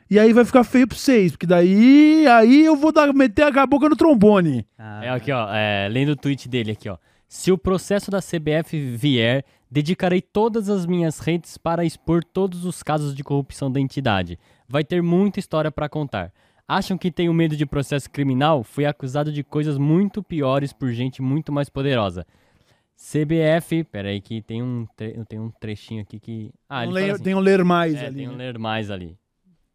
E 0.10 0.20
aí 0.20 0.34
vai 0.34 0.43
ficar 0.43 0.66
feio 0.66 0.86
pra 0.86 0.97
vocês, 0.97 1.32
porque 1.32 1.47
daí 1.47 2.28
aí 2.28 2.66
eu 2.66 2.76
vou 2.76 2.91
dar, 2.91 3.14
meter 3.14 3.43
a 3.58 3.66
boca 3.66 3.88
no 3.88 3.95
trombone. 3.95 4.68
Ah, 4.78 5.06
É 5.06 5.10
aqui, 5.10 5.32
ó, 5.32 5.47
é, 5.54 5.88
lendo 5.89 6.10
o 6.10 6.16
tweet 6.18 6.49
dele 6.49 6.72
aqui, 6.72 6.89
ó. 6.89 6.97
Se 7.30 7.49
o 7.49 7.58
processo 7.58 8.12
da 8.12 8.20
CBF 8.22 8.78
vier, 8.97 9.45
dedicarei 9.72 10.22
todas 10.22 10.67
as 10.69 10.86
minhas 10.86 11.19
redes 11.19 11.57
para 11.57 11.86
expor 11.86 12.24
todos 12.24 12.65
os 12.65 12.84
casos 12.84 13.15
de 13.15 13.24
corrupção 13.24 13.72
da 13.72 13.80
entidade. 13.80 14.38
Vai 14.67 14.84
ter 14.84 15.01
muita 15.01 15.39
história 15.39 15.72
para 15.72 15.88
contar. 15.88 16.34
Acham 16.67 16.97
que 16.97 17.09
tenho 17.11 17.34
medo 17.34 17.55
de 17.55 17.65
processo 17.65 18.09
criminal? 18.09 18.63
Fui 18.63 18.86
acusado 18.86 19.32
de 19.32 19.43
coisas 19.43 19.78
muito 19.78 20.22
piores 20.22 20.72
por 20.74 20.91
gente 20.91 21.22
muito 21.22 21.51
mais 21.51 21.69
poderosa. 21.69 22.26
CBF, 22.95 23.84
peraí 23.86 24.22
que 24.22 24.41
tem 24.41 24.61
um, 24.61 24.86
tre- 24.95 25.19
tem 25.28 25.39
um 25.39 25.49
trechinho 25.59 26.01
aqui 26.01 26.19
que... 26.19 26.51
Ah, 26.69 26.84
ele 26.84 26.91
um 26.91 26.93
ler- 26.93 27.11
assim, 27.11 27.24
tem 27.24 27.36
um 27.36 27.39
ler 27.39 27.63
mais 27.63 27.95
é, 27.95 28.05
ali. 28.05 28.15
tem 28.17 28.28
um 28.30 28.34
né? 28.34 28.38
ler 28.45 28.59
mais 28.59 28.91
ali. 28.91 29.17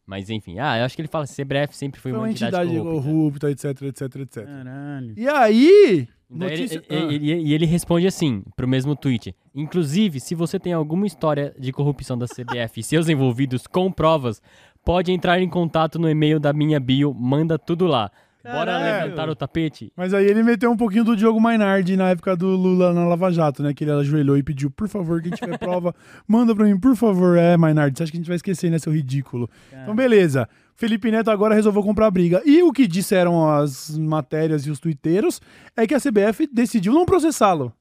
Mas 0.07 0.31
enfim, 0.31 0.61
ah, 0.61 0.79
eu 0.79 0.85
acho 0.85 0.95
que 0.95 1.03
ele 1.03 1.09
fala 1.09 1.25
CBF 1.27 1.77
sempre 1.77 2.01
foi, 2.01 2.13
Foi 2.13 2.21
uma 2.21 2.31
entidade, 2.31 2.71
corrupta. 2.71 2.91
corrupta, 3.03 3.51
etc, 3.51 3.83
etc, 3.83 4.17
etc. 4.21 4.45
Caralho. 4.45 5.15
E 5.17 5.29
aí, 5.29 6.09
Daí 6.29 6.53
ele- 6.53 6.63
notícia... 6.63 6.83
e- 6.91 7.17
e- 7.17 7.33
e- 7.33 7.47
e 7.49 7.55
ele 7.55 7.67
responde 7.67 8.07
assim, 8.07 8.43
pro 8.57 8.67
mesmo 8.67 8.97
tweet. 8.97 9.35
Inclusive, 9.55 10.19
se 10.21 10.35
você 10.35 10.59
tem 10.59 10.73
alguma 10.73 11.07
história 11.07 11.55
de 11.59 11.73
corrupção 11.73 12.19
da 12.19 12.27
CBF 12.27 12.81
e 12.81 12.83
seus 12.83 13.09
envolvidos 13.09 13.67
com 13.67 13.91
provas, 13.93 14.43
pode 14.85 15.13
entrar 15.13 15.41
em 15.41 15.49
contato 15.49 15.99
no 15.99 16.09
e-mail 16.11 16.39
da 16.41 16.53
minha 16.53 16.81
bio, 16.81 17.15
manda 17.15 17.59
tudo 17.59 17.87
lá. 17.87 18.11
Bora 18.53 18.73
Caralho. 18.73 19.05
levantar 19.05 19.29
o 19.29 19.35
tapete? 19.37 19.93
Mas 19.97 20.15
aí 20.15 20.25
ele 20.27 20.43
meteu 20.43 20.71
um 20.71 20.77
pouquinho 20.77 21.05
do 21.05 21.17
Diogo 21.17 21.41
Mainardi 21.41 21.97
na 21.97 22.11
época 22.11 22.37
do 22.37 22.49
Lula 22.49 22.93
na 22.93 23.07
Lava 23.07 23.31
Jato, 23.33 23.63
né? 23.63 23.75
Que 23.75 23.85
ele 23.85 23.91
ajoelhou 23.93 24.37
e 24.37 24.43
pediu, 24.43 24.71
por 24.71 24.89
favor, 24.89 25.21
quem 25.21 25.33
tiver 25.33 25.59
prova, 25.59 25.95
manda 26.27 26.55
pra 26.55 26.65
mim, 26.65 26.79
por 26.79 26.95
favor. 26.97 27.37
É, 27.37 27.57
Mainardi, 27.57 27.97
você 27.99 28.03
acha 28.05 28.13
que 28.13 28.19
a 28.19 28.21
gente 28.21 28.29
vai 28.29 28.37
esquecer, 28.37 28.71
né, 28.71 28.79
seu 28.79 28.93
ridículo? 28.93 29.49
Então, 29.73 29.95
beleza. 29.95 30.49
Felipe 30.75 31.11
Neto 31.11 31.31
agora 31.31 31.55
resolveu 31.55 31.83
comprar 31.83 32.11
briga. 32.11 32.43
E 32.45 32.63
o 32.63 32.71
que 32.73 32.87
disseram 32.87 33.51
as 33.51 33.97
matérias 33.99 34.67
e 34.67 34.71
os 34.71 34.79
tuiteiros 34.79 35.41
é 35.77 35.87
que 35.87 35.95
a 35.95 35.99
CBF 36.01 36.47
decidiu 36.53 36.93
não 36.93 37.07
processá-lo. 37.07 37.73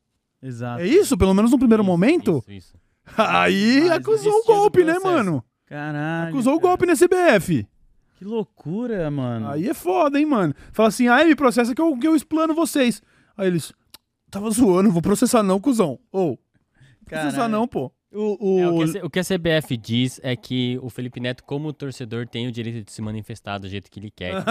Exato. 0.42 0.82
É 0.82 0.88
isso? 0.88 1.18
Pelo 1.18 1.34
menos 1.34 1.52
no 1.52 1.58
primeiro 1.60 1.84
Isso, 1.84 1.92
momento? 1.92 2.38
Isso, 2.48 2.52
isso. 2.52 2.74
Aí 3.18 3.82
Mas 3.82 3.92
acusou 3.92 4.34
o 4.34 4.46
golpe, 4.46 4.84
né, 4.84 4.98
mano? 5.00 5.44
Caralho. 5.68 6.30
Acusou 6.30 6.54
o 6.56 6.60
cara. 6.60 6.70
golpe 6.70 6.86
na 6.86 6.94
CBF. 6.94 7.68
Que 8.16 8.24
loucura, 8.24 9.10
mano. 9.12 9.50
Aí 9.50 9.68
é 9.68 9.74
foda, 9.74 10.20
hein, 10.20 10.26
mano. 10.26 10.54
Fala 10.72 10.90
assim, 10.90 11.08
ah, 11.08 11.24
me 11.26 11.36
processa 11.36 11.76
que 11.76 11.82
eu, 11.82 11.98
que 11.98 12.08
eu 12.08 12.16
explano 12.16 12.54
vocês. 12.54 13.02
Aí 13.38 13.48
eles, 13.48 13.74
tava 14.32 14.50
zoando, 14.50 14.92
vou 14.92 15.02
processar 15.02 15.44
não, 15.44 15.60
cuzão. 15.60 16.00
Ou, 16.12 16.40
processar 17.04 17.32
Caralho. 17.32 17.52
não, 17.52 17.68
pô. 17.68 17.92
O, 18.16 18.60
É, 18.60 18.68
o... 18.70 18.76
o, 18.76 18.86
que 18.92 18.98
a, 18.98 19.06
o 19.06 19.10
que 19.10 19.20
a 19.20 19.24
CBF 19.24 19.76
diz 19.78 20.20
é 20.24 20.36
que 20.36 20.80
o 20.82 20.90
Felipe 20.90 21.20
Neto, 21.20 21.44
como 21.44 21.74
torcedor, 21.74 22.28
tem 22.28 22.48
o 22.48 22.52
direito 22.52 22.86
de 22.86 22.92
se 22.92 23.02
manifestar 23.02 23.58
do 23.58 23.68
jeito 23.68 23.92
que 23.92 24.00
ele 24.00 24.10
quer. 24.10 24.34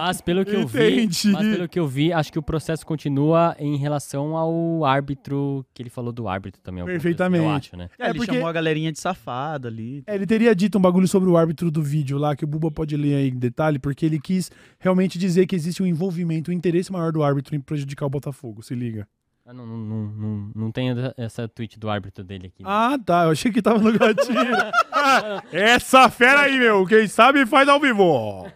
Mas 0.00 0.20
pelo 0.20 0.44
que 0.44 0.54
eu 0.54 0.66
vi, 0.66 1.06
mas 1.06 1.46
pelo 1.56 1.68
que 1.68 1.78
eu 1.78 1.86
vi, 1.86 2.12
acho 2.12 2.32
que 2.32 2.38
o 2.38 2.42
processo 2.42 2.84
continua 2.84 3.56
em 3.58 3.76
relação 3.76 4.36
ao 4.36 4.84
árbitro, 4.84 5.64
que 5.72 5.82
ele 5.82 5.90
falou 5.90 6.12
do 6.12 6.28
árbitro 6.28 6.60
também. 6.62 6.82
coisa 6.84 6.96
assim, 6.96 7.02
Perfeitamente. 7.02 7.44
Eu 7.44 7.50
acho, 7.50 7.76
né? 7.76 7.88
É, 7.98 8.06
É, 8.06 8.10
ele 8.10 8.18
porque- 8.18 8.32
chamou 8.34 8.48
a 8.48 8.52
galerinha 8.52 8.92
de 8.92 8.98
safado 9.00 9.68
ali. 9.68 10.02
É, 10.06 10.14
ele 10.14 10.26
teria 10.26 10.54
dito 10.54 10.78
um 10.78 10.80
bagulho 10.80 11.08
sobre 11.08 11.28
o 11.28 11.36
árbitro 11.36 11.70
do 11.70 11.82
vídeo 11.82 12.18
lá, 12.18 12.36
que 12.36 12.44
o 12.44 12.48
Buba 12.48 12.70
pode 12.70 12.96
ler 12.96 13.14
aí 13.14 13.28
em 13.28 13.38
detalhe, 13.38 13.78
porque 13.78 14.04
ele 14.04 14.20
quis 14.20 14.50
realmente 14.78 15.18
dizer 15.18 15.46
que 15.46 15.56
existe 15.56 15.82
um 15.82 15.86
envolvimento, 15.86 16.50
um 16.50 16.54
interesse 16.54 16.92
maior 16.92 17.12
do 17.12 17.22
árbitro 17.22 17.54
em 17.56 17.60
prejudicar 17.60 18.06
o 18.06 18.10
Botafogo, 18.10 18.62
se 18.62 18.74
liga. 18.74 19.06
Ah, 19.50 19.54
não, 19.54 19.64
não, 19.64 19.78
não, 19.78 20.04
não, 20.10 20.50
não 20.54 20.70
tem 20.70 20.88
essa 21.16 21.48
tweet 21.48 21.78
do 21.78 21.88
árbitro 21.88 22.22
dele 22.22 22.48
aqui. 22.48 22.62
né? 22.62 22.68
Ah, 22.70 22.98
tá, 23.02 23.24
eu 23.24 23.30
achei 23.30 23.50
que 23.50 23.62
tava 23.62 23.78
no 23.78 23.98
gatinho. 23.98 24.36
Ah, 25.00 25.42
Essa 25.52 26.10
fera 26.10 26.40
aí, 26.42 26.58
meu, 26.58 26.84
quem 26.84 27.06
sabe 27.06 27.46
faz 27.46 27.66
ao 27.68 27.80
vivo. 27.80 28.46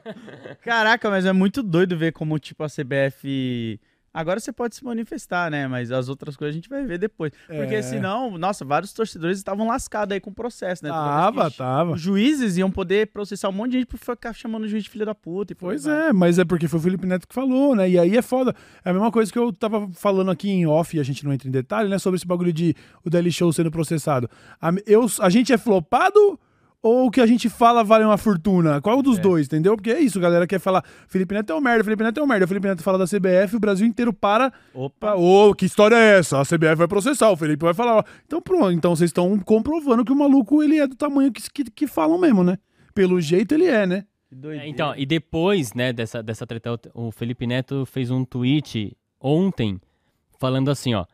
Caraca, 0.61 1.09
mas 1.09 1.25
é 1.25 1.33
muito 1.33 1.63
doido 1.63 1.97
ver 1.97 2.13
como, 2.13 2.39
tipo, 2.39 2.63
a 2.63 2.67
CBF. 2.67 3.81
Agora 4.15 4.39
você 4.41 4.53
pode 4.53 4.77
se 4.77 4.85
manifestar, 4.85 5.51
né? 5.51 5.67
Mas 5.67 5.91
as 5.91 6.09
outras 6.09 6.37
coisas 6.37 6.53
a 6.55 6.57
gente 6.57 6.69
vai 6.69 6.85
ver 6.85 6.99
depois. 6.99 7.33
Porque 7.47 7.77
É. 7.77 7.83
senão, 7.83 8.37
nossa, 8.37 8.65
vários 8.65 8.93
torcedores 8.93 9.39
estavam 9.39 9.67
lascados 9.67 10.13
aí 10.13 10.21
com 10.21 10.31
o 10.31 10.35
processo, 10.35 10.85
né? 10.85 10.91
Tava, 10.91 11.51
que 11.51 11.57
tava. 11.57 11.93
Os 11.93 12.01
juízes 12.01 12.57
iam 12.59 12.71
poder 12.71 13.07
processar 13.09 13.49
um 13.49 13.53
monte 13.53 13.73
de 13.73 13.79
gente 13.79 13.87
por 13.87 13.99
ficar 13.99 14.33
chamando 14.35 14.65
o 14.65 14.69
juiz 14.69 14.85
de 14.85 14.91
filho 14.91 15.07
da 15.07 15.15
puta. 15.15 15.53
E 15.53 15.57
Pois 15.57 15.85
vai. 15.85 16.09
é, 16.09 16.13
mas 16.13 16.39
é 16.39 16.45
porque 16.45 16.69
foi 16.69 16.79
o 16.79 16.83
Felipe 16.83 17.07
Neto 17.07 17.27
que 17.27 17.35
falou, 17.35 17.75
né? 17.75 17.89
E 17.89 17.99
aí 17.99 18.17
é 18.17 18.23
foda. 18.23 18.55
É 18.85 18.91
a 18.91 18.93
mesma 18.93 19.11
coisa 19.11 19.33
que 19.33 19.39
eu 19.39 19.53
tava 19.53 19.89
falando 19.95 20.31
aqui 20.31 20.51
em 20.51 20.67
off, 20.67 20.97
e 20.97 21.01
a 21.01 21.03
gente 21.03 21.25
não 21.25 21.33
entra 21.33 21.49
em 21.49 21.53
detalhe, 21.53 21.89
né? 21.89 21.99
Sobre 21.99 22.17
esse 22.17 22.27
bagulho 22.27 22.53
de 22.53 22.75
o 23.05 23.09
Daily 23.09 23.33
Show 23.33 23.53
sendo 23.53 23.71
processado. 23.71 24.29
A, 24.61 24.71
eu, 24.87 25.07
a 25.21 25.31
gente 25.31 25.53
é 25.53 25.59
flopado 25.59 26.39
ou 26.83 27.07
o 27.07 27.11
que 27.11 27.21
a 27.21 27.27
gente 27.27 27.49
fala 27.49 27.85
vale 27.85 28.05
uma 28.05 28.19
fortuna? 28.19 28.81
Qual 28.81 29.01
dos 29.03 29.19
dois, 29.19 29.47
entendeu? 29.47 29.77
Porque 29.77 29.91
é 29.91 30.01
isso, 30.01 30.19
galera 30.19 30.47
quer 30.47 30.59
falar 30.59 30.85
Felipe 31.07 31.33
Neto 31.35 31.53
é 31.53 31.55
um 31.55 31.61
merda, 31.61 31.85
Felipe 31.85 32.03
Neto 32.03 32.19
é 32.19 32.23
um 32.23 32.27
merda. 32.27 32.45
O 32.45 32.49
Felipe 32.49 32.67
Neto 32.67 32.83
fala 32.83 32.99
da 32.99 33.05
CBF, 33.07 33.55
o 33.57 33.61
Brasil 33.61 33.87
inteiro 33.87 34.13
para 34.13 34.53
Opa. 34.75 35.15
Ô, 35.15 35.55
que 35.55 35.65
história 35.65 35.95
é 35.95 36.19
essa? 36.19 36.41
A 36.41 36.45
CBF 36.45 36.75
vai 36.75 36.89
processar, 36.89 37.31
o 37.31 37.37
Felipe 37.37 37.65
vai 37.65 37.73
falar. 37.75 37.99
ó. 37.99 38.05
Então 38.27 38.43
pronto, 38.43 38.73
então 38.73 38.97
vocês 38.97 39.09
estão 39.11 39.39
comprovando 39.39 40.05
que 40.05 40.13
o 40.13 40.17
maluco 40.17 40.63
ele 40.63 40.79
é 40.79 40.87
do 40.87 40.97
tamanho 40.97 41.31
que, 41.33 41.43
que, 41.51 41.65
que 41.71 41.87
falam 41.87 42.19
mesmo, 42.19 42.43
né? 42.43 42.59
Pelo 42.95 43.21
jeito 43.21 43.55
ele 43.55 43.67
é, 43.67 43.87
né? 43.87 44.05
É, 44.61 44.67
então, 44.69 44.95
e 44.97 45.05
depois, 45.07 45.75
né, 45.75 45.93
dessa, 45.93 46.23
dessa 46.23 46.47
treta, 46.47 46.73
o- 46.95 47.09
o 47.09 47.13
Felipe 47.13 47.47
Neto 47.47 47.85
fez 47.87 48.11
um 48.11 48.25
tweet 48.25 48.97
ontem 49.21 49.79
falando 50.41 50.71
assim, 50.71 50.95
ó. 50.95 51.05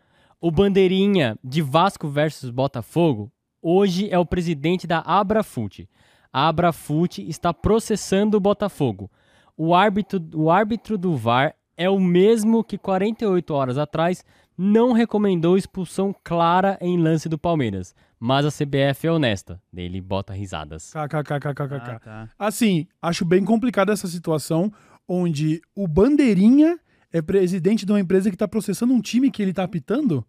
O 0.41 0.51
bandeirinha 0.53 1.37
de 1.43 1.61
Vasco 1.61 2.09
versus 2.09 2.49
Botafogo 2.51 3.31
hoje 3.63 4.09
é 4.11 4.19
o 4.19 4.27
presidente 4.27 4.87
da 4.87 5.01
Abrafute. 5.01 5.89
A 6.33 6.49
Abrafute 6.49 7.27
está 7.29 7.53
processando 7.53 8.37
o 8.37 8.41
Botafogo. 8.41 9.11
O 9.57 9.75
árbitro, 9.75 10.21
o 10.35 10.51
árbitro 10.51 10.97
do 10.97 11.17
VAR 11.17 11.55
é 11.77 11.89
o 11.89 11.99
mesmo 11.99 12.63
que 12.63 12.77
48 12.77 13.55
horas 13.55 13.79
atrás 13.79 14.25
não 14.57 14.93
recomendou 14.93 15.57
expulsão 15.57 16.15
clara 16.25 16.77
em 16.81 16.99
lance 16.99 17.29
do 17.29 17.39
Palmeiras. 17.39 17.95
Mas 18.19 18.45
a 18.45 18.51
CBF 18.51 19.07
é 19.07 19.13
honesta. 19.13 19.63
Ele 19.73 20.01
bota 20.01 20.33
risadas. 20.33 20.93
KKKKKK. 20.93 21.75
Ah, 21.75 22.01
tá. 22.01 22.29
Assim, 22.37 22.89
acho 23.01 23.25
bem 23.25 23.45
complicada 23.45 23.93
essa 23.93 24.09
situação 24.09 24.73
onde 25.07 25.63
o 25.75 25.87
bandeirinha 25.87 26.79
é 27.13 27.23
presidente 27.23 27.87
de 27.87 27.93
uma 27.93 28.01
empresa 28.01 28.31
que 28.31 28.37
tá 28.37 28.49
processando 28.49 28.93
um 28.93 29.01
time 29.01 29.31
que 29.31 29.41
ele 29.41 29.53
tá 29.53 29.63
apitando. 29.63 30.27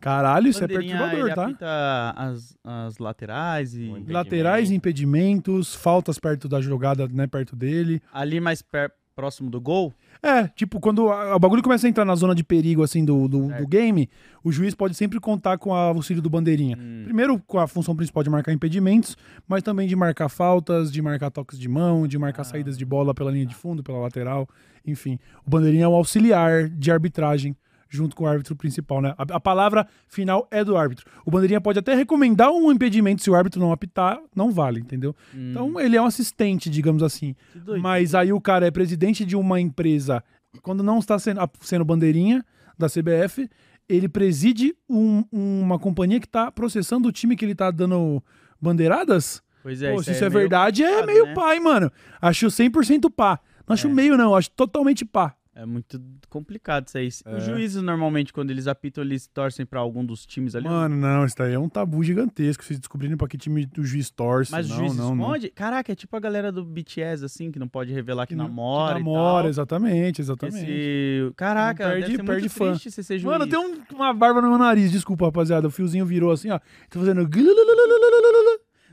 Caralho, 0.00 0.48
isso 0.48 0.62
é 0.62 0.68
perturbador, 0.68 1.18
ele 1.26 1.34
tá? 1.34 1.44
apita 1.44 2.14
as, 2.16 2.56
as 2.64 2.98
laterais 2.98 3.74
e 3.74 3.80
Muito. 3.80 4.12
Laterais, 4.12 4.70
impedimentos, 4.70 5.74
faltas 5.74 6.18
perto 6.18 6.48
da 6.48 6.60
jogada, 6.60 7.08
né, 7.08 7.26
perto 7.26 7.56
dele. 7.56 8.00
ali 8.12 8.40
mais 8.40 8.62
per- 8.62 8.92
próximo 9.16 9.50
do 9.50 9.60
gol. 9.60 9.92
É, 10.22 10.46
tipo, 10.46 10.78
quando 10.78 11.08
a- 11.10 11.34
o 11.34 11.38
bagulho 11.40 11.60
começa 11.60 11.88
a 11.88 11.90
entrar 11.90 12.04
na 12.04 12.14
zona 12.14 12.36
de 12.36 12.44
perigo, 12.44 12.84
assim, 12.84 13.04
do, 13.04 13.26
do, 13.26 13.48
do 13.48 13.66
game, 13.66 14.08
o 14.44 14.52
juiz 14.52 14.76
pode 14.76 14.94
sempre 14.94 15.18
contar 15.18 15.58
com 15.58 15.70
o 15.70 15.74
auxílio 15.74 16.22
do 16.22 16.30
bandeirinha. 16.30 16.76
Hum. 16.78 17.02
Primeiro, 17.04 17.36
com 17.44 17.58
a 17.58 17.66
função 17.66 17.96
principal 17.96 18.22
de 18.22 18.30
marcar 18.30 18.52
impedimentos, 18.52 19.16
mas 19.48 19.64
também 19.64 19.88
de 19.88 19.96
marcar 19.96 20.28
faltas, 20.28 20.92
de 20.92 21.02
marcar 21.02 21.30
toques 21.32 21.58
de 21.58 21.68
mão, 21.68 22.06
de 22.06 22.16
marcar 22.16 22.44
saídas 22.44 22.78
de 22.78 22.84
bola 22.84 23.12
pela 23.12 23.32
linha 23.32 23.46
de 23.46 23.56
fundo, 23.56 23.82
pela 23.82 23.98
lateral, 23.98 24.48
enfim. 24.86 25.18
O 25.44 25.50
bandeirinha 25.50 25.86
é 25.86 25.88
o 25.88 25.94
auxiliar 25.94 26.68
de 26.68 26.92
arbitragem 26.92 27.56
junto 27.88 28.14
com 28.14 28.24
o 28.24 28.26
árbitro 28.26 28.54
principal, 28.54 29.00
né? 29.00 29.14
A, 29.16 29.22
a 29.36 29.40
palavra 29.40 29.86
final 30.06 30.46
é 30.50 30.62
do 30.62 30.76
árbitro. 30.76 31.06
O 31.24 31.30
bandeirinha 31.30 31.60
pode 31.60 31.78
até 31.78 31.94
recomendar 31.94 32.50
um 32.50 32.70
impedimento 32.70 33.22
se 33.22 33.30
o 33.30 33.34
árbitro 33.34 33.60
não 33.60 33.72
apitar, 33.72 34.20
não 34.34 34.50
vale, 34.52 34.80
entendeu? 34.80 35.14
Então 35.34 35.78
ele 35.80 35.96
é 35.96 36.02
um 36.02 36.06
assistente, 36.06 36.68
digamos 36.68 37.02
assim. 37.02 37.34
Mas 37.80 38.14
aí 38.14 38.32
o 38.32 38.40
cara 38.40 38.66
é 38.66 38.70
presidente 38.70 39.24
de 39.24 39.34
uma 39.36 39.58
empresa, 39.60 40.22
quando 40.62 40.82
não 40.82 40.98
está 40.98 41.18
sendo, 41.18 41.40
sendo 41.60 41.84
bandeirinha 41.84 42.44
da 42.78 42.88
CBF, 42.88 43.48
ele 43.88 44.08
preside 44.08 44.74
um- 44.88 45.24
uma 45.32 45.78
companhia 45.78 46.20
que 46.20 46.26
está 46.26 46.52
processando 46.52 47.08
o 47.08 47.12
time 47.12 47.34
que 47.36 47.44
ele 47.44 47.52
está 47.52 47.70
dando 47.70 48.22
bandeiradas? 48.60 49.42
Pois 49.62 49.82
é, 49.82 49.92
Pô, 49.92 50.02
se 50.02 50.12
isso 50.12 50.24
é 50.24 50.28
meio 50.28 50.40
verdade, 50.40 50.82
é 50.84 51.04
meio 51.06 51.26
né? 51.26 51.34
pá, 51.34 51.54
hein, 51.54 51.60
mano. 51.60 51.90
Acho 52.20 52.50
100% 52.50 53.10
pá. 53.10 53.40
Não 53.66 53.74
acho 53.74 53.88
É. 53.88 53.90
meio, 53.90 54.16
não. 54.16 54.34
Acho 54.34 54.50
totalmente 54.52 55.04
pá. 55.04 55.34
É 55.60 55.66
muito 55.66 56.00
complicado 56.30 56.86
isso 56.86 56.96
aí. 56.96 57.08
É. 57.24 57.36
Os 57.36 57.44
juízes, 57.44 57.82
normalmente, 57.82 58.32
quando 58.32 58.52
eles 58.52 58.68
apitam, 58.68 59.02
eles 59.02 59.26
torcem 59.26 59.66
pra 59.66 59.80
algum 59.80 60.04
dos 60.04 60.24
times 60.24 60.54
ali. 60.54 60.68
Mano, 60.68 60.94
não, 60.94 61.24
isso 61.24 61.34
daí 61.36 61.52
é 61.52 61.58
um 61.58 61.68
tabu 61.68 62.04
gigantesco. 62.04 62.62
Vocês 62.62 62.78
descobrirem 62.78 63.16
pra 63.16 63.26
que 63.26 63.36
time 63.36 63.68
o 63.76 63.82
juiz 63.82 64.08
torce. 64.08 64.52
Mas 64.52 64.68
não, 64.68 64.76
o 64.76 64.78
juiz 64.78 64.96
não, 64.96 65.16
não. 65.16 65.24
esconde? 65.24 65.48
Caraca, 65.50 65.90
é 65.90 65.96
tipo 65.96 66.16
a 66.16 66.20
galera 66.20 66.52
do 66.52 66.64
BTS, 66.64 67.24
assim, 67.24 67.50
que 67.50 67.58
não 67.58 67.66
pode 67.66 67.92
revelar 67.92 68.24
que, 68.24 68.34
Que 68.34 68.36
não- 68.36 68.46
namora 68.46 68.94
que 68.94 69.00
namora, 69.00 69.48
exatamente, 69.48 70.20
exatamente. 70.20 70.58
Esse... 70.70 71.32
Caraca, 71.34 71.84
Não 71.88 72.00
perde- 72.02 72.22
perde 72.22 72.48
fã. 72.48 72.70
triste 72.70 72.92
você 72.92 73.02
ser 73.02 73.18
juiz. 73.18 73.32
Mano, 73.32 73.48
tem 73.50 73.58
um- 73.58 73.82
uma 73.96 74.14
barba 74.14 74.40
no 74.40 74.50
meu 74.50 74.58
nariz, 74.58 74.92
desculpa, 74.92 75.24
rapaziada. 75.24 75.66
O 75.66 75.70
fiozinho 75.72 76.06
virou 76.06 76.30
assim, 76.30 76.50
ó. 76.50 76.60
Tô 76.88 77.00
fazendo. 77.00 77.28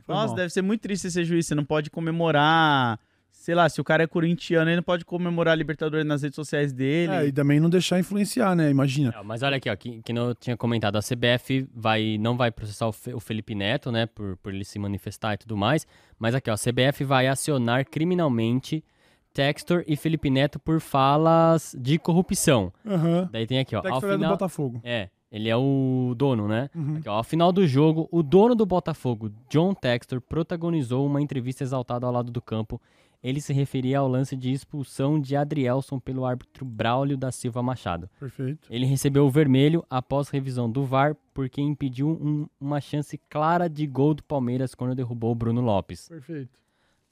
Foi 0.04 0.16
Nossa, 0.16 0.34
deve 0.34 0.50
ser 0.50 0.64
muito 0.64 0.82
triste 0.82 1.04
você 1.04 1.12
ser 1.12 1.26
juiz. 1.26 1.46
Você 1.46 1.54
não 1.54 1.64
pode 1.64 1.92
comemorar... 1.92 3.00
Sei 3.46 3.54
lá, 3.54 3.70
se 3.70 3.80
o 3.80 3.84
cara 3.84 4.02
é 4.02 4.08
corintiano, 4.08 4.68
ele 4.72 4.78
não 4.78 4.82
pode 4.84 5.06
comemorar 5.06 5.52
a 5.52 5.56
Libertadores 5.56 6.04
nas 6.04 6.24
redes 6.24 6.36
sociais 6.36 6.74
dele. 6.74 7.12
É, 7.14 7.28
e 7.28 7.32
também 7.32 7.60
não 7.60 7.70
deixar 7.70 8.00
influenciar, 8.00 8.56
né? 8.56 8.72
Imagina. 8.72 9.14
É, 9.16 9.22
Mas 9.22 9.44
olha 9.44 9.58
aqui, 9.58 9.70
ó, 9.70 9.76
que, 9.76 10.02
que 10.02 10.12
não 10.12 10.30
eu 10.30 10.34
tinha 10.34 10.58
comentado, 10.58 10.96
a 10.96 11.00
CBF 11.00 11.70
vai, 11.72 12.18
não 12.20 12.36
vai 12.36 12.50
processar 12.50 12.88
o, 12.88 12.92
Fe- 12.92 13.14
o 13.14 13.20
Felipe 13.20 13.54
Neto, 13.54 13.92
né, 13.92 14.08
por, 14.08 14.36
por 14.38 14.52
ele 14.52 14.66
se 14.66 14.80
manifestar 14.80 15.36
e 15.36 15.38
tudo 15.38 15.56
mais, 15.56 15.86
mas 16.18 16.34
aqui, 16.34 16.50
ó, 16.50 16.54
a 16.54 16.58
CBF 16.58 17.04
vai 17.04 17.28
acionar 17.28 17.86
criminalmente 17.86 18.84
Textor 19.32 19.84
e 19.88 19.96
Felipe 19.96 20.32
Neto 20.32 20.58
por 20.58 20.80
falas 20.82 21.76
de 21.80 22.00
corrupção. 22.00 22.74
Aham. 22.84 23.30
Daí 23.32 23.46
tem 23.46 23.60
aqui, 23.60 23.76
ó, 23.76 23.80
ao 23.80 23.84
que 23.84 23.90
foi 24.02 24.10
do 24.10 24.16
final... 24.16 24.32
Botafogo. 24.32 24.82
É, 24.84 25.10
ele 25.32 25.50
é 25.50 25.56
o 25.56 26.16
dono, 26.18 26.48
né? 26.48 26.68
Uhum. 26.74 26.98
Aqui, 26.98 27.10
ó, 27.10 27.18
ao 27.18 27.24
final 27.24 27.52
do 27.52 27.68
jogo, 27.68 28.08
o 28.12 28.24
dono 28.24 28.56
do 28.56 28.66
Botafogo, 28.66 29.30
John 29.52 29.74
Textor, 29.76 30.20
protagonizou 30.20 31.06
uma 31.06 31.22
entrevista 31.22 31.64
exaltada 31.64 32.08
ao 32.08 32.12
lado 32.12 32.32
do 32.32 32.42
campo. 32.42 32.82
Ele 33.24 33.42
se 33.42 33.52
referia 33.54 34.00
ao 34.00 34.08
lance 34.08 34.36
de 34.36 34.52
expulsão 34.52 35.20
de 35.20 35.36
Adrielson 35.36 36.00
pelo 36.00 36.26
árbitro 36.26 36.64
Braulio 36.66 37.18
da 37.18 37.32
Silva 37.32 37.62
Machado. 37.64 38.10
Perfeito. 38.20 38.68
Ele 38.70 38.86
recebeu 38.86 39.26
o 39.26 39.30
vermelho 39.32 39.84
após 39.90 40.30
revisão 40.30 40.70
do 40.70 40.84
VAR 40.86 41.16
porque 41.34 41.62
impediu 41.62 42.08
um- 42.10 42.48
uma 42.60 42.80
chance 42.80 43.18
clara 43.30 43.68
de 43.70 43.86
gol 43.88 44.14
do 44.14 44.24
Palmeiras 44.24 44.76
quando 44.76 44.96
derrubou 44.96 45.32
o 45.32 45.36
Bruno 45.36 45.62
Lopes. 45.62 46.08
Perfeito. 46.08 46.60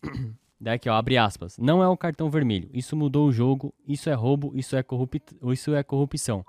Daí 0.62 0.76
aqui, 0.76 0.88
ó, 0.90 0.94
abre 0.96 1.18
aspas. 1.18 1.58
Não 1.58 1.84
é 1.84 1.88
o 1.88 1.98
cartão 1.98 2.30
vermelho. 2.30 2.70
Isso 2.74 2.96
mudou 2.96 3.28
o 3.28 3.32
jogo. 3.34 3.74
Isso 3.88 4.10
é 4.10 4.14
roubo. 4.14 4.52
Isso 4.56 4.76
é, 4.78 4.86
isso 5.52 5.74
é 5.76 5.84
corrupção. 5.84 6.46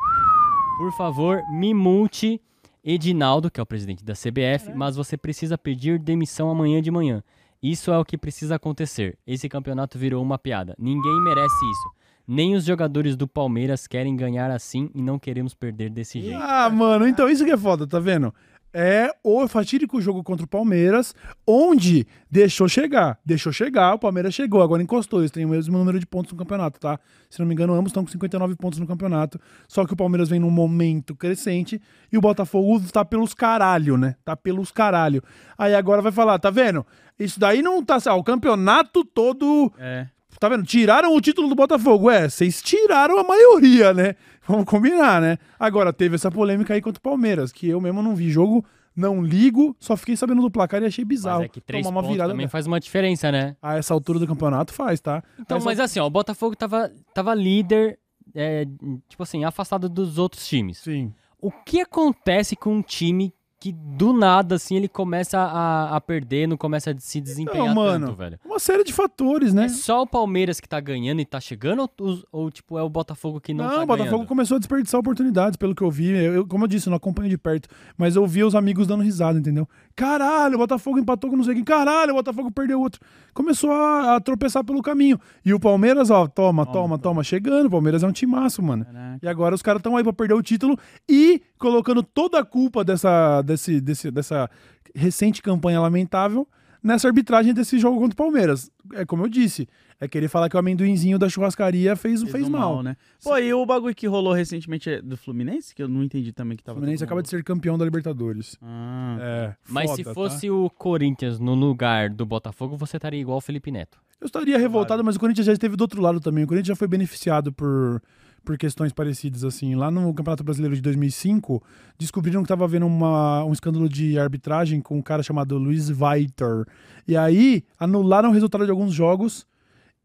Por 0.78 0.92
favor, 0.92 1.40
me 1.50 1.74
multe 1.74 2.40
Edinaldo, 2.86 3.50
que 3.50 3.58
é 3.58 3.62
o 3.62 3.66
presidente 3.66 4.04
da 4.04 4.12
CBF, 4.14 4.72
mas 4.74 4.94
você 4.94 5.16
precisa 5.16 5.56
pedir 5.56 5.98
demissão 5.98 6.50
amanhã 6.50 6.82
de 6.82 6.90
manhã. 6.90 7.22
Isso 7.64 7.90
é 7.90 7.98
o 7.98 8.04
que 8.04 8.18
precisa 8.18 8.56
acontecer. 8.56 9.16
Esse 9.26 9.48
campeonato 9.48 9.98
virou 9.98 10.22
uma 10.22 10.36
piada. 10.36 10.74
Ninguém 10.78 11.18
merece 11.22 11.64
isso. 11.64 11.94
Nem 12.28 12.54
os 12.54 12.62
jogadores 12.66 13.16
do 13.16 13.26
Palmeiras 13.26 13.86
querem 13.86 14.14
ganhar 14.14 14.50
assim 14.50 14.90
e 14.94 15.00
não 15.00 15.18
queremos 15.18 15.54
perder 15.54 15.88
desse 15.88 16.20
jeito. 16.20 16.38
Ah, 16.42 16.68
mano, 16.68 17.08
então 17.08 17.26
isso 17.26 17.42
que 17.42 17.50
é 17.50 17.56
foda, 17.56 17.86
tá 17.86 17.98
vendo? 17.98 18.34
É 18.76 19.14
o 19.22 19.46
fatídico 19.46 20.00
jogo 20.00 20.24
contra 20.24 20.44
o 20.44 20.48
Palmeiras, 20.48 21.14
onde 21.46 22.04
deixou 22.28 22.68
chegar. 22.68 23.20
Deixou 23.24 23.52
chegar, 23.52 23.94
o 23.94 23.98
Palmeiras 24.00 24.34
chegou, 24.34 24.60
agora 24.60 24.82
encostou. 24.82 25.20
Eles 25.20 25.30
têm 25.30 25.44
o 25.44 25.48
mesmo 25.50 25.78
número 25.78 26.00
de 26.00 26.04
pontos 26.04 26.32
no 26.32 26.38
campeonato, 26.38 26.80
tá? 26.80 26.98
Se 27.30 27.38
não 27.38 27.46
me 27.46 27.54
engano, 27.54 27.72
ambos 27.72 27.90
estão 27.90 28.04
com 28.04 28.10
59 28.10 28.56
pontos 28.56 28.80
no 28.80 28.86
campeonato. 28.86 29.40
Só 29.68 29.86
que 29.86 29.92
o 29.92 29.96
Palmeiras 29.96 30.28
vem 30.28 30.40
num 30.40 30.50
momento 30.50 31.14
crescente 31.14 31.80
e 32.10 32.18
o 32.18 32.20
Botafogo 32.20 32.80
tá 32.90 33.04
pelos 33.04 33.32
caralho, 33.32 33.96
né? 33.96 34.16
Tá 34.24 34.34
pelos 34.34 34.72
caralho. 34.72 35.22
Aí 35.56 35.72
agora 35.72 36.02
vai 36.02 36.10
falar, 36.10 36.36
tá 36.40 36.50
vendo? 36.50 36.84
Isso 37.16 37.38
daí 37.38 37.62
não 37.62 37.84
tá. 37.84 37.98
Ah, 38.06 38.16
o 38.16 38.24
campeonato 38.24 39.04
todo 39.04 39.72
É. 39.78 40.08
Tá 40.40 40.48
vendo? 40.48 40.64
Tiraram 40.64 41.14
o 41.14 41.20
título 41.20 41.48
do 41.48 41.54
Botafogo. 41.54 42.10
É, 42.10 42.28
vocês 42.28 42.60
tiraram 42.60 43.18
a 43.18 43.24
maioria, 43.24 43.94
né? 43.94 44.14
Vamos 44.46 44.64
combinar, 44.66 45.20
né? 45.20 45.38
Agora, 45.58 45.92
teve 45.92 46.14
essa 46.16 46.30
polêmica 46.30 46.74
aí 46.74 46.80
contra 46.82 46.98
o 46.98 47.02
Palmeiras, 47.02 47.50
que 47.52 47.68
eu 47.68 47.80
mesmo 47.80 48.02
não 48.02 48.14
vi 48.14 48.30
jogo, 48.30 48.64
não 48.94 49.22
ligo, 49.22 49.76
só 49.80 49.96
fiquei 49.96 50.16
sabendo 50.16 50.40
do 50.42 50.50
placar 50.50 50.82
e 50.82 50.86
achei 50.86 51.04
bizarro. 51.04 51.38
Mas 51.40 51.46
é 51.46 51.48
que 51.48 51.60
três 51.60 51.84
Tomar 51.86 52.00
uma 52.00 52.08
virada 52.12 52.30
também 52.32 52.46
faz 52.46 52.66
uma 52.66 52.78
diferença, 52.78 53.32
né? 53.32 53.56
A 53.60 53.76
essa 53.76 53.92
altura 53.92 54.18
do 54.20 54.26
campeonato 54.26 54.72
faz, 54.72 55.00
tá? 55.00 55.22
Então, 55.40 55.56
Essa- 55.56 55.64
mas 55.64 55.80
assim, 55.80 55.98
ó, 55.98 56.06
o 56.06 56.10
Botafogo 56.10 56.54
tava, 56.54 56.92
tava 57.12 57.34
líder, 57.34 57.98
é, 58.34 58.64
tipo 59.08 59.22
assim, 59.22 59.44
afastado 59.44 59.88
dos 59.88 60.16
outros 60.18 60.46
times. 60.46 60.78
Sim. 60.78 61.12
O 61.40 61.50
que 61.50 61.80
acontece 61.80 62.54
com 62.54 62.76
um 62.76 62.82
time 62.82 63.33
que 63.64 63.72
do 63.72 64.12
nada, 64.12 64.56
assim, 64.56 64.76
ele 64.76 64.88
começa 64.88 65.38
a, 65.38 65.96
a 65.96 66.00
perder, 66.00 66.46
não 66.46 66.56
começa 66.56 66.90
a 66.90 66.94
se 66.98 67.18
desempenhar 67.18 67.68
Não, 67.68 67.74
mano. 67.74 68.06
tanto, 68.08 68.18
velho? 68.18 68.38
Uma 68.44 68.58
série 68.58 68.84
de 68.84 68.92
fatores, 68.92 69.54
né? 69.54 69.64
É 69.64 69.68
só 69.70 70.02
o 70.02 70.06
Palmeiras 70.06 70.60
que 70.60 70.68
tá 70.68 70.78
ganhando 70.80 71.20
e 71.20 71.24
tá 71.24 71.40
chegando 71.40 71.88
ou, 71.98 72.18
ou, 72.30 72.50
tipo, 72.50 72.78
é 72.78 72.82
o 72.82 72.90
Botafogo 72.90 73.40
que 73.40 73.54
não, 73.54 73.64
Não, 73.64 73.70
tá 73.76 73.82
o 73.82 73.86
Botafogo 73.86 74.10
ganhando? 74.16 74.28
começou 74.28 74.56
a 74.56 74.58
desperdiçar 74.58 75.00
oportunidades, 75.00 75.56
pelo 75.56 75.74
que 75.74 75.80
eu 75.82 75.90
vi. 75.90 76.08
Eu, 76.10 76.34
eu- 76.34 76.46
como 76.46 76.64
eu 76.64 76.68
disse, 76.68 76.88
eu 76.88 76.90
não 76.90 76.98
acompanho 76.98 77.30
de 77.30 77.38
perto, 77.38 77.66
mas 77.96 78.16
eu 78.16 78.26
vi 78.26 78.44
os 78.44 78.54
amigos 78.54 78.86
dando 78.86 79.02
risada, 79.02 79.38
entendeu? 79.38 79.66
Caralho, 79.96 80.56
o 80.56 80.58
Botafogo 80.58 80.98
empatou 80.98 81.30
com 81.30 81.36
não 81.36 81.44
sei 81.44 81.54
quem. 81.54 81.64
Caralho, 81.64 82.12
o 82.12 82.16
Botafogo 82.16 82.50
perdeu 82.50 82.78
outro. 82.80 83.00
Começou 83.32 83.70
a, 83.72 84.16
a 84.16 84.20
tropeçar 84.20 84.62
pelo 84.62 84.82
caminho. 84.82 85.18
E 85.44 85.54
o 85.54 85.58
Palmeiras, 85.58 86.10
ó, 86.10 86.26
toma, 86.26 86.66
toma, 86.66 86.98
toma, 86.98 87.24
chegando. 87.24 87.66
O 87.66 87.70
Palmeiras 87.70 88.02
é 88.02 88.06
um 88.06 88.12
timaço, 88.12 88.62
mano. 88.62 88.84
Caraca. 88.84 89.18
E 89.22 89.28
agora 89.28 89.54
os 89.54 89.62
caras 89.62 89.78
estão 89.80 89.96
aí 89.96 90.02
pra 90.04 90.12
perder 90.12 90.34
o 90.34 90.42
título 90.42 90.76
e 91.08 91.40
colocando 91.58 92.02
toda 92.02 92.38
a 92.40 92.44
culpa 92.44 92.84
dessa, 92.84 93.40
desse, 93.54 93.80
desse, 93.80 94.10
dessa 94.10 94.50
recente 94.94 95.42
campanha 95.42 95.80
lamentável 95.80 96.46
nessa 96.84 97.08
arbitragem 97.08 97.54
desse 97.54 97.78
jogo 97.78 97.98
contra 97.98 98.12
o 98.12 98.16
Palmeiras. 98.16 98.70
É 98.92 99.06
como 99.06 99.24
eu 99.24 99.28
disse, 99.28 99.66
é 99.98 100.06
querer 100.06 100.28
falar 100.28 100.50
que 100.50 100.56
o 100.56 100.58
amendoinzinho 100.58 101.18
da 101.18 101.30
churrascaria 101.30 101.96
fez, 101.96 102.22
fez, 102.24 102.46
um 102.46 102.50
mal. 102.50 102.82
né? 102.82 102.94
Pô, 103.22 103.38
e 103.38 103.54
o 103.54 103.64
bagulho 103.64 103.94
que 103.94 104.06
rolou 104.06 104.34
recentemente 104.34 104.90
é 104.90 105.00
do 105.00 105.16
Fluminense, 105.16 105.74
que 105.74 105.82
eu 105.82 105.88
não 105.88 106.04
entendi 106.04 106.30
também 106.30 106.58
que 106.58 106.62
O 106.62 106.66
tava. 106.66 106.76
Fluminense 106.76 107.00
todo 107.00 107.06
acaba 107.08 107.22
de 107.22 107.30
ser 107.30 107.42
campeão 107.42 107.78
da 107.78 107.84
Libertadores. 107.86 108.58
Ah. 108.60 109.16
É, 109.18 109.54
Mas 109.66 109.86
foda, 109.90 109.96
se 109.96 110.04
tá? 110.04 110.12
fosse 110.12 110.50
o 110.50 110.68
Corinthians 110.68 111.38
no 111.38 111.54
lugar 111.54 112.10
do 112.10 112.26
Botafogo, 112.26 112.76
você 112.76 112.98
estaria 112.98 113.20
igual 113.20 113.38
o 113.38 113.40
Felipe 113.40 113.70
Neto. 113.70 113.98
Eu 114.20 114.26
estaria 114.26 114.58
revoltado, 114.58 115.02
mas 115.02 115.16
o 115.16 115.20
Corinthians 115.20 115.46
já 115.46 115.52
esteve 115.52 115.76
do 115.76 115.80
outro 115.82 116.00
lado 116.00 116.20
também. 116.20 116.44
O 116.44 116.46
Corinthians 116.46 116.68
já 116.68 116.76
foi 116.76 116.88
beneficiado 116.88 117.52
por, 117.52 118.02
por 118.44 118.58
questões 118.58 118.92
parecidas, 118.92 119.44
assim. 119.44 119.74
Lá 119.74 119.90
no 119.90 120.12
Campeonato 120.12 120.44
Brasileiro 120.44 120.76
de 120.76 120.82
2005, 120.82 121.62
descobriram 121.98 122.42
que 122.42 122.44
estava 122.44 122.64
havendo 122.64 122.86
uma, 122.86 123.44
um 123.44 123.52
escândalo 123.52 123.88
de 123.88 124.18
arbitragem 124.18 124.80
com 124.80 124.98
um 124.98 125.02
cara 125.02 125.22
chamado 125.22 125.56
Luiz 125.56 125.88
Weiter. 125.90 126.66
E 127.08 127.16
aí, 127.16 127.64
anularam 127.78 128.30
o 128.30 128.32
resultado 128.32 128.64
de 128.64 128.70
alguns 128.70 128.92
jogos. 128.92 129.46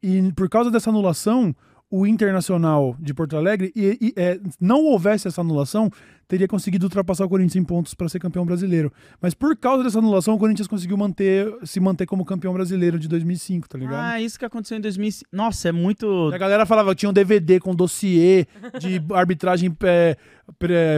E 0.01 0.31
por 0.33 0.49
causa 0.49 0.71
dessa 0.71 0.89
anulação, 0.89 1.53
o 1.91 2.05
Internacional 2.05 2.95
de 2.99 3.13
Porto 3.13 3.35
Alegre, 3.35 3.71
e, 3.75 3.97
e, 3.99 4.13
é, 4.15 4.39
não 4.59 4.83
houvesse 4.85 5.27
essa 5.27 5.41
anulação, 5.41 5.89
teria 6.27 6.47
conseguido 6.47 6.85
ultrapassar 6.85 7.25
o 7.25 7.29
Corinthians 7.29 7.55
em 7.55 7.63
pontos 7.63 7.95
para 7.95 8.07
ser 8.07 8.19
campeão 8.19 8.45
brasileiro. 8.45 8.93
Mas 9.19 9.33
por 9.33 9.57
causa 9.57 9.83
dessa 9.83 9.97
anulação, 9.97 10.35
o 10.35 10.37
Corinthians 10.37 10.67
conseguiu 10.67 10.95
manter, 10.95 11.51
se 11.63 11.79
manter 11.79 12.05
como 12.05 12.23
campeão 12.23 12.53
brasileiro 12.53 12.99
de 12.99 13.07
2005, 13.07 13.67
tá 13.67 13.79
ligado? 13.79 13.95
Ah, 13.95 14.21
isso 14.21 14.37
que 14.37 14.45
aconteceu 14.45 14.77
em 14.77 14.81
2005. 14.81 15.27
Nossa, 15.33 15.69
é 15.69 15.71
muito. 15.71 16.29
A 16.31 16.37
galera 16.37 16.67
falava 16.67 16.91
que 16.91 16.97
tinha 16.97 17.09
um 17.09 17.13
DVD 17.13 17.59
com 17.59 17.73
dossiê 17.73 18.45
de 18.79 19.01
arbitragem 19.11 19.75
é, 19.83 20.15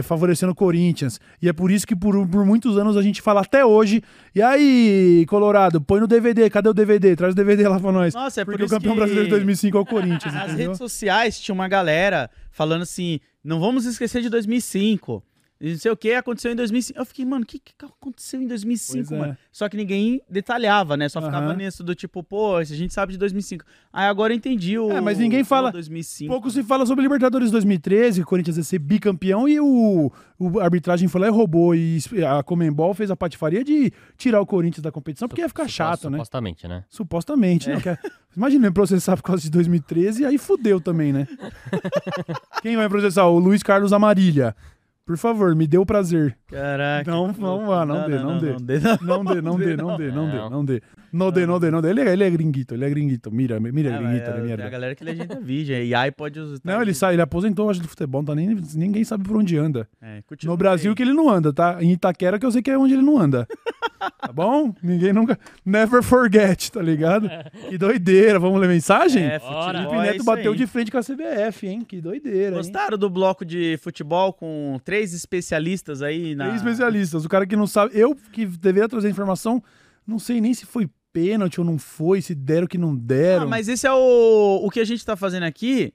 favorecendo 0.02 0.52
o 0.52 0.54
Corinthians. 0.54 1.20
E 1.40 1.48
é 1.48 1.52
por 1.52 1.70
isso 1.70 1.86
que 1.86 1.94
por, 1.96 2.26
por 2.28 2.44
muitos 2.44 2.76
anos 2.78 2.96
a 2.96 3.02
gente 3.02 3.20
fala 3.22 3.40
até 3.42 3.64
hoje. 3.64 4.02
E 4.34 4.40
aí, 4.42 5.24
Colorado, 5.28 5.80
põe 5.80 6.00
no 6.00 6.06
DVD, 6.06 6.48
cadê 6.50 6.68
o 6.68 6.74
DVD? 6.74 7.14
Traz 7.16 7.32
o 7.32 7.36
DVD 7.36 7.66
lá 7.68 7.78
pra 7.80 7.92
nós. 7.92 8.14
Nossa, 8.14 8.40
é 8.40 8.44
por 8.44 8.52
Porque 8.52 8.64
o 8.64 8.66
isso 8.66 8.74
campeão 8.74 8.92
que- 8.94 8.98
brasileiro 8.98 9.26
de 9.28 9.30
2005 9.30 9.76
é 9.76 9.80
o 9.80 9.86
Corinthians, 9.86 10.32
Nas 10.34 10.44
entendeu? 10.48 10.66
redes 10.66 10.78
sociais 10.78 11.38
tinha 11.40 11.54
uma 11.54 11.68
galera 11.68 12.30
falando 12.50 12.82
assim: 12.82 13.20
não 13.44 13.60
vamos 13.60 13.84
esquecer 13.86 14.22
de 14.22 14.28
2005. 14.28 15.22
E 15.64 15.70
não 15.70 15.78
sei 15.78 15.92
o 15.92 15.96
que, 15.96 16.12
aconteceu 16.12 16.50
em 16.50 16.56
2005. 16.56 16.98
Eu 16.98 17.04
fiquei, 17.06 17.24
mano, 17.24 17.44
o 17.44 17.46
que, 17.46 17.60
que 17.60 17.72
aconteceu 17.80 18.42
em 18.42 18.48
2005, 18.48 19.08
Pois 19.08 19.12
é. 19.12 19.16
mano? 19.22 19.38
Só 19.52 19.68
que 19.68 19.76
ninguém 19.76 20.20
detalhava, 20.28 20.96
né? 20.96 21.08
Só 21.08 21.22
ficava 21.22 21.46
Aham. 21.46 21.54
nisso 21.54 21.84
do 21.84 21.94
tipo, 21.94 22.20
pô, 22.20 22.56
a 22.56 22.64
gente 22.64 22.92
sabe 22.92 23.12
de 23.12 23.18
2005. 23.18 23.64
Aí 23.92 24.06
agora 24.06 24.32
eu 24.32 24.36
entendi 24.36 24.76
o. 24.76 24.90
É, 24.90 25.00
mas 25.00 25.18
ninguém 25.18 25.42
o 25.42 25.44
fala- 25.44 25.70
2005. 25.70 26.28
Pouco 26.32 26.50
se 26.50 26.64
fala 26.64 26.84
sobre 26.84 27.02
Libertadores 27.04 27.52
2013, 27.52 28.22
o 28.22 28.26
Corinthians 28.26 28.56
ia 28.56 28.64
ser 28.64 28.80
bicampeão 28.80 29.48
e 29.48 29.60
o, 29.60 30.10
o 30.36 30.58
a 30.58 30.64
arbitragem 30.64 31.06
foi 31.06 31.20
lá 31.20 31.28
e 31.28 31.30
roubou. 31.30 31.76
E 31.76 32.00
a 32.28 32.42
Comembol 32.42 32.92
fez 32.92 33.08
a 33.12 33.16
patifaria 33.16 33.62
de 33.62 33.92
tirar 34.16 34.40
o 34.40 34.46
Corinthians 34.46 34.82
da 34.82 34.90
competição, 34.90 35.28
porque 35.28 35.42
ia 35.42 35.48
ficar 35.48 35.68
chato, 35.68 36.10
né? 36.10 36.18
Supostamente, 36.18 36.66
né? 36.66 36.84
Supostamente. 36.90 37.70
Não, 37.70 37.80
quer... 37.80 38.00
Imagina 38.36 38.72
processar 38.72 39.16
por 39.16 39.22
causa 39.22 39.42
de 39.42 39.50
2013 39.50 40.22
e 40.22 40.26
aí 40.26 40.38
fudeu 40.38 40.80
também, 40.80 41.12
né? 41.12 41.28
Quem 42.62 42.76
vai 42.76 42.88
processar? 42.88 43.26
O 43.26 43.38
Luiz 43.38 43.62
Carlos 43.62 43.92
Amarilha. 43.92 44.56
Por 45.04 45.18
favor, 45.18 45.54
me 45.56 45.66
dê 45.66 45.76
o 45.78 45.84
prazer. 45.84 46.36
Caraca. 46.48 47.10
Não, 47.10 47.26
não 47.32 47.66
vá, 47.66 47.84
não 47.84 48.06
dê, 48.08 48.18
não 48.18 48.38
dê. 48.38 48.52
Não 48.52 48.56
dê, 48.58 48.80
não. 48.80 48.86
Dê, 48.86 49.02
não 49.02 49.24
dê, 49.24 49.42
não 49.42 49.56
dê, 49.58 49.76
não 49.76 49.96
dê, 49.96 50.10
Não. 50.12 50.64
dê. 50.64 50.82
Não 51.12 51.30
dê, 51.30 51.46
não 51.46 51.60
dê, 51.60 51.70
não 51.70 51.82
dê. 51.82 51.90
Ele 51.90 52.00
é, 52.02 52.12
ele 52.12 52.24
é 52.24 52.30
gringuito, 52.30 52.74
ele 52.74 52.84
é 52.84 52.88
gringuito. 52.90 53.30
Mira, 53.30 53.58
mira, 53.60 53.94
Ah, 53.94 53.98
gringuito, 53.98 54.30
mas, 54.30 54.38
ele 54.38 54.50
é 54.50 54.54
é, 54.54 54.56
Tem 54.56 54.66
a 54.66 54.70
galera 54.70 54.94
que 54.94 55.02
legenda 55.04 55.40
vídeo. 55.40 55.74
E 55.76 55.92
aí 55.94 56.10
pode 56.12 56.38
usar. 56.38 56.58
Não, 56.64 56.80
ele 56.80 56.94
sai, 56.94 57.14
ele 57.14 57.22
aposentou, 57.22 57.68
acho, 57.68 57.80
do 57.82 57.88
futebol, 57.88 58.22
não 58.22 58.26
tá 58.26 58.34
nem, 58.34 58.56
ninguém 58.74 59.02
sabe 59.04 59.24
por 59.24 59.36
onde 59.36 59.58
anda. 59.58 59.88
É, 60.00 60.22
No 60.44 60.56
Brasil 60.56 60.92
aí. 60.92 60.94
que 60.94 61.02
ele 61.02 61.12
não 61.12 61.28
anda, 61.28 61.52
tá? 61.52 61.78
Em 61.82 61.90
Itaquera 61.90 62.38
que 62.38 62.46
eu 62.46 62.52
sei 62.52 62.62
que 62.62 62.70
é 62.70 62.78
onde 62.78 62.94
ele 62.94 63.02
não 63.02 63.18
anda. 63.18 63.46
Tá 64.20 64.32
bom? 64.32 64.74
Ninguém 64.82 65.12
nunca. 65.12 65.38
Never 65.64 66.02
forget, 66.02 66.70
tá 66.70 66.82
ligado? 66.82 67.28
Que 67.68 67.78
doideira. 67.78 68.38
Vamos 68.38 68.60
ler 68.60 68.68
mensagem? 68.68 69.24
É, 69.24 69.38
Bora. 69.38 69.78
futebol 69.78 69.90
Felipe 69.90 69.94
é 69.94 70.06
Neto 70.06 70.16
isso 70.16 70.24
bateu 70.24 70.52
aí. 70.52 70.58
de 70.58 70.66
frente 70.66 70.90
com 70.90 70.98
a 70.98 71.02
CBF, 71.02 71.66
hein? 71.66 71.84
Que 71.84 72.00
doideira. 72.00 72.56
Hein? 72.56 72.62
Gostaram 72.62 72.98
do 72.98 73.08
bloco 73.08 73.44
de 73.44 73.78
futebol 73.78 74.32
com 74.32 74.78
três 74.84 75.12
especialistas 75.14 76.02
aí 76.02 76.34
na. 76.34 76.46
Três 76.46 76.60
especialistas. 76.62 77.24
O 77.24 77.28
cara 77.28 77.46
que 77.46 77.56
não 77.56 77.66
sabe. 77.66 77.92
Eu 77.98 78.14
que 78.14 78.46
deveria 78.46 78.88
trazer 78.88 79.08
informação, 79.08 79.62
não 80.06 80.18
sei 80.18 80.40
nem 80.40 80.54
se 80.54 80.66
foi 80.66 80.88
pênalti 81.12 81.60
ou 81.60 81.64
não 81.64 81.78
foi, 81.78 82.22
se 82.22 82.34
deram 82.34 82.66
que 82.66 82.78
não 82.78 82.96
deram. 82.96 83.44
Ah, 83.44 83.48
mas 83.48 83.68
esse 83.68 83.86
é 83.86 83.92
o. 83.92 84.60
O 84.62 84.70
que 84.70 84.80
a 84.80 84.84
gente 84.84 85.04
tá 85.04 85.16
fazendo 85.16 85.44
aqui. 85.44 85.92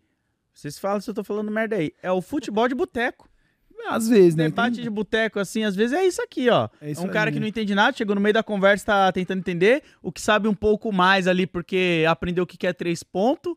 Vocês 0.53 0.80
falam 0.80 0.99
se 0.99 1.10
eu 1.10 1.14
tô 1.14 1.24
falando 1.24 1.51
merda 1.51 1.76
aí. 1.76 1.91
É 2.01 2.12
o 2.12 2.22
futebol 2.22 2.68
de 2.68 2.74
boteco. 2.74 3.30
Às 3.90 4.08
vezes, 4.10 4.36
né? 4.36 4.46
Debate 4.46 4.76
Tem- 4.76 4.84
de 4.84 4.90
boteco, 4.90 5.40
assim, 5.40 5.64
às 5.64 5.76
vezes 5.76 5.94
é 5.98 6.06
isso 6.06 6.22
aqui, 6.22 6.50
ó. 6.50 6.68
É 6.82 6.90
É, 6.90 6.92
isso 6.92 7.04
um 7.06 7.08
cara 7.08 7.30
aí. 7.30 7.34
que 7.34 7.40
não 7.40 7.48
entende 7.48 7.74
nada, 7.74 7.96
chegou 7.96 8.16
no 8.16 8.22
meio 8.22 8.34
da 8.34 8.44
conversa, 8.44 8.86
tá 8.86 9.12
tentando 9.12 9.40
entender. 9.40 9.82
O 10.02 10.12
que 10.12 10.20
sabe 10.22 10.48
um 10.48 10.54
pouco 10.54 10.92
mais 10.92 11.28
ali, 11.28 11.48
porque 11.48 12.04
aprendeu 12.08 12.44
o 12.44 12.48
que 12.48 12.68
é 12.68 12.74
três 12.74 13.02
pontos. 13.04 13.54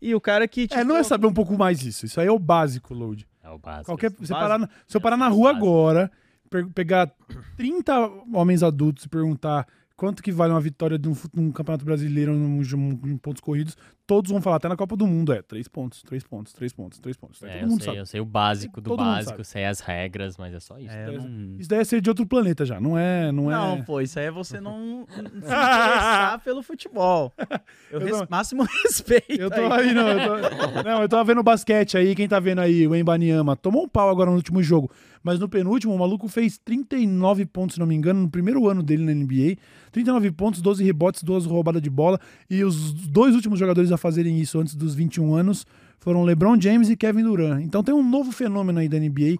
E 0.00 0.14
o 0.14 0.20
cara 0.20 0.46
que. 0.48 0.66
É, 0.70 0.82
não 0.84 0.96
é 0.96 1.02
saber 1.02 1.26
um 1.26 1.32
pouco 1.32 1.56
mais 1.56 1.84
isso. 1.84 2.06
Isso 2.06 2.20
aí 2.20 2.26
é 2.26 2.30
o 2.32 2.38
básico, 2.38 2.92
Load. 2.94 3.26
É 3.42 3.50
o 3.50 3.58
básico. 3.58 3.86
Qualquer, 3.86 4.10
você 4.10 4.32
Básico. 4.32 4.38
parar 4.38 4.58
na- 4.58 4.68
se 4.86 4.96
eu 4.96 5.00
parar 5.00 5.16
na 5.16 5.28
rua 5.28 5.52
Básico. 5.52 5.66
agora, 5.68 6.10
pe- 6.50 6.66
pegar 6.66 7.10
30 7.56 7.92
homens 8.32 8.62
adultos 8.62 9.04
e 9.04 9.08
perguntar 9.08 9.66
quanto 9.96 10.22
que 10.22 10.32
vale 10.32 10.52
uma 10.52 10.60
vitória 10.60 10.98
de 10.98 11.08
um, 11.08 11.16
num 11.34 11.52
campeonato 11.52 11.84
brasileiro 11.84 12.32
num, 12.34 12.60
num- 12.62 13.00
em 13.12 13.16
pontos 13.16 13.40
corridos, 13.40 13.76
todos 14.12 14.30
vão 14.30 14.42
falar, 14.42 14.56
até 14.56 14.68
na 14.68 14.76
Copa 14.76 14.94
do 14.94 15.06
Mundo, 15.06 15.32
é 15.32 15.40
três 15.40 15.66
pontos, 15.68 16.02
três 16.02 16.22
pontos, 16.22 16.52
três 16.52 16.70
pontos, 16.70 16.98
três 16.98 17.16
pontos. 17.16 17.42
Aí 17.42 17.48
É, 17.48 17.52
todo 17.54 17.62
eu 17.62 17.68
mundo 17.68 17.78
sei, 17.80 17.86
sabe. 17.86 17.98
eu 17.98 18.06
sei 18.06 18.20
o 18.20 18.24
básico 18.26 18.78
do 18.78 18.90
Todo 18.90 18.98
básico, 18.98 19.42
sei 19.42 19.64
as 19.64 19.80
regras, 19.80 20.36
mas 20.36 20.52
é 20.52 20.60
só 20.60 20.78
isso. 20.78 20.94
É, 20.94 21.08
eu 21.08 21.22
não... 21.22 21.56
Isso 21.58 21.68
daí 21.70 21.78
é 21.80 21.84
ser 21.84 22.02
de 22.02 22.10
outro 22.10 22.26
planeta 22.26 22.66
já, 22.66 22.78
não 22.78 22.98
é... 22.98 23.32
Não, 23.32 23.44
Não, 23.44 23.76
é... 23.76 23.82
pô, 23.82 24.02
isso 24.02 24.18
aí 24.18 24.26
é 24.26 24.30
você 24.30 24.60
não 24.60 25.06
se 25.08 25.20
interessar 25.20 26.38
pelo 26.40 26.62
futebol. 26.62 27.32
Eu, 27.90 28.00
Eu 28.00 28.06
res... 28.06 28.18
não- 28.18 28.26
máximo 28.30 28.62
respeito. 28.84 29.32
Eu 29.32 29.50
tô 29.50 29.60
aí, 29.72 29.92
não, 29.94 30.08
eu 30.08 30.18
tô, 30.28 30.82
não, 30.84 31.02
eu 31.02 31.08
tava 31.08 31.24
vendo 31.24 31.42
basquete 31.42 31.96
aí, 31.96 32.14
quem 32.14 32.26
tá 32.28 32.38
vendo 32.40 32.60
aí, 32.60 32.86
o 32.86 32.94
Embanyama, 32.94 33.54
tomou 33.56 33.84
um 33.84 33.88
pau 33.88 34.08
agora 34.10 34.30
no 34.30 34.36
último 34.36 34.62
jogo, 34.62 34.90
mas 35.22 35.38
no 35.38 35.48
penúltimo 35.48 35.94
o 35.94 35.98
maluco 35.98 36.28
fez 36.28 36.58
39 36.58 37.46
pontos, 37.46 37.74
se 37.74 37.80
não 37.80 37.86
me 37.86 37.94
engano, 37.94 38.20
no 38.22 38.30
primeiro 38.30 38.68
ano 38.68 38.82
dele 38.82 39.04
na 39.04 39.12
NBA, 39.14 39.56
39 39.90 40.30
pontos, 40.32 40.60
12 40.60 40.82
rebotes, 40.84 41.22
duas 41.22 41.44
roubadas 41.46 41.80
de 41.82 41.90
bola, 41.90 42.18
e 42.50 42.62
os 42.64 42.92
dois 42.92 43.34
últimos 43.34 43.58
jogadores 43.58 43.92
a 43.92 43.96
fazerem 43.96 44.38
isso 44.40 44.58
antes 44.58 44.74
dos 44.74 44.94
21 44.94 45.34
anos 45.34 45.66
foram 45.98 46.24
LeBron 46.24 46.60
James 46.60 46.90
e 46.90 46.96
Kevin 46.96 47.22
Durant. 47.22 47.62
Então 47.64 47.82
tem 47.82 47.94
um 47.94 48.02
novo 48.08 48.32
fenômeno 48.32 48.78
aí 48.80 48.88
da 48.88 48.98
NBA, 48.98 49.36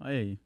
Olha 0.00 0.18
aí. 0.18 0.38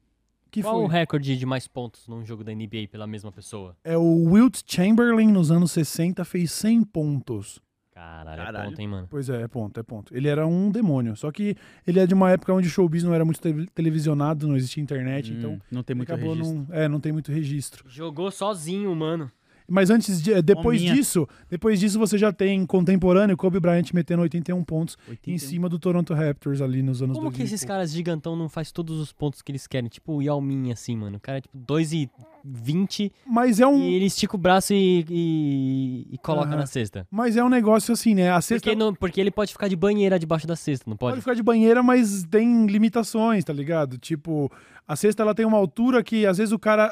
que 0.51 0.61
Qual 0.61 0.83
o 0.83 0.87
foi, 0.89 0.99
recorde 0.99 1.37
de 1.37 1.45
mais 1.45 1.67
pontos 1.67 2.07
num 2.07 2.25
jogo 2.25 2.43
da 2.43 2.53
NBA 2.53 2.87
pela 2.91 3.07
mesma 3.07 3.31
pessoa? 3.31 3.75
é 3.83 3.97
o 3.97 4.25
Wilt 4.25 4.61
Chamberlain 4.65 5.31
nos 5.31 5.49
anos 5.51 5.71
60 5.71 6.25
fez 6.25 6.51
100 6.51 6.83
pontos. 6.83 7.59
Caralho, 7.93 8.37
Caralho. 8.43 8.57
é 8.57 8.65
ponto, 8.69 8.79
hein, 8.81 8.87
mano? 8.87 9.07
Pois 9.09 9.29
é, 9.29 9.41
é 9.43 9.47
ponto, 9.47 9.79
é 9.79 9.83
ponto. 9.83 10.15
Ele 10.15 10.27
era 10.27 10.47
um 10.47 10.71
demônio. 10.71 11.15
Só 11.15 11.31
que 11.31 11.55
ele 11.85 11.99
é 11.99 12.07
de 12.07 12.13
uma 12.13 12.31
época 12.31 12.51
onde 12.53 12.67
o 12.67 12.71
showbiz 12.71 13.03
não 13.03 13.13
era 13.13 13.23
muito 13.23 13.39
te- 13.39 13.67
televisionado, 13.73 14.47
não 14.47 14.55
existia 14.57 14.81
internet, 14.81 15.31
Hum, 15.31 15.35
então 15.37 15.61
não 15.71 15.83
tem 15.83 15.95
muito 15.95 16.11
acabou 16.11 16.33
registro. 16.33 16.65
não, 16.69 16.75
é, 16.75 16.87
não 16.87 16.99
tem 16.99 17.11
muito 17.11 17.31
registro. 17.31 17.85
Jogou 17.87 18.31
sozinho, 18.31 18.95
mano. 18.95 19.31
Mas 19.73 19.89
antes 19.89 20.21
de, 20.21 20.39
depois 20.41 20.79
Bombinha. 20.79 20.93
disso, 20.95 21.27
depois 21.49 21.79
disso 21.79 21.97
você 21.97 22.17
já 22.17 22.31
tem 22.31 22.63
contemporâneo 22.65 23.35
Kobe 23.35 23.59
Bryant 23.59 23.91
metendo 23.93 24.21
81 24.21 24.63
pontos 24.63 24.97
em 25.07 25.11
81. 25.11 25.39
cima 25.39 25.67
do 25.69 25.79
Toronto 25.79 26.13
Raptors 26.13 26.61
ali 26.61 26.83
nos 26.83 27.01
anos 27.01 27.15
Como 27.17 27.29
2000. 27.29 27.31
que 27.47 27.53
esses 27.53 27.65
caras 27.65 27.91
gigantão 27.91 28.35
não 28.35 28.47
faz 28.47 28.71
todos 28.71 28.99
os 28.99 29.11
pontos 29.11 29.41
que 29.41 29.51
eles 29.51 29.65
querem? 29.65 29.89
Tipo 29.89 30.13
o 30.13 30.21
Yao 30.21 30.39
Ming, 30.39 30.71
assim, 30.71 30.95
mano. 30.95 31.17
O 31.17 31.19
cara 31.19 31.39
é 31.39 31.41
tipo 31.41 31.57
2 31.57 31.93
e 31.93 32.09
20 32.45 33.11
Mas 33.25 33.59
é 33.59 33.65
um 33.67 33.79
e 33.79 33.95
ele 33.95 34.05
estica 34.05 34.35
o 34.35 34.39
braço 34.39 34.73
e, 34.73 35.05
e, 35.09 36.07
e 36.11 36.17
coloca 36.17 36.49
Aham. 36.49 36.57
na 36.57 36.65
cesta. 36.65 37.07
mas 37.09 37.37
é 37.37 37.43
um 37.43 37.49
negócio 37.49 37.93
assim, 37.93 38.13
né? 38.13 38.31
A 38.31 38.41
cesta 38.41 38.65
Porque, 38.69 38.75
não- 38.75 38.93
porque 38.93 39.19
ele 39.21 39.31
pode 39.31 39.51
ficar 39.53 39.67
de 39.67 39.75
banheira 39.75 40.19
debaixo 40.19 40.45
da 40.45 40.55
cesta, 40.55 40.89
não 40.89 40.97
pode 40.97 41.13
pode? 41.13 41.21
ficar 41.21 41.33
de 41.33 41.41
banheira, 41.43 41.81
mas 41.81 42.23
tem 42.25 42.65
limitações, 42.67 43.43
tá 43.43 43.53
ligado? 43.53 43.97
Tipo, 43.97 44.51
a 44.87 44.95
cesta 44.95 45.23
ela 45.23 45.33
tem 45.33 45.45
uma 45.45 45.57
altura 45.57 46.03
que 46.03 46.25
às 46.25 46.37
vezes 46.37 46.51
o 46.51 46.59
cara 46.59 46.91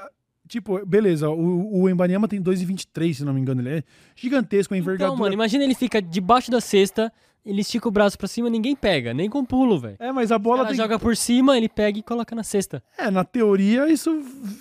Tipo, 0.51 0.85
beleza, 0.85 1.29
o, 1.29 1.81
o 1.83 1.89
Embanyama 1.89 2.27
tem 2.27 2.43
2,23, 2.43 3.13
se 3.13 3.23
não 3.23 3.33
me 3.33 3.39
engano. 3.39 3.61
Ele 3.61 3.69
é 3.77 3.83
gigantesco, 4.13 4.73
a 4.73 4.77
envergadura. 4.77 5.07
Então, 5.13 5.17
mano, 5.17 5.33
imagina 5.33 5.63
ele 5.63 5.73
fica 5.73 6.01
debaixo 6.01 6.51
da 6.51 6.59
cesta, 6.59 7.09
ele 7.45 7.61
estica 7.61 7.87
o 7.87 7.91
braço 7.91 8.17
pra 8.17 8.27
cima, 8.27 8.49
ninguém 8.49 8.75
pega, 8.75 9.13
nem 9.13 9.29
com 9.29 9.45
pulo, 9.45 9.79
velho. 9.79 9.95
É, 9.97 10.11
mas 10.11 10.29
a 10.29 10.37
bola 10.37 10.59
Ela 10.59 10.67
tem... 10.67 10.75
joga 10.75 10.99
por 10.99 11.15
cima, 11.15 11.55
ele 11.55 11.69
pega 11.69 11.99
e 11.99 12.03
coloca 12.03 12.35
na 12.35 12.43
cesta. 12.43 12.83
É, 12.97 13.09
na 13.09 13.23
teoria 13.23 13.89
isso, 13.89 14.11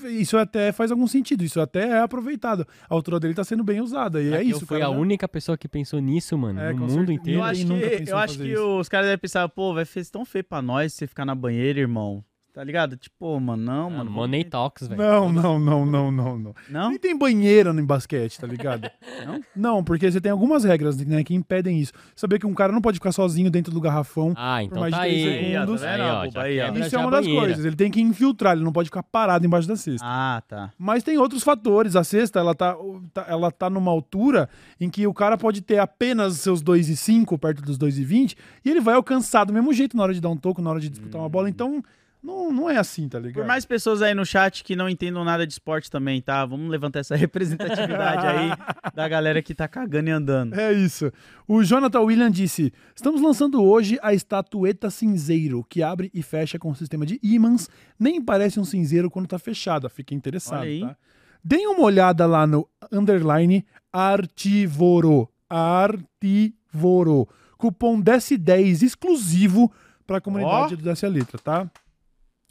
isso 0.09 0.39
até 0.39 0.71
faz 0.71 0.93
algum 0.93 1.09
sentido, 1.09 1.43
isso 1.43 1.61
até 1.61 1.89
é 1.89 1.99
aproveitado. 1.99 2.65
A 2.89 2.95
altura 2.95 3.19
dele 3.19 3.35
tá 3.35 3.43
sendo 3.43 3.65
bem 3.65 3.81
usada, 3.81 4.23
e 4.23 4.33
é 4.33 4.37
Aqui 4.37 4.51
isso. 4.51 4.65
Fui 4.65 4.79
cara, 4.79 4.93
a 4.93 4.95
né? 4.95 5.01
única 5.01 5.27
pessoa 5.27 5.59
que 5.59 5.67
pensou 5.67 5.99
nisso, 6.01 6.39
mano, 6.39 6.61
É, 6.61 6.73
no 6.73 6.83
mundo 6.83 6.91
certeza. 6.93 7.13
inteiro. 7.15 7.41
Eu 7.41 7.45
acho 7.45 7.67
nunca 7.67 7.91
que, 7.91 8.09
eu 8.11 8.17
acho 8.17 8.35
fazer 8.35 8.47
que 8.47 8.53
isso. 8.55 8.79
os 8.79 8.89
caras 8.89 9.07
devem 9.09 9.19
pensar, 9.19 9.49
pô, 9.49 9.75
vai 9.75 9.85
ser 9.85 10.07
tão 10.09 10.25
feio 10.25 10.45
pra 10.45 10.63
nós 10.63 10.93
você 10.95 11.09
ficar 11.09 11.25
na 11.25 11.35
banheira, 11.35 11.81
irmão. 11.81 12.25
Tá 12.61 12.65
ligado? 12.65 12.95
Tipo, 12.95 13.41
mano, 13.41 13.63
não, 13.65 13.85
Mano, 13.85 13.97
mano. 14.05 14.11
Money 14.11 14.45
Talks, 14.45 14.87
velho. 14.87 15.01
Não, 15.01 15.33
não, 15.33 15.59
não, 15.59 15.87
não, 15.87 16.11
não, 16.13 16.39
não. 16.39 16.55
Não? 16.69 16.91
Nem 16.91 16.99
tem 16.99 17.17
banheira 17.17 17.73
no 17.73 17.83
basquete, 17.87 18.39
tá 18.39 18.47
ligado? 18.47 18.87
Não? 19.27 19.41
Não, 19.57 19.85
porque 19.85 20.11
você 20.13 20.21
tem 20.21 20.31
algumas 20.31 20.63
regras 20.65 20.99
né, 20.99 21.25
que 21.25 21.35
impedem 21.35 21.79
isso. 21.81 21.93
Saber 22.15 22.39
que 22.39 22.47
um 22.47 22.53
cara 22.53 22.71
não 22.73 22.83
pode 22.83 22.97
ficar 22.99 23.13
sozinho 23.13 23.51
dentro 23.51 23.73
do 23.73 23.81
garrafão. 23.81 24.35
Ah, 24.37 24.63
então 24.63 24.81
mais 24.81 24.93
tá 24.95 25.05
de 25.05 25.09
três 25.09 25.27
aí. 25.27 25.53
segundos. 25.53 25.83
Aí, 25.83 25.99
Tá 25.99 26.05
ó, 26.21 26.29
já 26.31 26.43
Aí, 26.43 26.61
ó. 26.61 26.65
quebra 26.67 26.81
Isso 26.81 26.91
já 26.91 26.99
é 26.99 27.01
uma 27.03 27.11
das 27.11 27.21
banheira. 27.25 27.47
coisas. 27.47 27.65
Ele 27.65 27.77
tem 27.77 27.91
que 27.91 28.01
infiltrar, 28.03 28.53
ele 28.55 28.65
não 28.65 28.73
pode 28.73 28.89
ficar 28.91 29.03
parado 29.03 29.47
embaixo 29.47 29.67
da 29.67 29.77
cesta. 29.77 30.07
Ah, 30.07 30.43
tá. 30.47 30.71
Mas 30.79 31.03
tem 31.03 31.17
outros 31.17 31.43
fatores. 31.43 31.97
A 31.97 32.05
cesta, 32.05 32.39
ela 32.41 32.55
tá, 32.55 32.77
tá- 33.15 33.25
ela 33.27 33.51
tá 33.51 33.71
numa 33.71 33.91
altura 33.91 34.51
em 34.79 34.91
que 34.91 35.07
o 35.07 35.15
cara 35.15 35.39
pode 35.39 35.63
ter 35.63 35.79
apenas 35.79 36.37
seus 36.37 36.63
2,5 36.63 37.39
perto 37.39 37.63
dos 37.63 37.79
2,20 37.79 38.37
e 38.65 38.71
ele 38.71 38.81
vai 38.81 38.95
alcançar 38.97 39.45
do 39.45 39.53
mesmo 39.55 39.73
jeito 39.73 39.97
na 39.97 40.03
hora 40.03 40.13
de 40.13 40.21
dar 40.21 40.29
um 40.29 40.37
toco, 40.37 40.61
na 40.61 40.69
hora 40.71 40.81
de 40.81 40.91
disputar 40.91 41.21
uma 41.23 41.29
bola. 41.29 41.49
Então, 41.49 41.83
não, 42.23 42.53
não 42.53 42.69
é 42.69 42.77
assim, 42.77 43.09
tá 43.09 43.19
ligado? 43.19 43.35
Por 43.35 43.47
mais 43.47 43.65
pessoas 43.65 44.03
aí 44.03 44.15
no 44.15 44.27
chat 44.27 44.63
que 44.63 44.77
não 44.77 44.89
entendam 44.89 45.25
nada 45.25 45.47
de 45.47 45.53
esporte 45.53 45.91
também, 45.91 46.21
tá? 46.21 46.45
Vamos 46.45 46.71
levantar 46.71 47.01
essa 47.01 47.17
representatividade 47.17 48.27
aí 48.27 48.51
da 48.95 49.09
galera 49.09 49.43
que 49.43 49.55
tá 49.55 49.67
cagando 49.67 50.11
e 50.11 50.13
andando. 50.13 50.55
É 50.59 50.73
isso. 50.73 51.11
O 51.49 51.63
Jonathan 51.65 52.01
William 52.01 52.31
disse: 52.31 52.73
Estamos 52.95 53.23
lançando 53.23 53.63
hoje 53.63 53.99
a 54.03 54.13
estatueta 54.13 54.91
cinzeiro, 54.91 55.65
que 55.69 55.83
abre 55.83 56.11
e 56.13 56.23
fecha 56.23 56.59
com 56.59 56.71
o 56.71 56.75
sistema 56.77 57.07
de 57.07 57.19
ímãs. 57.23 57.69
Nem 57.99 58.21
parece 58.23 58.61
um 58.61 58.65
cinzeiro 58.65 59.11
quando 59.11 59.27
tá 59.27 59.39
fechada. 59.39 59.89
Fica 59.89 60.15
interessado, 60.15 60.67
tá? 60.81 60.97
Deem 61.43 61.69
uma 61.69 61.85
olhada 61.85 62.27
lá 62.27 62.47
no 62.47 62.69
underline 62.93 63.65
Artivoro. 63.91 65.29
Artivoro. 65.49 67.27
Cupom 67.57 68.03
DS10 68.03 68.83
exclusivo 68.83 69.73
pra 70.07 70.21
comunidade 70.21 70.75
Ó. 70.75 70.77
do 70.77 70.83
Desce 70.83 71.07
a 71.07 71.09
Letra, 71.09 71.39
tá? 71.39 71.71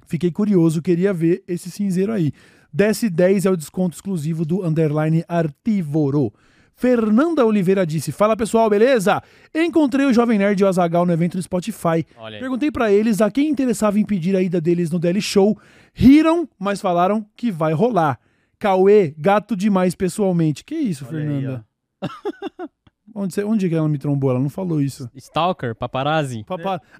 Fiquei 0.10 0.32
curioso, 0.32 0.82
queria 0.82 1.14
ver 1.14 1.44
esse 1.48 1.70
cinzeiro 1.70 2.12
aí. 2.12 2.32
DS10 2.76 3.46
é 3.46 3.50
o 3.52 3.56
desconto 3.56 3.96
exclusivo 3.96 4.44
do 4.44 4.66
underline 4.66 5.24
Artivoro. 5.28 6.34
Fernanda 6.76 7.46
Oliveira 7.46 7.86
disse: 7.86 8.12
Fala 8.12 8.36
pessoal, 8.36 8.70
beleza? 8.72 9.22
Encontrei 9.54 10.08
o 10.08 10.14
Jovem 10.14 10.40
Nerd 10.40 10.60
e 10.60 10.64
o 10.64 10.68
Azagal 10.68 11.06
no 11.06 11.14
evento 11.14 11.38
do 11.38 11.44
Spotify. 11.44 12.04
Aí. 12.18 12.40
Perguntei 12.40 12.72
pra 12.72 12.92
eles 12.92 13.22
a 13.22 13.30
quem 13.30 13.50
interessava 13.50 14.00
impedir 14.00 14.36
a 14.36 14.42
ida 14.42 14.60
deles 14.60 14.90
no 14.90 14.98
Daily 14.98 15.22
Show. 15.22 15.56
Riram, 15.94 16.50
mas 16.58 16.82
falaram 16.82 17.24
que 17.36 17.52
vai 17.52 17.72
rolar. 17.74 18.20
Cauê, 18.58 19.14
gato 19.16 19.56
demais 19.56 19.94
pessoalmente. 19.94 20.64
Que 20.66 20.74
isso, 20.76 21.06
Olha 21.08 21.20
aí, 21.20 21.26
Fernanda? 21.26 21.66
onde, 23.14 23.34
você- 23.34 23.44
onde 23.44 23.70
que 23.70 23.76
ela 23.76 23.88
me 23.88 23.98
trombou? 24.00 24.32
Ela 24.32 24.40
não 24.40 24.50
falou 24.50 24.82
isso. 24.82 25.08
Stalker, 25.16 25.76
paparazzi. 25.76 26.44
Papá. 26.46 26.82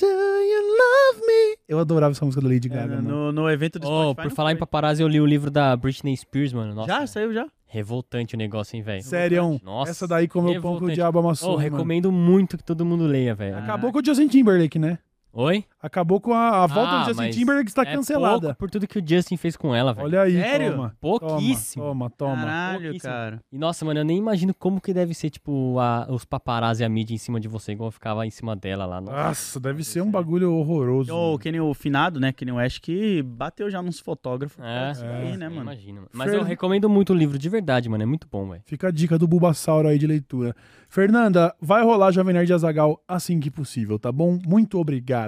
Do 0.00 0.06
you 0.06 0.62
love 0.62 1.22
Eu 1.68 1.78
adorava 1.78 2.12
essa 2.12 2.24
música 2.24 2.42
da 2.42 2.48
Lady 2.48 2.68
É, 2.68 2.70
Gaga, 2.74 2.96
mano. 2.96 3.08
no, 3.08 3.32
no 3.32 3.50
evento 3.50 3.78
do 3.78 3.86
Oh, 3.88 4.12
Spotify. 4.12 4.28
por 4.28 4.34
falar 4.34 4.52
em 4.52 4.54
foi. 4.54 4.60
paparazzi, 4.60 5.02
eu 5.02 5.08
li 5.08 5.20
o 5.20 5.26
livro 5.26 5.50
da 5.50 5.76
Britney 5.76 6.16
Spears, 6.16 6.52
mano. 6.52 6.74
Nossa, 6.74 6.88
Já? 6.88 7.06
Saiu 7.06 7.32
já? 7.32 7.46
revoltante 7.66 8.34
o 8.34 8.38
negócio, 8.38 8.76
hein, 8.76 8.82
velho. 8.82 9.02
Sério, 9.02 9.60
Nossa, 9.62 9.92
essa 9.92 10.08
daí 10.08 10.26
comeu 10.26 10.58
o 10.58 10.62
pão 10.62 10.76
que 10.78 10.84
o 10.86 10.90
diabo 10.90 11.20
amassou. 11.20 11.50
Oh, 11.50 11.52
mano. 11.56 11.62
recomendo 11.62 12.10
muito 12.10 12.56
que 12.56 12.64
todo 12.64 12.84
mundo 12.84 13.06
leia, 13.06 13.32
velho. 13.34 13.56
Acabou 13.58 13.92
com 13.92 14.00
o 14.00 14.04
Justin 14.04 14.26
Timberlake, 14.26 14.76
né? 14.76 14.98
Oi? 15.32 15.64
Acabou 15.80 16.20
com 16.20 16.34
a, 16.34 16.64
a 16.64 16.66
volta 16.66 16.90
Ah, 16.92 17.02
do 17.04 17.08
Justin 17.14 17.30
Timberlake 17.30 17.68
está 17.70 17.82
é 17.82 17.94
cancelada. 17.94 18.40
pouco 18.40 18.56
por 18.58 18.68
tudo 18.70 18.86
que 18.86 18.98
o 18.98 19.02
Justin 19.06 19.36
fez 19.36 19.56
com 19.56 19.72
ela, 19.74 19.94
velho. 19.94 20.06
Olha 20.06 20.22
aí, 20.22 20.32
Sério? 20.32 20.72
toma. 20.72 20.96
Pouquíssimo. 21.00 21.84
Toma, 21.84 22.10
toma, 22.10 22.32
toma. 22.34 22.44
Caralho, 22.46 22.82
Pouquíssimo. 22.82 23.12
cara. 23.12 23.40
E 23.50 23.56
nossa, 23.56 23.84
mano, 23.84 24.00
eu 24.00 24.04
nem 24.04 24.18
imagino 24.18 24.52
como 24.52 24.80
que 24.80 24.92
deve 24.92 25.14
ser, 25.14 25.30
tipo, 25.30 25.78
a- 25.78 26.06
os 26.10 26.24
paparazzi 26.24 26.82
e 26.82 26.84
a 26.84 26.88
mídia 26.88 27.14
em 27.14 27.18
cima 27.18 27.38
de 27.40 27.46
você, 27.48 27.72
igual 27.72 27.86
eu 27.88 27.92
ficava 27.92 28.26
em 28.26 28.30
cima 28.30 28.56
dela 28.56 28.84
lá. 28.84 29.00
Nossa, 29.00 29.22
Nossa, 29.28 29.60
deve 29.60 29.84
ser 29.84 30.02
um 30.02 30.10
bagulho 30.10 30.52
horroroso. 30.52 31.14
Ou 31.14 31.38
que 31.38 31.50
nem 31.52 31.60
o 31.60 31.72
finado, 31.74 32.18
né? 32.18 32.32
Que 32.32 32.44
nem 32.44 32.52
o 32.52 32.58
Ash 32.58 32.78
que 32.78 33.22
bateu 33.22 33.70
já 33.70 33.80
nos 33.80 34.00
fotógrafos. 34.00 34.58
É, 34.62 34.90
Isso 34.90 35.04
aí, 35.04 35.36
né, 35.36 35.46
eu 35.46 35.50
mano? 35.50 35.62
imagino. 35.62 36.06
Mas 36.12 36.28
Fer- 36.30 36.38
eu 36.40 36.44
recomendo 36.44 36.88
muito 36.90 37.12
o 37.12 37.16
livro, 37.16 37.38
de 37.38 37.48
verdade, 37.48 37.88
mano. 37.88 38.02
É 38.02 38.06
muito 38.06 38.26
bom, 38.30 38.48
velho. 38.50 38.62
Fica 38.66 38.88
a 38.88 38.90
dica 38.90 39.16
do 39.16 39.28
Bulbasauro 39.28 39.86
aí 39.86 39.96
de 39.98 40.06
leitura. 40.08 40.54
Fernanda, 40.88 41.54
vai 41.60 41.84
rolar 41.84 42.10
Jovem 42.10 42.34
Nerd 42.34 42.52
Azagal 42.52 43.00
assim 43.06 43.38
que 43.38 43.48
possível, 43.50 43.96
tá 43.96 44.10
bom? 44.10 44.38
Muito 44.44 44.76
obrigado. 44.76 45.19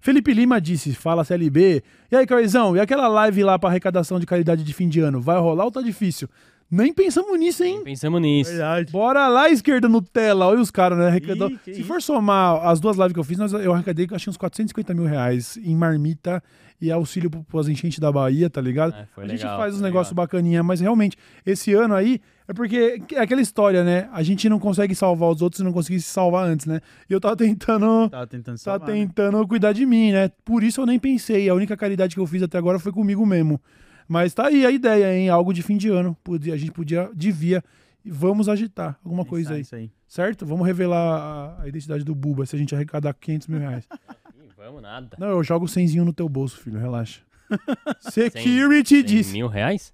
Felipe 0.00 0.34
Lima 0.34 0.60
disse, 0.60 0.94
fala 0.94 1.24
CLB. 1.24 1.82
E 2.12 2.16
aí, 2.16 2.26
Cauizão, 2.26 2.76
e 2.76 2.80
aquela 2.80 3.08
live 3.08 3.42
lá 3.42 3.58
pra 3.58 3.70
arrecadação 3.70 4.20
de 4.20 4.26
caridade 4.26 4.62
de 4.62 4.74
fim 4.74 4.86
de 4.86 5.00
ano? 5.00 5.18
Vai 5.20 5.38
rolar 5.38 5.64
ou 5.64 5.70
tá 5.70 5.80
difícil? 5.80 6.28
Nem 6.70 6.92
pensamos 6.92 7.38
nisso, 7.38 7.62
hein? 7.62 7.82
Pensamos 7.84 8.20
nisso. 8.20 8.50
Verdade. 8.50 8.90
Bora 8.90 9.28
lá, 9.28 9.48
esquerda 9.48 9.88
Nutella. 9.88 10.46
Olha 10.46 10.60
os 10.60 10.70
caras, 10.70 10.98
né? 10.98 11.06
Arrecadou. 11.06 11.50
Ih, 11.50 11.58
Se 11.64 11.70
isso. 11.72 11.84
for 11.84 12.02
somar 12.02 12.66
as 12.66 12.80
duas 12.80 12.96
lives 12.96 13.12
que 13.12 13.18
eu 13.20 13.24
fiz, 13.24 13.38
nós- 13.38 13.52
eu 13.52 13.72
arrecadei 13.72 14.08
acho 14.10 14.30
uns 14.30 14.36
450 14.36 14.92
mil 14.94 15.04
reais 15.04 15.56
em 15.62 15.76
marmita 15.76 16.42
e 16.80 16.90
auxílio 16.90 17.30
pro- 17.30 17.44
pras 17.44 17.68
enchentes 17.68 17.98
da 18.00 18.10
Bahia, 18.10 18.50
tá 18.50 18.60
ligado? 18.60 18.92
É, 18.94 19.06
foi 19.14 19.24
a 19.24 19.28
gente 19.28 19.38
legal, 19.40 19.58
faz 19.58 19.74
uns 19.76 19.80
negócios 19.80 20.12
bacaninha, 20.12 20.62
mas 20.62 20.80
realmente, 20.80 21.16
esse 21.46 21.72
ano 21.72 21.94
aí, 21.94 22.20
é 22.48 22.52
porque 22.52 23.00
é 23.12 23.20
aquela 23.20 23.40
história, 23.40 23.84
né? 23.84 24.08
A 24.12 24.22
gente 24.24 24.48
não 24.48 24.58
consegue 24.58 24.94
salvar 24.94 25.30
os 25.30 25.40
outros 25.42 25.58
se 25.58 25.64
não 25.64 25.72
conseguir 25.72 26.00
se 26.00 26.08
salvar 26.10 26.46
antes, 26.48 26.66
né? 26.66 26.80
E 27.08 27.12
eu 27.12 27.20
tava 27.20 27.36
tentando. 27.36 28.08
Tava 28.10 28.26
tentando 28.26 28.58
salvar, 28.58 28.88
né? 28.88 28.94
tentando 28.94 29.46
cuidar 29.46 29.72
de 29.72 29.86
mim, 29.86 30.10
né? 30.12 30.28
Por 30.44 30.64
isso 30.64 30.80
eu 30.80 30.86
nem 30.86 30.98
pensei. 30.98 31.48
A 31.48 31.54
única 31.54 31.76
caridade 31.76 32.14
que 32.16 32.20
eu 32.20 32.26
fiz 32.26 32.42
até 32.42 32.58
agora 32.58 32.78
foi 32.80 32.90
comigo 32.90 33.24
mesmo. 33.24 33.60
Mas 34.08 34.34
tá 34.34 34.46
aí 34.46 34.64
a 34.66 34.70
ideia, 34.70 35.16
hein? 35.16 35.28
Algo 35.28 35.52
de 35.52 35.62
fim 35.62 35.76
de 35.76 35.88
ano. 35.88 36.16
Podia, 36.22 36.54
a 36.54 36.56
gente 36.56 36.72
podia, 36.72 37.10
devia. 37.14 37.62
Vamos 38.04 38.48
agitar 38.48 38.98
alguma 39.04 39.24
coisa 39.24 39.54
aí. 39.54 39.62
Isso 39.62 39.74
aí. 39.74 39.90
Certo? 40.06 40.44
Vamos 40.44 40.66
revelar 40.66 41.56
a, 41.58 41.62
a 41.62 41.68
identidade 41.68 42.04
do 42.04 42.14
Buba 42.14 42.44
se 42.44 42.54
a 42.54 42.58
gente 42.58 42.74
arrecadar 42.74 43.14
500 43.14 43.48
mil 43.48 43.60
reais. 43.60 43.88
Vamos 44.56 44.82
nada. 44.82 45.16
Não, 45.18 45.28
eu 45.28 45.44
jogo 45.44 45.68
100 45.68 45.96
no 45.96 46.12
teu 46.12 46.28
bolso, 46.28 46.58
filho. 46.58 46.78
Relaxa. 46.78 47.20
Security 48.00 48.96
100 48.96 49.04
diz. 49.04 49.32
mil 49.32 49.46
reais? 49.46 49.92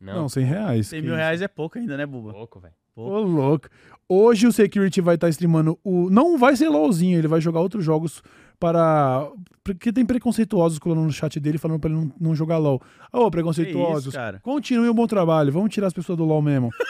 Não, 0.00 0.28
100 0.28 0.44
reais. 0.44 0.86
100 0.88 1.00
que 1.00 1.06
mil 1.06 1.16
reais 1.16 1.40
é 1.40 1.48
pouco 1.48 1.78
ainda, 1.78 1.96
né, 1.96 2.04
Buba? 2.04 2.32
Pouco, 2.32 2.60
velho. 2.60 2.74
Ô, 2.94 3.20
louco. 3.20 3.68
Hoje 4.08 4.46
o 4.46 4.52
Security 4.52 5.00
vai 5.00 5.14
estar 5.14 5.28
streamando 5.30 5.78
o. 5.82 6.10
Não 6.10 6.36
vai 6.36 6.56
ser 6.56 6.68
LOLzinho, 6.68 7.18
ele 7.18 7.28
vai 7.28 7.40
jogar 7.40 7.60
outros 7.60 7.84
jogos 7.84 8.22
para. 8.62 9.28
Porque 9.64 9.92
tem 9.92 10.04
preconceituosos 10.06 10.78
colando 10.78 11.02
no 11.02 11.12
chat 11.12 11.38
dele 11.40 11.58
falando 11.58 11.78
pra 11.80 11.90
ele 11.90 11.98
não, 12.00 12.12
não 12.20 12.34
jogar 12.34 12.58
LOL. 12.58 12.80
Ô, 13.12 13.30
preconceituosos. 13.30 14.04
Que 14.04 14.08
isso, 14.10 14.16
cara? 14.18 14.40
Continuem 14.40 14.88
o 14.90 14.94
bom 14.94 15.06
trabalho. 15.06 15.52
Vamos 15.52 15.70
tirar 15.72 15.88
as 15.88 15.92
pessoas 15.92 16.16
do 16.16 16.24
LOL 16.24 16.40
mesmo. 16.42 16.70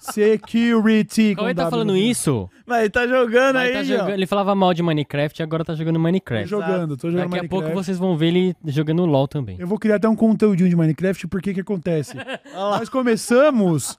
Security. 0.00 1.34
com 1.34 1.42
Qual 1.42 1.48
ele 1.48 1.54
tá 1.54 1.64
W 1.64 1.70
falando 1.70 1.96
isso? 1.96 2.48
Mas 2.66 2.80
ele 2.80 2.90
tá 2.90 3.06
jogando 3.06 3.54
Mas 3.56 3.68
aí, 3.68 3.72
tá 3.74 3.82
jogando- 3.82 4.10
ele 4.10 4.26
falava 4.26 4.54
mal 4.54 4.72
de 4.72 4.82
Minecraft 4.82 5.40
e 5.40 5.42
agora 5.42 5.64
tá 5.64 5.74
jogando 5.74 5.96
Tô 5.96 6.00
Minecraft. 6.00 6.48
jogando, 6.48 6.96
tô 6.96 7.10
jogando 7.10 7.30
Daqui 7.30 7.44
a 7.46 7.48
pouco 7.48 7.64
Minecraft. 7.64 7.84
vocês 7.86 7.98
vão 7.98 8.16
ver 8.16 8.26
ele 8.28 8.56
jogando 8.66 9.04
LOL 9.04 9.28
também. 9.28 9.56
Eu 9.58 9.66
vou 9.66 9.78
criar 9.78 9.96
até 9.96 10.08
um 10.08 10.16
conteúdinho 10.16 10.68
de 10.68 10.76
Minecraft, 10.76 11.26
porque 11.28 11.52
que 11.52 11.60
acontece? 11.60 12.16
nós 12.54 12.88
começamos, 12.88 13.98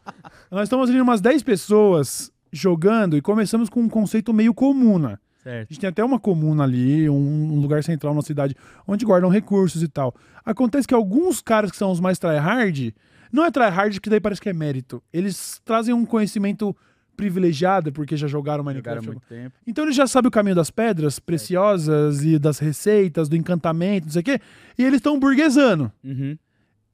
nós 0.49 0.63
estamos 0.63 0.89
ali 0.89 0.99
umas 0.99 1.21
10 1.21 1.43
pessoas 1.43 2.31
jogando 2.51 3.15
e 3.15 3.21
começamos 3.21 3.69
com 3.69 3.81
um 3.81 3.89
conceito 3.89 4.33
meio 4.33 4.53
comuna. 4.53 5.19
A 5.39 5.43
Certo. 5.43 5.69
gente 5.69 5.79
tem 5.79 5.89
até 5.89 6.03
uma 6.03 6.19
comuna 6.19 6.63
ali, 6.63 7.09
um, 7.09 7.59
lugar 7.59 7.83
central 7.83 8.13
na 8.13 8.21
cidade, 8.21 8.55
onde 8.87 9.05
guardam 9.05 9.29
recursos 9.29 9.81
e 9.81 9.87
tal. 9.87 10.13
Acontece 10.43 10.87
que 10.87 10.93
alguns 10.93 11.41
caras 11.41 11.71
que 11.71 11.77
são 11.77 11.91
os 11.91 11.99
mais 11.99 12.19
tryhard, 12.19 12.93
não 13.31 13.45
é 13.45 13.51
tryhard 13.51 13.93
porque 13.99 14.09
daí 14.09 14.19
parece 14.19 14.41
que 14.41 14.49
é 14.49 14.53
mérito. 14.53 15.01
Eles 15.13 15.61
trazem 15.63 15.93
um 15.93 16.05
conhecimento 16.05 16.75
privilegiado, 17.15 17.91
porque 17.91 18.15
já 18.15 18.27
jogaram 18.27 18.63
Jogaram 18.63 18.65
Minecraft. 19.01 19.07
muito 19.07 19.21
tempo. 19.27 19.55
Então 19.67 19.83
ele 19.85 19.91
já 19.93 20.07
sabe 20.07 20.27
o 20.27 20.31
caminho 20.31 20.55
das 20.55 20.71
pedras 20.71 21.19
preciosas 21.19 22.23
e 22.23 22.39
das 22.39 22.59
receitas, 22.59 23.27
do 23.27 23.35
encantamento, 23.35 24.05
não 24.07 24.11
sei 24.13 24.21
o 24.21 24.23
quê, 24.25 24.39
e 24.77 24.83
eles 24.83 24.97
estão 24.97 25.19
burguesando. 25.19 25.91
Uhum. 26.03 26.37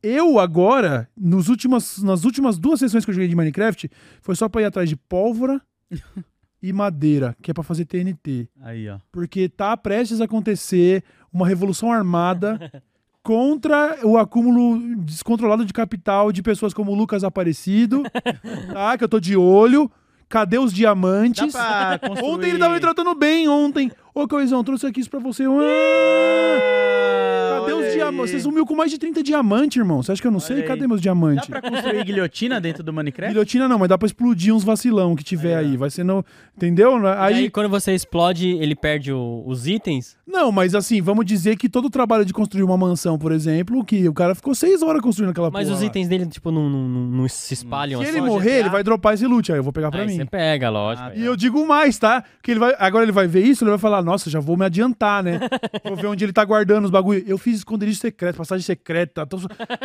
Eu 0.01 0.39
agora, 0.39 1.07
nos 1.17 1.47
últimas, 1.47 2.01
nas 2.03 2.26
últimas 2.26 2.57
duas 2.59 2.80
sessões 2.80 3.05
que 3.05 3.09
eu 3.11 3.15
joguei 3.15 3.27
de 3.27 3.35
Minecraft, 3.35 3.89
foi 4.22 4.35
só 4.35 4.47
pra 4.49 4.61
ir 4.61 4.65
atrás 4.65 4.88
de 4.89 4.95
pólvora 4.95 5.59
e 6.67 6.73
madeira, 6.73 7.35
que 7.41 7.51
é 7.51 7.53
pra 7.53 7.63
fazer 7.63 7.85
TNT. 7.85 8.47
Aí, 8.61 8.89
ó. 8.89 8.97
Porque 9.11 9.47
tá 9.47 9.77
prestes 9.77 10.19
a 10.19 10.25
acontecer 10.25 11.03
uma 11.31 11.47
revolução 11.47 11.91
armada 11.91 12.71
contra 13.21 13.99
o 14.03 14.17
acúmulo 14.17 14.79
descontrolado 15.03 15.63
de 15.63 15.71
capital 15.71 16.31
de 16.31 16.41
pessoas 16.41 16.73
como 16.73 16.91
o 16.91 16.95
Lucas 16.95 17.23
Aparecido, 17.23 18.03
tá? 18.73 18.97
Que 18.97 19.03
eu 19.03 19.09
tô 19.09 19.19
de 19.19 19.37
olho. 19.37 19.91
Cadê 20.27 20.57
os 20.57 20.73
diamantes? 20.73 21.53
Ontem 22.23 22.49
ele 22.49 22.59
tava 22.59 22.73
me 22.73 22.79
tratando 22.79 23.13
bem, 23.13 23.47
ontem. 23.47 23.91
Ô, 24.11 24.27
Coisão, 24.27 24.63
trouxe 24.63 24.87
aqui 24.87 24.99
isso 24.99 25.09
pra 25.09 25.19
você. 25.19 25.43
Ah, 25.45 27.14
cadê 27.65 27.73
olha 27.77 27.87
os 27.87 27.93
diamantes? 27.93 28.31
Você 28.31 28.39
sumiu 28.39 28.65
com 28.65 28.75
mais 28.75 28.91
de 28.91 28.97
30 28.97 29.23
diamantes, 29.23 29.77
irmão. 29.77 30.01
Você 30.01 30.11
acha 30.11 30.21
que 30.21 30.27
eu 30.27 30.31
não 30.31 30.37
Olha 30.39 30.45
sei? 30.47 30.57
aí. 30.57 30.63
Cadê 30.63 30.87
meus 30.87 30.99
Dá 30.99 31.03
diamantes? 31.03 31.45
pra 31.47 31.61
construir 31.61 32.03
guilhotina 32.03 32.59
dentro 32.61 32.83
do 32.83 32.91
Minecraft? 32.93 33.33
Guilhotina 33.33 33.67
não, 33.67 33.79
mas 33.79 33.89
dá 33.89 33.97
pra 33.97 34.05
explodir 34.05 34.53
uns 34.53 34.63
vacilão 34.63 35.15
que 35.15 35.23
tiver 35.23 35.55
Aí. 35.57 35.77
Vai 35.77 35.89
ser 35.89 36.03
no... 36.03 36.23
Entendeu? 36.55 36.95
Aí, 37.17 37.33
Aí, 37.35 37.49
quando 37.49 37.69
você 37.69 37.93
explode, 37.93 38.47
ele 38.47 38.75
perde 38.75 39.11
o- 39.11 39.43
os 39.45 39.67
itens. 39.67 40.15
Não, 40.25 40.51
mas 40.51 40.73
assim, 40.73 41.01
vamos 41.01 41.25
dizer 41.25 41.55
que 41.57 41.67
todo 41.69 41.85
o 41.85 41.89
trabalho 41.89 42.23
de 42.25 42.33
construir 42.33 42.63
uma 42.63 42.77
mansão, 42.77 43.17
por 43.17 43.31
exemplo, 43.31 43.83
que 43.83 44.07
o 44.07 44.13
cara 44.13 44.33
ficou 44.35 44.55
seis 44.55 44.81
horas 44.81 45.01
construindo 45.01 45.31
aquela 45.31 45.49
Mas 45.51 45.65
porra 45.67 45.75
os 45.75 45.81
lá. 45.81 45.87
itens 45.87 46.07
dele, 46.07 46.25
tipo, 46.27 46.51
não, 46.51 46.69
não, 46.69 46.87
não- 46.87 47.05
não 47.07 47.27
se 47.27 47.53
espalham 47.53 47.99
Se 48.01 48.07
assim. 48.07 48.17
ele 48.17 48.25
Só 48.27 48.33
morrer, 48.33 48.49
GTA. 48.51 48.59
ele 48.59 48.69
vai 48.69 48.83
dropar 48.83 49.13
esse 49.13 49.25
loot, 49.27 49.51
aí 49.51 49.57
eu 49.59 49.63
vou 49.63 49.73
pegar 49.73 49.91
pra 49.91 50.01
Aí 50.01 50.07
mim. 50.07 50.15
você 50.17 50.25
pega, 50.25 50.69
lógico. 50.69 51.09
Ah, 51.09 51.15
E 51.15 51.23
eu 51.25 51.35
digo 51.35 51.65
mais, 51.67 51.97
tá? 51.97 52.23
Que 52.41 52.51
ele 52.51 52.59
vai, 52.59 52.73
agora 52.79 53.03
ele 53.03 53.11
vai 53.11 53.27
ver 53.27 53.43
isso, 53.45 53.63
ele 53.63 53.71
vai 53.71 53.79
falar: 53.79 54.01
"Nossa, 54.01 54.29
já 54.29 54.39
vou 54.39 54.55
me 54.57 54.65
adiantar, 54.65 55.21
né? 55.23 55.39
vou 55.85 55.95
ver 55.95 56.07
onde 56.07 56.23
ele 56.25 56.33
tá 56.33 56.43
guardando 56.43 56.85
os 56.85 56.91
bagulho. 56.91 57.23
Eu 57.27 57.37
fiz 57.37 57.55
esconderijo 57.57 57.99
secreto, 57.99 58.38
passagem 58.38 58.64
secreta, 58.64 59.26
tô- 59.26 59.38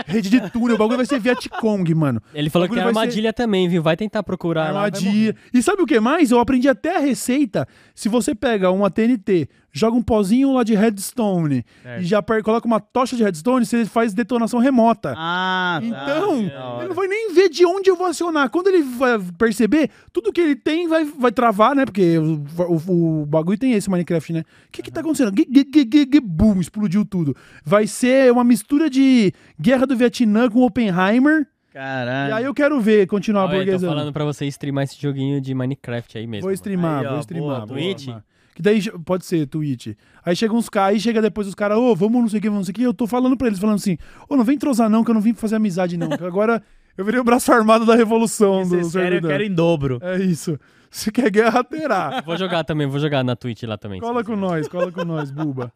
rede 0.06 0.28
de 0.30 0.50
túnel, 0.50 0.74
o 0.74 0.78
bagulho 0.78 0.96
vai 0.96 1.06
ser 1.06 1.18
Vietcong, 1.20 1.94
mano. 1.94 2.20
Ele 2.34 2.50
falou 2.50 2.68
que 2.68 2.74
tem 2.74 2.82
vai 2.84 2.92
ser- 2.92 2.98
armadilha 3.00 3.32
também, 3.32 3.68
viu? 3.68 3.82
Vai 3.82 3.96
tentar 3.96 4.22
procurar 4.22 4.72
lá, 4.72 4.84
Armadilha. 4.84 5.34
E 5.52 5.62
sabe 5.62 5.82
o 5.82 5.86
que 5.86 5.98
mais? 6.00 6.30
Eu 6.30 6.38
aprendi 6.40 6.68
até 6.68 6.96
a 6.96 7.00
receita. 7.00 7.66
Se 7.94 8.08
você 8.08 8.34
pega 8.34 8.70
uma 8.70 8.90
TNT, 8.90 9.48
joga 9.72 9.96
um 9.96 10.02
pozinho 10.02 10.52
lá 10.52 10.62
de 10.62 10.74
redstone 10.74 11.64
Certo. 11.82 12.02
e 12.02 12.04
já 12.04 12.22
coloca 12.42 12.66
uma 12.66 12.80
tocha 12.80 13.16
de 13.16 13.22
redstone, 13.22 13.64
você 13.64 13.84
faz 13.84 14.12
detonação 14.14 14.58
remota. 14.60 15.14
Ah, 15.16 15.80
tá. 15.80 15.86
Então, 15.86 16.46
hora. 16.46 16.78
ele 16.80 16.88
não 16.88 16.94
vai 16.94 17.06
nem 17.08 17.32
ver 17.32 17.48
de 17.48 17.64
onde 17.64 17.88
eu 17.90 17.96
vou 17.96 18.06
acionar. 18.06 18.50
Quando 18.50 18.68
ele 18.68 18.82
vai 18.82 19.18
perceber, 19.38 19.90
tudo 20.12 20.32
que 20.32 20.40
ele 20.40 20.56
tem 20.56 20.88
vai, 20.88 21.04
vai 21.04 21.32
travar, 21.32 21.74
né? 21.74 21.84
Porque 21.84 22.18
o, 22.18 22.42
o- 22.88 23.22
o 23.22 23.26
bagulho 23.26 23.58
tem 23.58 23.72
esse 23.72 23.88
Minecraft, 23.90 24.32
né? 24.32 24.40
O 24.40 24.70
que 24.72 24.82
que 24.82 24.90
tá 24.90 25.00
acontecendo? 25.00 25.30
Gui- 25.32 26.20
Boom, 26.20 26.60
explodiu 26.60 27.04
tudo. 27.04 27.36
Vai 27.64 27.86
ser 27.86 28.32
uma 28.32 28.44
mistura 28.44 28.88
de 28.90 29.32
Guerra 29.60 29.86
do 29.86 29.96
Vietnã 29.96 30.48
com 30.50 30.62
Oppenheimer. 30.62 31.46
Caralho. 31.72 32.30
E 32.30 32.32
aí 32.32 32.44
eu 32.44 32.52
quero 32.52 32.80
ver 32.80 33.06
continuar 33.06 33.42
Olha, 33.44 33.52
eu 33.52 33.58
tô 33.58 33.64
burguesando. 33.64 33.92
falando 33.94 34.12
pra 34.12 34.24
você 34.24 34.44
streamar 34.46 34.84
esse 34.84 35.00
joguinho 35.00 35.40
de 35.40 35.54
Minecraft 35.54 36.18
aí 36.18 36.26
mesmo. 36.26 36.42
Vou 36.42 36.52
streamar, 36.52 37.00
Aí, 37.02 37.06
ó, 37.06 37.10
vou 37.12 37.20
streamar. 37.20 37.48
boa, 37.58 37.66
vou 37.66 37.76
Twitch? 37.76 37.98
streamar. 38.00 38.24
Que 38.54 38.62
daí 38.62 38.82
pode 39.04 39.24
ser 39.24 39.46
Twitch. 39.46 39.94
Aí 40.24 40.34
chega 40.36 40.52
uns 40.54 40.68
caras, 40.68 40.94
aí 40.94 41.00
chega 41.00 41.22
depois 41.22 41.46
os 41.46 41.54
caras, 41.54 41.78
ô, 41.78 41.94
vamos 41.94 42.20
não 42.20 42.28
sei 42.28 42.38
o 42.38 42.42
que, 42.42 42.48
vamos 42.48 42.60
não 42.60 42.64
sei 42.64 42.72
o 42.72 42.74
que. 42.74 42.82
Eu 42.82 42.94
tô 42.94 43.06
falando 43.06 43.36
pra 43.36 43.46
eles, 43.46 43.58
falando 43.58 43.76
assim, 43.76 43.96
ô, 44.28 44.36
não 44.36 44.44
vem 44.44 44.58
trozar 44.58 44.90
não, 44.90 45.02
que 45.04 45.10
eu 45.10 45.14
não 45.14 45.20
vim 45.20 45.32
fazer 45.34 45.56
amizade 45.56 45.96
não. 45.96 46.08
que 46.10 46.24
agora 46.24 46.62
eu 46.98 47.04
virei 47.04 47.20
o 47.20 47.24
braço 47.24 47.50
armado 47.52 47.86
da 47.86 47.94
revolução 47.94 48.62
do 48.62 48.68
Vocês 48.70 48.92
querem, 48.92 49.06
eu 49.06 49.10
servidor. 49.12 49.30
quero 49.30 49.44
em 49.44 49.54
dobro. 49.54 49.98
É 50.02 50.18
isso. 50.18 50.58
Se 50.90 51.12
quer 51.12 51.30
guerra, 51.30 51.62
terá. 51.62 52.20
Vou 52.26 52.36
jogar 52.36 52.64
também, 52.64 52.86
vou 52.88 52.98
jogar 52.98 53.22
na 53.22 53.36
Twitch 53.36 53.62
lá 53.62 53.78
também. 53.78 54.00
cola 54.00 54.24
com 54.24 54.34
nós, 54.34 54.66
cola 54.66 54.90
com 54.90 55.04
nós, 55.04 55.30
buba. 55.30 55.72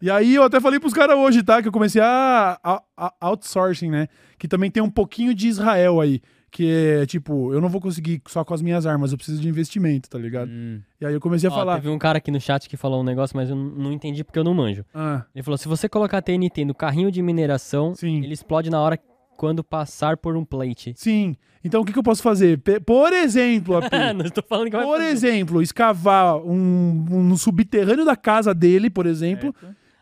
E 0.00 0.10
aí 0.10 0.34
eu 0.36 0.42
até 0.44 0.58
falei 0.60 0.80
pros 0.80 0.94
caras 0.94 1.16
hoje, 1.18 1.42
tá? 1.42 1.60
Que 1.60 1.68
eu 1.68 1.72
comecei 1.72 2.00
a, 2.00 2.58
a- 2.64 2.82
a 2.96 3.12
outsourcing, 3.20 3.90
né? 3.90 4.08
Que 4.38 4.48
também 4.48 4.70
tem 4.70 4.82
um 4.82 4.88
pouquinho 4.88 5.34
de 5.34 5.48
Israel 5.48 6.00
aí. 6.00 6.22
Que 6.50 7.00
é 7.02 7.06
tipo, 7.06 7.52
eu 7.52 7.60
não 7.60 7.68
vou 7.68 7.80
conseguir 7.80 8.22
só 8.26 8.42
com 8.42 8.54
as 8.54 8.62
minhas 8.62 8.86
armas, 8.86 9.12
eu 9.12 9.18
preciso 9.18 9.40
de 9.40 9.48
investimento, 9.48 10.08
tá 10.08 10.18
ligado? 10.18 10.48
Hum. 10.50 10.80
E 11.00 11.04
aí 11.04 11.12
eu 11.12 11.20
comecei 11.20 11.48
a 11.48 11.52
Ó, 11.52 11.54
falar. 11.54 11.74
Teve 11.76 11.90
um 11.90 11.98
cara 11.98 12.18
aqui 12.18 12.30
no 12.30 12.40
chat 12.40 12.68
que 12.68 12.76
falou 12.76 13.00
um 13.02 13.04
negócio, 13.04 13.36
mas 13.36 13.50
eu 13.50 13.56
não 13.56 13.92
entendi 13.92 14.24
porque 14.24 14.38
eu 14.38 14.44
não 14.44 14.54
manjo. 14.54 14.84
Ah, 14.94 15.24
Ele 15.34 15.42
falou: 15.42 15.58
se 15.58 15.68
você 15.68 15.88
colocar 15.88 16.22
TNT 16.22 16.64
no 16.64 16.74
carrinho 16.74 17.12
de 17.12 17.20
mineração, 17.20 17.94
Sim. 17.94 18.24
ele 18.24 18.32
explode 18.32 18.70
na 18.70 18.80
hora 18.80 18.98
quando 19.36 19.62
passar 19.62 20.16
por 20.16 20.36
um 20.36 20.44
plate. 20.44 20.94
sim. 20.96 21.36
Então 21.62 21.80
o 21.80 21.84
que, 21.84 21.92
que 21.92 21.98
eu 21.98 22.02
posso 22.04 22.22
fazer? 22.22 22.60
Por 22.86 23.12
exemplo, 23.12 23.76
AP, 23.76 23.90
por 24.84 25.00
exemplo, 25.00 25.60
escavar 25.60 26.36
um, 26.36 27.04
um- 27.10 27.36
subterrâneo 27.36 28.04
da 28.04 28.14
casa 28.16 28.54
dele, 28.54 28.88
por 28.88 29.06
exemplo, 29.06 29.52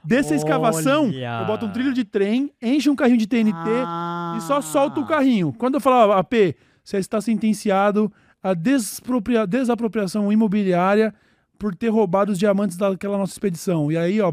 Dessa 0.06 0.34
escavação, 0.34 1.06
Olha. 1.06 1.40
eu 1.40 1.46
boto 1.46 1.66
um 1.66 1.72
trilho 1.72 1.92
de 1.92 2.04
trem, 2.04 2.52
enche 2.62 2.88
um 2.88 2.94
carrinho 2.96 3.18
de 3.18 3.26
TNT 3.26 3.56
Ah. 3.84 4.34
e 4.38 4.40
só 4.42 4.60
solta 4.60 5.00
o 5.00 5.06
carrinho. 5.06 5.52
Quando 5.58 5.74
eu 5.74 5.80
falar, 5.80 6.16
AP, 6.18 6.54
você 6.84 6.98
está 6.98 7.20
sentenciado 7.20 8.12
a 8.42 8.54
despropria- 8.54 9.46
desapropriação 9.46 10.32
imobiliária 10.32 11.12
por 11.58 11.74
ter 11.74 11.88
roubado 11.88 12.30
os 12.32 12.38
diamantes 12.38 12.76
daquela 12.76 13.18
nossa 13.18 13.32
expedição. 13.32 13.90
E 13.90 13.96
aí, 13.96 14.20
ó, 14.20 14.30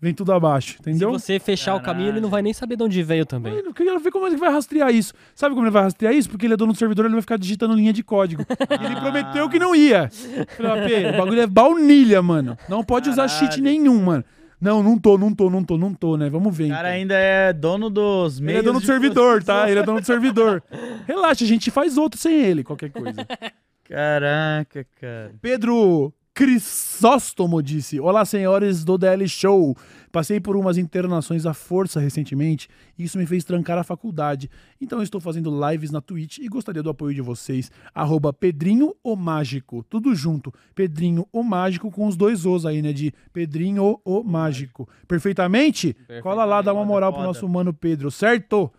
vem 0.00 0.14
tudo 0.14 0.32
abaixo, 0.32 0.74
Se 0.74 0.90
entendeu? 0.90 1.10
você 1.10 1.38
fechar 1.38 1.74
o 1.74 1.80
caminho, 1.80 2.10
ele 2.10 2.20
não 2.20 2.28
vai 2.28 2.40
nem 2.42 2.52
saber 2.52 2.76
de 2.76 2.82
onde 2.84 3.02
veio 3.02 3.26
também. 3.26 3.54
Eu 3.54 3.74
quero 3.74 3.98
ver 3.98 4.10
como 4.10 4.26
ele 4.26 4.36
vai 4.36 4.50
rastrear 4.50 4.90
isso. 4.94 5.12
Sabe 5.34 5.54
como 5.54 5.66
ele 5.66 5.72
vai 5.72 5.82
rastrear 5.82 6.14
isso? 6.14 6.30
Porque 6.30 6.46
ele 6.46 6.54
é 6.54 6.56
dono 6.56 6.72
do 6.72 6.78
servidor, 6.78 7.04
ele 7.06 7.14
vai 7.14 7.22
ficar 7.22 7.36
digitando 7.38 7.74
linha 7.74 7.92
de 7.92 8.02
código. 8.02 8.42
E 8.42 8.84
ele 8.86 8.96
prometeu 9.00 9.48
que 9.48 9.58
não 9.58 9.74
ia. 9.74 10.08
Falei, 10.56 11.10
o 11.10 11.16
bagulho 11.16 11.40
é 11.40 11.46
baunilha, 11.46 12.22
mano. 12.22 12.56
Não 12.68 12.84
pode 12.84 13.10
usar 13.10 13.28
cheat 13.28 13.56
Caralho. 13.56 13.64
nenhum, 13.64 14.02
mano. 14.02 14.24
Não, 14.60 14.82
não 14.82 14.98
tô, 14.98 15.16
não 15.16 15.32
tô, 15.32 15.48
não 15.48 15.62
tô, 15.62 15.78
não 15.78 15.94
tô, 15.94 16.16
né? 16.16 16.28
Vamos 16.28 16.56
ver. 16.56 16.66
O 16.66 16.68
cara 16.70 16.88
então. 16.88 17.00
ainda 17.00 17.14
é 17.14 17.52
dono 17.52 17.88
dos 17.88 18.38
Ele 18.38 18.46
meios 18.46 18.60
é 18.60 18.62
dono 18.64 18.80
do 18.80 18.86
servidor, 18.86 19.42
tá? 19.44 19.70
Ele 19.70 19.78
é 19.78 19.82
dono 19.84 20.00
do 20.00 20.06
servidor. 20.06 20.62
Relaxa, 21.06 21.44
a 21.44 21.46
gente 21.46 21.70
faz 21.70 21.96
outro 21.96 22.18
sem 22.18 22.34
ele, 22.34 22.64
qualquer 22.64 22.90
coisa. 22.90 23.24
Caraca, 23.84 24.84
cara. 25.00 25.32
Pedro 25.40 26.12
Crisóstomo 26.38 27.60
disse: 27.60 27.98
Olá, 27.98 28.24
senhores 28.24 28.84
do 28.84 28.96
DL 28.96 29.28
Show. 29.28 29.76
Passei 30.12 30.38
por 30.38 30.54
umas 30.54 30.78
internações 30.78 31.44
à 31.44 31.52
força 31.52 31.98
recentemente 31.98 32.68
e 32.96 33.02
isso 33.02 33.18
me 33.18 33.26
fez 33.26 33.42
trancar 33.42 33.76
a 33.76 33.82
faculdade. 33.82 34.48
Então 34.80 35.02
estou 35.02 35.20
fazendo 35.20 35.50
lives 35.68 35.90
na 35.90 36.00
Twitch 36.00 36.38
e 36.38 36.46
gostaria 36.46 36.80
do 36.80 36.90
apoio 36.90 37.12
de 37.12 37.20
vocês. 37.20 37.72
Arroba 37.92 38.32
Pedrinho 38.32 38.94
o 39.02 39.16
Mágico. 39.16 39.82
Tudo 39.90 40.14
junto. 40.14 40.54
Pedrinho 40.76 41.26
o 41.32 41.42
Mágico 41.42 41.90
com 41.90 42.06
os 42.06 42.16
dois 42.16 42.46
Os 42.46 42.64
aí, 42.64 42.82
né? 42.82 42.92
De 42.92 43.12
Pedrinho 43.32 44.00
o 44.04 44.22
Mágico. 44.22 44.88
Perfeitamente? 45.08 45.96
Cola 46.22 46.44
lá, 46.44 46.62
dá 46.62 46.72
uma 46.72 46.84
moral 46.84 47.12
pro 47.12 47.24
nosso 47.24 47.48
mano 47.48 47.74
Pedro, 47.74 48.12
certo? 48.12 48.72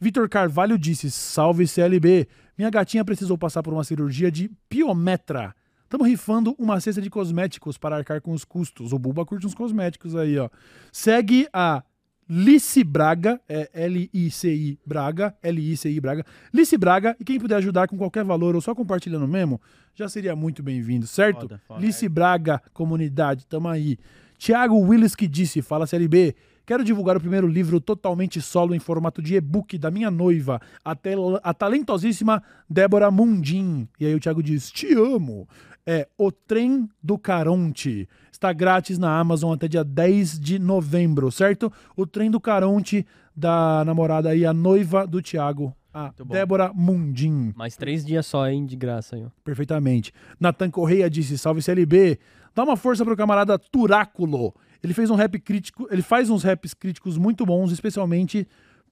Vitor 0.00 0.28
Carvalho 0.28 0.76
disse: 0.76 1.12
Salve 1.12 1.68
CLB. 1.68 2.26
Minha 2.58 2.70
gatinha 2.70 3.04
precisou 3.04 3.38
passar 3.38 3.62
por 3.62 3.72
uma 3.72 3.84
cirurgia 3.84 4.32
de 4.32 4.50
piometra. 4.68 5.54
Estamos 5.84 6.08
rifando 6.08 6.54
uma 6.58 6.80
cesta 6.80 7.00
de 7.00 7.08
cosméticos 7.08 7.78
para 7.78 7.96
arcar 7.96 8.20
com 8.20 8.32
os 8.32 8.44
custos. 8.44 8.92
O 8.92 8.98
Buba 8.98 9.24
curte 9.24 9.46
uns 9.46 9.54
cosméticos 9.54 10.16
aí, 10.16 10.38
ó. 10.38 10.48
Segue 10.90 11.46
a 11.52 11.84
Lice 12.28 12.82
Braga, 12.82 13.38
é 13.46 13.70
L-I-C-I 13.74 14.78
Braga, 14.84 15.36
L-I-C-I 15.42 16.00
Braga. 16.00 16.24
Lice 16.52 16.78
Braga, 16.78 17.14
e 17.20 17.24
quem 17.24 17.38
puder 17.38 17.56
ajudar 17.56 17.86
com 17.86 17.98
qualquer 17.98 18.24
valor 18.24 18.54
ou 18.54 18.60
só 18.60 18.74
compartilhando 18.74 19.28
mesmo, 19.28 19.60
já 19.94 20.08
seria 20.08 20.34
muito 20.34 20.62
bem-vindo, 20.62 21.06
certo? 21.06 21.42
Foda, 21.42 21.60
foda. 21.68 21.80
Lice 21.80 22.08
Braga, 22.08 22.62
comunidade, 22.72 23.46
tamo 23.46 23.68
aí. 23.68 23.98
Tiago 24.38 24.78
Willis 24.78 25.14
que 25.14 25.28
disse, 25.28 25.60
fala 25.60 25.86
CLB, 25.86 26.34
quero 26.66 26.82
divulgar 26.82 27.16
o 27.16 27.20
primeiro 27.20 27.46
livro 27.46 27.78
totalmente 27.78 28.40
solo 28.40 28.74
em 28.74 28.78
formato 28.78 29.22
de 29.22 29.36
e-book 29.36 29.76
da 29.78 29.90
minha 29.90 30.10
noiva, 30.10 30.60
a, 30.84 30.96
a 31.42 31.54
talentosíssima 31.54 32.42
Débora 32.68 33.10
Mundim. 33.10 33.86
E 34.00 34.06
aí 34.06 34.14
o 34.14 34.20
Thiago 34.20 34.42
diz, 34.42 34.70
te 34.70 34.92
amo. 34.94 35.46
É 35.86 36.08
O 36.16 36.32
Trem 36.32 36.88
do 37.02 37.18
Caronte. 37.18 38.08
Está 38.32 38.52
grátis 38.52 38.98
na 38.98 39.18
Amazon 39.18 39.54
até 39.54 39.68
dia 39.68 39.84
10 39.84 40.38
de 40.38 40.58
novembro, 40.58 41.30
certo? 41.30 41.72
O 41.96 42.06
Trem 42.06 42.30
do 42.30 42.40
Caronte 42.40 43.06
da 43.36 43.84
namorada 43.84 44.30
aí, 44.30 44.46
a 44.46 44.52
noiva 44.52 45.06
do 45.06 45.20
Thiago, 45.20 45.74
a. 45.92 46.12
Débora 46.30 46.72
Mundim. 46.72 47.52
Mais 47.56 47.76
três 47.76 48.04
dias 48.04 48.26
só, 48.26 48.48
hein, 48.48 48.64
de 48.64 48.76
graça 48.76 49.16
ó. 49.16 49.28
Perfeitamente. 49.44 50.12
Natan 50.40 50.70
Correia 50.70 51.10
disse: 51.10 51.36
salve 51.36 51.60
CLB. 51.60 52.18
Dá 52.54 52.62
uma 52.64 52.76
força 52.76 53.04
pro 53.04 53.16
camarada 53.16 53.58
Turáculo. 53.58 54.54
Ele 54.82 54.94
fez 54.94 55.10
um 55.10 55.14
rap 55.14 55.38
crítico, 55.38 55.88
ele 55.90 56.02
faz 56.02 56.30
uns 56.30 56.42
raps 56.42 56.74
críticos 56.74 57.16
muito 57.16 57.44
bons, 57.44 57.72
especialmente 57.72 58.46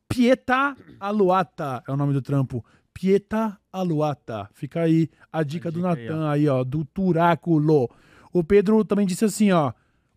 Pieta 0.09 0.77
Aluata 1.01 1.83
é 1.89 1.93
o 1.93 1.97
nome 1.97 2.13
do 2.13 2.21
trampo. 2.21 2.65
Pieta 2.95 3.59
Aluata. 3.73 4.49
Fica 4.53 4.83
aí 4.83 5.09
a 5.33 5.43
dica 5.43 5.71
do 5.71 5.81
dica 5.81 5.93
aí, 5.95 6.05
Natan 6.09 6.31
aí, 6.31 6.49
ó, 6.49 6.63
do 6.65 6.85
Turáculo. 6.85 7.91
O 8.33 8.43
Pedro 8.45 8.85
também 8.85 9.07
disse 9.07 9.25
assim, 9.25 9.51
ó: 9.53 9.73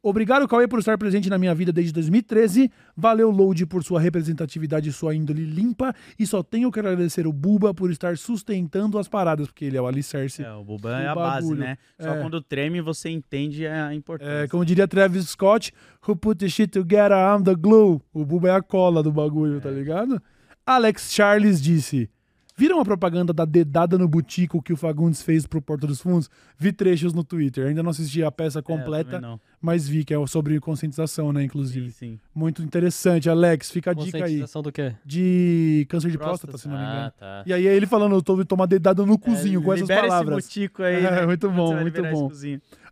Obrigado, 0.07 0.47
Cauê, 0.47 0.67
por 0.67 0.77
estar 0.77 0.99
presente 0.99 1.31
na 1.31 1.37
minha 1.39 1.55
vida 1.55 1.73
desde 1.73 1.91
2013. 1.91 2.69
Valeu, 2.95 3.31
Load, 3.31 3.65
por 3.65 3.83
sua 3.83 3.99
representatividade 3.99 4.87
e 4.87 4.93
sua 4.93 5.15
índole 5.15 5.43
limpa. 5.43 5.95
E 6.19 6.27
só 6.27 6.43
tenho 6.43 6.71
que 6.71 6.77
agradecer 6.79 7.25
o 7.25 7.33
Buba 7.33 7.73
por 7.73 7.89
estar 7.89 8.15
sustentando 8.15 8.99
as 8.99 9.07
paradas, 9.07 9.47
porque 9.47 9.65
ele 9.65 9.77
é 9.77 9.81
o 9.81 9.87
alicerce. 9.87 10.43
É, 10.43 10.53
o 10.53 10.63
Buba 10.63 10.91
é 10.99 11.05
do 11.05 11.09
a 11.09 11.15
base, 11.15 11.55
né? 11.55 11.77
Só 11.99 12.13
É. 12.13 12.21
quando 12.21 12.39
treme 12.39 12.81
você 12.81 13.09
entende 13.09 13.65
a 13.65 13.95
importância. 13.95 14.43
É, 14.43 14.47
como 14.47 14.63
diria 14.63 14.87
Travis 14.87 15.29
Scott, 15.29 15.73
who 16.07 16.15
put 16.15 16.37
the 16.37 16.49
shit 16.49 16.67
together, 16.71 17.17
I'm 17.17 17.43
the 17.43 17.55
glue. 17.55 17.99
O 18.13 18.23
Buba 18.23 18.49
é 18.49 18.51
a 18.51 18.61
cola 18.61 19.01
do 19.01 19.11
bagulho, 19.11 19.59
tá 19.59 19.71
ligado? 19.71 20.21
Alex 20.63 21.11
Charles 21.11 21.59
disse: 21.59 22.07
Viram 22.57 22.79
a 22.79 22.85
propaganda 22.85 23.33
da 23.33 23.43
dedada 23.43 23.97
no 23.97 24.07
butico 24.07 24.61
que 24.61 24.71
o 24.71 24.77
Fagundes 24.77 25.21
fez 25.21 25.45
pro 25.45 25.61
Porta 25.61 25.85
dos 25.85 25.99
Fundos? 25.99 26.29
Vi 26.57 26.71
trechos 26.71 27.13
no 27.13 27.21
Twitter. 27.21 27.67
Ainda 27.67 27.83
não 27.83 27.89
assisti 27.89 28.23
a 28.23 28.31
peça 28.31 28.59
É, 28.59 28.61
completa, 28.61 29.19
não. 29.19 29.37
mas 29.61 29.85
vi 29.89 30.05
que 30.05 30.13
é 30.13 30.27
sobre 30.27 30.57
conscientização, 30.61 31.33
né? 31.33 31.43
Inclusive. 31.43 31.91
Sim, 31.91 32.11
sim. 32.13 32.19
Muito 32.33 32.63
interessante, 32.63 33.29
Alex. 33.29 33.69
Fica 33.69 33.91
a 33.91 33.93
dica 33.93 34.17
aí. 34.19 34.21
Conscientização 34.21 34.61
do 34.61 34.71
quê? 34.71 34.93
De 35.05 35.85
câncer 35.89 36.09
de 36.09 36.17
próstata, 36.17 36.53
Próstata. 36.53 36.57
se 36.57 36.67
não 36.69 36.77
me 36.77 36.83
engano. 36.83 37.07
Ah, 37.07 37.11
tá. 37.11 37.43
E 37.45 37.51
aí 37.51 37.65
ele 37.67 37.85
falando, 37.85 38.15
eu 38.15 38.21
tô 38.21 38.45
tomar 38.45 38.67
dedada 38.67 39.05
no 39.05 39.19
cozinho 39.19 39.61
com 39.61 39.73
essas 39.73 39.89
É, 39.89 39.99
palavras. 40.01 40.37
esse 40.45 40.47
butico 40.47 40.81
aí. 40.81 40.95
É, 41.05 41.11
né? 41.11 41.25
muito 41.25 41.51
bom, 41.51 41.75
muito 41.81 42.01
bom. 42.03 42.31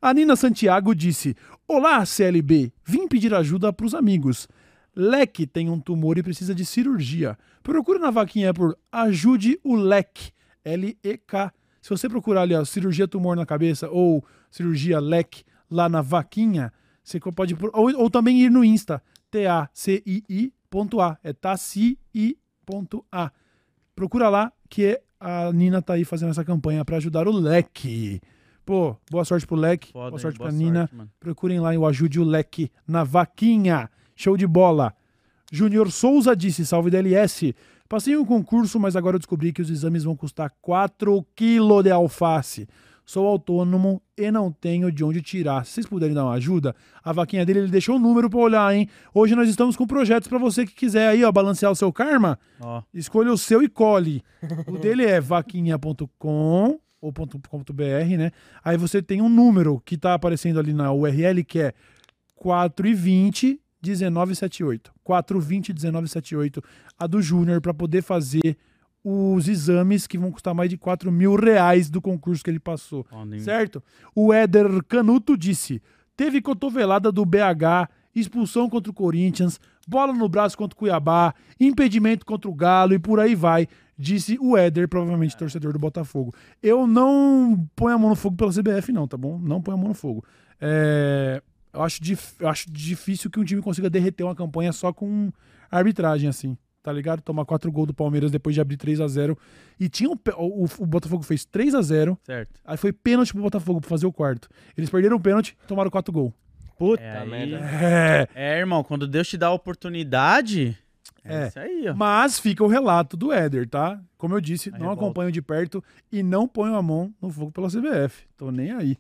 A 0.02 0.14
Nina 0.14 0.36
Santiago 0.36 0.94
disse: 0.94 1.38
Olá, 1.66 2.06
CLB. 2.06 2.74
Vim 2.86 3.08
pedir 3.08 3.34
ajuda 3.34 3.72
pros 3.72 3.96
amigos. 3.96 4.46
Leque 4.96 5.48
tem 5.48 5.70
um 5.70 5.80
tumor 5.80 6.18
e 6.18 6.24
precisa 6.24 6.54
de 6.54 6.66
cirurgia. 6.66 7.38
Procura 7.62 8.00
na 8.00 8.12
vaquinha 8.12 8.54
por 8.54 8.78
Ajude 8.92 9.60
o 9.64 9.76
Leque. 9.76 10.32
L-E-K. 10.64 11.52
Se 11.82 11.90
você 11.90 12.08
procurar 12.08 12.44
ali, 12.44 12.56
ó, 12.56 12.64
cirurgia 12.64 13.08
tumor 13.08 13.36
na 13.36 13.46
cabeça 13.46 13.90
ou 13.90 14.24
cirurgia 14.50 15.00
leque 15.00 15.44
lá 15.70 15.90
na 15.90 16.02
vaquinha, 16.02 16.72
você 17.04 17.20
pode. 17.20 17.56
Ou, 17.74 17.94
ou 17.98 18.10
também 18.10 18.42
ir 18.42 18.50
no 18.50 18.64
Insta. 18.64 19.04
T-A-C-I-I.A. 19.30 21.18
É 21.24 21.34
taci-i.a. 21.34 23.32
Procura 23.96 24.30
lá 24.30 24.52
que 24.70 25.00
a 25.20 25.52
Nina 25.52 25.82
tá 25.82 25.94
aí 25.94 26.06
fazendo 26.06 26.30
essa 26.30 26.44
campanha 26.44 26.86
pra 26.86 26.98
ajudar 26.98 27.28
o 27.28 27.32
Leque. 27.32 28.22
Pô, 28.66 28.96
boa 29.12 29.26
sorte 29.26 29.46
pro 29.46 29.56
Leque. 29.56 29.92
Boa 29.92 30.18
sorte 30.18 30.38
Boa 30.38 30.50
pra 30.50 30.58
Nina. 30.58 30.90
mano. 30.94 31.12
Procurem 31.20 31.60
lá 31.60 31.72
o 31.72 31.86
Ajude 31.86 32.20
o 32.20 32.24
Leque 32.24 32.72
na 32.88 33.04
vaquinha. 33.04 33.90
Show 34.16 34.38
de 34.38 34.48
bola. 34.48 34.94
Júnior 35.52 35.92
Souza 35.92 36.36
disse: 36.36 36.66
Salve 36.66 36.90
DLS. 36.90 37.54
Passei 37.88 38.18
um 38.18 38.26
concurso, 38.26 38.80
mas 38.80 38.96
agora 38.96 39.16
eu 39.16 39.20
descobri 39.20 39.54
que 39.54 39.62
os 39.62 39.70
exames 39.70 40.04
vão 40.04 40.16
custar 40.16 40.52
4 40.62 41.24
kg 41.36 41.84
de 41.84 41.92
alface. 41.92 42.68
Sou 43.06 43.28
autônomo 43.28 44.02
e 44.18 44.32
não 44.32 44.50
tenho 44.50 44.90
de 44.90 45.04
onde 45.04 45.22
tirar. 45.22 45.66
Se 45.66 45.74
vocês 45.74 45.86
puderem 45.86 46.16
dar 46.16 46.24
uma 46.24 46.34
ajuda, 46.34 46.74
a 47.04 47.12
vaquinha 47.12 47.46
dele 47.46 47.60
ele 47.60 47.68
deixou 47.68 47.98
o 47.98 48.00
número 48.00 48.30
pra 48.30 48.40
olhar, 48.40 48.74
hein? 48.74 48.88
Hoje 49.14 49.36
nós 49.36 49.50
estamos 49.50 49.76
com 49.76 49.86
projetos 49.86 50.30
pra 50.30 50.38
você 50.38 50.66
que 50.66 50.74
quiser 50.74 51.10
aí, 51.10 51.24
ó, 51.24 51.32
balancear 51.32 51.72
o 51.72 51.76
seu 51.76 51.92
karma. 51.92 52.40
Ó, 52.62 52.82
Escolha 52.94 53.32
o 53.32 53.38
seu 53.38 53.62
e 53.62 53.68
colhe. 53.68 54.24
O 54.68 54.78
dele 54.78 55.06
é 55.06 55.20
vaquinha.com 55.20 56.80
ou 57.02 57.12
ponto 57.12 57.38
.com.br, 57.50 58.18
né? 58.18 58.32
Aí 58.64 58.78
você 58.78 59.02
tem 59.02 59.22
um 59.22 59.28
número 59.28 59.82
que 59.84 59.98
tá 59.98 60.14
aparecendo 60.14 60.58
ali 60.58 60.74
na 60.74 60.94
URL 60.94 61.44
que 61.44 61.60
é 61.60 61.74
420 62.36 63.60
1978. 63.84 64.92
420 65.04 65.74
1978, 65.74 66.64
a 66.98 67.08
do 67.08 67.22
Júnior, 67.22 67.62
para 67.62 67.74
poder 67.74 68.02
fazer 68.02 68.58
os 69.04 69.48
exames 69.48 70.08
que 70.08 70.18
vão 70.18 70.32
custar 70.32 70.54
mais 70.54 70.70
de 70.70 70.78
4 70.78 71.12
mil 71.12 71.36
reais 71.36 71.90
do 71.90 72.02
concurso 72.02 72.44
que 72.44 72.50
ele 72.50 72.60
passou. 72.60 73.06
hein? 73.36 73.40
Certo? 73.42 73.84
O 74.16 74.32
Éder 74.34 74.84
Canuto 74.88 75.38
disse: 75.38 75.82
teve 76.16 76.42
cotovelada 76.42 77.12
do 77.12 77.26
BH, 77.26 77.90
expulsão 78.16 78.70
contra 78.70 78.90
o 78.90 78.94
Corinthians, 78.94 79.60
bola 79.88 80.14
no 80.14 80.30
braço 80.30 80.58
contra 80.58 80.76
o 80.76 80.78
Cuiabá, 80.80 81.34
impedimento 81.60 82.26
contra 82.26 82.50
o 82.50 82.54
Galo 82.54 82.94
e 82.94 83.00
por 83.00 83.20
aí 83.20 83.36
vai. 83.36 83.68
Disse 83.96 84.38
o 84.42 84.58
Éder, 84.58 84.88
provavelmente 84.88 85.38
torcedor 85.38 85.72
do 85.72 85.80
Botafogo. 85.80 86.34
Eu 86.62 86.88
não 86.88 87.70
ponho 87.76 87.96
a 87.96 87.98
mão 87.98 88.10
no 88.10 88.16
fogo 88.16 88.36
pela 88.36 88.52
CBF, 88.52 88.92
não, 88.92 89.08
tá 89.08 89.16
bom? 89.18 89.38
Não 89.38 89.62
ponho 89.62 89.78
a 89.78 89.80
mão 89.80 89.90
no 89.90 89.94
fogo. 89.94 90.24
É, 90.60 91.42
eu, 91.74 91.82
acho 91.82 92.00
eu 92.40 92.48
acho 92.48 92.72
difícil 92.72 93.30
que 93.30 93.40
um 93.40 93.44
time 93.44 93.62
consiga 93.62 93.90
derreter 93.90 94.24
uma 94.24 94.36
campanha 94.36 94.72
só 94.72 94.94
com 94.94 95.32
arbitragem, 95.72 96.30
assim. 96.30 96.58
Tá 96.82 96.92
ligado? 96.92 97.22
Tomar 97.22 97.46
quatro 97.46 97.72
gols 97.72 97.88
do 97.88 97.94
Palmeiras 97.94 98.30
depois 98.30 98.54
de 98.54 98.60
abrir 98.60 98.76
3 98.76 99.00
a 99.00 99.08
0 99.08 99.38
E 99.80 99.88
tinha 99.88 100.10
um, 100.10 100.18
o, 100.38 100.66
o 100.80 100.86
Botafogo 100.86 101.24
fez 101.24 101.46
3 101.46 101.74
a 101.76 101.82
0 101.82 102.20
Certo. 102.24 102.60
Aí 102.66 102.76
foi 102.76 102.92
pênalti 102.92 103.32
pro 103.32 103.42
Botafogo 103.42 103.80
pra 103.80 103.90
fazer 103.90 104.06
o 104.06 104.12
quarto. 104.12 104.50
Eles 104.78 104.90
perderam 104.90 105.16
o 105.16 105.20
pênalti 105.20 105.56
e 105.64 105.68
tomaram 105.68 105.90
quatro 105.90 106.12
gols. 106.12 106.34
Puta 106.78 107.02
É, 107.02 107.26
merda. 107.26 107.56
É. 107.58 108.28
É, 108.36 108.60
irmão, 108.60 108.84
quando 108.84 109.08
Deus 109.08 109.30
te 109.30 109.38
dá 109.38 109.48
a 109.48 109.54
oportunidade, 109.54 110.78
é, 111.24 111.44
É. 111.44 111.48
isso 111.48 111.60
aí, 111.60 111.86
ó. 111.88 111.94
Mas 111.96 112.38
fica 112.38 112.62
o 112.64 112.68
relato 112.68 113.16
do 113.16 113.32
Éder, 113.32 113.68
tá? 113.70 114.02
Como 114.18 114.34
eu 114.36 114.42
disse, 114.42 114.68
A 114.68 114.72
não 114.74 114.80
revolta. 114.80 115.02
acompanho 115.04 115.32
de 115.32 115.42
perto 115.42 115.82
e 116.12 116.22
não 116.22 116.48
ponho 116.50 116.76
a 116.76 116.82
mão 116.82 117.14
no 117.22 117.30
fogo 117.30 117.52
pela 117.52 117.70
CBF. 117.70 118.24
Tô 118.36 118.52
nem 118.52 118.72
aí. 118.72 118.98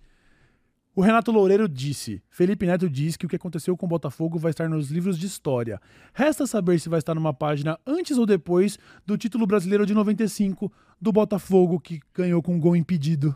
O 0.95 1.01
Renato 1.01 1.31
Loureiro 1.31 1.67
disse: 1.67 2.21
Felipe 2.29 2.67
Neto 2.67 2.87
diz 2.87 3.17
que 3.17 3.25
o 3.25 3.29
que 3.29 3.35
aconteceu 3.35 3.75
com 3.75 3.87
o 3.87 3.89
Botafogo 3.89 4.37
vai 4.37 4.51
estar 4.51 4.69
nos 4.69 4.91
livros 4.91 5.17
de 5.17 5.25
história. 5.25 5.81
Resta 6.13 6.45
saber 6.45 6.79
se 6.79 6.87
vai 6.87 6.99
estar 6.99 7.15
numa 7.15 7.33
página 7.33 7.79
antes 7.83 8.15
ou 8.15 8.27
depois 8.27 8.77
do 9.03 9.17
título 9.17 9.47
brasileiro 9.47 9.87
de 9.87 9.93
95 9.95 10.71
do 11.01 11.11
Botafogo, 11.11 11.79
que 11.79 11.99
ganhou 12.13 12.43
com 12.43 12.53
um 12.53 12.59
gol 12.59 12.75
impedido. 12.75 13.35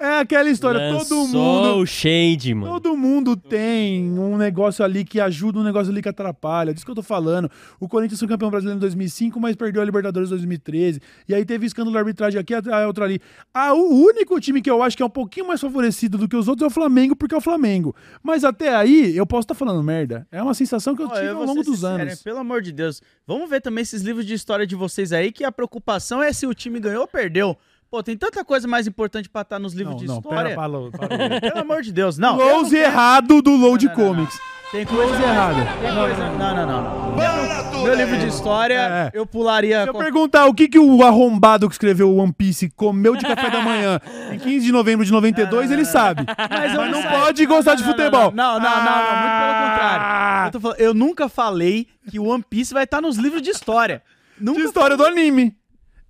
É 0.00 0.20
aquela 0.20 0.48
história, 0.48 0.80
todo 0.80 1.14
Lançou 1.14 1.26
mundo. 1.26 1.76
o 1.76 1.86
shade, 1.86 2.54
mano. 2.54 2.72
Todo 2.72 2.96
mundo 2.96 3.36
tem 3.36 4.18
um 4.18 4.38
negócio 4.38 4.82
ali 4.82 5.04
que 5.04 5.20
ajuda, 5.20 5.58
um 5.58 5.62
negócio 5.62 5.92
ali 5.92 6.00
que 6.00 6.08
atrapalha. 6.08 6.72
Disso 6.72 6.86
que 6.86 6.90
eu 6.90 6.94
tô 6.94 7.02
falando. 7.02 7.50
O 7.78 7.86
Corinthians 7.86 8.18
foi 8.18 8.26
campeão 8.26 8.50
brasileiro 8.50 8.78
em 8.78 8.80
2005, 8.80 9.38
mas 9.38 9.54
perdeu 9.54 9.82
a 9.82 9.84
Libertadores 9.84 10.30
em 10.30 10.30
2013. 10.30 11.02
E 11.28 11.34
aí 11.34 11.44
teve 11.44 11.66
escândalo 11.66 11.92
de 11.92 11.98
arbitragem 11.98 12.40
aqui, 12.40 12.54
a 12.54 12.86
outra 12.86 13.04
ali. 13.04 13.20
Ah, 13.52 13.74
o 13.74 14.06
único 14.06 14.40
time 14.40 14.62
que 14.62 14.70
eu 14.70 14.82
acho 14.82 14.96
que 14.96 15.02
é 15.02 15.06
um 15.06 15.10
pouquinho 15.10 15.46
mais 15.46 15.60
favorecido 15.60 16.16
do 16.16 16.26
que 16.26 16.34
os 16.34 16.48
outros 16.48 16.64
é 16.64 16.68
o 16.68 16.70
Flamengo, 16.70 17.14
porque 17.14 17.34
é 17.34 17.38
o 17.38 17.42
Flamengo. 17.42 17.94
Mas 18.22 18.42
até 18.42 18.74
aí, 18.74 19.14
eu 19.14 19.26
posso 19.26 19.44
estar 19.44 19.54
falando 19.54 19.82
merda. 19.82 20.26
É 20.32 20.42
uma 20.42 20.54
sensação 20.54 20.96
que 20.96 21.02
eu 21.02 21.08
tive 21.10 21.26
eu 21.26 21.36
ao 21.36 21.44
longo 21.44 21.62
dos 21.62 21.80
sincero, 21.80 22.02
anos. 22.04 22.22
Pelo 22.22 22.38
amor 22.38 22.62
de 22.62 22.72
Deus. 22.72 23.02
Vamos 23.26 23.50
ver 23.50 23.60
também 23.60 23.82
esses 23.82 24.00
livros 24.00 24.24
de 24.24 24.32
história 24.32 24.66
de 24.66 24.74
vocês 24.74 25.12
aí, 25.12 25.30
que 25.30 25.44
a 25.44 25.52
preocupação 25.52 26.22
é 26.22 26.32
se 26.32 26.46
o 26.46 26.54
time 26.54 26.80
ganhou 26.80 27.02
ou 27.02 27.06
perdeu. 27.06 27.54
Pô, 27.90 28.02
tem 28.04 28.16
tanta 28.16 28.44
coisa 28.44 28.68
mais 28.68 28.86
importante 28.86 29.28
pra 29.28 29.42
estar 29.42 29.58
nos 29.58 29.72
livros 29.74 29.96
Não, 29.96 30.00
de 30.00 30.06
não, 30.06 30.16
história. 30.18 30.42
pera, 30.44 30.54
parou, 30.54 30.90
parou. 30.92 31.40
Pelo 31.40 31.58
amor 31.58 31.82
de 31.82 31.92
Deus. 31.92 32.16
Não. 32.18 32.36
Close 32.38 32.70
quero- 32.70 32.82
errado 32.88 33.42
do 33.42 33.56
Load 33.56 33.86
Não, 33.86 33.94
não, 33.96 34.04
não, 34.04 34.14
Comics. 34.14 34.38
Tem 34.70 34.86
coisa 34.86 35.06
Close 35.12 35.22
errado. 35.24 35.56
Tem 35.80 35.94
coisa... 35.96 36.30
Não, 36.30 36.54
não, 36.56 36.66
não. 36.66 37.10
não. 37.16 37.82
Meu 37.82 37.94
livro 37.94 38.16
de 38.18 38.28
história, 38.28 38.78
É. 38.78 39.10
eu 39.12 39.26
pularia. 39.26 39.82
Se 39.82 39.88
eu 39.88 39.94
perguntar 39.94 40.46
o 40.46 40.54
que, 40.54 40.68
que 40.68 40.78
o 40.78 41.02
arrombado 41.02 41.66
que 41.66 41.74
escreveu 41.74 42.08
o 42.10 42.18
One 42.18 42.32
Piece 42.32 42.70
comeu 42.76 43.16
de 43.16 43.24
café 43.26 43.50
da 43.50 43.60
manhã 43.60 43.98
em 44.32 44.38
15 44.38 44.66
de 44.66 44.70
novembro 44.70 45.04
de 45.04 45.10
92, 45.10 45.72
ele 45.72 45.84
sabe. 45.84 46.24
Mas, 46.48 46.72
eu 46.74 46.86
não 46.88 47.00
sei. 47.02 47.10
pode 47.10 47.46
gostar 47.46 47.74
de 47.74 47.82
futebol. 47.82 48.30
Não, 48.32 48.60
não, 48.60 48.60
não, 48.60 48.76
não, 48.76 48.84
não, 48.84 49.16
muito 49.16 49.40
pelo 49.40 49.70
contrário. 49.70 50.06
Ah, 50.06 50.42
Eu, 50.46 50.52
tô 50.52 50.60
falando- 50.60 50.78
eu 50.78 50.94
nunca 50.94 51.28
falei 51.28 51.88
que 52.08 52.20
o 52.20 52.26
One 52.26 52.44
Piece 52.48 52.72
vai 52.72 52.84
estar 52.84 53.00
nos 53.00 53.16
livros 53.16 53.42
de 53.42 53.50
história. 53.50 54.00
Nunca 54.38 54.60
De 54.60 54.66
história 54.66 54.96
do 54.96 55.04
anime. 55.04 55.56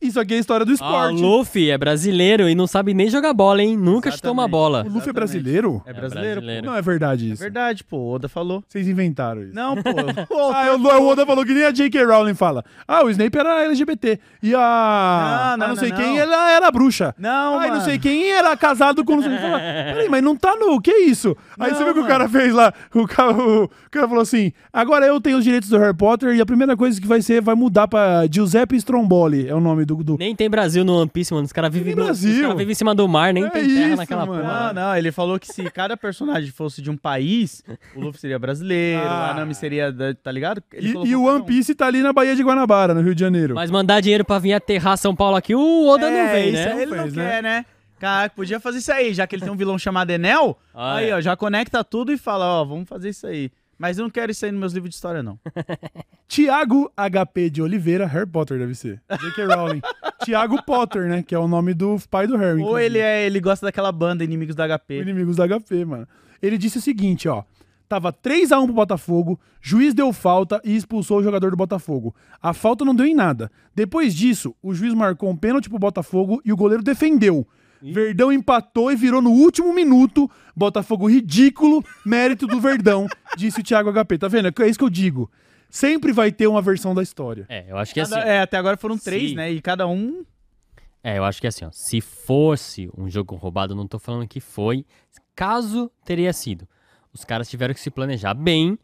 Isso 0.00 0.18
aqui 0.18 0.34
é 0.34 0.36
a 0.38 0.40
história 0.40 0.64
do 0.64 0.70
Ah, 0.70 0.72
o 0.72 0.74
esporte. 0.74 1.20
Luffy 1.22 1.70
é 1.70 1.76
brasileiro 1.76 2.48
e 2.48 2.54
não 2.54 2.66
sabe 2.66 2.94
nem 2.94 3.08
jogar 3.10 3.34
bola, 3.34 3.62
hein? 3.62 3.76
Nunca 3.76 4.10
chutou 4.10 4.32
uma 4.32 4.44
Exatamente. 4.44 4.50
bola. 4.50 4.78
o 4.78 4.82
Luffy 4.84 4.90
é 4.94 4.96
Exatamente. 4.96 5.14
brasileiro? 5.14 5.82
É 5.86 5.92
brasileiro. 5.92 6.40
brasileiro. 6.40 6.66
Não 6.66 6.74
é 6.76 6.82
verdade 6.82 7.28
É 7.28 7.32
isso. 7.34 7.42
verdade, 7.42 7.84
pô. 7.84 7.96
O 7.98 8.12
Oda 8.14 8.28
falou. 8.28 8.64
Vocês 8.68 8.88
inventaram 8.88 9.42
isso. 9.42 9.54
Não, 9.54 9.76
pô. 9.76 9.90
Ah, 10.54 10.72
o 10.74 11.02
o 11.02 11.08
Oda 11.08 11.26
falou 11.26 11.44
que 11.44 11.52
nem 11.52 11.64
a 11.64 11.70
J.K. 11.70 12.04
Rowling 12.04 12.34
fala. 12.34 12.64
Ah, 12.88 13.04
o 13.04 13.10
Snape 13.10 13.36
era 13.38 13.64
LGBT. 13.64 14.18
E 14.42 14.54
a. 14.54 14.58
Não, 14.58 15.54
a 15.54 15.56
não, 15.56 15.68
não 15.68 15.76
sei 15.76 15.90
não, 15.90 15.96
quem, 15.96 16.06
não. 16.14 16.18
ela 16.18 16.50
era 16.52 16.70
bruxa. 16.70 17.14
Não, 17.18 17.58
Ai, 17.58 17.70
não 17.70 17.80
sei 17.82 17.98
quem 17.98 18.30
era 18.32 18.56
casado 18.56 19.04
com. 19.04 19.20
Fala, 19.22 19.58
Peraí, 19.58 20.08
mas 20.08 20.22
não 20.22 20.34
tá 20.36 20.56
no. 20.56 20.80
Que 20.80 20.92
isso? 20.92 21.36
Aí 21.58 21.74
você 21.74 21.84
viu 21.84 21.94
que 21.94 22.00
o 22.00 22.06
cara 22.06 22.28
fez 22.28 22.52
lá. 22.54 22.72
O 22.94 23.06
cara, 23.06 23.32
o 23.32 23.68
cara 23.90 24.08
falou 24.08 24.22
assim: 24.22 24.52
agora 24.72 25.06
eu 25.06 25.20
tenho 25.20 25.38
os 25.38 25.44
direitos 25.44 25.68
do 25.68 25.78
Harry 25.78 25.96
Potter 25.96 26.34
e 26.34 26.40
a 26.40 26.46
primeira 26.46 26.76
coisa 26.76 27.00
que 27.00 27.06
vai 27.06 27.20
ser 27.22 27.40
vai 27.42 27.54
mudar 27.54 27.86
pra 27.88 28.24
Giuseppe 28.30 28.76
Stromboli. 28.76 29.46
É 29.48 29.54
o 29.54 29.60
nome 29.60 29.84
do. 29.84 29.89
Do... 29.96 30.16
Nem 30.18 30.34
tem 30.34 30.48
Brasil 30.48 30.84
no 30.84 30.96
One 31.00 31.08
Piece, 31.10 31.32
mano. 31.32 31.44
Os 31.46 31.52
caras 31.52 31.72
vivem 31.72 31.94
caras 31.94 32.20
vivem 32.20 32.70
em 32.70 32.74
cima 32.74 32.94
do 32.94 33.06
mar, 33.08 33.32
nem 33.32 33.44
É 33.44 33.50
tem 33.50 33.66
terra 33.66 33.86
isso, 33.88 33.96
naquela 33.96 34.26
mano. 34.26 34.42
porra. 34.42 34.72
Não, 34.72 34.82
não, 34.82 34.96
ele 34.96 35.10
falou 35.12 35.38
que 35.38 35.46
se 35.46 35.62
cada 35.70 35.96
personagem 35.96 36.50
fosse 36.50 36.80
de 36.82 36.90
um 36.90 36.96
país, 36.96 37.62
o 37.94 38.00
Luffy 38.00 38.20
seria 38.20 38.38
brasileiro, 38.38 39.02
Ah. 39.02 39.30
a 39.30 39.34
Nami 39.34 39.54
seria, 39.54 39.90
da- 39.92 40.14
tá 40.14 40.30
ligado? 40.32 40.62
Ele 40.72 40.88
E, 40.88 41.08
e 41.10 41.16
o 41.16 41.24
One 41.24 41.40
um. 41.42 41.44
Piece 41.44 41.74
tá 41.74 41.86
ali 41.86 42.02
na 42.02 42.12
Baía 42.12 42.34
de 42.36 42.42
Guanabara, 42.42 42.94
no 42.94 43.00
Rio 43.02 43.14
de 43.14 43.20
Janeiro. 43.20 43.54
Mas 43.54 43.70
mandar 43.70 44.00
dinheiro 44.00 44.24
pra 44.24 44.38
vir 44.38 44.52
aterrar 44.52 44.96
São 44.96 45.14
Paulo 45.14 45.36
aqui, 45.36 45.54
o 45.54 45.88
Oda 45.88 46.06
é, 46.06 46.10
não 46.26 46.32
vem, 46.32 46.52
né? 46.52 46.82
ele 46.82 46.86
não 46.94 47.02
fez, 47.04 47.14
né? 47.14 47.30
quer, 47.30 47.42
né? 47.42 47.66
Caraca, 47.98 48.34
podia 48.34 48.58
fazer 48.58 48.78
isso 48.78 48.90
aí, 48.90 49.12
já 49.12 49.26
que 49.26 49.34
ele 49.36 49.42
tem 49.42 49.52
um 49.52 49.56
vilão 49.56 49.78
chamado 49.78 50.08
Enel. 50.10 50.56
Ah, 50.74 50.96
aí, 50.96 51.10
é. 51.10 51.14
ó, 51.16 51.20
já 51.20 51.36
conecta 51.36 51.84
tudo 51.84 52.10
e 52.10 52.16
fala, 52.16 52.46
ó, 52.46 52.64
vamos 52.64 52.88
fazer 52.88 53.10
isso 53.10 53.26
aí. 53.26 53.50
Mas 53.80 53.96
eu 53.96 54.02
não 54.02 54.10
quero 54.10 54.30
isso 54.30 54.44
aí 54.44 54.52
nos 54.52 54.60
meus 54.60 54.72
livros 54.74 54.90
de 54.90 54.96
história, 54.96 55.22
não. 55.22 55.40
Tiago 56.28 56.92
HP 56.94 57.48
de 57.48 57.62
Oliveira, 57.62 58.06
Harry 58.06 58.26
Potter 58.26 58.58
deve 58.58 58.74
ser. 58.74 59.00
J.K. 59.10 59.46
Rowling. 59.46 59.80
Tiago 60.22 60.62
Potter, 60.64 61.08
né? 61.08 61.22
Que 61.22 61.34
é 61.34 61.38
o 61.38 61.48
nome 61.48 61.72
do 61.72 61.96
pai 62.10 62.26
do 62.26 62.36
Harry. 62.36 62.60
Ou 62.60 62.78
inclusive. 62.78 62.84
ele 62.84 62.98
é, 62.98 63.24
ele 63.24 63.40
gosta 63.40 63.64
daquela 63.64 63.90
banda 63.90 64.22
Inimigos 64.22 64.54
da 64.54 64.68
HP. 64.68 65.00
Inimigos 65.00 65.36
da 65.36 65.48
HP, 65.48 65.86
mano. 65.86 66.06
Ele 66.42 66.58
disse 66.58 66.76
o 66.76 66.82
seguinte, 66.82 67.26
ó. 67.26 67.42
Tava 67.88 68.12
3x1 68.12 68.66
pro 68.66 68.74
Botafogo, 68.74 69.40
juiz 69.62 69.94
deu 69.94 70.12
falta 70.12 70.60
e 70.62 70.76
expulsou 70.76 71.20
o 71.20 71.22
jogador 71.22 71.50
do 71.50 71.56
Botafogo. 71.56 72.14
A 72.40 72.52
falta 72.52 72.84
não 72.84 72.94
deu 72.94 73.06
em 73.06 73.14
nada. 73.14 73.50
Depois 73.74 74.14
disso, 74.14 74.54
o 74.62 74.74
juiz 74.74 74.92
marcou 74.92 75.30
um 75.30 75.36
pênalti 75.36 75.70
pro 75.70 75.78
Botafogo 75.78 76.42
e 76.44 76.52
o 76.52 76.56
goleiro 76.56 76.82
defendeu. 76.82 77.48
Verdão 77.82 78.32
empatou 78.32 78.90
e 78.92 78.96
virou 78.96 79.20
no 79.22 79.30
último 79.30 79.72
minuto. 79.74 80.30
Botafogo 80.54 81.08
ridículo, 81.08 81.82
mérito 82.04 82.46
do 82.46 82.60
Verdão, 82.60 83.06
disse 83.36 83.60
o 83.60 83.62
Thiago 83.64 83.90
HP. 83.92 84.18
Tá 84.18 84.28
vendo? 84.28 84.48
É 84.62 84.66
isso 84.68 84.78
que 84.78 84.84
eu 84.84 84.90
digo. 84.90 85.30
Sempre 85.70 86.12
vai 86.12 86.32
ter 86.32 86.46
uma 86.48 86.60
versão 86.60 86.94
da 86.94 87.02
história. 87.02 87.46
É, 87.48 87.64
eu 87.70 87.78
acho 87.78 87.94
que 87.94 88.00
assim. 88.00 88.14
Cada- 88.14 88.26
é, 88.26 88.40
até 88.40 88.56
agora 88.56 88.76
foram 88.76 88.98
três, 88.98 89.30
Sim. 89.30 89.36
né? 89.36 89.50
E 89.52 89.60
cada 89.60 89.86
um. 89.86 90.24
É, 91.02 91.16
eu 91.16 91.24
acho 91.24 91.40
que 91.40 91.46
assim, 91.46 91.64
ó, 91.64 91.70
se 91.72 92.00
fosse 92.00 92.90
um 92.96 93.08
jogo 93.08 93.34
roubado, 93.36 93.72
eu 93.72 93.76
não 93.76 93.86
tô 93.86 93.98
falando 93.98 94.28
que 94.28 94.40
foi, 94.40 94.84
caso 95.34 95.90
teria 96.04 96.32
sido. 96.32 96.68
Os 97.12 97.24
caras 97.24 97.48
tiveram 97.48 97.72
que 97.72 97.80
se 97.80 97.90
planejar 97.90 98.34
bem 98.34 98.78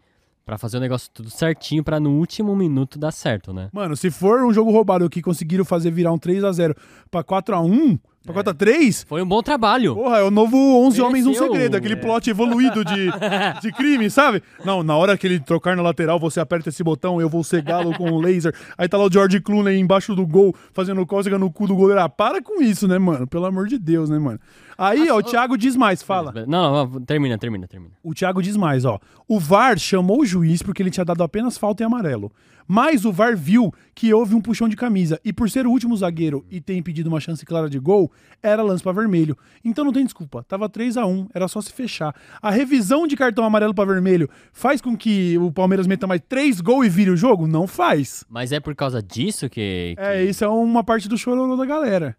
pra 0.45 0.57
fazer 0.57 0.79
o 0.79 0.81
negócio 0.81 1.11
tudo 1.13 1.29
certinho 1.29 1.83
pra 1.85 1.99
no 2.01 2.13
último 2.19 2.55
minuto 2.57 2.99
dar 2.99 3.11
certo, 3.11 3.53
né? 3.53 3.69
Mano, 3.73 3.97
se 3.97 4.11
for 4.11 4.43
um 4.45 4.53
jogo 4.53 4.71
roubado 4.71 5.11
que 5.11 5.21
conseguiram 5.21 5.65
fazer 5.65 5.91
virar 5.91 6.13
um 6.13 6.19
3x0 6.19 6.75
pra 7.11 7.23
4x1, 7.23 7.99
pra 8.27 8.43
4x3, 8.43 9.07
Foi 9.07 9.23
um 9.23 9.27
bom 9.27 9.43
trabalho. 9.43 9.95
Porra, 9.95 10.19
é 10.19 10.23
o 10.23 10.31
novo 10.31 10.57
11 10.87 11.01
Homens 11.01 11.25
um 11.25 11.31
Mereceu, 11.31 11.47
Segredo, 11.47 11.77
aquele 11.77 11.95
é. 11.95 11.97
plot 11.97 12.29
evoluído 12.29 12.85
de, 12.85 13.11
de 13.63 13.73
crime, 13.73 14.11
sabe? 14.11 14.43
Não, 14.65 14.83
na 14.83 14.97
hora 14.97 15.17
que 15.17 15.27
ele 15.27 15.41
trocar 15.41 15.77
na 15.77 15.83
lateral, 15.83 16.19
você 16.19 16.41
aperta 16.41 16.69
esse 16.69 16.83
botão, 16.83 17.21
eu 17.21 17.29
vou 17.29 17.45
cegá-lo 17.45 17.97
com 17.97 18.11
um 18.11 18.19
laser. 18.19 18.55
Aí 18.77 18.89
tá 18.89 18.99
lá 18.99 19.05
o 19.05 19.13
George 19.13 19.41
Clooney 19.41 19.79
embaixo 19.79 20.15
do 20.15 20.27
gol, 20.27 20.55
fazendo 20.73 21.07
cócega 21.07 21.39
no 21.39 21.51
cu 21.51 21.67
do 21.67 21.77
goleiro. 21.77 22.01
Ah, 22.01 22.09
para 22.09 22.43
com 22.43 22.61
isso, 22.63 22.89
né, 22.89 22.99
mano? 22.99 23.27
Pelo 23.27 23.47
amor 23.47 23.69
de 23.69 23.79
Deus, 23.79 24.11
né, 24.11 24.19
mano? 24.19 24.41
Aí, 24.79 25.11
ó, 25.11 25.19
o 25.19 25.23
Thiago 25.23 25.57
diz 25.57 25.75
mais, 25.77 26.03
fala. 26.03 26.33
Não, 26.47 26.87
não, 26.87 27.01
termina, 27.03 27.39
termina, 27.39 27.67
termina. 27.67 27.95
O 28.03 28.13
Thiago 28.15 28.43
diz 28.43 28.57
mais, 28.57 28.85
ó. 28.85 28.99
O 29.29 29.41
VAR 29.41 29.79
chamou 29.79 30.21
o 30.21 30.27
juiz 30.27 30.63
porque 30.63 30.83
ele 30.83 30.91
tinha 30.91 31.05
dado 31.05 31.23
apenas 31.23 31.57
falta 31.57 31.83
e 31.83 31.87
amarelo. 31.87 32.31
Mas 32.69 33.05
o 33.05 33.13
VAR 33.13 33.37
viu 33.37 33.73
que 33.95 34.13
houve 34.13 34.35
um 34.35 34.41
puxão 34.41 34.69
de 34.69 34.75
camisa. 34.75 35.21
E 35.25 35.33
por 35.33 35.49
ser 35.49 35.67
o 35.67 35.71
último 35.71 35.97
zagueiro 35.97 36.45
e 36.51 36.61
ter 36.61 36.77
impedido 36.77 37.09
uma 37.09 37.21
chance 37.21 37.47
clara 37.47 37.71
de 37.71 37.79
gol, 37.79 38.11
era 38.43 38.61
lance 38.61 38.83
pra 38.83 38.91
vermelho. 38.91 39.37
Então 39.65 39.85
não 39.85 39.93
tem 39.93 40.03
desculpa. 40.05 40.43
Tava 40.43 40.69
3 40.69 40.97
a 40.97 41.07
1 41.07 41.29
era 41.33 41.47
só 41.47 41.61
se 41.61 41.73
fechar. 41.73 42.13
A 42.43 42.51
revisão 42.51 43.07
de 43.07 43.17
cartão 43.17 43.45
amarelo 43.45 43.73
pra 43.73 43.85
vermelho 43.85 44.29
faz 44.53 44.81
com 44.81 44.97
que 44.97 45.39
o 45.39 45.53
Palmeiras 45.53 45.87
meta 45.87 46.09
mais 46.09 46.21
3 46.29 46.61
gols 46.61 46.87
e 46.87 46.89
vire 46.91 47.11
o 47.11 47.17
jogo? 47.17 47.47
Não 47.47 47.69
faz. 47.69 48.25
Mas 48.29 48.51
é 48.51 48.59
por 48.59 48.75
causa 48.75 49.01
disso 49.01 49.49
que. 49.49 49.95
que- 49.97 50.03
É, 50.03 50.25
isso 50.25 50.43
é 50.45 50.49
uma 50.49 50.83
parte 50.83 51.09
do 51.09 51.17
chororô 51.17 51.57
da 51.57 51.65
galera. 51.65 52.17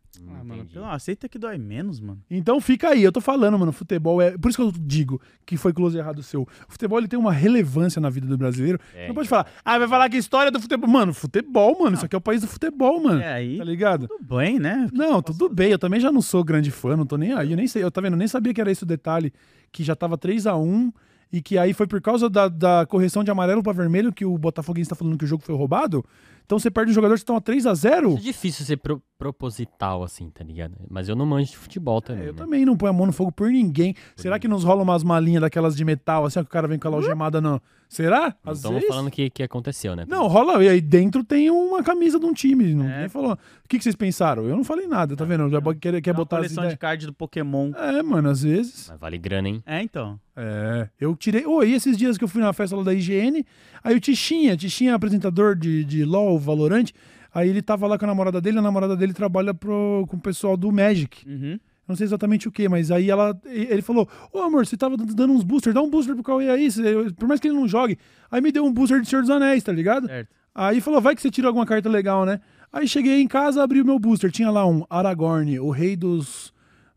Mano, 0.48 0.64
entendi. 0.64 0.86
aceita 0.86 1.28
que 1.28 1.38
dói 1.38 1.58
menos, 1.58 2.00
mano. 2.00 2.22
Então 2.30 2.60
fica 2.62 2.90
aí, 2.90 3.04
eu 3.04 3.12
tô 3.12 3.22
falando, 3.22 3.58
mano, 3.58 3.72
futebol 3.72 4.22
é. 4.22 4.38
Por 4.38 4.50
isso 4.50 4.58
que 4.58 4.64
eu 4.64 4.72
digo 4.72 5.22
que 5.46 5.58
foi 5.58 5.74
close 5.74 5.98
errado 5.98 6.24
seu. 6.24 6.44
O 6.44 6.72
futebol 6.72 6.98
ele 7.00 7.08
tem 7.08 7.20
uma 7.20 7.32
relevância 7.32 8.00
na 8.00 8.10
vida 8.10 8.28
do 8.28 8.38
brasileiro. 8.38 8.80
É, 8.96 9.08
não 9.08 9.16
pode 9.16 9.28
falar, 9.28 9.48
ah, 9.64 9.78
vai 9.78 9.88
falar 9.88 10.10
que 10.10 10.18
história 10.18 10.52
do 10.52 10.60
futebol. 10.60 10.90
Mano, 10.90 11.14
futebol, 11.14 11.80
mano, 11.80 11.96
isso 11.96 12.06
aqui 12.06 12.16
é 12.16 12.18
o 12.18 12.22
país 12.22 12.42
do 12.42 12.48
futebol, 12.48 13.02
mano. 13.02 13.22
É, 13.22 13.34
aí 13.34 13.58
Tá 13.58 13.64
ligado? 13.64 14.08
tudo 14.08 14.24
bem, 14.24 14.60
né? 14.60 14.88
Não, 14.94 15.22
tudo 15.22 15.50
bem, 15.50 15.72
eu 15.72 15.80
também 15.80 16.00
já 16.00 16.12
não 16.12 16.22
sou 16.22 16.44
grande 16.44 16.72
fã, 16.72 16.96
não 16.96 17.06
tô 17.06 17.18
nem 17.18 17.34
aí. 17.34 17.52
Eu 17.52 17.58
nem 17.58 17.68
sei, 17.68 17.84
eu 17.84 17.92
tá 17.92 18.02
vendo, 18.02 18.14
eu 18.14 18.18
nem 18.18 18.28
sabia 18.28 18.54
que 18.54 18.62
era 18.62 18.72
esse 18.72 18.84
o 18.84 18.86
detalhe, 18.86 19.34
que 19.72 19.84
já 19.84 19.96
tava 19.96 20.18
3 20.18 20.48
a 20.48 20.56
1 20.56 20.92
e 21.32 21.42
que 21.42 21.58
aí 21.58 21.74
foi 21.74 21.88
por 21.88 22.02
causa 22.02 22.30
da, 22.30 22.48
da 22.48 22.86
correção 22.86 23.24
de 23.24 23.30
amarelo 23.30 23.62
pra 23.62 23.74
vermelho 23.74 24.14
que 24.14 24.26
o 24.26 24.38
Botafoguense 24.38 24.90
tá 24.90 24.96
falando 24.96 25.18
que 25.18 25.26
o 25.26 25.28
jogo 25.28 25.44
foi 25.44 25.56
roubado. 25.56 26.06
Então 26.48 26.58
você 26.58 26.72
perde 26.72 26.92
um 26.92 26.94
jogador 26.96 27.14
que 27.16 27.20
estão 27.20 27.36
a 27.36 27.42
3 27.42 27.68
a 27.68 27.74
0 27.74 28.14
É 28.14 28.16
difícil 28.22 28.66
ser 28.66 28.78
pro- 28.78 29.04
proposital, 29.18 30.04
assim, 30.04 30.30
tá 30.30 30.44
ligado? 30.44 30.76
Mas 30.90 31.10
eu 31.10 31.16
não 31.16 31.26
manjo 31.26 31.52
de 31.52 31.58
futebol 31.58 32.02
também. 32.02 32.24
É, 32.24 32.30
Eu 32.30 32.34
né? 32.34 32.38
também 32.38 32.66
não 32.66 32.78
ponho 32.78 32.90
a 32.92 32.94
mão 32.94 33.06
no 33.06 33.12
fogo 33.12 33.32
por 33.32 33.50
ninguém. 33.52 33.94
Será 34.16 34.40
que 34.40 34.48
nos 34.48 34.64
rola 34.64 34.82
umas 34.84 35.04
malinhas 35.04 35.42
daquelas 35.42 35.76
de 35.76 35.84
metal, 35.84 36.26
assim, 36.26 36.40
ó, 36.40 36.44
que 36.44 36.48
o 36.48 36.52
cara 36.52 36.68
vem 36.68 36.80
com 36.80 36.88
a 36.88 36.92
algemada 36.92 37.42
no. 37.42 37.62
Será? 37.90 38.36
Não 38.44 38.52
Às 38.52 38.58
estamos 38.60 38.80
vezes. 38.82 38.94
falando 38.94 39.10
que, 39.12 39.30
que 39.30 39.42
aconteceu, 39.44 39.96
né? 39.96 40.06
Não, 40.10 40.28
rola. 40.28 40.62
E 40.64 40.68
aí 40.70 40.82
dentro 40.82 41.24
tem 41.24 41.50
uma 41.50 41.82
camisa 41.84 42.20
de 42.20 42.26
um 42.26 42.34
time. 42.34 42.74
Não, 42.74 42.86
É. 42.86 42.94
ninguém 42.96 43.10
falou. 43.10 43.34
O 43.34 43.68
que, 43.68 43.78
que 43.78 43.84
vocês 43.84 43.96
pensaram? 43.96 44.44
Eu 44.46 44.56
não 44.56 44.64
falei 44.64 44.88
nada, 44.88 45.16
tá 45.16 45.24
vendo? 45.26 45.50
Já 45.50 45.62
quer, 45.76 46.02
quer 46.02 46.10
É 46.10 46.14
uma 46.14 46.18
botar 46.20 46.38
as 46.38 46.42
coleção 46.44 46.64
de 46.64 46.68
ideias. 46.68 46.80
card 46.80 47.06
do 47.06 47.14
Pokémon. 47.14 47.72
É, 47.76 48.02
mano, 48.04 48.30
às 48.30 48.42
vezes. 48.44 48.88
Mas 48.90 49.00
vale 49.00 49.18
grana, 49.18 49.48
hein? 49.50 49.64
É, 49.66 49.82
então. 49.82 50.20
É. 50.36 50.90
Eu 51.00 51.16
tirei. 51.16 51.46
Ô, 51.46 51.64
e 51.64 51.74
esses 51.74 51.98
dias 51.98 52.18
que 52.18 52.24
eu 52.24 52.28
fui 52.28 52.42
na 52.42 52.52
festa 52.54 52.76
lá 52.76 52.84
da 52.84 52.94
IGN, 52.94 53.44
aí 53.84 53.96
o 53.96 54.00
Tichinha, 54.00 54.56
Tichinha 54.58 54.92
é 54.92 54.94
apresentador 54.94 55.56
de, 55.56 55.84
de 55.86 56.04
LOL, 56.06 56.37
Valorant. 56.40 56.86
Aí 57.34 57.50
ele 57.50 57.62
tava 57.62 57.86
lá 57.88 57.98
com 57.98 58.06
a 58.06 58.08
namorada 58.08 58.40
dele, 58.42 58.58
a 58.60 58.62
namorada 58.62 58.96
dele 58.96 59.14
trabalha 59.14 59.54
pro, 59.54 60.06
com 60.10 60.18
o 60.18 60.20
pessoal 60.20 60.56
do 60.58 60.72
Magic. 60.72 61.28
Uhum. 61.30 61.60
Não 61.88 61.96
sei 61.96 62.06
exatamente 62.06 62.48
o 62.48 62.52
que, 62.52 62.68
mas 62.68 62.92
aí 62.92 63.10
ela, 63.10 63.40
ele 63.46 63.82
falou: 63.82 64.08
Ô 64.34 64.40
amor, 64.40 64.66
você 64.66 64.76
tava 64.76 64.98
dando 64.98 65.32
uns 65.34 65.44
boosters, 65.44 65.74
dá 65.74 65.82
um 65.82 65.90
booster 65.90 66.14
pro 66.16 66.24
Cauê 66.24 66.50
aí, 66.50 66.70
você- 66.70 67.12
por 67.18 67.28
mais 67.28 67.40
que 67.40 67.48
ele 67.48 67.56
não 67.56 67.68
jogue. 67.68 67.98
Aí 68.30 68.42
me 68.42 68.52
deu 68.52 68.66
um 68.66 68.74
booster 68.74 69.00
de 69.02 69.08
Senhor 69.08 69.22
dos 69.22 69.30
Anéis, 69.30 69.64
tá 69.64 69.72
ligado? 69.72 70.08
Certo. 70.08 70.30
Aí 70.54 70.82
falou: 70.82 71.00
vai 71.00 71.16
que 71.16 71.22
você 71.22 71.30
tira 71.32 71.48
alguma 71.48 71.66
carta 71.66 71.88
legal, 71.88 72.26
né? 72.26 72.40
Aí 72.74 72.88
cheguei 72.88 73.22
em 73.22 73.28
casa, 73.28 73.64
abri 73.64 73.82
o 73.82 73.86
meu 73.86 73.98
booster, 74.00 74.30
tinha 74.32 74.50
lá 74.52 74.66
um 74.68 74.84
Aragorn, 74.90 75.58
o 75.60 75.70
rei 75.70 75.96
dos. 75.96 76.52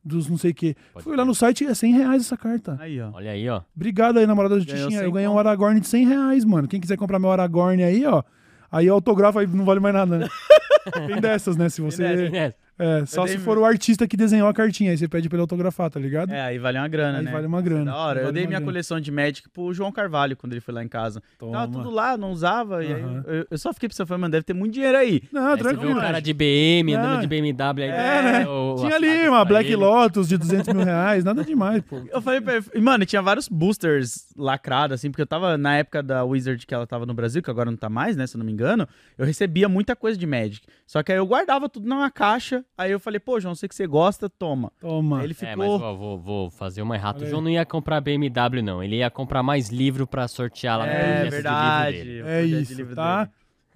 dos 0.05 0.29
não 0.29 0.37
sei 0.37 0.51
o 0.51 0.55
quê. 0.55 0.75
Pode 0.93 1.05
Fui 1.05 1.17
lá 1.17 1.25
no 1.25 1.35
site, 1.37 1.65
é 1.65 1.73
100 1.75 1.93
reais 1.93 2.23
essa 2.23 2.37
carta. 2.37 2.77
Aí, 2.81 3.01
ó. 3.01 3.11
Olha 3.13 3.31
aí, 3.31 3.49
ó. 3.49 3.61
Obrigado 3.77 4.19
aí, 4.19 4.27
namorada 4.27 4.59
do 4.59 4.65
Ganhou 4.65 4.89
Tichinha. 4.89 5.03
Eu 5.03 5.05
100 5.05 5.13
ganhei 5.13 5.29
um. 5.29 5.39
Aragorn 5.39 5.79
de 5.79 5.87
100 5.87 6.07
reais, 6.09 6.45
mano. 6.45 6.67
Quem 6.67 6.81
quiser 6.81 6.97
comprar 6.97 7.19
meu 7.21 7.31
Aragorn 7.31 7.81
aí, 7.85 8.05
ó. 8.07 8.25
Aí 8.71 8.89
autografa 8.89 9.41
aí 9.41 9.47
não 9.47 9.65
vale 9.65 9.81
mais 9.81 9.95
nada, 9.95 10.19
né? 10.19 10.29
Tem 11.07 11.21
dessas, 11.21 11.57
né? 11.57 11.69
Se 11.69 11.81
você. 11.81 12.31
É, 12.35 12.55
É, 12.81 13.05
só 13.07 13.23
Eu 13.25 13.29
se 13.29 13.37
dei- 13.37 13.45
for 13.45 13.59
o 13.59 13.65
artista 13.65 14.09
que 14.09 14.17
desenhou 14.17 14.49
a 14.49 14.55
cartinha. 14.55 14.91
Aí 14.91 14.97
você 14.97 15.07
pede 15.07 15.29
pra 15.29 15.37
ele 15.37 15.43
autografar, 15.43 15.91
tá 15.91 16.01
ligado? 16.01 16.33
É, 16.33 16.41
aí 16.41 16.59
vale 16.59 16.79
uma 16.79 16.89
grana, 16.89 17.19
aí 17.19 17.25
né? 17.25 17.31
vale 17.31 17.47
uma 17.47 17.61
grana. 17.61 17.85
Da 17.85 17.97
hora. 17.97 18.21
Aí 18.21 18.23
eu 18.23 18.27
vale 18.29 18.35
dei 18.35 18.47
minha 18.47 18.59
grana. 18.59 18.73
coleção 18.73 18.99
de 19.01 19.11
Magic 19.13 19.49
pro 19.51 19.73
João 19.75 19.93
Carvalho 19.93 20.37
quando 20.37 20.53
ele 20.55 20.61
foi 20.61 20.73
lá 20.73 20.83
em 20.83 20.89
casa. 20.89 21.23
Toma. 21.39 21.53
Tava 21.53 21.73
tudo 21.73 21.91
lá, 21.91 22.17
não 22.17 22.33
usava. 22.33 22.83
E 22.85 22.93
aí 22.93 23.03
eu, 23.27 23.47
eu 23.51 23.59
só 23.59 23.73
fiquei 23.75 23.89
pensando, 23.89 24.07
falei, 24.07 24.21
mano, 24.23 24.33
deve 24.33 24.45
ter 24.45 24.55
muito 24.55 24.73
dinheiro 24.73 24.97
aí. 24.97 25.23
Não, 25.31 25.49
Aí 25.49 25.51
você 25.59 25.63
vê 25.63 25.69
tranquilo. 25.71 25.97
um 25.99 26.01
cara 26.01 26.21
de 26.21 26.33
BM 26.33 26.95
andando 26.95 27.15
Não. 27.15 27.21
de 27.21 27.27
BMW 27.27 27.83
aí. 27.85 27.91
É, 27.91 28.23
né? 28.23 28.45
Tinha 28.79 28.95
ali 28.97 29.29
uma 29.29 29.45
Black 29.45 29.67
ele. 29.67 29.77
Lotus 29.77 30.29
de 30.29 30.39
200 30.39 30.73
mil 30.75 30.85
reais. 30.85 31.23
Nada 31.25 31.45
demais, 31.45 31.83
pô. 31.83 32.01
Eu 32.11 32.23
falei 32.23 32.41
pra 32.41 32.55
ele, 32.57 32.65
mano, 32.81 33.05
tinha 33.05 33.21
vários 33.21 33.47
boosters 33.49 34.27
lacrados, 34.37 34.95
assim, 34.95 35.11
porque 35.11 35.23
eu 35.23 35.27
tava 35.27 35.59
na 35.59 35.77
época 35.77 36.03
da 36.03 36.25
Wizard 36.25 36.67
que 36.67 36.73
ela 36.75 36.87
tava 36.87 37.05
no 37.05 37.13
Brasil, 37.15 37.43
que 37.43 37.51
agora 37.51 37.71
não 37.71 37.77
tá 37.77 37.89
mais, 37.91 38.17
né, 38.17 38.27
se 38.27 38.37
eu 38.37 38.39
não 38.39 38.47
me 38.47 38.53
engano, 38.53 38.89
eu 39.19 39.27
recebia 39.27 39.69
muita 39.69 39.95
coisa 39.95 40.19
de 40.19 40.27
Magic. 40.27 40.67
Só 40.87 41.03
que 41.03 41.13
aí 41.13 41.19
eu 41.19 41.27
guardava 41.27 41.69
tudo 41.69 41.89
numa 41.89 42.11
caixa, 42.11 42.65
aí 42.79 42.91
eu 42.93 43.01
falei, 43.01 43.21
pô, 43.21 43.39
João, 43.41 43.55
sei 43.55 43.69
que 43.69 43.75
você 43.75 43.87
gosta, 43.87 44.29
toma. 44.29 44.73
Toma. 44.81 45.19
Aí 45.19 45.25
ele 45.27 45.33
É, 45.33 45.35
ficou... 45.35 45.57
mas 45.57 45.83
ó, 45.83 45.95
vou, 45.95 46.19
vou 46.19 46.51
fazer 46.51 46.83
uma 46.83 46.95
errata. 46.97 47.25
O. 47.25 47.27
João 47.27 47.43
não 47.43 47.51
ia 47.51 47.65
comprar 47.67 48.01
BMW, 48.01 48.63
não. 48.63 48.83
Ele 48.83 48.97
ia 48.97 49.11
comprar 49.11 49.43
mais 49.43 49.69
livro 49.69 50.07
pra 50.07 50.27
sortear 50.29 50.79
lá 50.79 50.87
no 50.87 50.93
é, 50.93 50.97
projeto 51.03 51.25
de 51.25 51.31
verdade. 51.31 51.97
livro 52.03 52.07
dele. 52.09 52.23
o 52.23 52.27
É 52.29 52.43
isso, 52.45 52.75
livro 52.75 52.95
tá? 52.95 53.29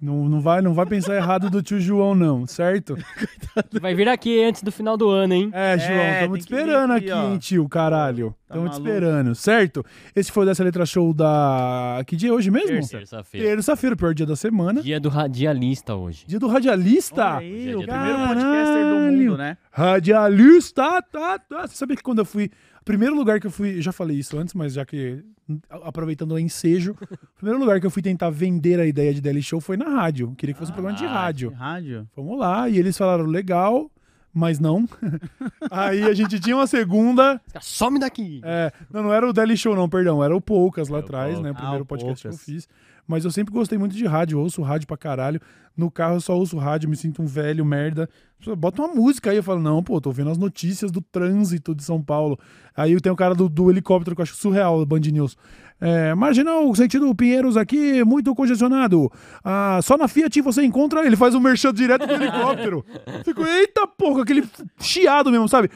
Não, 0.05 0.29
não, 0.29 0.39
vai, 0.39 0.61
não 0.61 0.73
vai 0.73 0.85
pensar 0.85 1.15
errado 1.15 1.49
do 1.49 1.63
tio 1.63 1.79
João, 1.81 2.13
não, 2.13 2.45
certo? 2.45 2.95
Vai 3.81 3.95
vir 3.95 4.07
aqui 4.07 4.43
antes 4.43 4.61
do 4.61 4.71
final 4.71 4.95
do 4.97 5.09
ano, 5.09 5.33
hein? 5.33 5.49
É, 5.51 5.77
João, 5.77 5.91
É, 5.99 6.13
estamos 6.15 6.39
te 6.39 6.47
que 6.47 6.53
vir 6.53 6.61
esperando 6.61 6.91
aqui, 6.91 7.11
aqui, 7.11 7.25
hein, 7.25 7.37
tio, 7.37 7.67
caralho. 7.69 8.35
Tá 8.47 8.55
Estamos 8.55 8.69
te 8.77 8.81
maluco? 8.81 8.89
esperando, 8.89 9.35
certo? 9.35 9.85
Esse 10.15 10.31
foi 10.31 10.43
o 10.43 10.45
dessa 10.45 10.63
letra 10.63 10.85
show 10.85 11.11
da. 11.13 12.03
Que 12.05 12.15
dia 12.15 12.29
é 12.29 12.33
hoje 12.33 12.51
mesmo? 12.51 12.67
Terça. 12.67 12.97
Terça-feira. 12.97 13.47
Terça-feira, 13.47 13.95
pior 13.95 14.13
dia 14.13 14.25
da 14.25 14.35
semana. 14.35 14.81
Dia 14.83 14.99
do 14.99 15.09
radialista 15.09 15.95
hoje. 15.95 16.25
Dia 16.27 16.39
do 16.39 16.47
radialista. 16.47 17.25
Olha 17.25 17.37
aí, 17.39 17.75
o 17.75 17.81
primeiro 17.81 18.17
podcaster 18.27 18.89
do 18.89 18.95
mundo, 18.95 19.37
né? 19.37 19.57
Radialista, 19.71 21.01
tá, 21.01 21.39
tá. 21.39 21.67
Você 21.67 21.75
sabia 21.75 21.95
que 21.95 22.03
quando 22.03 22.19
eu 22.19 22.25
fui. 22.25 22.51
Primeiro 22.85 23.15
lugar 23.15 23.39
que 23.39 23.47
eu 23.47 23.51
fui. 23.51 23.77
eu 23.77 23.81
Já 23.81 23.91
falei 23.91 24.17
isso 24.17 24.37
antes, 24.37 24.53
mas 24.53 24.73
já 24.73 24.85
que. 24.85 25.23
Aproveitando 25.69 26.31
o 26.33 26.39
ensejo. 26.39 26.91
o 27.01 27.35
primeiro 27.37 27.59
lugar 27.59 27.79
que 27.79 27.85
eu 27.85 27.91
fui 27.91 28.01
tentar 28.01 28.29
vender 28.29 28.79
a 28.79 28.85
ideia 28.85 29.13
de 29.13 29.19
Daily 29.21 29.41
Show 29.43 29.59
foi 29.59 29.75
na 29.75 29.89
rádio. 29.89 30.33
Queria 30.37 30.53
que 30.53 30.59
fosse 30.59 30.71
um 30.71 30.75
programa 30.75 30.97
de 30.97 31.05
Ah, 31.05 31.11
rádio. 31.11 31.49
Rádio. 31.51 32.07
Vamos 32.15 32.37
lá. 32.39 32.69
E 32.69 32.77
eles 32.77 32.97
falaram 32.97 33.25
legal, 33.25 33.89
mas 34.33 34.59
não. 34.59 34.87
Aí 35.71 36.03
a 36.03 36.13
gente 36.13 36.39
tinha 36.39 36.55
uma 36.55 36.67
segunda. 36.67 37.41
Some 37.59 37.99
daqui! 37.99 38.41
É, 38.43 38.71
não, 38.91 39.03
não 39.03 39.13
era 39.13 39.27
o 39.27 39.33
Daily 39.33 39.57
Show, 39.57 39.75
não, 39.75 39.89
perdão. 39.89 40.23
Era 40.23 40.35
o 40.35 40.41
Poucas 40.41 40.87
lá 40.89 40.99
atrás, 40.99 41.39
né? 41.39 41.51
O 41.51 41.55
primeiro 41.55 41.79
Ah, 41.79 41.83
o 41.83 41.85
podcast 41.85 42.21
que 42.27 42.33
eu 42.33 42.37
fiz. 42.37 42.67
Mas 43.07 43.23
eu 43.23 43.31
sempre 43.31 43.53
gostei 43.53 43.77
muito 43.77 43.95
de 43.95 44.05
rádio, 44.05 44.39
ouço 44.39 44.61
rádio 44.61 44.87
pra 44.87 44.97
caralho. 44.97 45.39
No 45.75 45.91
carro 45.91 46.15
eu 46.15 46.21
só 46.21 46.37
ouço 46.37 46.57
rádio, 46.57 46.89
me 46.89 46.95
sinto 46.95 47.21
um 47.21 47.25
velho, 47.25 47.65
merda. 47.65 48.09
Bota 48.57 48.81
uma 48.81 48.93
música 48.93 49.31
aí, 49.31 49.37
eu 49.37 49.43
falo, 49.43 49.61
não, 49.61 49.83
pô, 49.83 49.99
tô 49.99 50.11
vendo 50.11 50.29
as 50.29 50.37
notícias 50.37 50.91
do 50.91 51.01
trânsito 51.01 51.73
de 51.73 51.83
São 51.83 52.01
Paulo. 52.01 52.39
Aí 52.75 52.99
tem 52.99 53.11
o 53.11 53.15
cara 53.15 53.33
do, 53.33 53.49
do 53.49 53.69
helicóptero 53.69 54.15
que 54.15 54.21
eu 54.21 54.23
acho 54.23 54.35
surreal, 54.35 54.79
do 54.79 54.85
Band 54.85 54.99
News. 54.99 55.35
É, 55.79 56.15
marginal, 56.15 56.73
sentido 56.73 57.13
Pinheiros 57.13 57.57
aqui, 57.57 58.03
muito 58.03 58.33
congestionado. 58.33 59.11
Ah, 59.43 59.79
só 59.83 59.97
na 59.97 60.07
Fiat 60.07 60.41
você 60.41 60.63
encontra. 60.63 61.05
Ele 61.05 61.15
faz 61.15 61.35
um 61.35 61.39
merchan 61.39 61.73
direto 61.73 62.07
do 62.07 62.13
helicóptero. 62.13 62.85
Fico, 63.25 63.45
eita 63.45 63.85
porra, 63.85 64.23
aquele 64.23 64.47
chiado 64.79 65.31
mesmo, 65.31 65.49
sabe? 65.49 65.69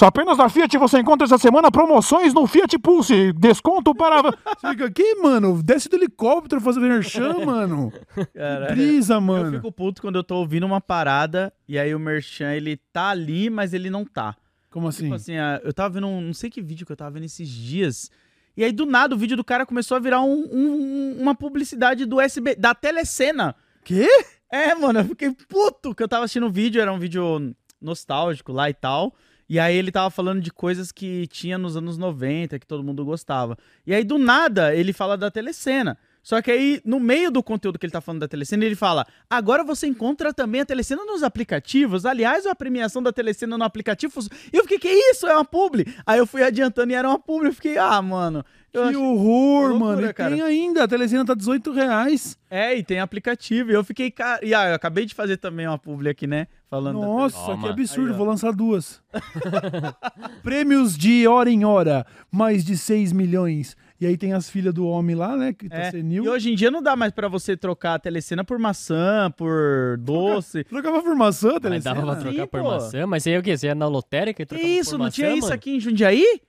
Só 0.00 0.06
apenas 0.06 0.38
na 0.38 0.48
Fiat 0.48 0.78
você 0.78 0.98
encontra 0.98 1.26
essa 1.26 1.36
semana 1.36 1.70
promoções 1.70 2.32
no 2.32 2.46
Fiat 2.46 2.78
Pulse. 2.78 3.34
Desconto 3.34 3.94
para. 3.94 4.30
Você 4.58 4.70
fica 4.70 4.86
aqui, 4.86 5.14
mano. 5.16 5.62
Desce 5.62 5.90
do 5.90 5.96
helicóptero 5.96 6.58
fazer 6.58 6.80
merchan, 6.80 7.44
mano. 7.44 7.92
Caralho. 8.34 8.74
Brisa, 8.74 9.16
Eu 9.16 9.20
mano. 9.20 9.52
fico 9.58 9.70
puto 9.70 10.00
quando 10.00 10.16
eu 10.16 10.24
tô 10.24 10.36
ouvindo 10.36 10.64
uma 10.64 10.80
parada 10.80 11.52
e 11.68 11.78
aí 11.78 11.94
o 11.94 11.98
Merchan, 11.98 12.54
ele 12.54 12.78
tá 12.90 13.10
ali, 13.10 13.50
mas 13.50 13.74
ele 13.74 13.90
não 13.90 14.06
tá. 14.06 14.34
Como 14.70 14.88
assim? 14.88 15.02
Tipo 15.02 15.16
assim, 15.16 15.36
ah, 15.36 15.60
eu 15.62 15.74
tava 15.74 15.90
vendo 15.90 16.06
um, 16.06 16.18
não 16.22 16.32
sei 16.32 16.48
que 16.48 16.62
vídeo 16.62 16.86
que 16.86 16.92
eu 16.92 16.96
tava 16.96 17.10
vendo 17.10 17.24
esses 17.24 17.46
dias. 17.46 18.10
E 18.56 18.64
aí, 18.64 18.72
do 18.72 18.86
nada, 18.86 19.14
o 19.14 19.18
vídeo 19.18 19.36
do 19.36 19.44
cara 19.44 19.66
começou 19.66 19.98
a 19.98 20.00
virar 20.00 20.22
um- 20.22 20.48
um- 20.50 21.16
uma 21.20 21.34
publicidade 21.34 22.06
do 22.06 22.18
SB, 22.18 22.54
da 22.54 22.74
telecena. 22.74 23.54
Quê? 23.84 24.08
É, 24.50 24.74
mano, 24.74 25.00
eu 25.00 25.04
fiquei 25.04 25.30
puto 25.46 25.94
que 25.94 26.02
eu 26.02 26.08
tava 26.08 26.24
assistindo 26.24 26.46
o 26.46 26.50
vídeo, 26.50 26.80
era 26.80 26.90
um 26.90 26.98
vídeo 26.98 27.54
nostálgico 27.78 28.50
lá 28.50 28.70
e 28.70 28.72
tal. 28.74 29.14
E 29.50 29.58
aí 29.58 29.74
ele 29.74 29.90
tava 29.90 30.08
falando 30.10 30.40
de 30.40 30.52
coisas 30.52 30.92
que 30.92 31.26
tinha 31.26 31.58
nos 31.58 31.76
anos 31.76 31.98
90, 31.98 32.56
que 32.56 32.64
todo 32.64 32.84
mundo 32.84 33.04
gostava. 33.04 33.58
E 33.84 33.92
aí, 33.92 34.04
do 34.04 34.16
nada, 34.16 34.72
ele 34.72 34.92
fala 34.92 35.18
da 35.18 35.28
telecena. 35.28 35.98
Só 36.22 36.40
que 36.42 36.50
aí, 36.50 36.80
no 36.84 37.00
meio 37.00 37.30
do 37.30 37.42
conteúdo 37.42 37.78
que 37.78 37.86
ele 37.86 37.92
tá 37.92 38.00
falando 38.00 38.20
da 38.20 38.28
telecena, 38.28 38.64
ele 38.64 38.76
fala: 38.76 39.06
agora 39.28 39.64
você 39.64 39.86
encontra 39.86 40.32
também 40.32 40.60
a 40.60 40.66
telecena 40.66 41.04
nos 41.04 41.22
aplicativos. 41.22 42.04
Aliás, 42.04 42.46
a 42.46 42.54
premiação 42.54 43.02
da 43.02 43.12
telecena 43.12 43.56
no 43.56 43.64
aplicativo. 43.64 44.12
E 44.52 44.56
eu 44.56 44.62
fiquei, 44.62 44.78
que 44.78 44.88
isso? 44.88 45.26
É 45.26 45.34
uma 45.34 45.44
publi? 45.44 45.86
Aí 46.06 46.18
eu 46.18 46.26
fui 46.26 46.42
adiantando 46.42 46.92
e 46.92 46.94
era 46.94 47.08
uma 47.08 47.18
publi. 47.18 47.48
Eu 47.48 47.54
fiquei, 47.54 47.78
ah, 47.78 48.00
mano. 48.02 48.44
Eu 48.72 48.88
Que 48.88 48.96
horror, 48.96 49.70
loucura, 49.70 49.78
mano. 49.78 50.06
E 50.06 50.12
cara. 50.12 50.30
tem 50.30 50.42
ainda. 50.42 50.84
A 50.84 50.88
telecena 50.88 51.24
tá 51.24 51.34
18 51.34 51.72
reais. 51.72 52.38
É, 52.48 52.76
e 52.76 52.84
tem 52.84 53.00
aplicativo. 53.00 53.72
E 53.72 53.74
eu 53.74 53.82
fiquei, 53.82 54.10
cara. 54.10 54.44
E 54.44 54.54
ah, 54.54 54.68
eu 54.68 54.74
acabei 54.74 55.04
de 55.06 55.14
fazer 55.14 55.38
também 55.38 55.66
uma 55.66 55.78
publi 55.78 56.08
aqui, 56.08 56.26
né? 56.26 56.46
Falando 56.68 57.00
da 57.00 57.06
Nossa, 57.06 57.36
Toma. 57.46 57.64
que 57.64 57.68
absurdo. 57.72 58.12
Aí. 58.12 58.16
Vou 58.16 58.26
lançar 58.26 58.52
duas. 58.52 59.02
Prêmios 60.42 60.96
de 60.96 61.26
hora 61.26 61.50
em 61.50 61.64
hora. 61.64 62.06
Mais 62.30 62.64
de 62.64 62.76
6 62.78 63.12
milhões. 63.12 63.76
E 64.00 64.06
aí 64.06 64.16
tem 64.16 64.32
as 64.32 64.48
filhas 64.48 64.72
do 64.72 64.86
homem 64.86 65.14
lá, 65.14 65.36
né? 65.36 65.52
Que 65.52 65.68
tá 65.68 65.76
É, 65.76 65.90
senil. 65.90 66.24
E 66.24 66.28
hoje 66.28 66.50
em 66.50 66.54
dia 66.54 66.70
não 66.70 66.82
dá 66.82 66.96
mais 66.96 67.12
pra 67.12 67.28
você 67.28 67.54
trocar 67.56 67.94
a 67.94 67.98
telecena 67.98 68.42
por 68.42 68.58
maçã, 68.58 69.30
por 69.36 69.98
doce. 69.98 70.64
Trocava 70.64 71.02
por 71.02 71.14
maçã, 71.14 71.50
a 71.50 71.52
Mas 71.52 71.62
telecena. 71.62 71.94
dava 71.94 72.06
pra 72.06 72.16
trocar 72.16 72.40
Sim, 72.42 72.46
por 72.46 72.62
pô. 72.62 72.70
maçã, 72.70 73.06
mas 73.06 73.26
aí 73.26 73.36
o 73.36 73.42
quê? 73.42 73.56
Você 73.56 73.66
ia 73.66 73.74
na 73.74 73.86
lotérica 73.88 74.42
e 74.42 74.46
Que 74.46 74.48
trocava 74.48 74.70
isso? 74.70 74.90
por 74.92 74.98
Não 74.98 75.04
maçã, 75.04 75.14
tinha 75.16 75.30
isso 75.32 75.42
mano? 75.42 75.54
aqui 75.54 75.70
em 75.76 75.80
Jundiaí? 75.80 76.40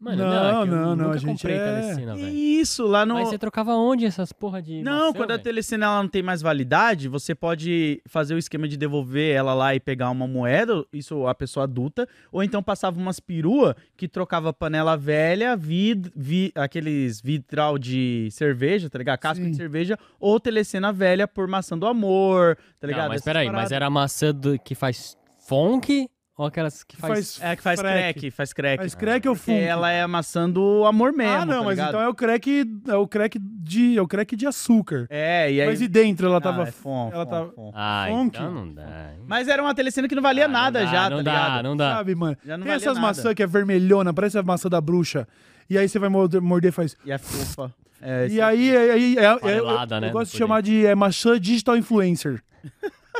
Mano, 0.00 0.16
Não, 0.16 0.64
não, 0.64 0.92
é 0.92 0.96
não, 0.96 1.10
a 1.10 1.16
gente 1.18 1.42
comprei 1.42 1.56
é- 1.56 1.64
telecena, 1.82 2.14
Que 2.14 2.22
velho. 2.22 2.34
isso? 2.34 2.86
Lá 2.86 3.04
no. 3.04 3.12
Mas 3.14 3.28
você 3.28 3.36
trocava 3.36 3.74
onde 3.74 4.06
essas 4.06 4.32
porra 4.32 4.62
de 4.62 4.82
Não, 4.82 5.08
maçã, 5.08 5.12
quando 5.12 5.30
a 5.32 5.34
velho? 5.34 5.44
telecena 5.44 5.84
ela 5.84 6.02
não 6.02 6.08
tem 6.08 6.22
mais 6.22 6.40
validade, 6.40 7.06
você 7.06 7.34
pode 7.34 8.00
fazer 8.06 8.34
o 8.34 8.38
esquema 8.38 8.66
de 8.66 8.78
devolver 8.78 9.36
ela 9.36 9.52
lá 9.52 9.74
e 9.74 9.78
pegar 9.80 10.08
uma 10.08 10.26
moeda, 10.26 10.82
isso 10.90 11.26
a 11.26 11.34
pessoa 11.34 11.64
adulta, 11.64 12.08
ou 12.32 12.42
então 12.42 12.62
passava 12.62 12.98
umas 12.98 13.20
perua 13.20 13.76
que 13.94 14.08
trocava 14.08 14.54
panela 14.54 14.96
velha, 14.96 15.54
vid, 15.54 16.10
vi- 16.16 16.50
aqueles 16.54 17.20
vitral 17.20 17.78
de 17.78 18.28
cerveja, 18.30 18.88
tá 18.88 18.96
ligado? 18.98 19.18
Casca 19.18 19.44
Sim. 19.44 19.50
de 19.50 19.56
cerveja, 19.58 19.98
ou 20.18 20.40
telecena 20.40 20.90
velha 20.94 21.28
por 21.28 21.46
maçã 21.46 21.76
do 21.78 21.86
amor, 21.86 22.56
tá 22.80 22.86
ligado? 22.86 23.02
Não, 23.02 23.08
mas 23.10 23.16
Essas 23.16 23.24
peraí, 23.24 23.50
mas 23.50 23.70
era 23.70 23.84
a 23.84 23.90
maçã 23.90 24.32
do, 24.34 24.58
que 24.58 24.74
faz 24.74 25.14
funk 25.46 26.08
ou 26.40 26.46
aquelas 26.46 26.82
que 26.82 26.96
faz... 26.96 27.38
É, 27.42 27.54
que 27.54 27.62
faz 27.62 27.80
crack, 27.80 28.30
faz 28.30 28.52
crack. 28.54 28.76
Faz 28.78 28.94
crack 28.94 29.28
ou 29.28 29.34
funk? 29.34 29.58
ela 29.60 29.90
é 29.90 30.00
a 30.00 30.08
maçã 30.08 30.48
do 30.48 30.86
amor 30.86 31.12
mesmo, 31.12 31.34
Ah, 31.34 31.44
não, 31.44 31.58
tá 31.58 31.64
mas 31.64 31.70
ligado? 31.76 31.88
então 31.90 32.00
é 32.00 32.08
o 32.08 32.14
crack, 32.14 32.64
é 32.88 32.94
o 32.96 33.06
crack 33.06 33.38
de, 33.38 33.98
é 33.98 34.00
o 34.00 34.08
crack 34.08 34.34
de 34.34 34.46
açúcar. 34.46 35.06
É, 35.10 35.52
e 35.52 35.60
aí... 35.60 35.66
Mas 35.68 35.82
e 35.82 35.86
dentro 35.88 36.26
ela 36.26 36.38
Ah, 36.38 36.40
tava 36.40 36.62
é 36.62 36.70
fom, 36.72 37.10
ela 37.12 37.26
fom, 37.26 37.30
tava 37.30 37.52
fom. 37.52 37.72
Ah, 37.74 38.06
Funk. 38.08 38.36
então 38.38 38.50
não 38.54 38.72
dá. 38.72 38.82
hein? 38.82 39.20
Mas 39.26 39.48
era 39.48 39.62
uma 39.62 39.74
telecena 39.74 40.08
que 40.08 40.14
não 40.14 40.22
valia 40.22 40.46
Ah, 40.46 40.48
não 40.48 40.52
nada 40.54 40.80
dá, 40.84 40.86
já, 40.90 41.10
não 41.10 41.16
tá 41.18 41.22
dá, 41.24 41.32
ligado? 41.32 41.62
Não 41.64 41.76
dá, 41.76 41.90
sabe, 41.96 42.14
mano? 42.14 42.36
Já 42.42 42.56
não 42.56 42.64
Tem 42.64 42.72
essas 42.74 42.94
nada. 42.94 43.00
maçãs 43.00 43.34
que 43.34 43.42
é 43.42 43.46
vermelhona, 43.46 44.14
parece 44.14 44.38
a 44.38 44.42
maçã 44.42 44.68
da 44.70 44.80
bruxa. 44.80 45.28
E 45.68 45.76
aí 45.76 45.86
você 45.88 45.98
vai 45.98 46.08
morder, 46.08 46.40
e 46.64 46.70
faz. 46.72 46.96
E 47.04 47.12
é 47.12 47.18
fofa. 47.18 47.70
É, 48.00 48.28
E 48.30 48.40
aí, 48.40 48.74
aí, 48.74 48.90
aí 48.90 49.18
é, 49.18 49.24
é- 49.24 49.58
eu, 49.58 50.00
né, 50.00 50.08
eu 50.08 50.12
gosto 50.12 50.32
de 50.32 50.38
chamar 50.38 50.62
de 50.62 50.86
é, 50.86 50.94
maçã 50.94 51.38
digital 51.38 51.76
influencer. 51.76 52.42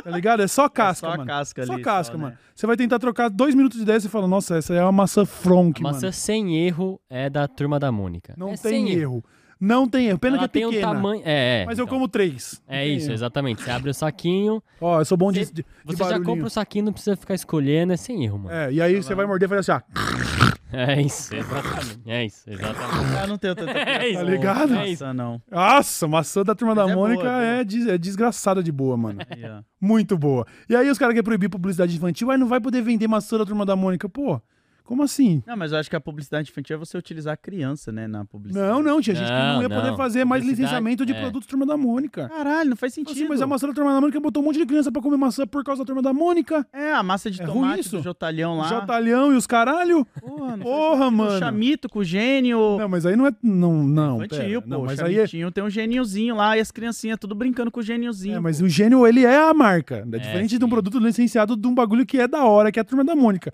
Tá 0.03 0.09
ligado? 0.11 0.41
É 0.41 0.47
só 0.47 0.67
casca, 0.69 1.07
só 1.07 1.13
a 1.13 1.17
mano. 1.17 1.27
casca 1.29 1.65
só 1.65 1.73
ali, 1.73 1.81
casca, 1.83 2.13
só, 2.13 2.17
né? 2.17 2.23
mano. 2.25 2.37
Você 2.55 2.65
vai 2.67 2.75
tentar 2.77 2.99
trocar 2.99 3.29
dois 3.29 3.53
minutos 3.55 3.77
de 3.77 3.83
ideia 3.83 3.97
e 3.97 4.01
você 4.01 4.09
fala, 4.09 4.27
nossa, 4.27 4.57
essa 4.57 4.73
é 4.73 4.81
uma 4.81 4.91
maçã 4.91 5.25
fronk, 5.25 5.79
A 5.81 5.83
maçã 5.83 6.01
mano. 6.07 6.13
sem 6.13 6.57
erro 6.65 6.99
é 7.09 7.29
da 7.29 7.47
Turma 7.47 7.79
da 7.79 7.91
Mônica. 7.91 8.33
Não 8.37 8.47
É 8.49 8.57
tem 8.57 8.57
sem 8.57 8.89
erro. 8.91 9.23
Não 9.59 9.87
tem 9.87 10.07
erro. 10.07 10.17
Pena 10.17 10.37
Ela 10.37 10.47
que 10.49 10.57
é 10.57 10.59
tem 10.59 10.65
um 10.67 10.71
pequena. 10.71 10.91
tamanho... 10.93 11.21
É, 11.23 11.61
é. 11.61 11.65
Mas 11.67 11.77
eu 11.77 11.83
então. 11.85 11.95
como 11.95 12.07
três. 12.07 12.59
É 12.67 12.87
isso, 12.87 13.05
erro. 13.07 13.13
exatamente. 13.13 13.61
Você 13.61 13.69
abre 13.69 13.91
o 13.91 13.93
saquinho, 13.93 14.63
Ó, 14.79 14.99
eu 15.01 15.05
sou 15.05 15.15
bom 15.15 15.31
de, 15.31 15.45
Você- 15.45 15.53
de, 15.53 15.61
de 15.85 15.95
você 15.95 16.03
já 16.03 16.19
compra 16.19 16.47
o 16.47 16.49
saquinho, 16.49 16.85
não 16.85 16.93
precisa 16.93 17.15
ficar 17.15 17.35
escolhendo, 17.35 17.93
é 17.93 17.97
sem 17.97 18.23
erro, 18.23 18.39
mano. 18.39 18.55
É, 18.55 18.71
e 18.73 18.81
aí 18.81 18.95
você 19.03 19.13
vai 19.13 19.27
morder 19.27 19.45
e 19.45 19.49
faz 19.49 19.69
assim, 19.69 19.83
ó. 19.83 20.40
É 20.87 21.01
isso, 21.01 21.35
exatamente. 21.35 21.99
É 22.05 22.25
isso, 22.25 22.49
exatamente. 22.49 23.21
Eu 23.21 23.27
não 23.27 23.37
tenho 23.37 23.55
tanta 23.55 23.71
É 23.77 24.07
isso. 24.09 24.17
Tá 24.19 24.23
ligado? 24.23 24.73
É 24.75 24.89
isso. 24.89 25.03
Nossa, 25.03 25.13
não. 25.13 25.41
Nossa, 25.51 26.07
maçã 26.07 26.43
da 26.43 26.55
turma 26.55 26.73
Mas 26.75 26.85
da 26.85 26.91
é 26.91 26.95
boa, 26.95 27.07
Mônica 27.07 27.23
é 27.27 27.29
boa. 27.29 27.43
é, 27.43 27.63
des- 27.63 27.87
é 27.87 27.97
desgraçada 27.97 28.63
de 28.63 28.71
boa, 28.71 28.95
mano. 28.97 29.19
Ó. 29.21 29.63
Muito 29.79 30.17
boa. 30.17 30.45
E 30.69 30.75
aí 30.75 30.89
os 30.89 30.97
caras 30.97 31.13
querem 31.13 31.23
proibir 31.23 31.49
publicidade 31.49 31.95
infantil, 31.95 32.31
aí 32.31 32.37
não 32.37 32.47
vai 32.47 32.59
poder 32.61 32.81
vender 32.81 33.07
maçã 33.07 33.37
da 33.37 33.45
turma 33.45 33.65
da 33.65 33.75
Mônica. 33.75 34.07
Pô, 34.07 34.41
Como 34.83 35.03
assim? 35.03 35.41
Não, 35.47 35.55
mas 35.55 35.71
eu 35.71 35.77
acho 35.77 35.89
que 35.89 35.95
a 35.95 36.01
publicidade 36.01 36.49
infantil 36.51 36.75
é 36.75 36.79
você 36.79 36.97
utilizar 36.97 37.33
a 37.33 37.37
criança, 37.37 37.91
né, 37.91 38.07
na 38.07 38.25
publicidade. 38.25 38.67
Não, 38.67 38.81
não, 38.81 39.01
tinha 39.01 39.15
gente 39.15 39.27
que 39.27 39.31
não 39.31 39.53
Não, 39.55 39.61
ia 39.63 39.69
poder 39.69 39.89
não. 39.91 39.97
fazer 39.97 40.25
mais 40.25 40.43
licenciamento 40.45 41.05
de 41.05 41.13
é. 41.13 41.19
produtos 41.21 41.47
Turma 41.47 41.65
da 41.65 41.77
Mônica. 41.77 42.27
Caralho, 42.29 42.69
não 42.71 42.77
faz 42.77 42.93
sentido. 42.93 43.11
Assim, 43.13 43.27
mas 43.27 43.41
a 43.41 43.47
maçã 43.47 43.67
da 43.67 43.73
Turma 43.73 43.93
da 43.93 44.01
Mônica 44.01 44.19
botou 44.19 44.41
um 44.43 44.45
monte 44.47 44.57
de 44.59 44.65
criança 44.65 44.91
pra 44.91 45.01
comer 45.01 45.17
maçã 45.17 45.45
por 45.47 45.63
causa 45.63 45.81
da 45.83 45.85
Turma 45.85 46.01
da 46.01 46.13
Mônica. 46.13 46.65
É, 46.73 46.91
a 46.93 47.03
massa 47.03 47.29
de 47.31 47.41
É 47.41 47.45
tomate 47.45 47.81
isso? 47.81 47.97
do 47.97 48.03
Jotalhão 48.03 48.57
lá. 48.57 48.67
Jotalhão 48.67 49.33
e 49.33 49.35
os 49.35 49.47
caralho. 49.47 50.05
Porra, 50.19 50.57
não 50.57 50.63
Porra, 50.65 51.11
mano. 51.11 51.35
O 51.35 51.39
chamito 51.39 51.87
com 51.89 51.99
o 51.99 52.03
gênio. 52.03 52.77
Não, 52.77 52.89
mas 52.89 53.05
aí 53.05 53.15
não 53.15 53.27
é. 53.27 53.31
Não, 53.41 53.83
não. 53.83 54.15
Infantil, 54.17 54.37
pera. 54.37 54.61
pô. 54.61 54.67
Não, 54.67 54.81
o 54.81 54.85
mas 54.85 54.99
aí 54.99 55.13
é, 55.13 55.17
chamitinho 55.19 55.51
tem 55.51 55.63
um 55.63 55.69
geniozinho 55.69 56.35
lá 56.35 56.57
e 56.57 56.59
as 56.59 56.71
criancinhas 56.71 57.17
tudo 57.19 57.33
brincando 57.35 57.71
com 57.71 57.79
o 57.79 57.83
geniozinho. 57.83 58.35
é, 58.37 58.39
mas 58.39 58.61
o 58.61 58.67
gênio, 58.67 59.05
ele 59.07 59.23
é 59.25 59.37
a 59.49 59.53
marca. 59.53 60.05
É 60.11 60.17
diferente 60.17 60.57
de 60.57 60.63
um 60.63 60.67
sim. 60.67 60.73
produto 60.73 60.99
licenciado 60.99 61.55
de 61.55 61.67
um 61.67 61.73
bagulho 61.73 62.05
que 62.05 62.17
é 62.19 62.27
da 62.27 62.43
hora, 62.45 62.71
que 62.71 62.79
é 62.79 62.81
a 62.81 62.85
Turma 62.85 63.03
da 63.03 63.15
Mônica. 63.15 63.53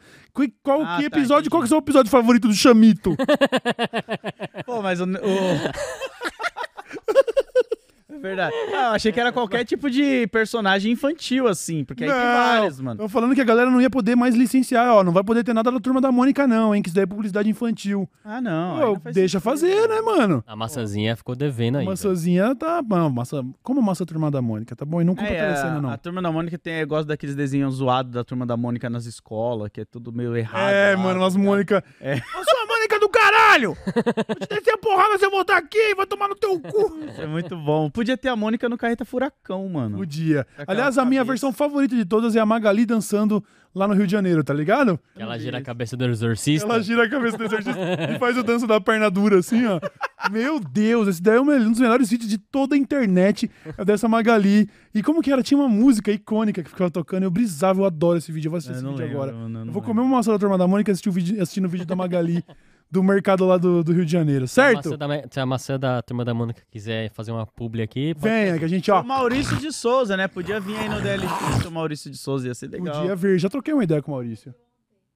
Qual 0.63 0.81
Ah, 0.83 0.97
que 0.97 1.09
tá, 1.09 1.17
episódio? 1.27 1.51
qual 1.51 1.61
que 1.61 1.65
é 1.65 1.67
o 1.67 1.69
seu 1.69 1.77
episódio 1.79 2.09
favorito 2.11 2.47
do 2.47 2.53
Chamito? 2.53 3.15
Pô, 4.65 4.81
mas 4.81 4.99
o. 4.99 5.03
o- 5.03 6.16
verdade. 8.21 8.53
Ah, 8.73 8.89
eu 8.89 8.91
achei 8.93 9.11
que 9.11 9.19
era 9.19 9.31
qualquer 9.31 9.63
tipo 9.65 9.89
de 9.89 10.27
personagem 10.27 10.91
infantil, 10.91 11.47
assim, 11.47 11.83
porque 11.83 12.03
aí 12.03 12.09
tem 12.09 12.19
vários, 12.19 12.79
mano. 12.81 12.99
Tô 12.99 13.09
falando 13.09 13.33
que 13.35 13.41
a 13.41 13.45
galera 13.45 13.69
não 13.69 13.81
ia 13.81 13.89
poder 13.89 14.15
mais 14.15 14.35
licenciar, 14.35 14.87
ó. 14.93 15.03
Não 15.03 15.11
vai 15.11 15.23
poder 15.23 15.43
ter 15.43 15.53
nada 15.53 15.71
da 15.71 15.79
Turma 15.79 16.01
da 16.01 16.11
Mônica, 16.11 16.45
não, 16.47 16.73
hein? 16.75 16.81
Que 16.81 16.89
isso 16.89 16.95
daí 16.95 17.03
é 17.03 17.07
publicidade 17.07 17.49
infantil. 17.49 18.09
Ah, 18.23 18.41
não. 18.41 18.79
Pô, 18.79 18.85
não 18.93 18.99
faz 18.99 19.15
deixa 19.15 19.39
sentido. 19.39 19.43
fazer, 19.51 19.87
né, 19.87 20.01
mano? 20.01 20.43
A 20.47 20.55
maçãzinha 20.55 21.15
ficou 21.15 21.35
devendo 21.35 21.75
A 21.75 21.79
aí. 21.79 21.85
velho. 21.85 21.91
maçãzinha 21.91 22.55
tá. 22.55 22.81
Não, 22.87 23.09
maçã, 23.09 23.43
como 23.63 23.79
a 23.79 23.83
maçã 23.83 24.05
Turma 24.05 24.29
da 24.31 24.41
Mônica, 24.41 24.75
tá 24.75 24.85
bom? 24.85 25.01
E 25.01 25.03
não 25.03 25.15
compra 25.15 25.31
É, 25.33 25.39
telecena, 25.47 25.77
a, 25.77 25.81
não. 25.81 25.89
a 25.89 25.97
turma 25.97 26.21
da 26.21 26.31
Mônica 26.31 26.57
tem, 26.57 26.75
eu 26.79 26.87
gosto 26.87 27.07
daqueles 27.07 27.35
desenhos 27.35 27.75
zoados 27.75 28.11
da 28.11 28.23
turma 28.23 28.45
da 28.45 28.55
Mônica 28.57 28.89
nas 28.89 29.05
escolas, 29.05 29.69
que 29.71 29.81
é 29.81 29.85
tudo 29.85 30.11
meio 30.11 30.35
errado. 30.35 30.71
É, 30.71 30.95
lá, 30.95 31.01
mano, 31.03 31.19
tá 31.19 31.25
as? 31.27 31.35
Mônica. 31.35 31.83
É. 31.99 32.13
A 32.13 32.56
do 32.99 33.09
caralho! 33.09 33.75
Vou 34.27 34.35
te 34.35 34.47
descer 34.47 34.73
a 34.73 34.77
porrada 34.77 35.17
se 35.17 35.25
eu 35.25 35.31
voltar 35.31 35.57
aqui, 35.57 35.93
vai 35.95 36.05
tomar 36.05 36.27
no 36.29 36.35
teu 36.35 36.59
cu! 36.59 36.99
É 37.17 37.25
muito 37.25 37.55
bom. 37.57 37.89
Podia 37.89 38.17
ter 38.17 38.29
a 38.29 38.35
Mônica 38.35 38.69
no 38.69 38.77
Carreta 38.77 39.03
Furacão, 39.03 39.67
mano. 39.67 39.97
Podia. 39.97 40.41
Aquela 40.57 40.65
Aliás, 40.71 40.97
a 40.97 41.03
minha 41.05 41.21
cabeça. 41.21 41.31
versão 41.33 41.51
favorita 41.53 41.95
de 41.95 42.05
todas 42.05 42.35
é 42.35 42.39
a 42.39 42.45
Magali 42.45 42.85
dançando 42.85 43.43
lá 43.75 43.87
no 43.87 43.93
Rio 43.93 44.07
de 44.07 44.11
Janeiro, 44.11 44.43
tá 44.43 44.53
ligado? 44.53 44.99
Ela 45.15 45.37
gira 45.37 45.59
a 45.59 45.61
cabeça 45.61 45.95
do 45.95 46.03
exorcista. 46.05 46.65
Ela 46.67 46.81
gira 46.81 47.03
a 47.03 47.09
cabeça 47.09 47.37
do 47.37 47.43
exorcista 47.43 47.79
e 48.15 48.17
faz 48.17 48.35
o 48.37 48.41
danço 48.43 48.65
da 48.65 48.81
perna 48.81 49.09
dura, 49.11 49.37
assim, 49.39 49.65
ó. 49.67 49.79
Meu 50.31 50.59
Deus, 50.59 51.07
esse 51.07 51.21
daí 51.21 51.37
é 51.37 51.41
um 51.41 51.69
dos 51.71 51.79
melhores 51.79 52.09
vídeos 52.09 52.27
de 52.29 52.39
toda 52.39 52.73
a 52.73 52.77
internet, 52.77 53.51
é 53.77 53.85
dessa 53.85 54.07
Magali. 54.07 54.67
E 54.95 55.03
como 55.03 55.21
que 55.21 55.31
era? 55.31 55.43
Tinha 55.43 55.59
uma 55.59 55.69
música 55.69 56.11
icônica 56.11 56.63
que 56.63 56.69
ficava 56.71 56.89
tocando, 56.89 57.23
eu 57.23 57.29
brisava, 57.31 57.81
eu 57.81 57.85
adoro 57.85 58.17
esse 58.17 58.31
vídeo, 58.31 58.47
eu 58.47 58.51
vou 58.51 58.57
assistir 58.57 58.73
Eu 58.73 58.77
esse 58.77 58.83
não 58.83 58.93
vídeo 58.93 59.05
lembro, 59.05 59.21
agora. 59.21 59.33
mano, 59.33 59.55
eu 59.57 59.61
eu 59.61 59.65
não 59.65 59.73
vou 59.73 59.81
comer 59.83 60.01
uma 60.01 60.15
maçã 60.17 60.31
da 60.31 60.39
Turma 60.39 60.57
da 60.57 60.67
Mônica 60.67 60.91
assistindo 60.91 61.11
o 61.11 61.15
vídeo, 61.15 61.41
assistindo 61.41 61.65
o 61.65 61.69
vídeo 61.69 61.85
da 61.85 61.95
Magali 61.95 62.43
do 62.89 63.03
mercado 63.03 63.45
lá 63.45 63.57
do, 63.57 63.83
do 63.83 63.91
Rio 63.93 64.05
de 64.05 64.11
Janeiro, 64.11 64.47
Se 64.47 64.59
a 64.61 64.63
certo? 64.65 64.89
maçã 64.91 64.97
da- 64.97 65.23
Se 65.29 65.39
a 65.39 65.45
maçã 65.45 65.79
da 65.79 66.01
turma 66.01 66.23
da 66.23 66.33
Mônica 66.33 66.61
quiser 66.71 67.09
fazer 67.11 67.31
uma 67.31 67.45
publi 67.45 67.81
aqui, 67.81 68.13
pode 68.15 68.27
Venha, 68.33 68.57
que 68.57 68.65
a 68.65 68.67
gente, 68.67 68.89
ó, 68.91 69.01
O 69.01 69.05
Maurício 69.05 69.57
de 69.57 69.71
Souza, 69.71 70.15
né? 70.15 70.27
Podia 70.27 70.59
vir 70.59 70.77
aí 70.77 70.87
no 70.89 71.01
DLX 71.01 71.65
o 71.65 71.71
Maurício 71.71 72.09
de 72.09 72.17
Souza, 72.17 72.47
ia 72.47 72.55
ser 72.55 72.67
legal. 72.69 72.95
podia 72.95 73.15
vir. 73.15 73.37
Já 73.39 73.49
troquei 73.49 73.73
uma 73.73 73.83
ideia 73.83 74.01
com 74.01 74.11
o 74.11 74.15
Maurício. 74.15 74.53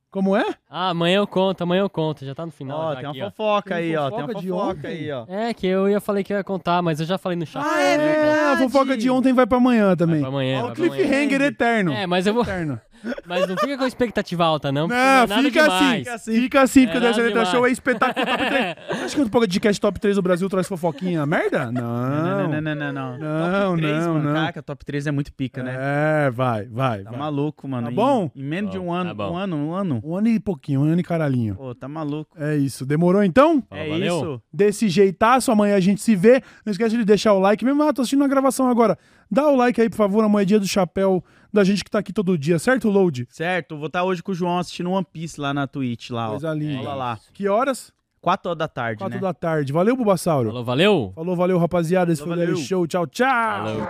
Como 0.09 0.35
é? 0.35 0.43
Ah, 0.69 0.89
amanhã 0.89 1.19
eu 1.19 1.25
conto, 1.27 1.61
amanhã 1.61 1.79
eu 1.83 1.89
conto. 1.89 2.25
Já 2.25 2.35
tá 2.35 2.45
no 2.45 2.51
final. 2.51 2.77
Ó, 2.77 2.89
já 2.89 2.95
tem 2.99 3.05
uma 3.05 3.11
aqui, 3.11 3.21
ó. 3.21 3.31
fofoca 3.31 3.75
aí, 3.75 3.95
ó. 3.95 4.01
Tem 4.01 4.19
fofoca 4.19 4.33
uma 4.33 4.41
de 4.41 4.47
fofoca 4.49 4.71
ontem? 4.79 4.87
aí, 4.89 5.11
ó. 5.13 5.25
É, 5.29 5.53
que 5.53 5.65
eu 5.65 5.87
ia 5.89 6.01
falei 6.01 6.21
que 6.21 6.33
eu 6.33 6.37
ia 6.37 6.43
contar, 6.43 6.81
mas 6.81 6.99
eu 6.99 7.05
já 7.05 7.17
falei 7.17 7.37
no 7.37 7.45
chat. 7.45 7.63
Ah, 7.65 7.79
é 7.81 7.97
verdade. 7.97 8.63
A 8.63 8.69
fofoca 8.69 8.97
de 8.97 9.09
ontem 9.09 9.31
vai 9.31 9.47
pra 9.47 9.57
amanhã 9.57 9.95
também. 9.95 10.15
Vai 10.19 10.29
pra 10.29 10.29
amanhã, 10.29 10.63
Ó, 10.65 10.67
o 10.67 10.73
cliffhanger 10.73 11.41
eterno. 11.43 11.93
É, 11.93 12.05
mas 12.05 12.27
eu 12.27 12.33
vou. 12.33 12.43
Eterno. 12.43 12.81
Mas 13.25 13.47
não 13.47 13.57
fica 13.57 13.77
com 13.77 13.85
expectativa 13.85 14.43
alta, 14.45 14.71
não. 14.71 14.87
porque 14.87 14.99
Não, 15.01 15.07
é 15.23 15.27
nada 15.27 15.43
fica 15.43 15.61
assim, 15.61 15.77
demais. 16.03 16.23
fica 16.25 16.61
assim, 16.61 16.83
porque 16.85 16.97
É 16.97 16.99
o 16.99 17.03
Dessa 17.03 17.21
Letra. 17.21 17.45
Show 17.45 17.67
é 17.67 17.71
espetáculo 17.71 18.25
top 18.25 18.37
3. 18.47 18.75
Acho 19.03 19.15
que 19.15 19.21
o 19.21 19.29
podcast 19.29 19.81
top 19.81 19.99
3 19.99 20.15
do 20.15 20.21
Brasil 20.21 20.49
traz 20.49 20.67
fofoquinha 20.67 21.25
merda? 21.25 21.71
Não, 21.71 21.81
não, 21.81 22.49
Não. 22.49 22.61
não, 22.61 22.61
não, 22.61 22.75
não. 22.75 22.93
não. 22.93 23.17
Não, 23.19 23.69
top 23.71 23.81
3, 23.81 24.05
não, 24.05 24.13
mano. 24.13 24.25
não. 24.29 24.33
Caraca, 24.35 24.61
top 24.63 24.85
3 24.85 25.07
é 25.07 25.11
muito 25.11 25.33
pica, 25.33 25.63
né? 25.63 25.75
É, 25.79 26.31
vai, 26.31 26.65
vai. 26.65 27.03
Tá 27.03 27.09
vai. 27.11 27.19
maluco, 27.19 27.67
mano. 27.67 27.87
Tá 27.87 27.91
Em- 27.91 27.95
bom? 27.95 28.31
Em, 28.35 28.43
menos 28.43 28.71
de 28.71 28.77
um 28.79 28.85
Bom, 28.85 28.93
ano, 28.93 29.09
tá 29.09 29.13
bom. 29.13 29.31
um 29.33 29.37
ano, 29.37 29.55
um 29.57 29.73
ano. 29.73 30.01
Um 30.03 30.15
ano 30.15 30.27
e 30.27 30.39
pouquinho, 30.39 30.81
um 30.81 30.83
ano 30.83 30.99
e 30.99 31.03
caralhinho. 31.03 31.55
Pô, 31.55 31.73
tá 31.75 31.87
maluco. 31.87 32.35
É 32.39 32.55
isso. 32.55 32.85
Demorou 32.85 33.23
então? 33.23 33.63
É 33.71 33.87
valeu. 33.89 34.17
isso. 34.17 34.41
Desse 34.53 34.89
jeitaço, 34.89 35.51
amanhã 35.51 35.75
a 35.75 35.79
gente 35.79 36.01
se 36.01 36.15
vê. 36.15 36.41
Não 36.65 36.71
esquece 36.71 36.97
de 36.97 37.03
deixar 37.05 37.33
o 37.33 37.39
like. 37.39 37.63
Mesmo, 37.65 37.81
ah, 37.83 37.93
tô 37.93 38.01
assistindo 38.01 38.23
a 38.23 38.27
gravação 38.27 38.67
agora. 38.69 38.97
Dá 39.31 39.47
o 39.47 39.55
like 39.55 39.79
aí, 39.79 39.89
por 39.89 39.95
favor, 39.95 40.21
na 40.21 40.27
moedinha 40.27 40.59
do 40.59 40.67
chapéu 40.67 41.23
da 41.53 41.63
gente 41.63 41.83
que 41.85 41.89
tá 41.89 41.99
aqui 41.99 42.11
todo 42.11 42.37
dia, 42.37 42.59
certo, 42.59 42.89
Load? 42.89 43.27
Certo, 43.29 43.77
vou 43.77 43.87
estar 43.87 44.03
hoje 44.03 44.21
com 44.21 44.33
o 44.33 44.35
João 44.35 44.59
assistindo 44.59 44.91
One 44.91 45.07
Piece 45.09 45.39
lá 45.39 45.53
na 45.53 45.67
Twitch, 45.67 46.09
lá, 46.09 46.27
ó. 46.27 46.31
Coisa 46.31 46.53
linda. 46.53 46.81
Olha 46.81 46.93
lá. 46.93 47.19
Que 47.33 47.47
horas? 47.47 47.93
4 48.19 48.49
horas 48.49 48.57
da 48.59 48.67
tarde, 48.67 48.99
Quatro 48.99 49.15
né? 49.15 49.21
da 49.21 49.33
tarde. 49.33 49.73
Valeu, 49.73 49.95
Bubassauro. 49.95 50.49
Falou, 50.49 50.63
valeu. 50.63 51.11
Falou, 51.15 51.35
valeu, 51.35 51.57
rapaziada. 51.57 52.11
Esse 52.11 52.21
Falou, 52.21 52.37
foi 52.37 52.53
o. 52.53 52.57
Show. 52.57 52.85
Tchau, 52.85 53.07
tchau. 53.07 53.25
Falou. 53.27 53.87